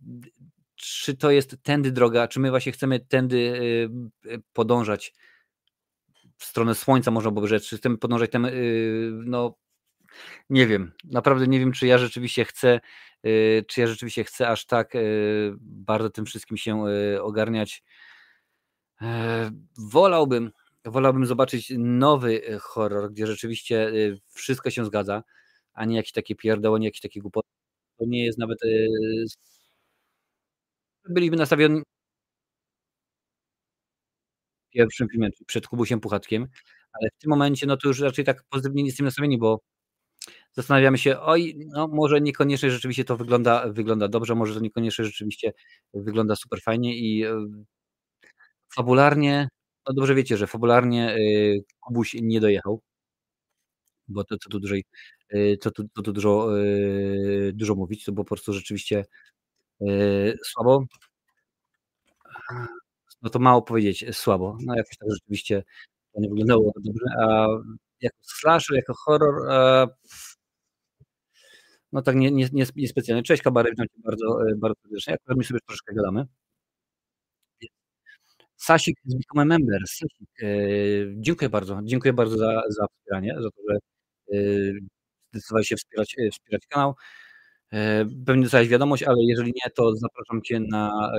czy 0.75 1.17
to 1.17 1.31
jest 1.31 1.57
tędy 1.63 1.91
droga, 1.91 2.27
czy 2.27 2.39
my 2.39 2.49
właśnie 2.49 2.71
chcemy 2.71 2.99
tędy 2.99 3.37
y, 3.37 4.31
y, 4.31 4.41
podążać 4.53 5.13
w 6.37 6.45
stronę 6.45 6.75
słońca, 6.75 7.11
można 7.11 7.31
by 7.31 7.47
rzec, 7.47 7.67
czy 7.67 7.77
chcemy 7.77 7.97
podążać 7.97 8.31
tem, 8.31 8.47
no 9.25 9.55
nie 10.49 10.67
wiem, 10.67 10.91
naprawdę 11.03 11.47
nie 11.47 11.59
wiem, 11.59 11.71
czy 11.71 11.87
ja 11.87 11.97
rzeczywiście 11.97 12.45
chcę, 12.45 12.79
czy 13.67 13.81
ja 13.81 13.87
rzeczywiście 13.87 14.23
chcę 14.23 14.47
aż 14.47 14.65
tak 14.65 14.93
bardzo 15.59 16.09
tym 16.09 16.25
wszystkim 16.25 16.57
się 16.57 16.85
ogarniać. 17.21 17.83
E, 19.01 19.51
wolałbym, 19.77 20.51
wolałbym 20.85 21.25
zobaczyć 21.25 21.73
nowy 21.77 22.45
e, 22.47 22.59
horror, 22.59 23.11
gdzie 23.11 23.27
rzeczywiście 23.27 23.87
e, 23.89 23.91
wszystko 24.33 24.69
się 24.69 24.85
zgadza, 24.85 25.23
a 25.73 25.85
nie 25.85 25.95
jakieś 25.95 26.11
takie 26.11 26.35
pierdoły, 26.35 26.79
nie 26.79 26.87
jakieś 26.87 27.01
takie 27.01 27.21
głupoty. 27.21 27.49
To 27.99 28.05
nie 28.07 28.25
jest 28.25 28.39
nawet. 28.39 28.59
E, 28.65 28.67
byliśmy 31.09 31.37
nastawieni. 31.37 31.81
Pierwszym 34.69 35.07
filmie 35.09 35.29
przed 35.45 35.67
Kubusiem 35.67 35.99
Puchatkiem, 35.99 36.47
ale 36.93 37.09
w 37.09 37.21
tym 37.21 37.29
momencie, 37.29 37.67
no 37.67 37.77
to 37.77 37.87
już 37.87 37.99
raczej 37.99 38.25
tak 38.25 38.43
pozytywnie 38.49 38.83
nie 38.83 38.87
jesteśmy 38.87 39.05
nastawieni, 39.05 39.37
bo 39.37 39.59
zastanawiamy 40.53 40.97
się, 40.97 41.19
oj, 41.19 41.55
no 41.67 41.87
może 41.87 42.21
niekoniecznie 42.21 42.71
rzeczywiście 42.71 43.05
to 43.05 43.17
wygląda, 43.17 43.69
wygląda 43.73 44.07
dobrze, 44.07 44.35
może 44.35 44.53
to 44.53 44.59
niekoniecznie 44.59 45.05
rzeczywiście 45.05 45.53
wygląda 45.93 46.35
super 46.35 46.61
fajnie 46.61 46.97
i 46.97 47.25
fabularnie 48.75 49.47
no 49.91 49.95
dobrze 49.95 50.15
wiecie, 50.15 50.37
że 50.37 50.47
fabularnie, 50.47 51.15
y, 51.15 51.63
Kubuś 51.79 52.15
nie 52.21 52.39
dojechał. 52.41 52.81
Bo 54.07 54.23
to 54.23 54.37
co 54.37 54.49
tu 54.49 54.59
dłużej, 54.59 54.83
y, 55.33 55.57
tu 56.03 56.11
dużo, 56.13 56.59
y, 56.59 57.51
dużo 57.55 57.75
mówić, 57.75 58.05
to 58.05 58.11
było 58.11 58.25
po 58.25 58.29
prostu 58.29 58.53
rzeczywiście, 58.53 59.05
słabo. 60.45 60.85
No 63.21 63.29
to 63.29 63.39
mało 63.39 63.61
powiedzieć, 63.61 64.05
słabo. 64.11 64.57
No 64.65 64.75
jakoś 64.75 64.97
tak 64.97 65.09
rzeczywiście 65.11 65.63
to 66.13 66.21
nie 66.21 66.29
wyglądało 66.29 66.71
to 66.75 66.81
dobrze, 66.81 67.05
a 67.19 67.47
jako 68.01 68.17
slasher, 68.21 68.75
jako 68.77 68.93
horror, 68.93 69.33
no 71.91 72.01
tak 72.01 72.15
nie 72.15 72.31
nie 72.31 72.47
nie 72.53 72.65
niespecjalnie. 72.75 73.23
Cześć 73.23 73.43
cię 73.87 74.01
bardzo, 74.03 74.39
bardzo 74.57 74.81
serdecznie. 74.83 75.13
Akurat 75.13 75.37
my 75.37 75.43
sobie 75.43 75.59
troszeczkę 75.67 75.95
gadamy. 75.95 76.25
Sasik 78.61 78.95
has 79.05 79.15
become 79.15 79.41
a 79.41 79.45
member. 79.45 79.79
Sasik, 79.87 80.29
e, 80.43 80.47
dziękuję 81.17 81.49
bardzo. 81.49 81.79
Dziękuję 81.83 82.13
bardzo 82.13 82.37
za 82.37 82.61
za 82.69 82.85
wspieranie, 82.87 83.35
za 83.39 83.49
to, 83.49 83.61
że, 83.69 83.75
e, 84.37 84.71
zdecydowałeś 85.33 85.67
się 85.67 85.75
wspierać, 85.75 86.15
wspierać 86.31 86.67
kanał. 86.67 86.95
Pewnie 88.25 88.43
dostałeś 88.43 88.67
wiadomość, 88.67 89.03
ale 89.03 89.17
jeżeli 89.21 89.53
nie, 89.55 89.71
to 89.75 89.95
zapraszam 89.95 90.41
Cię 90.41 90.59
na 90.59 91.11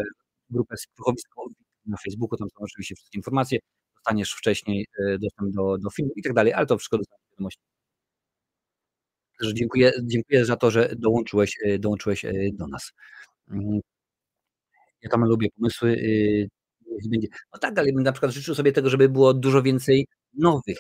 grupę 0.51 0.77
Skruchowisko 0.77 1.45
na 1.87 1.97
Facebooku, 2.05 2.39
tam 2.39 2.49
są 2.51 2.57
oczywiście 2.61 2.95
wszystkie 2.95 3.19
informacje, 3.19 3.59
dostaniesz 3.95 4.33
wcześniej 4.33 4.87
dostęp 5.21 5.55
do, 5.55 5.79
do 5.79 5.91
filmu 5.91 6.13
i 6.17 6.23
tak 6.23 6.33
dalej, 6.35 6.53
ale 6.53 6.67
to 6.67 6.79
wszystko 6.79 6.99
dostaniesz 6.99 7.25
wiadomości. 7.33 7.61
Także 9.39 9.55
dziękuję, 9.55 9.93
dziękuję 10.03 10.45
za 10.45 10.57
to, 10.57 10.71
że 10.71 10.91
dołączyłeś, 10.97 11.59
dołączyłeś 11.79 12.25
do 12.53 12.67
nas. 12.67 12.93
Mm. 13.51 13.81
Ja 15.03 15.11
tam 15.11 15.25
lubię 15.25 15.49
pomysły, 15.57 15.97
yy, 17.05 17.11
będzie 17.11 17.29
no 17.55 17.59
tak, 17.61 17.79
ale 17.79 17.89
ja 17.89 17.95
bym 17.95 18.03
na 18.03 18.13
przykład 18.13 18.33
życzył 18.33 18.55
sobie 18.55 18.73
tego, 18.73 18.91
żeby 18.91 19.09
było 19.09 19.35
dużo 19.35 19.63
więcej 19.63 20.07
nowych 20.35 20.79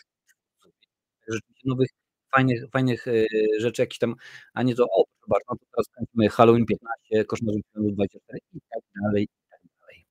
nowych, 1.65 1.89
fajnych 2.35 2.71
fajnych, 2.73 3.07
yy, 3.07 3.27
rzeczy 3.61 3.83
jakichś 3.83 3.99
tam, 3.99 4.15
a 4.55 4.63
nie 4.63 4.75
to: 4.75 4.85
"O 4.85 5.05
proszę 5.27 5.45
no 5.51 5.57
to 5.57 5.67
teraz 5.73 5.87
kręcimy 5.89 6.29
Halloween 6.29 6.67
15, 6.67 7.25
Koszmary 7.25 7.59
w 7.59 7.73
Cyrku 7.73 7.91
24" 7.93 8.39
i 8.53 8.61
tak 8.71 8.83
dalej, 9.03 9.25
i 9.25 9.29
tak 9.51 9.61
dalej. 9.81 10.07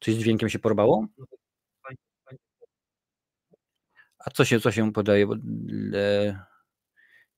Coś 0.00 0.14
z 0.14 0.18
dźwiękiem 0.18 0.48
się 0.48 0.58
porwało? 0.58 1.06
A 4.18 4.30
co 4.30 4.44
się 4.44 4.60
co 4.60 4.72
się 4.72 4.92
podaje, 4.92 5.26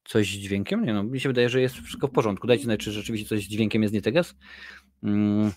coś 0.05 0.27
z 0.27 0.39
dźwiękiem? 0.39 0.85
Nie 0.85 0.95
no, 0.95 1.03
mi 1.03 1.21
się 1.21 1.29
wydaje, 1.29 1.49
że 1.49 1.61
jest 1.61 1.75
wszystko 1.75 2.09
w 2.09 2.13
porządku. 2.13 2.47
Dajcie 2.47 2.65
znać, 2.65 2.81
czy 2.81 2.93
rzeczywiście 2.93 3.29
coś 3.29 3.45
z 3.45 3.49
dźwiękiem 3.49 3.83
jest 3.83 3.95
nie 3.95 4.03
teges. 4.03 4.35
Mm. 5.03 5.53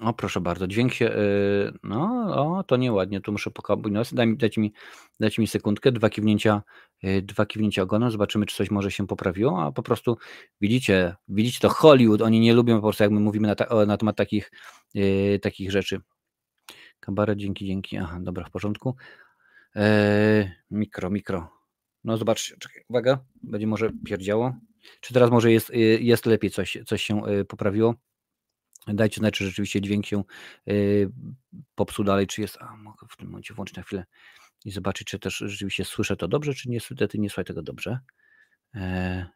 O, 0.00 0.12
proszę 0.12 0.40
bardzo, 0.40 0.66
dźwięk 0.66 0.94
się, 0.94 1.04
yy, 1.04 1.72
no, 1.82 2.26
o, 2.58 2.62
to 2.62 2.76
nieładnie, 2.76 3.20
tu 3.20 3.32
muszę 3.32 3.50
pokambinować. 3.50 4.14
Daj 4.14 4.26
mi, 4.26 4.36
dajcie 4.36 4.60
mi, 4.60 4.72
dajcie 5.20 5.42
mi 5.42 5.48
sekundkę, 5.48 5.92
dwa 5.92 6.10
kiwnięcia, 6.10 6.62
yy, 7.02 7.22
dwa 7.22 7.46
kiwnięcia 7.46 7.82
ogonem, 7.82 8.10
zobaczymy, 8.10 8.46
czy 8.46 8.56
coś 8.56 8.70
może 8.70 8.90
się 8.90 9.06
poprawiło, 9.06 9.62
a 9.62 9.72
po 9.72 9.82
prostu 9.82 10.16
widzicie, 10.60 11.14
widzicie 11.28 11.60
to 11.60 11.68
Hollywood, 11.68 12.22
oni 12.22 12.40
nie 12.40 12.54
lubią 12.54 12.76
po 12.76 12.82
prostu, 12.82 13.02
jak 13.02 13.12
my 13.12 13.20
mówimy 13.20 13.48
na, 13.48 13.54
ta, 13.54 13.86
na 13.86 13.96
temat 13.96 14.16
takich, 14.16 14.50
yy, 14.94 15.38
takich 15.38 15.70
rzeczy. 15.70 16.00
Kabaret, 17.00 17.38
dzięki, 17.38 17.66
dzięki, 17.66 17.96
aha, 17.96 18.18
dobra, 18.22 18.44
w 18.44 18.50
porządku. 18.50 18.96
Yy, 19.74 19.82
mikro, 20.70 21.10
mikro. 21.10 21.50
No 22.04 22.16
zobaczcie, 22.16 22.56
czekaj, 22.58 22.82
uwaga, 22.88 23.18
będzie 23.42 23.66
może 23.66 23.90
pierdziało. 24.04 24.54
Czy 25.00 25.14
teraz 25.14 25.30
może 25.30 25.52
jest, 25.52 25.70
yy, 25.70 25.98
jest 26.00 26.26
lepiej, 26.26 26.50
coś, 26.50 26.78
coś 26.86 27.02
się 27.02 27.22
yy, 27.26 27.44
poprawiło? 27.44 27.94
Dajcie 28.86 29.18
znać, 29.18 29.34
czy 29.34 29.44
rzeczywiście 29.44 29.80
dźwięk 29.80 30.06
się 30.06 30.24
yy, 30.66 31.10
popsuł 31.74 32.04
dalej, 32.04 32.26
czy 32.26 32.40
jest. 32.40 32.58
A 32.60 32.76
mogę 32.76 33.06
w 33.10 33.16
tym 33.16 33.28
momencie 33.28 33.54
włączyć 33.54 33.76
na 33.76 33.82
chwilę 33.82 34.04
i 34.64 34.70
zobaczyć, 34.70 35.08
czy 35.08 35.18
też 35.18 35.36
rzeczywiście 35.36 35.84
słyszę 35.84 36.16
to 36.16 36.28
dobrze, 36.28 36.54
czy 36.54 36.70
niestety 36.70 37.18
nie 37.18 37.30
słyszę 37.30 37.44
tego 37.44 37.62
dobrze. 37.62 37.98
E... 38.74 39.26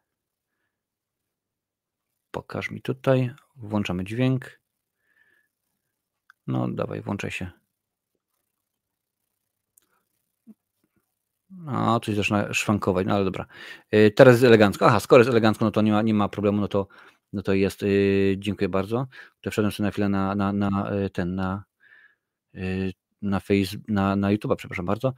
Pokaż 2.31 2.71
mi 2.71 2.81
tutaj. 2.81 3.33
Włączamy 3.55 4.03
dźwięk. 4.03 4.61
No, 6.47 6.67
dawaj, 6.67 7.01
włączaj 7.01 7.31
się. 7.31 7.51
No, 11.49 11.99
coś 11.99 12.15
zaczyna 12.15 12.53
szwankować, 12.53 13.07
no 13.07 13.15
ale 13.15 13.25
dobra. 13.25 13.45
Yy, 13.91 14.11
teraz 14.11 14.33
jest 14.33 14.43
elegancko. 14.43 14.85
Aha, 14.87 14.99
skoro 14.99 15.19
jest 15.19 15.29
elegancko, 15.29 15.65
no 15.65 15.71
to 15.71 15.81
nie 15.81 15.91
ma, 15.91 16.01
nie 16.01 16.13
ma 16.13 16.29
problemu, 16.29 16.61
no 16.61 16.67
to 16.67 16.87
no 17.33 17.41
to 17.41 17.53
jest, 17.53 17.81
yy, 17.81 18.35
dziękuję 18.37 18.69
bardzo. 18.69 19.07
To 19.41 19.51
wszedłem 19.51 19.71
sobie 19.71 19.87
na 19.87 19.91
chwilę 19.91 20.09
na, 20.09 20.35
na, 20.35 20.53
na 20.53 20.93
y, 20.93 21.09
ten, 21.09 21.35
na, 21.35 21.63
yy, 22.53 22.91
na, 23.21 23.39
face, 23.39 23.77
na, 23.87 24.15
na 24.15 24.33
YouTube'a, 24.33 24.55
przepraszam 24.55 24.85
bardzo. 24.85 25.13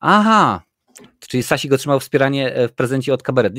Aha, 0.00 0.62
czyli 1.28 1.42
Sasik 1.42 1.72
otrzymał 1.72 2.00
wspieranie 2.00 2.54
e, 2.54 2.68
w 2.68 2.72
prezencie 2.72 3.14
od 3.14 3.22
kabaretu. 3.22 3.56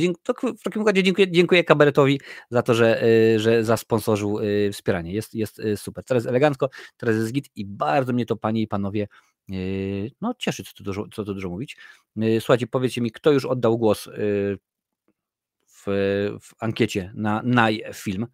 W 0.60 0.64
takim 0.64 0.88
razie 0.88 1.03
dziękuję, 1.03 1.31
dziękuję 1.31 1.64
kabaretowi 1.64 2.19
za 2.49 2.61
to, 2.61 2.73
że, 2.73 3.03
że 3.38 3.64
zasponsorzył 3.64 4.40
y, 4.40 4.69
wspieranie. 4.73 5.14
Jest, 5.14 5.36
jest 5.36 5.60
y, 5.60 5.77
super. 5.77 6.03
Teraz 6.03 6.26
elegancko, 6.26 6.69
teraz 6.98 7.15
jest 7.15 7.31
git 7.31 7.49
i 7.56 7.65
bardzo 7.65 8.14
mnie 8.14 8.26
to 8.26 8.36
panie 8.36 8.61
i 8.61 8.68
panowie 8.68 9.07
no 10.22 10.34
cieszy, 10.38 10.64
co 10.64 10.73
tu 10.73 10.84
dużo, 10.84 11.06
co 11.14 11.26
tu 11.26 11.34
dużo 11.34 11.49
mówić. 11.49 11.77
Słuchajcie, 12.40 12.68
powiedzcie 12.68 13.02
mi, 13.02 13.11
kto 13.11 13.31
już 13.31 13.45
oddał 13.45 13.77
głos 13.77 14.10
w, 15.85 15.88
w 16.41 16.53
ankiecie 16.60 17.11
na 17.15 17.41
najfilm. 17.43 18.27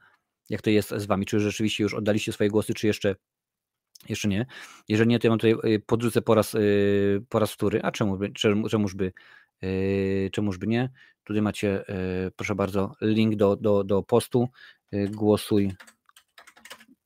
Jak 0.49 0.61
to 0.61 0.69
jest 0.69 0.89
z 0.89 1.05
wami? 1.05 1.25
Czy 1.25 1.39
rzeczywiście 1.39 1.83
już 1.83 1.93
oddaliście 1.93 2.33
swoje 2.33 2.49
głosy, 2.49 2.73
czy 2.73 2.87
jeszcze, 2.87 3.15
jeszcze 4.09 4.27
nie? 4.27 4.45
Jeżeli 4.87 5.09
nie, 5.09 5.19
to 5.19 5.27
ja 5.27 5.31
mam 5.31 5.39
tutaj 5.39 5.73
y, 5.73 5.79
podrzucę 5.79 6.21
po 6.21 6.35
raz, 6.35 6.55
y, 6.55 7.23
po 7.29 7.39
raz 7.39 7.51
wtóry. 7.51 7.81
A 7.83 7.91
czemu, 7.91 8.17
czemu, 8.33 8.69
czemuż, 8.69 8.95
by, 8.95 9.11
y, 9.63 10.29
czemuż 10.33 10.57
by 10.57 10.67
nie? 10.67 10.89
Tutaj 11.23 11.41
macie, 11.41 11.85
proszę 12.35 12.55
bardzo, 12.55 12.95
link 13.01 13.35
do, 13.35 13.55
do, 13.55 13.83
do 13.83 14.03
postu. 14.03 14.49
Głosuj 15.11 15.71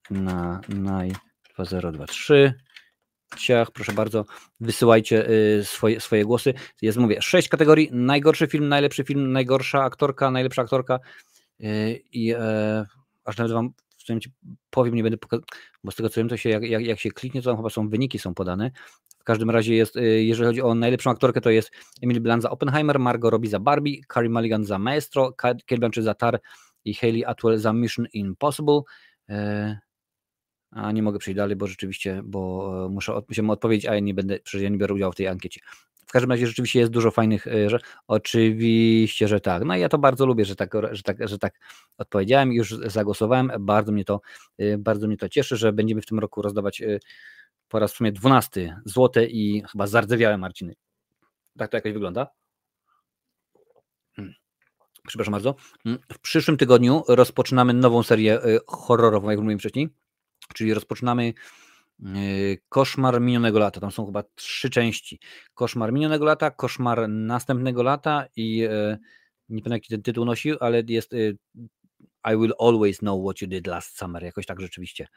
na 0.10 0.62
naj 0.70 1.12
2023 1.54 2.54
proszę 3.74 3.94
bardzo, 3.94 4.26
wysyłajcie 4.60 5.30
y, 5.30 5.66
swoje, 5.66 6.00
swoje 6.00 6.26
głosy. 6.26 6.54
Jest, 6.82 6.98
mówię, 6.98 7.22
sześć 7.22 7.50
kategorii, 7.50 7.90
najgorszy 7.92 8.48
film, 8.48 8.68
najlepszy 8.68 9.04
film, 9.04 9.32
najgorsza 9.32 9.84
aktorka, 9.84 10.32
najlepsza 10.32 10.62
aktorka 10.62 11.00
y, 11.60 12.02
i 12.14 12.34
e, 12.34 12.86
aż 13.26 13.38
nawet 13.38 13.54
wam 13.54 13.70
w 13.98 14.06
tym 14.06 14.20
powiem, 14.70 14.96
nie 14.96 15.04
będę 15.04 15.18
pokazał, 15.18 15.46
bo 15.84 15.92
z 15.92 15.96
tego 15.96 16.10
co 16.10 16.22
wiem, 16.22 16.30
to 16.30 16.38
się 16.38 16.50
jak, 16.50 16.64
jak, 16.64 16.86
jak 16.86 17.00
się 17.00 17.12
kliknie, 17.12 17.42
to 17.42 17.50
tam 17.50 17.58
chyba 17.58 17.70
są 17.70 17.90
wyniki 17.90 18.20
są 18.20 18.34
podane. 18.34 18.72
W 19.20 19.24
każdym 19.24 19.50
razie 19.50 19.76
jest, 19.76 19.96
y, 19.96 20.24
jeżeli 20.24 20.48
chodzi 20.48 20.62
o 20.62 20.76
najlepszą 20.76 21.12
aktorkę, 21.12 21.42
to 21.42 21.50
jest 21.50 21.72
Emily 22.02 22.22
Blunt 22.22 22.44
za 22.44 22.50
Oppenheimer, 22.50 23.00
Margot 23.00 23.32
Robbie 23.32 23.50
za 23.50 23.60
Barbie, 23.60 24.02
Carey 24.14 24.30
Mulligan 24.30 24.66
za 24.66 24.80
Maestro, 24.80 25.34
Kate 25.34 25.78
Blanchett 25.78 26.04
za 26.04 26.14
Tar 26.14 26.40
i 26.86 26.94
Hayley 26.94 27.26
Atwell 27.26 27.58
za 27.58 27.74
Mission 27.74 28.08
Impossible. 28.14 28.82
E, 29.30 29.80
a 30.72 30.92
nie 30.92 31.04
mogę 31.04 31.20
przejść 31.20 31.38
dalej, 31.38 31.56
bo 31.56 31.68
rzeczywiście, 31.68 32.22
bo 32.24 32.72
e, 32.86 32.90
muszę 32.90 33.14
od, 33.14 33.30
musiałem 33.30 33.50
odpowiedzieć, 33.50 33.86
a 33.86 33.94
ja 33.94 34.00
nie 34.00 34.14
będę, 34.14 34.40
przecież 34.40 34.64
ja 34.64 34.70
nie 34.70 34.78
biorę 34.78 34.94
udziału 34.94 35.12
w 35.12 35.16
tej 35.16 35.28
ankiecie. 35.28 35.62
W 36.08 36.12
każdym 36.12 36.32
razie 36.32 36.48
rzeczywiście 36.48 36.80
jest 36.80 36.92
dużo 36.92 37.12
fajnych 37.12 37.48
e, 37.48 37.70
rzeczy. 37.70 37.86
Oczywiście, 38.08 39.28
że 39.28 39.40
tak. 39.40 39.64
No 39.66 39.76
i 39.76 39.80
ja 39.80 39.90
to 39.90 39.98
bardzo 39.98 40.26
lubię, 40.26 40.46
że 40.46 40.56
tak, 40.56 40.74
że 40.92 41.04
tak, 41.04 41.28
że 41.28 41.40
tak 41.40 41.60
odpowiedziałem 41.98 42.54
już 42.54 42.70
zagłosowałem. 42.70 43.52
Bardzo 43.60 43.92
mnie 43.92 44.06
to, 44.06 44.22
e, 44.58 44.78
bardzo 44.78 45.08
mnie 45.08 45.18
to 45.18 45.30
cieszy, 45.30 45.58
że 45.58 45.74
będziemy 45.74 46.02
w 46.02 46.06
tym 46.06 46.20
roku 46.20 46.42
rozdawać 46.42 46.82
po 47.68 47.80
raz 47.80 47.94
w 47.94 47.96
sumie 47.96 48.12
12 48.12 48.82
złote 48.86 49.26
i 49.26 49.64
chyba 49.72 49.88
zardzewiałe 49.88 50.38
Marciny. 50.38 50.76
Tak 51.58 51.72
to 51.72 51.78
jakoś 51.78 51.94
wygląda. 51.94 52.28
Hmm. 54.16 54.36
Przepraszam 55.08 55.32
bardzo. 55.32 55.56
Hmm. 55.84 56.02
W 56.14 56.20
przyszłym 56.20 56.58
tygodniu 56.58 57.04
rozpoczynamy 57.08 57.74
nową 57.74 58.04
serię 58.04 58.40
horrorową, 58.68 59.30
jak 59.30 59.40
mówiłem 59.40 59.60
wcześniej 59.60 59.90
czyli 60.54 60.74
rozpoczynamy 60.74 61.34
yy, 62.00 62.58
koszmar 62.70 63.22
minionego 63.22 63.60
lata. 63.60 63.80
Tam 63.80 63.92
są 63.92 64.06
chyba 64.06 64.24
trzy 64.36 64.70
części. 64.70 65.20
Koszmar 65.54 65.94
minionego 65.94 66.26
lata, 66.26 66.52
koszmar 66.52 67.10
następnego 67.10 67.84
lata 67.84 68.26
i 68.36 68.58
yy, 68.58 68.98
nie 69.50 69.62
pamiętam 69.62 69.74
jaki 69.74 69.90
ten 69.90 70.02
tytuł 70.02 70.26
nosił, 70.26 70.58
ale 70.60 70.84
jest 70.88 71.14
yy, 71.14 71.38
I 72.34 72.38
will 72.38 72.54
always 72.60 72.98
know 72.98 73.24
what 73.26 73.42
you 73.42 73.48
did 73.48 73.68
last 73.68 73.98
summer, 73.98 74.24
jakoś 74.24 74.46
tak 74.46 74.62
rzeczywiście. 74.62 75.08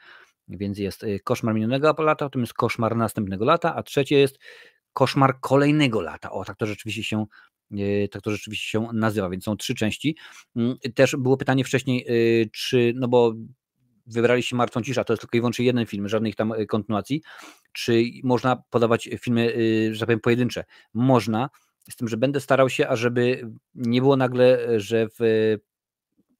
Więc 0.47 0.77
jest 0.77 1.05
koszmar 1.23 1.55
minionego 1.55 2.03
lata, 2.03 2.25
potem 2.25 2.41
jest 2.41 2.53
koszmar 2.53 2.95
następnego 2.95 3.45
lata, 3.45 3.75
a 3.75 3.83
trzecie 3.83 4.19
jest 4.19 4.39
koszmar 4.93 5.39
kolejnego 5.39 6.01
lata. 6.01 6.31
O, 6.31 6.45
tak 6.45 6.57
to 6.57 6.65
rzeczywiście 6.65 7.03
się 7.03 7.25
tak 8.11 8.21
to 8.21 8.31
rzeczywiście 8.31 8.67
się 8.67 8.87
nazywa, 8.93 9.29
więc 9.29 9.43
są 9.43 9.57
trzy 9.57 9.75
części. 9.75 10.17
Mm, 10.55 10.77
też 10.95 11.15
było 11.15 11.37
pytanie 11.37 11.63
wcześniej, 11.63 12.05
czy, 12.51 12.93
no 12.95 13.07
bo 13.07 13.33
wybraliście 14.05 14.55
Martwą 14.55 14.81
Cisza, 14.81 15.03
to 15.03 15.13
jest 15.13 15.21
tylko 15.21 15.37
i 15.37 15.39
wyłącznie 15.39 15.65
jeden 15.65 15.85
film, 15.85 16.09
żadnych 16.09 16.35
tam 16.35 16.51
y, 16.51 16.65
kontynuacji, 16.65 17.21
czy 17.73 18.03
można 18.23 18.63
podawać 18.69 19.09
filmy, 19.19 19.55
y, 19.57 19.89
że 19.93 19.99
tak 19.99 20.07
powiem, 20.07 20.19
pojedyncze? 20.19 20.63
Można, 20.93 21.49
z 21.89 21.95
tym, 21.95 22.07
że 22.07 22.17
będę 22.17 22.39
starał 22.39 22.69
się, 22.69 22.87
ażeby 22.87 23.49
nie 23.75 24.01
było 24.01 24.17
nagle, 24.17 24.79
że 24.79 25.07
w, 25.07 25.15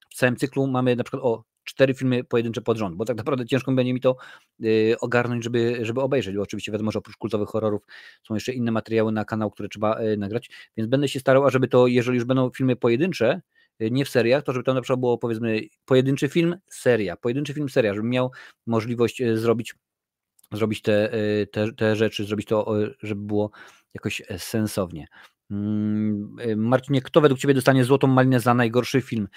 w 0.10 0.16
całym 0.16 0.36
cyklu 0.36 0.68
mamy 0.68 0.96
na 0.96 1.04
przykład 1.04 1.24
o 1.24 1.44
cztery 1.64 1.94
filmy 1.94 2.24
pojedyncze 2.24 2.62
pod 2.62 2.78
rząd, 2.78 2.96
bo 2.96 3.06
tak 3.06 3.18
naprawdę 3.18 3.46
ciężko 3.46 3.72
będzie 3.72 3.94
mi 3.94 4.02
to 4.02 4.16
y, 4.64 4.96
ogarnąć, 5.00 5.44
żeby, 5.44 5.80
żeby 5.82 6.02
obejrzeć, 6.02 6.36
bo 6.36 6.42
oczywiście 6.42 6.72
wiadomo, 6.72 6.92
że 6.92 7.00
oprócz 7.00 7.18
kultowych 7.18 7.50
horrorów 7.50 7.86
są 8.28 8.34
jeszcze 8.34 8.54
inne 8.54 8.72
materiały 8.72 9.12
na 9.12 9.26
kanał, 9.26 9.52
które 9.52 9.70
trzeba 9.70 10.00
nagrać, 10.18 10.50
więc 10.78 10.90
będę 10.90 11.08
się 11.08 11.20
starał, 11.20 11.46
ażeby 11.46 11.68
to, 11.68 11.88
jeżeli 11.88 12.16
już 12.16 12.26
będą 12.26 12.50
filmy 12.50 12.76
pojedyncze, 12.76 13.42
Y, 13.42 13.63
nie 13.92 14.06
w 14.06 14.10
seriach, 14.10 14.44
to 14.44 14.54
żeby 14.54 14.64
to 14.64 14.74
na 14.74 14.82
przykład 14.82 15.00
było 15.00 15.18
powiedzmy 15.18 15.62
pojedynczy 15.86 16.30
film, 16.30 16.56
seria, 16.70 17.18
pojedynczy 17.18 17.54
film, 17.54 17.70
seria, 17.70 17.94
żebym 17.94 18.10
miał 18.10 18.32
możliwość 18.66 19.22
y, 19.22 19.38
zrobić 19.38 19.76
zrobić 20.52 20.82
te, 20.82 21.14
y, 21.14 21.48
te, 21.48 21.74
te 21.74 21.96
rzeczy, 21.96 22.26
zrobić 22.26 22.48
to, 22.48 22.74
żeby 23.02 23.22
było 23.22 23.52
jakoś 23.94 24.22
e, 24.28 24.40
sensownie. 24.40 25.08
Mm, 25.52 26.36
Marcinie, 26.58 27.02
kto 27.02 27.22
według 27.22 27.40
Ciebie 27.40 27.54
dostanie 27.54 27.84
Złotą 27.84 28.08
Malinę 28.08 28.40
za 28.40 28.54
najgorszy 28.54 29.02
film? 29.02 29.28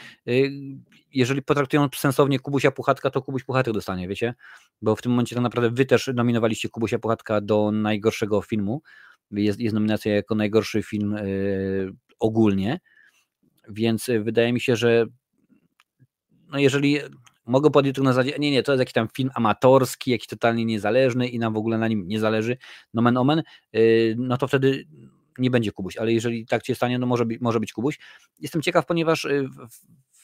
Jeżeli 1.13 1.43
potraktują 1.43 1.89
sensownie 1.95 2.39
Kubusia 2.39 2.71
Puchatka, 2.71 3.11
to 3.11 3.23
Kubuś 3.23 3.45
Puchatek 3.45 3.75
dostanie, 3.75 4.09
wiecie? 4.09 4.35
Bo 4.83 4.97
w 4.97 5.03
tym 5.03 5.13
momencie 5.13 5.35
tak 5.35 5.43
naprawdę 5.43 5.71
Wy 5.71 5.85
też 5.85 6.11
nominowaliście 6.15 6.69
Kubusia 6.69 6.99
Puchatka 6.99 7.41
do 7.41 7.71
najgorszego 7.73 8.43
filmu. 8.43 8.83
jest, 9.31 9.61
jest 9.61 9.75
nominacja 9.75 10.15
jako 10.15 10.35
najgorszy 10.35 10.83
film 10.83 11.17
ogólnie, 12.21 12.81
więc 13.69 14.11
wydaje 14.21 14.53
mi 14.53 14.61
się, 14.61 14.77
że 14.77 15.07
no 16.49 16.59
jeżeli 16.59 16.99
mogę 17.47 17.71
podjąć 17.71 17.97
to 17.97 18.03
na 18.03 18.13
zasadzie, 18.13 18.39
nie, 18.39 18.51
nie, 18.51 18.63
to 18.63 18.73
jest 18.73 18.79
jakiś 18.79 18.93
tam 18.93 19.09
film 19.17 19.31
amatorski, 19.35 20.11
jakiś 20.11 20.27
totalnie 20.27 20.65
niezależny 20.65 21.29
i 21.29 21.39
nam 21.39 21.55
w 21.55 21.57
ogóle 21.57 21.79
na 21.79 21.89
nim 21.89 22.09
nie 22.09 22.21
zależy, 22.21 22.57
nomen 22.95 23.17
omen, 23.17 23.43
no 24.17 24.37
to 24.37 24.49
wtedy 24.49 24.85
nie 25.39 25.51
będzie 25.51 25.73
Kubuś, 25.73 25.97
ale 25.97 26.13
jeżeli 26.13 26.47
tak 26.47 26.67
się 26.67 26.75
stanie, 26.75 26.99
no 26.99 27.07
może, 27.07 27.25
może 27.41 27.61
być 27.61 27.73
Kubuś. 27.73 27.99
Jestem 28.39 28.63
ciekaw, 28.63 28.87
ponieważ 28.87 29.27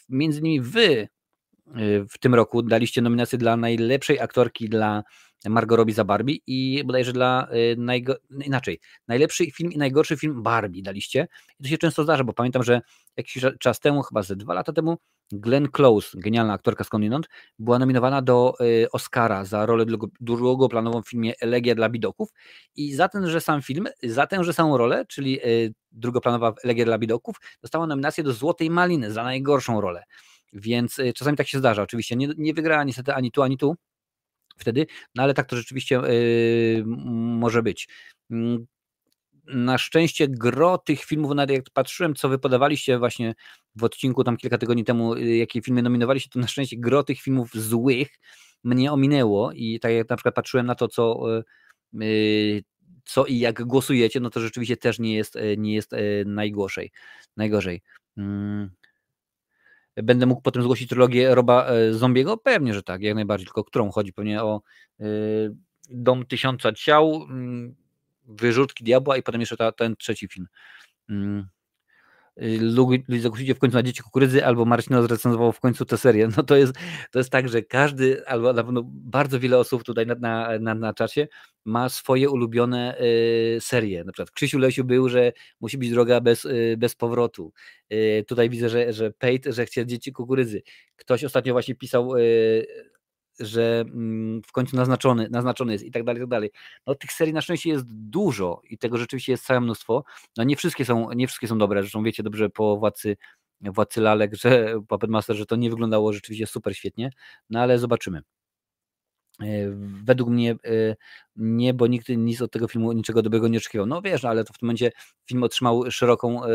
między 0.08 0.38
innymi 0.40 0.60
wy 0.60 1.08
w 2.10 2.18
tym 2.20 2.34
roku 2.34 2.62
daliście 2.62 3.02
nominację 3.02 3.38
dla 3.38 3.56
najlepszej 3.56 4.20
aktorki 4.20 4.68
dla 4.68 5.02
Margot 5.50 5.76
Robbie 5.76 5.94
za 5.94 6.04
Barbie 6.04 6.38
i 6.46 6.82
bodajże 6.84 7.12
dla 7.12 7.48
y, 7.52 7.76
najgo... 7.78 8.16
inaczej, 8.44 8.80
najlepszy 9.08 9.50
film 9.50 9.72
i 9.72 9.78
najgorszy 9.78 10.16
film 10.16 10.42
Barbie 10.42 10.82
daliście. 10.82 11.28
I 11.60 11.62
to 11.62 11.68
się 11.68 11.78
często 11.78 12.02
zdarza, 12.02 12.24
bo 12.24 12.32
pamiętam, 12.32 12.62
że 12.62 12.80
jakiś 13.16 13.44
czas 13.60 13.80
temu, 13.80 14.02
chyba 14.02 14.22
ze 14.22 14.36
dwa 14.36 14.54
lata 14.54 14.72
temu, 14.72 14.98
Glenn 15.32 15.68
Close, 15.68 16.18
genialna 16.20 16.52
aktorka 16.52 16.84
skądinąd, 16.84 17.28
była 17.58 17.78
nominowana 17.78 18.22
do 18.22 18.54
y, 18.60 18.86
Oscara 18.92 19.44
za 19.44 19.66
rolę 19.66 19.86
drugoplanową 20.20 21.02
w 21.02 21.08
filmie 21.08 21.34
Elegia 21.40 21.74
dla 21.74 21.88
bidoków 21.88 22.28
i 22.76 22.94
za 22.94 23.08
ten, 23.08 23.28
że 23.28 23.40
sam 23.40 23.62
film, 23.62 23.88
za 24.02 24.26
tę, 24.26 24.44
że 24.44 24.52
samą 24.52 24.76
rolę, 24.76 25.04
czyli 25.08 25.46
y, 25.46 25.74
drugoplanowa 25.92 26.54
Elegia 26.64 26.84
dla 26.84 26.98
bidoków, 26.98 27.36
dostała 27.62 27.86
nominację 27.86 28.24
do 28.24 28.32
Złotej 28.32 28.70
Maliny 28.70 29.12
za 29.12 29.24
najgorszą 29.24 29.80
rolę. 29.80 30.04
Więc 30.52 31.00
czasami 31.14 31.36
tak 31.36 31.48
się 31.48 31.58
zdarza. 31.58 31.82
Oczywiście 31.82 32.16
nie, 32.16 32.28
nie 32.36 32.54
wygrała 32.54 32.84
niestety 32.84 33.14
ani 33.14 33.30
tu, 33.30 33.42
ani 33.42 33.58
tu, 33.58 33.76
wtedy, 34.56 34.86
no 35.14 35.22
ale 35.22 35.34
tak 35.34 35.46
to 35.46 35.56
rzeczywiście 35.56 35.94
yy, 35.94 36.84
może 37.36 37.62
być. 37.62 37.88
Mm, 38.30 38.66
na 39.46 39.78
szczęście 39.78 40.28
gro 40.28 40.78
tych 40.78 41.04
filmów, 41.04 41.34
nawet 41.34 41.56
jak 41.56 41.64
patrzyłem, 41.72 42.14
co 42.14 42.28
wy 42.28 42.38
podawaliście 42.38 42.98
właśnie 42.98 43.34
w 43.76 43.84
odcinku 43.84 44.24
tam 44.24 44.36
kilka 44.36 44.58
tygodni 44.58 44.84
temu, 44.84 45.14
y, 45.14 45.36
jakie 45.36 45.62
filmy 45.62 45.82
nominowaliście, 45.82 46.30
to 46.30 46.38
na 46.38 46.46
szczęście 46.46 46.76
gro 46.78 47.02
tych 47.02 47.20
filmów 47.20 47.50
złych 47.54 48.08
mnie 48.64 48.92
ominęło 48.92 49.52
i 49.52 49.80
tak 49.80 49.92
jak 49.92 50.08
na 50.08 50.16
przykład 50.16 50.34
patrzyłem 50.34 50.66
na 50.66 50.74
to, 50.74 50.88
co, 50.88 51.24
yy, 51.92 52.62
co 53.04 53.26
i 53.26 53.38
jak 53.38 53.62
głosujecie, 53.62 54.20
no 54.20 54.30
to 54.30 54.40
rzeczywiście 54.40 54.76
też 54.76 54.98
nie 54.98 55.14
jest, 55.14 55.38
nie 55.56 55.74
jest 55.74 55.90
najgorzej. 56.26 56.90
najgorzej. 57.36 57.82
Mm 59.96 60.06
będę 60.06 60.26
mógł 60.26 60.42
potem 60.42 60.62
zgłosić 60.62 60.88
trylogię 60.88 61.34
Roba 61.34 61.66
e, 61.66 61.94
Zombiego? 61.94 62.36
Pewnie, 62.36 62.74
że 62.74 62.82
tak, 62.82 63.02
jak 63.02 63.14
najbardziej, 63.14 63.46
tylko 63.46 63.64
którą 63.64 63.90
chodzi 63.90 64.12
pewnie 64.12 64.42
o 64.42 64.62
y, 65.00 65.04
Dom 65.90 66.26
Tysiąca 66.26 66.72
Ciał, 66.72 67.14
y, 67.14 67.74
Wyrzutki 68.24 68.84
Diabła 68.84 69.16
i 69.16 69.22
potem 69.22 69.40
jeszcze 69.40 69.56
ta, 69.56 69.72
ten 69.72 69.96
trzeci 69.96 70.28
film. 70.28 70.46
Y, 71.10 71.44
Ludzie 72.36 73.20
zagłosicie 73.20 73.54
w 73.54 73.58
końcu 73.58 73.76
na 73.76 73.82
Dzieci 73.82 74.02
Kukurydzy, 74.02 74.46
albo 74.46 74.64
Marcin 74.64 75.02
zrecenzował 75.02 75.52
w 75.52 75.60
końcu 75.60 75.84
tę 75.84 75.98
serię. 75.98 76.28
No 76.36 76.42
to 76.42 76.56
jest, 76.56 76.72
to 77.10 77.18
jest 77.18 77.30
tak, 77.30 77.48
że 77.48 77.62
każdy, 77.62 78.26
albo 78.26 78.52
na 78.52 78.64
pewno 78.64 78.82
bardzo 78.86 79.40
wiele 79.40 79.58
osób 79.58 79.84
tutaj 79.84 80.06
na, 80.06 80.14
na, 80.14 80.58
na, 80.58 80.74
na 80.74 80.94
czacie 80.94 81.28
ma 81.64 81.88
swoje 81.88 82.30
ulubione 82.30 83.00
y, 83.00 83.58
serie. 83.60 84.04
Na 84.04 84.12
przykład 84.12 84.30
Krzysiu 84.30 84.58
Lesiu 84.58 84.84
był, 84.84 85.08
że 85.08 85.32
musi 85.60 85.78
być 85.78 85.90
droga 85.90 86.20
bez, 86.20 86.44
y, 86.44 86.74
bez 86.78 86.94
powrotu. 86.94 87.52
Y, 87.92 88.24
tutaj 88.28 88.50
widzę, 88.50 88.68
że, 88.68 88.92
że 88.92 89.10
Pate, 89.10 89.52
że 89.52 89.66
chce 89.66 89.86
Dzieci 89.86 90.12
Kukurydzy. 90.12 90.62
Ktoś 90.96 91.24
ostatnio 91.24 91.52
właśnie 91.52 91.74
pisał 91.74 92.12
że 93.44 93.80
mm, 93.80 94.42
w 94.46 94.52
końcu 94.52 94.76
naznaczony, 94.76 95.28
naznaczony 95.30 95.72
jest 95.72 95.84
i 95.84 95.90
tak 95.90 96.04
dalej, 96.04 96.20
i 96.20 96.22
tak 96.22 96.30
dalej. 96.30 96.50
No 96.86 96.94
tych 96.94 97.12
serii 97.12 97.34
na 97.34 97.40
szczęście 97.40 97.70
jest 97.70 97.84
dużo 97.88 98.60
i 98.70 98.78
tego 98.78 98.98
rzeczywiście 98.98 99.32
jest 99.32 99.44
całe 99.44 99.60
mnóstwo. 99.60 100.04
No 100.36 100.44
nie 100.44 100.56
wszystkie 100.56 100.84
są, 100.84 101.12
nie 101.12 101.26
wszystkie 101.26 101.48
są 101.48 101.58
dobre, 101.58 101.82
zresztą 101.82 102.02
wiecie 102.02 102.22
dobrze 102.22 102.50
po 102.50 102.76
Władcy, 102.76 103.16
Władcy 103.60 104.00
Lalek, 104.00 104.34
że 104.34 104.74
Puppet 104.88 105.10
Master, 105.10 105.36
że 105.36 105.46
to 105.46 105.56
nie 105.56 105.70
wyglądało 105.70 106.12
rzeczywiście 106.12 106.46
super 106.46 106.76
świetnie, 106.76 107.10
no 107.50 107.60
ale 107.60 107.78
zobaczymy. 107.78 108.22
E, 109.42 109.70
według 110.04 110.30
mnie 110.30 110.50
e, 110.52 110.96
nie, 111.36 111.74
bo 111.74 111.86
nikt 111.86 112.08
nic 112.08 112.42
od 112.42 112.52
tego 112.52 112.68
filmu 112.68 112.92
niczego 112.92 113.22
dobrego 113.22 113.48
nie 113.48 113.58
oczekiwał. 113.58 113.86
No 113.86 114.02
wiesz, 114.02 114.22
no, 114.22 114.28
ale 114.28 114.44
to 114.44 114.52
w 114.52 114.58
tym 114.58 114.66
momencie 114.66 114.92
film 115.26 115.42
otrzymał 115.42 115.90
szeroką, 115.90 116.44
e, 116.44 116.48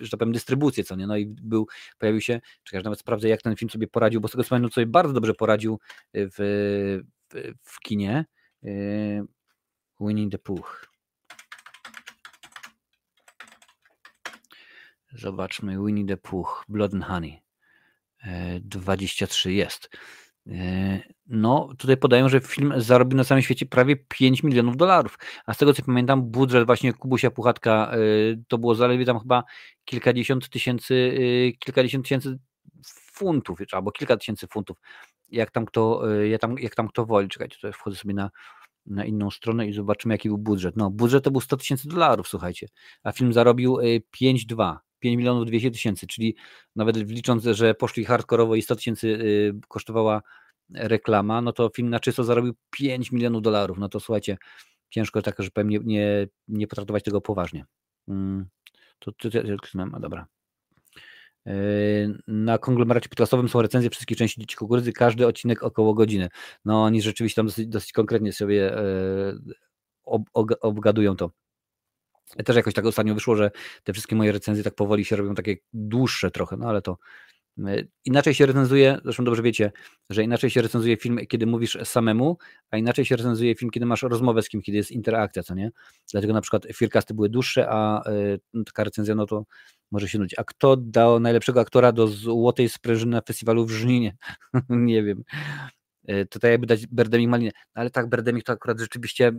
że 0.00 0.10
tak 0.10 0.18
powiem, 0.18 0.32
dystrybucję, 0.32 0.84
co 0.84 0.96
nie? 0.96 1.06
No 1.06 1.16
i 1.16 1.26
był, 1.26 1.66
pojawił 1.98 2.20
się, 2.20 2.40
czekaj, 2.62 2.84
nawet 2.84 2.98
sprawdzę, 2.98 3.28
jak 3.28 3.42
ten 3.42 3.56
film 3.56 3.70
sobie 3.70 3.86
poradził, 3.86 4.20
bo 4.20 4.28
z 4.28 4.30
tego 4.30 4.44
co 4.44 4.50
pamiętam, 4.50 4.72
sobie 4.72 4.86
bardzo 4.86 5.12
dobrze 5.12 5.34
poradził 5.34 5.78
w, 6.14 6.34
w, 7.30 7.44
w 7.62 7.80
kinie. 7.80 8.24
Winnie 10.00 10.30
the 10.30 10.38
Pooh. 10.38 10.86
Zobaczmy, 15.12 15.76
Winnie 15.86 16.06
the 16.06 16.16
Pooh, 16.16 16.64
Blood 16.68 16.94
and 16.94 17.04
Honey. 17.04 17.44
23 18.60 19.52
jest. 19.52 19.90
E, 20.46 21.00
no, 21.26 21.68
tutaj 21.78 21.96
podają, 21.96 22.28
że 22.28 22.40
film 22.40 22.72
zarobił 22.76 23.16
na 23.16 23.24
całym 23.24 23.42
świecie 23.42 23.66
prawie 23.66 23.96
5 23.96 24.42
milionów 24.42 24.76
dolarów. 24.76 25.18
A 25.46 25.54
z 25.54 25.58
tego 25.58 25.74
co 25.74 25.82
pamiętam, 25.82 26.22
budżet 26.22 26.66
właśnie 26.66 26.92
Kubusia 26.92 27.30
Puchatka 27.30 27.92
e, 27.92 27.96
to 28.48 28.58
było 28.58 28.74
zaledwie 28.74 29.04
tam 29.04 29.20
chyba 29.20 29.44
kilkadziesiąt 29.84 30.48
tysięcy, 30.48 31.18
e, 31.18 31.52
kilkadziesiąt 31.52 32.04
tysięcy 32.04 32.38
funtów, 33.12 33.58
albo 33.72 33.92
kilka 33.92 34.16
tysięcy 34.16 34.46
funtów. 34.46 34.76
Jak 35.30 35.50
tam 35.50 35.66
kto, 35.66 36.02
jak 36.22 36.40
tam, 36.40 36.58
jak 36.58 36.74
tam 36.74 36.88
kto 36.88 37.06
woli. 37.06 37.28
Czekajcie, 37.28 37.56
tutaj 37.56 37.72
wchodzę 37.72 37.96
sobie 37.96 38.14
na, 38.14 38.30
na 38.86 39.04
inną 39.04 39.30
stronę 39.30 39.68
i 39.68 39.72
zobaczymy, 39.72 40.14
jaki 40.14 40.28
był 40.28 40.38
budżet. 40.38 40.76
No, 40.76 40.90
budżet 40.90 41.24
to 41.24 41.30
był 41.30 41.40
100 41.40 41.56
tysięcy 41.56 41.88
dolarów, 41.88 42.28
słuchajcie, 42.28 42.66
a 43.02 43.12
film 43.12 43.32
zarobił 43.32 43.76
5,2. 43.76 44.76
5 45.04 45.16
milionów 45.16 45.46
200 45.46 45.70
tysięcy, 45.70 46.06
czyli 46.06 46.36
nawet 46.76 46.96
licząc, 46.96 47.44
że 47.44 47.74
poszli 47.74 48.04
hardkorowo 48.04 48.54
i 48.54 48.62
100 48.62 48.76
tysięcy 48.76 49.08
y, 49.08 49.54
kosztowała 49.68 50.22
reklama, 50.70 51.40
no 51.40 51.52
to 51.52 51.70
film 51.76 51.90
na 51.90 52.00
czysto 52.00 52.24
zarobił 52.24 52.54
5 52.70 53.12
milionów 53.12 53.42
dolarów. 53.42 53.78
No 53.78 53.88
to 53.88 54.00
słuchajcie, 54.00 54.36
ciężko 54.90 55.22
tak, 55.22 55.34
że 55.38 55.50
powiem, 55.50 55.68
nie, 55.68 56.26
nie, 56.48 56.66
potraktować 56.66 57.02
tego 57.02 57.20
poważnie. 57.20 57.64
Mm, 58.08 58.46
to, 58.98 59.12
to, 59.12 59.30
to, 59.30 59.38
to 59.72 60.00
dobra. 60.00 60.26
Y, 61.48 62.18
na 62.26 62.58
konglomeracie 62.58 63.08
podcastowym 63.08 63.48
są 63.48 63.62
recenzje 63.62 63.90
wszystkich 63.90 64.18
części 64.18 64.40
Dzieci 64.40 64.56
Kukurydzy, 64.56 64.92
każdy 64.92 65.26
odcinek 65.26 65.62
około 65.62 65.94
godziny. 65.94 66.28
No 66.64 66.84
oni 66.84 67.02
rzeczywiście 67.02 67.36
tam 67.36 67.46
dosyć, 67.46 67.66
dosyć 67.66 67.92
konkretnie 67.92 68.32
sobie 68.32 68.76
ob, 70.04 70.22
obgadują 70.60 71.16
to. 71.16 71.30
Też 72.44 72.56
jakoś 72.56 72.74
tak 72.74 72.86
ostatnio 72.86 73.14
wyszło, 73.14 73.36
że 73.36 73.50
te 73.84 73.92
wszystkie 73.92 74.16
moje 74.16 74.32
recenzje 74.32 74.64
tak 74.64 74.74
powoli 74.74 75.04
się 75.04 75.16
robią 75.16 75.34
takie 75.34 75.56
dłuższe 75.72 76.30
trochę, 76.30 76.56
no 76.56 76.68
ale 76.68 76.82
to 76.82 76.98
e, 77.58 77.84
inaczej 78.04 78.34
się 78.34 78.46
recenzuje, 78.46 78.98
zresztą 79.04 79.24
dobrze 79.24 79.42
wiecie, 79.42 79.72
że 80.10 80.22
inaczej 80.22 80.50
się 80.50 80.62
recenzuje 80.62 80.96
film, 80.96 81.18
kiedy 81.28 81.46
mówisz 81.46 81.78
samemu, 81.84 82.38
a 82.70 82.76
inaczej 82.76 83.04
się 83.04 83.16
recenzuje 83.16 83.54
film, 83.54 83.70
kiedy 83.70 83.86
masz 83.86 84.02
rozmowę 84.02 84.42
z 84.42 84.48
kim, 84.48 84.62
kiedy 84.62 84.78
jest 84.78 84.90
interakcja, 84.90 85.42
co 85.42 85.54
nie? 85.54 85.70
Dlatego 86.12 86.32
na 86.32 86.40
przykład 86.40 86.66
filmcasty 86.74 87.14
były 87.14 87.28
dłuższe, 87.28 87.66
a 87.70 88.02
no, 88.54 88.64
taka 88.64 88.84
recenzja, 88.84 89.14
no 89.14 89.26
to 89.26 89.44
może 89.90 90.08
się 90.08 90.18
nudzić. 90.18 90.38
A 90.38 90.44
kto 90.44 90.76
dał 90.76 91.20
najlepszego 91.20 91.60
aktora 91.60 91.92
do 91.92 92.08
Złotej 92.08 92.68
Sprężyny 92.68 93.12
na 93.12 93.22
festiwalu 93.22 93.66
w 93.66 93.70
Żninie? 93.70 94.16
nie 94.68 95.02
wiem. 95.02 95.24
E, 96.06 96.26
tutaj 96.26 96.50
jakby 96.50 96.66
dać 96.66 96.86
Berdemik 96.86 97.28
Malinę, 97.28 97.50
no, 97.54 97.80
ale 97.80 97.90
tak, 97.90 98.08
Berdemik 98.08 98.44
to 98.44 98.52
akurat 98.52 98.80
rzeczywiście 98.80 99.28
e, 99.28 99.32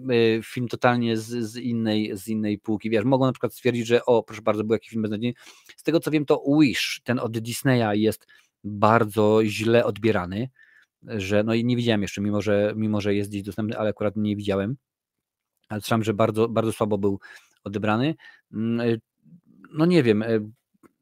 film 0.44 0.68
totalnie 0.68 1.18
z, 1.18 1.26
z, 1.26 1.58
innej, 1.58 2.18
z 2.18 2.28
innej 2.28 2.60
półki, 2.60 2.90
wiesz, 2.90 3.06
mogą 3.06 3.26
na 3.26 3.32
przykład 3.32 3.54
stwierdzić, 3.54 3.88
że 3.88 4.06
o, 4.06 4.24
proszę 4.24 4.42
bardzo, 4.42 4.64
był 4.64 4.74
jakiś 4.74 4.90
film 4.90 5.02
beznadziejny, 5.02 5.34
z 5.78 5.84
tego 5.84 6.00
co 6.00 6.12
wiem, 6.12 6.26
to 6.26 6.44
Wish, 6.60 7.02
ten 7.04 7.20
od 7.20 7.40
Disneya 7.40 8.00
jest 8.02 8.28
bardzo 8.64 9.40
źle 9.44 9.86
odbierany, 9.86 10.50
że, 11.04 11.44
no 11.44 11.54
i 11.54 11.66
nie 11.66 11.76
widziałem 11.76 12.02
jeszcze, 12.02 12.22
mimo 12.22 12.42
że, 12.42 12.74
mimo 12.76 13.02
że 13.02 13.16
jest 13.16 13.30
gdzieś 13.30 13.44
dostępny, 13.44 13.78
ale 13.78 13.90
akurat 13.90 14.16
nie 14.16 14.36
widziałem, 14.36 14.76
ale 15.70 15.82
słyszałem, 15.82 16.04
że 16.04 16.14
bardzo, 16.14 16.50
bardzo 16.50 16.72
słabo 16.72 16.98
był 16.98 17.20
odebrany, 17.64 18.16
mm, 18.54 18.90
e, 18.90 18.98
no 19.74 19.86
nie 19.86 20.04
wiem, 20.04 20.24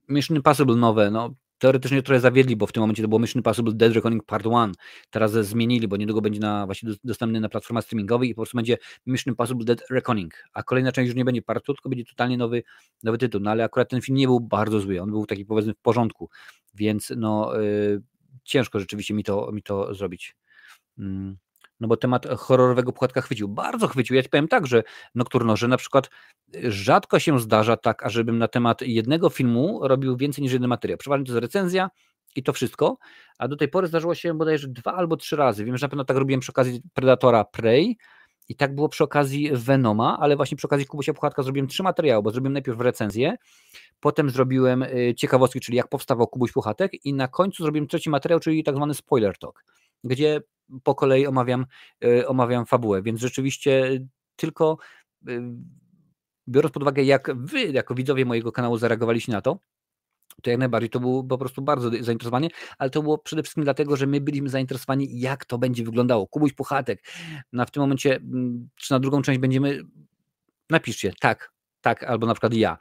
Mission 0.09 0.37
Impossible 0.37 0.75
nowe, 0.75 1.11
no 1.11 1.35
teoretycznie 1.63 2.03
trochę 2.03 2.19
zawiedli, 2.19 2.55
bo 2.55 2.67
w 2.67 2.71
tym 2.71 2.81
momencie 2.81 3.01
to 3.01 3.07
było 3.07 3.19
Mission 3.19 3.39
Impossible 3.39 3.73
Dead 3.73 3.93
Reckoning 3.93 4.23
Part 4.23 4.45
1. 4.45 4.71
Teraz 5.09 5.31
zmienili, 5.31 5.87
bo 5.87 5.97
niedługo 5.97 6.21
będzie 6.21 6.39
na, 6.39 6.65
właśnie 6.65 6.89
dostępny 7.03 7.39
na 7.39 7.49
platformach 7.49 7.83
streamingowej 7.83 8.29
i 8.29 8.35
po 8.35 8.41
prostu 8.41 8.57
będzie 8.57 8.77
Mission 9.05 9.31
Impossible 9.31 9.65
Dead 9.65 9.83
Reckoning. 9.89 10.33
A 10.53 10.63
kolejna 10.63 10.91
część 10.91 11.07
już 11.07 11.15
nie 11.15 11.25
będzie 11.25 11.41
Part 11.41 11.65
2, 11.65 11.73
tylko 11.73 11.89
będzie 11.89 12.05
totalnie 12.05 12.37
nowy, 12.37 12.63
nowy 13.03 13.17
tytuł. 13.17 13.41
No 13.41 13.51
ale 13.51 13.63
akurat 13.63 13.89
ten 13.89 14.01
film 14.01 14.17
nie 14.17 14.27
był 14.27 14.39
bardzo 14.39 14.79
zły, 14.79 15.01
on 15.01 15.11
był 15.11 15.25
taki 15.25 15.45
powiedzmy 15.45 15.73
w 15.73 15.79
porządku, 15.79 16.29
więc 16.73 17.13
no 17.17 17.61
yy, 17.61 18.01
ciężko 18.43 18.79
rzeczywiście 18.79 19.13
mi 19.13 19.23
to, 19.23 19.51
mi 19.51 19.63
to 19.63 19.93
zrobić. 19.93 20.35
Yy 20.97 21.35
no 21.83 21.87
bo 21.87 21.97
temat 21.97 22.27
horrorowego 22.27 22.93
płatka 22.93 23.21
chwycił. 23.21 23.47
Bardzo 23.47 23.87
chwycił. 23.87 24.15
Ja 24.15 24.23
ci 24.23 24.29
powiem 24.29 24.47
tak, 24.47 24.67
że 24.67 24.83
Nocturno, 25.15 25.57
że 25.57 25.67
na 25.67 25.77
przykład 25.77 26.09
rzadko 26.63 27.19
się 27.19 27.39
zdarza 27.39 27.77
tak, 27.77 28.05
ażebym 28.05 28.37
na 28.37 28.47
temat 28.47 28.81
jednego 28.81 29.29
filmu 29.29 29.79
robił 29.87 30.17
więcej 30.17 30.41
niż 30.41 30.53
jeden 30.53 30.69
materiał. 30.69 30.97
Przeważnie 30.97 31.25
to 31.25 31.31
jest 31.31 31.41
recenzja 31.41 31.89
i 32.35 32.43
to 32.43 32.53
wszystko, 32.53 32.97
a 33.37 33.47
do 33.47 33.55
tej 33.55 33.67
pory 33.67 33.87
zdarzyło 33.87 34.15
się 34.15 34.33
bodajże 34.33 34.67
dwa 34.67 34.93
albo 34.93 35.17
trzy 35.17 35.35
razy. 35.35 35.65
Wiem, 35.65 35.77
że 35.77 35.85
na 35.85 35.89
pewno 35.89 36.05
tak 36.05 36.17
robiłem 36.17 36.39
przy 36.39 36.51
okazji 36.51 36.81
Predatora 36.93 37.43
Prey, 37.43 37.97
I 38.49 38.55
tak 38.55 38.75
było 38.75 38.89
przy 38.89 39.03
okazji 39.03 39.49
Venoma, 39.53 40.17
ale 40.19 40.35
właśnie 40.35 40.57
przy 40.57 40.67
okazji 40.67 40.85
Kubusia 40.85 41.13
Puchatka 41.13 41.43
zrobiłem 41.43 41.67
trzy 41.67 41.83
materiały, 41.83 42.23
bo 42.23 42.31
zrobiłem 42.31 42.53
najpierw 42.53 42.79
recenzję, 42.79 43.35
potem 43.99 44.29
zrobiłem 44.29 44.83
y, 44.83 45.13
ciekawostki, 45.17 45.59
czyli 45.59 45.77
jak 45.77 45.87
powstawał 45.87 46.27
Kubuś 46.27 46.51
Puchatek 46.51 47.05
i 47.05 47.13
na 47.13 47.27
końcu 47.27 47.63
zrobiłem 47.63 47.87
trzeci 47.87 48.09
materiał, 48.09 48.39
czyli 48.39 48.63
tak 48.63 48.75
zwany 48.75 48.93
spoiler 48.93 49.37
talk, 49.37 49.63
gdzie 50.03 50.41
po 50.83 50.95
kolei 50.95 51.27
omawiam, 51.27 51.65
y, 52.05 52.27
omawiam 52.27 52.65
fabułę, 52.65 53.01
więc 53.01 53.19
rzeczywiście 53.19 53.99
tylko 54.35 54.77
y, 55.29 55.41
biorąc 56.47 56.73
pod 56.73 56.83
uwagę, 56.83 57.03
jak 57.03 57.35
wy, 57.35 57.61
jako 57.61 57.95
widzowie 57.95 58.25
mojego 58.25 58.51
kanału 58.51 58.77
zareagowaliście 58.77 59.31
na 59.31 59.41
to, 59.41 59.59
to 60.41 60.49
jak 60.49 60.59
najbardziej 60.59 60.89
to 60.89 60.99
było 60.99 61.23
po 61.23 61.37
prostu 61.37 61.61
bardzo 61.61 61.89
zainteresowanie, 61.89 62.49
ale 62.77 62.89
to 62.89 63.03
było 63.03 63.17
przede 63.17 63.43
wszystkim 63.43 63.63
dlatego, 63.63 63.95
że 63.95 64.07
my 64.07 64.21
byliśmy 64.21 64.49
zainteresowani, 64.49 65.19
jak 65.19 65.45
to 65.45 65.57
będzie 65.57 65.83
wyglądało. 65.83 66.27
Kubuś 66.27 66.53
Puchatek, 66.53 67.03
na 67.53 67.65
w 67.65 67.71
tym 67.71 67.81
momencie, 67.81 68.19
czy 68.75 68.91
na 68.91 68.99
drugą 68.99 69.21
część 69.21 69.39
będziemy, 69.39 69.83
napiszcie 70.69 71.13
tak, 71.19 71.53
tak, 71.81 72.03
albo 72.03 72.27
na 72.27 72.33
przykład 72.33 72.53
ja. 72.53 72.77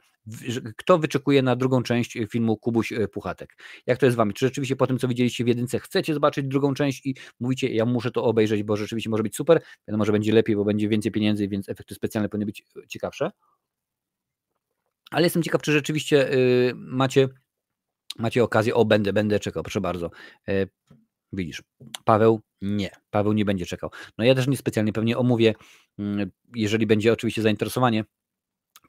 Kto 0.77 0.99
wyczekuje 0.99 1.41
na 1.41 1.55
drugą 1.55 1.83
część 1.83 2.17
filmu 2.29 2.57
Kubuś 2.57 2.91
e, 2.91 3.07
Puchatek? 3.07 3.57
Jak 3.87 3.97
to 3.97 4.05
jest 4.05 4.13
z 4.13 4.17
wami? 4.17 4.33
Czy 4.33 4.45
rzeczywiście 4.45 4.75
po 4.75 4.87
tym, 4.87 4.99
co 4.99 5.07
widzieliście 5.07 5.43
w 5.43 5.47
jedynce, 5.47 5.79
chcecie 5.79 6.13
zobaczyć 6.13 6.47
drugą 6.47 6.73
część 6.73 7.05
i 7.05 7.15
mówicie, 7.39 7.73
ja 7.73 7.85
muszę 7.85 8.11
to 8.11 8.23
obejrzeć, 8.23 8.63
bo 8.63 8.77
rzeczywiście 8.77 9.09
może 9.09 9.23
być 9.23 9.35
super, 9.35 9.61
wiadomo, 9.87 10.05
że 10.05 10.11
będzie 10.11 10.33
lepiej, 10.33 10.55
bo 10.55 10.65
będzie 10.65 10.89
więcej 10.89 11.11
pieniędzy, 11.11 11.47
więc 11.47 11.69
efekty 11.69 11.95
specjalne 11.95 12.29
powinny 12.29 12.45
być 12.45 12.63
e, 12.77 12.87
ciekawsze. 12.87 13.31
Ale 15.11 15.23
jestem 15.23 15.43
ciekaw, 15.43 15.61
czy 15.61 15.71
rzeczywiście 15.71 16.29
macie 16.75 17.29
macie 18.19 18.43
okazję, 18.43 18.75
o 18.75 18.85
będę, 18.85 19.13
będę 19.13 19.39
czekał, 19.39 19.63
proszę 19.63 19.81
bardzo. 19.81 20.09
E, 20.47 20.67
widzisz, 21.33 21.63
Paweł 22.05 22.41
nie, 22.61 22.89
Paweł 23.09 23.33
nie 23.33 23.45
będzie 23.45 23.65
czekał. 23.65 23.89
No 24.17 24.25
ja 24.25 24.35
też 24.35 24.47
niespecjalnie 24.47 24.93
pewnie 24.93 25.17
omówię, 25.17 25.53
mm, 25.99 26.31
jeżeli 26.55 26.87
będzie 26.87 27.13
oczywiście 27.13 27.41
zainteresowanie, 27.41 28.03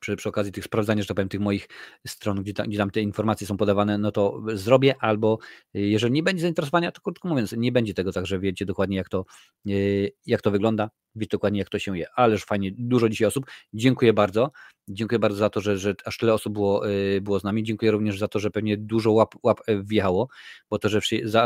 przy, 0.04 0.16
przy 0.16 0.28
okazji 0.28 0.52
tych 0.52 0.64
sprawdzania, 0.64 1.02
że 1.02 1.08
tak 1.08 1.14
powiem, 1.14 1.28
tych 1.28 1.40
moich 1.40 1.68
stron, 2.06 2.42
gdzie 2.42 2.54
tam, 2.54 2.66
gdzie 2.66 2.78
tam 2.78 2.90
te 2.90 3.00
informacje 3.00 3.46
są 3.46 3.56
podawane, 3.56 3.98
no 3.98 4.12
to 4.12 4.42
zrobię, 4.54 4.94
albo 5.00 5.38
y, 5.76 5.80
jeżeli 5.80 6.12
nie 6.14 6.22
będzie 6.22 6.42
zainteresowania, 6.42 6.92
to 6.92 7.00
krótko 7.00 7.28
mówiąc, 7.28 7.52
nie 7.52 7.72
będzie 7.72 7.94
tego, 7.94 8.12
także 8.12 8.38
wiecie 8.38 8.66
dokładnie, 8.66 8.96
jak 8.96 9.08
to, 9.08 9.24
y, 9.68 10.12
jak 10.26 10.42
to 10.42 10.50
wygląda, 10.50 10.90
wiecie 11.14 11.30
dokładnie, 11.30 11.58
jak 11.58 11.68
to 11.68 11.78
się 11.78 11.98
je. 11.98 12.06
Ależ 12.16 12.44
fajnie, 12.44 12.70
dużo 12.78 13.08
dzisiaj 13.08 13.28
osób. 13.28 13.46
Dziękuję 13.72 14.12
bardzo. 14.12 14.50
Dziękuję 14.88 15.18
bardzo 15.18 15.38
za 15.38 15.50
to, 15.50 15.60
że, 15.60 15.78
że 15.78 15.94
aż 16.04 16.18
tyle 16.18 16.34
osób 16.34 16.52
było, 16.52 16.90
y, 16.90 17.20
było 17.20 17.40
z 17.40 17.44
nami. 17.44 17.62
Dziękuję 17.62 17.90
również 17.90 18.18
za 18.18 18.28
to, 18.28 18.38
że 18.38 18.50
pewnie 18.50 18.76
dużo 18.76 19.12
łap, 19.12 19.34
łap 19.42 19.60
wjechało, 19.84 20.28
bo 20.70 20.78
to 20.78 20.88
że 20.88 21.00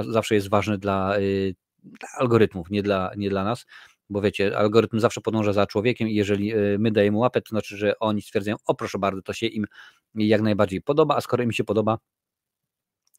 zawsze 0.08 0.34
jest 0.34 0.50
ważne 0.50 0.78
dla, 0.78 1.14
dla 1.82 2.08
algorytmów, 2.18 2.70
nie 2.70 2.82
dla, 2.82 3.10
nie 3.16 3.30
dla 3.30 3.44
nas 3.44 3.66
bo 4.10 4.20
wiecie, 4.20 4.58
algorytm 4.58 5.00
zawsze 5.00 5.20
podąża 5.20 5.52
za 5.52 5.66
człowiekiem 5.66 6.08
i 6.08 6.14
jeżeli 6.14 6.54
y, 6.54 6.76
my 6.78 6.90
dajemy 6.90 7.18
łapę, 7.18 7.40
to 7.40 7.48
znaczy, 7.48 7.76
że 7.76 7.98
oni 7.98 8.22
stwierdzają, 8.22 8.56
o 8.66 8.74
proszę 8.74 8.98
bardzo, 8.98 9.22
to 9.22 9.32
się 9.32 9.46
im 9.46 9.64
jak 10.14 10.42
najbardziej 10.42 10.82
podoba, 10.82 11.16
a 11.16 11.20
skoro 11.20 11.42
im 11.42 11.52
się 11.52 11.64
podoba, 11.64 11.98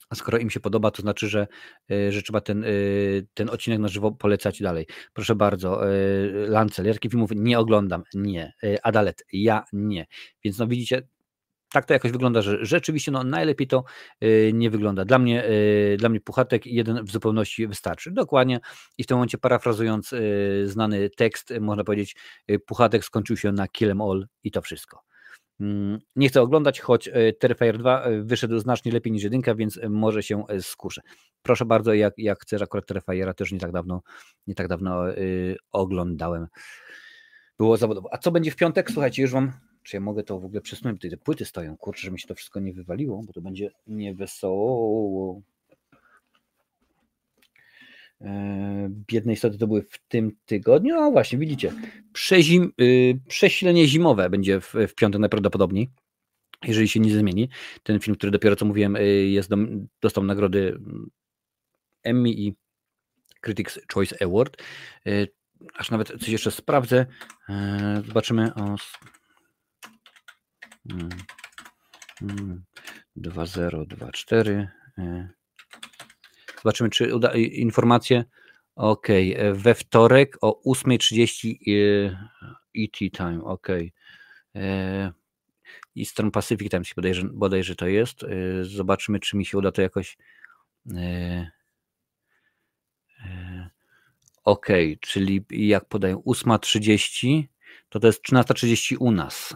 a 0.09 0.15
skoro 0.15 0.37
im 0.37 0.49
się 0.49 0.59
podoba, 0.59 0.91
to 0.91 1.01
znaczy, 1.01 1.29
że, 1.29 1.47
y, 1.91 2.11
że 2.11 2.21
trzeba 2.21 2.41
ten, 2.41 2.63
y, 2.63 3.27
ten 3.33 3.49
odcinek 3.49 3.79
na 3.79 3.87
żywo 3.87 4.11
polecać 4.11 4.61
dalej. 4.61 4.87
Proszę 5.13 5.35
bardzo, 5.35 5.81
Lancel, 6.47 6.93
filmów 7.09 7.31
nie 7.35 7.59
oglądam, 7.59 8.03
nie. 8.13 8.53
Adalet, 8.83 9.25
ja 9.33 9.63
nie. 9.73 10.05
Więc 10.43 10.57
no 10.57 10.67
widzicie, 10.67 11.07
tak 11.71 11.85
to 11.85 11.93
jakoś 11.93 12.11
wygląda, 12.11 12.41
że 12.41 12.65
rzeczywiście 12.65 13.11
no, 13.11 13.23
najlepiej 13.23 13.67
to 13.67 13.83
y, 14.23 14.51
nie 14.53 14.69
wygląda. 14.69 15.05
Dla 15.05 15.19
mnie, 15.19 15.45
y, 15.45 15.97
dla 15.99 16.09
mnie 16.09 16.21
Puchatek 16.21 16.65
jeden 16.65 17.05
w 17.05 17.11
zupełności 17.11 17.67
wystarczy. 17.67 18.11
Dokładnie. 18.11 18.59
I 18.97 19.03
w 19.03 19.07
tym 19.07 19.17
momencie 19.17 19.37
parafrazując 19.37 20.13
y, 20.13 20.63
znany 20.65 21.09
tekst, 21.09 21.53
można 21.61 21.83
powiedzieć, 21.83 22.15
Puchatek 22.65 23.05
skończył 23.05 23.37
się 23.37 23.51
na 23.51 23.67
Kill 23.67 23.91
em 23.91 24.01
All 24.01 24.27
i 24.43 24.51
to 24.51 24.61
wszystko. 24.61 25.03
Mm, 25.59 25.99
nie 26.15 26.29
chcę 26.29 26.41
oglądać, 26.41 26.79
choć 26.79 27.09
Terrifier 27.39 27.77
2 27.77 28.03
wyszedł 28.21 28.59
znacznie 28.59 28.91
lepiej 28.91 29.13
niż 29.13 29.23
jedynka, 29.23 29.55
więc 29.55 29.79
może 29.89 30.23
się 30.23 30.43
skuszę. 30.61 31.01
Proszę 31.41 31.65
bardzo, 31.65 31.93
jak, 31.93 32.13
jak 32.17 32.39
chcesz, 32.41 32.61
akurat 32.61 32.85
Terrifiera 32.85 33.33
też 33.33 33.51
nie 33.51 33.59
tak 33.59 33.71
dawno, 33.71 34.01
nie 34.47 34.55
tak 34.55 34.67
dawno 34.67 35.03
oglądałem. 35.71 36.47
Było 37.57 37.77
zawodowo. 37.77 38.09
A 38.11 38.17
co 38.17 38.31
będzie 38.31 38.51
w 38.51 38.55
piątek? 38.55 38.91
Słuchajcie, 38.91 39.21
już 39.21 39.31
wam 39.31 39.51
czy 39.89 39.97
ja 39.97 40.01
mogę 40.01 40.23
to 40.23 40.39
w 40.39 40.45
ogóle 40.45 40.61
przesunąć? 40.61 40.97
Tutaj 40.97 41.09
te 41.09 41.17
płyty 41.17 41.45
stoją, 41.45 41.77
kurczę, 41.77 42.01
że 42.01 42.11
mi 42.11 42.19
się 42.19 42.27
to 42.27 42.35
wszystko 42.35 42.59
nie 42.59 42.73
wywaliło, 42.73 43.23
bo 43.23 43.33
to 43.33 43.41
będzie 43.41 43.71
niewesoło. 43.87 45.41
E, 48.21 48.89
biedne 48.91 49.33
istoty 49.33 49.57
to 49.57 49.67
były 49.67 49.81
w 49.81 49.99
tym 50.07 50.31
tygodniu. 50.45 50.95
No 50.95 51.11
właśnie, 51.11 51.39
widzicie, 51.39 51.73
Przezim, 52.13 52.73
yy, 52.77 53.19
przesilenie 53.27 53.87
zimowe 53.87 54.29
będzie 54.29 54.61
w, 54.61 54.73
w 54.87 54.95
piątek 54.95 55.21
najprawdopodobniej, 55.21 55.89
jeżeli 56.63 56.87
się 56.87 56.99
nie 56.99 57.11
zmieni. 57.11 57.49
Ten 57.83 57.99
film, 57.99 58.17
który 58.17 58.31
dopiero 58.31 58.55
co 58.55 58.65
mówiłem, 58.65 58.93
yy, 58.93 59.27
jest 59.27 59.49
do, 59.49 59.57
dostał 60.01 60.23
nagrody 60.23 60.79
Emmy 62.03 62.29
i 62.29 62.55
Critics 63.41 63.79
Choice 63.93 64.15
Award. 64.25 64.57
Yy, 65.05 65.27
aż 65.75 65.91
nawet 65.91 66.07
coś 66.07 66.29
jeszcze 66.29 66.51
sprawdzę. 66.51 67.05
Zobaczymy. 68.07 68.53
O, 68.55 68.75
2024. 73.15 74.69
E, 74.97 75.29
zobaczymy, 76.57 76.89
czy 76.89 77.15
uda 77.15 77.33
informację. 77.33 78.23
Ok, 78.75 79.09
e, 79.09 79.53
we 79.53 79.75
wtorek 79.75 80.37
o 80.41 80.73
8.30 80.73 81.55
ET 82.75 82.95
e 83.01 83.09
time. 83.09 83.43
Ok. 83.43 83.67
Eastern 85.97 86.31
Pacific 86.31 86.71
Time, 86.71 86.83
bodajże, 86.95 87.23
bodajże 87.33 87.75
to 87.75 87.87
jest. 87.87 88.25
Zobaczymy, 88.61 89.19
czy 89.19 89.37
mi 89.37 89.45
się 89.45 89.57
uda 89.57 89.71
to 89.71 89.81
jakoś. 89.81 90.17
Ok, 94.43 94.67
czyli 94.99 95.45
jak 95.49 95.85
podają 95.85 96.17
8.30, 96.17 97.43
to 97.89 97.99
to 97.99 98.07
jest 98.07 98.23
13.30 98.23 98.95
u 98.99 99.11
nas 99.11 99.55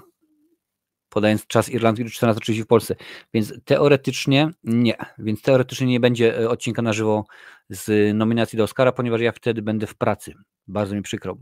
podając 1.14 1.48
czas 1.48 1.70
Irlandii 1.70 2.06
14.30 2.06 2.64
w 2.64 2.68
Polsce. 2.68 2.96
Więc 3.34 3.54
teoretycznie 3.66 4.50
nie. 4.64 4.96
Więc 5.18 5.42
teoretycznie 5.42 5.88
nie 5.88 6.00
będzie 6.00 6.40
e, 6.40 6.50
odcinka 6.50 6.82
na 6.82 6.94
żywo 6.94 7.26
z 7.70 8.16
nominacji 8.18 8.58
do 8.58 8.64
Oscara, 8.64 8.92
ponieważ 8.92 9.22
ja 9.22 9.32
wtedy 9.32 9.62
będę 9.62 9.88
w 9.88 9.96
pracy. 9.96 10.34
Bardzo 10.68 10.96
mi 10.96 11.02
przykro. 11.02 11.38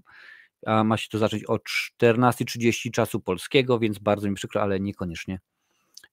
A 0.65 0.83
ma 0.83 0.97
się 0.97 1.09
to 1.09 1.17
zacząć 1.17 1.43
o 1.45 1.55
14.30 1.55 2.91
czasu 2.91 3.19
polskiego, 3.19 3.79
więc 3.79 3.99
bardzo 3.99 4.29
mi 4.29 4.35
przykro, 4.35 4.61
ale 4.61 4.79
niekoniecznie. 4.79 5.39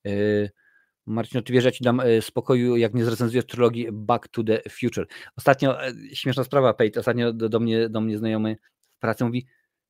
E, 0.07 0.11
Marcin, 1.07 1.43
ty 1.43 1.53
wiesz, 1.53 1.65
ja 1.65 1.71
ci 1.71 1.85
dam 1.85 2.01
e, 2.01 2.23
spokoju, 2.23 2.77
jak 2.77 2.95
nie 2.95 3.05
zrecenzujesz 3.05 3.47
trylogii 3.47 3.89
Back 3.93 4.29
to 4.29 4.45
the 4.45 4.63
Future. 4.71 5.07
Ostatnio, 5.37 5.79
śmieszna 6.13 6.45
sprawa, 6.45 6.75
Pejt, 6.75 6.97
ostatnio 6.97 7.33
do, 7.33 7.49
do, 7.49 7.61
mnie, 7.61 7.89
do 7.89 8.01
mnie 8.01 8.19
znajomy 8.19 8.57
w 8.97 8.99
pracy 9.01 9.25
mówi, 9.25 9.47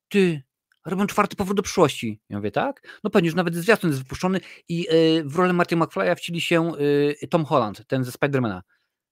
ty, 0.09 0.43
robią 0.89 1.06
czwarty 1.06 1.36
powrót 1.36 1.56
do 1.56 1.62
przyszłości. 1.62 2.20
Ja 2.28 2.36
mówię, 2.36 2.51
tak? 2.51 3.01
No 3.05 3.10
pewnie, 3.10 3.27
już 3.27 3.35
nawet 3.35 3.55
zwiastun 3.55 3.90
jest 3.90 4.02
wypuszczony 4.02 4.40
i 4.69 4.81
yy, 4.81 5.24
w 5.24 5.36
rolę 5.36 5.52
Martin 5.52 5.78
McFly'a 5.78 6.16
wcieli 6.16 6.40
się 6.40 6.73
yy, 7.20 7.28
Tom 7.28 7.44
Holland, 7.44 7.86
ten 7.86 8.05
ze 8.05 8.12
Spidermana. 8.12 8.62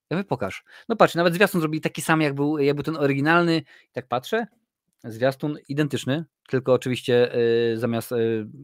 Ja 0.09 0.17
mówię, 0.17 0.27
pokaż. 0.27 0.63
No 0.89 0.95
patrz, 0.95 1.15
nawet 1.15 1.33
zwiastun 1.33 1.61
zrobili 1.61 1.81
taki 1.81 2.01
sam, 2.01 2.21
jak 2.21 2.33
był, 2.33 2.57
jak 2.57 2.75
był 2.75 2.83
ten 2.83 2.97
oryginalny. 2.97 3.57
I 3.89 3.91
tak 3.91 4.07
patrzę, 4.07 4.47
zwiastun 5.03 5.57
identyczny, 5.67 6.25
tylko 6.49 6.73
oczywiście 6.73 7.31
yy, 7.71 7.77
zamiast, 7.77 8.13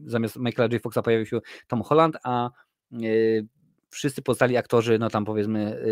zamiast 0.06 0.36
Michaela 0.36 0.72
J. 0.72 0.82
Foxa 0.82 1.02
pojawił 1.04 1.26
się 1.26 1.40
Tom 1.66 1.82
Holland, 1.82 2.16
a 2.24 2.50
wszyscy 3.90 4.22
pozostali 4.22 4.56
aktorzy, 4.56 4.98
no 4.98 5.10
tam 5.10 5.24
powiedzmy, 5.24 5.82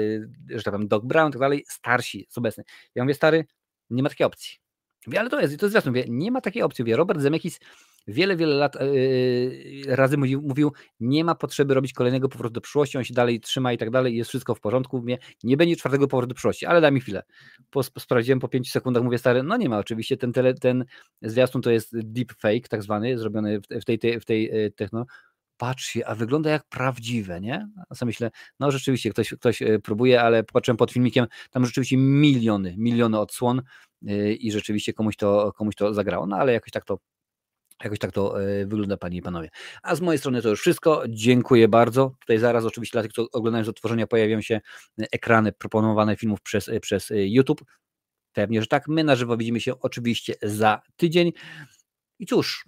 że 0.49 0.63
tak 0.63 0.75
powiem, 0.75 0.89
Doc 0.89 1.05
Brown 1.05 1.29
i 1.29 1.33
tak 1.33 1.41
dalej, 1.41 1.65
starsi, 1.69 2.27
z 2.31 2.39
obecny. 2.39 2.65
Ja 2.95 3.05
mówię, 3.05 3.15
stary, 3.15 3.45
nie 3.91 4.03
ma 4.03 4.09
takiej 4.09 4.27
opcji. 4.27 4.62
Wie, 5.07 5.21
ale 5.21 5.31
to 5.31 5.41
jest, 5.41 5.61
to 5.61 5.67
jest 5.67 5.75
jasne. 5.75 5.93
Wie, 5.93 6.05
nie 6.09 6.31
ma 6.31 6.41
takiej 6.41 6.63
opcji. 6.63 6.85
Wie, 6.85 6.97
Robert 6.97 7.21
Zemeckis 7.21 7.59
wiele, 8.07 8.37
wiele 8.37 8.55
lat 8.55 8.75
yy, 8.75 9.97
razy 9.97 10.17
mówił, 10.17 10.43
mówił, 10.43 10.73
nie 11.01 11.25
ma 11.25 11.35
potrzeby 11.35 11.75
robić 11.75 11.93
kolejnego 11.93 12.29
powrotu 12.29 12.53
do 12.53 12.61
przyszłości, 12.61 12.99
on 12.99 13.05
się 13.05 13.15
dalej 13.15 13.41
trzyma 13.41 13.73
i 13.73 13.79
tak 13.79 13.91
dalej, 13.91 14.17
jest 14.17 14.29
wszystko 14.29 14.55
w 14.55 14.61
porządku. 14.61 14.99
Mówię, 14.99 15.19
nie 15.45 15.57
będzie 15.57 15.77
czwartego 15.77 16.09
powrotu 16.09 16.29
do 16.29 16.35
przyszłości, 16.35 16.67
ale 16.67 16.81
daj 16.81 16.93
mi 16.93 17.01
chwilę. 17.01 17.23
Po, 17.71 17.83
sprawdziłem 17.83 18.41
po 18.41 18.49
pięciu 18.49 18.71
sekundach, 18.71 19.03
mówię 19.03 19.19
stary, 19.19 19.43
no 19.43 19.57
nie 19.57 19.69
ma 19.69 19.79
oczywiście, 19.79 20.17
ten, 20.17 20.33
tele, 20.33 20.55
ten 20.55 20.85
zwiastun 21.23 21.63
to 21.63 21.71
jest 21.71 21.99
deep 22.01 22.33
fake 22.33 22.69
tak 22.71 22.83
zwany, 22.83 23.19
zrobiony 23.19 23.61
w, 23.81 23.85
tej, 23.85 23.99
tej, 23.99 24.21
w 24.21 24.25
tej 24.25 24.65
e, 24.65 24.71
techno 24.71 25.07
patrzcie, 25.57 26.09
a 26.09 26.15
wygląda 26.15 26.51
jak 26.51 26.65
prawdziwe, 26.69 27.41
nie? 27.41 27.69
A 27.89 27.95
sobie 27.95 28.07
myślę, 28.09 28.31
no 28.61 28.71
rzeczywiście 28.71 29.11
ktoś, 29.11 29.31
ktoś 29.31 29.63
próbuje, 29.83 30.23
ale 30.23 30.45
popatrzyłem 30.45 30.77
pod 30.77 30.93
filmikiem, 30.93 31.27
tam 31.51 31.67
rzeczywiście 31.67 31.97
miliony, 31.97 32.75
miliony 32.79 33.19
odsłon 33.19 33.63
i 34.41 34.53
rzeczywiście 34.53 34.93
komuś 34.93 35.17
to, 35.17 35.53
komuś 35.53 35.75
to 35.75 35.95
zagrało, 35.95 36.27
no 36.27 36.37
ale 36.37 36.53
jakoś 36.53 36.71
tak 36.71 36.85
to 36.85 36.99
Jakoś 37.85 37.99
tak 37.99 38.13
to 38.13 38.43
e, 38.43 38.67
wygląda, 38.67 38.97
panie 38.97 39.19
i 39.19 39.23
panowie. 39.23 39.49
A 39.83 39.95
z 39.97 40.01
mojej 40.01 40.19
strony 40.19 40.43
to 40.43 40.49
już 40.49 40.61
wszystko. 40.61 41.03
Dziękuję 41.09 41.69
bardzo. 41.69 42.15
Tutaj 42.21 42.39
zaraz 42.39 42.65
oczywiście 42.65 42.93
dla 42.93 43.03
tych, 43.03 43.13
co 43.13 43.27
oglądają 43.33 43.65
z 43.65 43.69
odtworzenia, 43.69 44.07
pojawią 44.07 44.41
się 44.41 44.61
ekrany 45.13 45.53
proponowane 45.53 46.17
filmów 46.17 46.41
przez, 46.43 46.71
przez 46.83 47.13
YouTube. 47.15 47.65
Pewnie, 48.33 48.61
że 48.61 48.67
tak. 48.67 48.89
My 48.89 49.05
na 49.05 49.17
żywo 49.17 49.37
widzimy 49.37 49.61
się 49.61 49.81
oczywiście 49.81 50.35
za 50.43 50.81
tydzień. 50.97 51.33
I 52.19 52.27
cóż, 52.27 52.65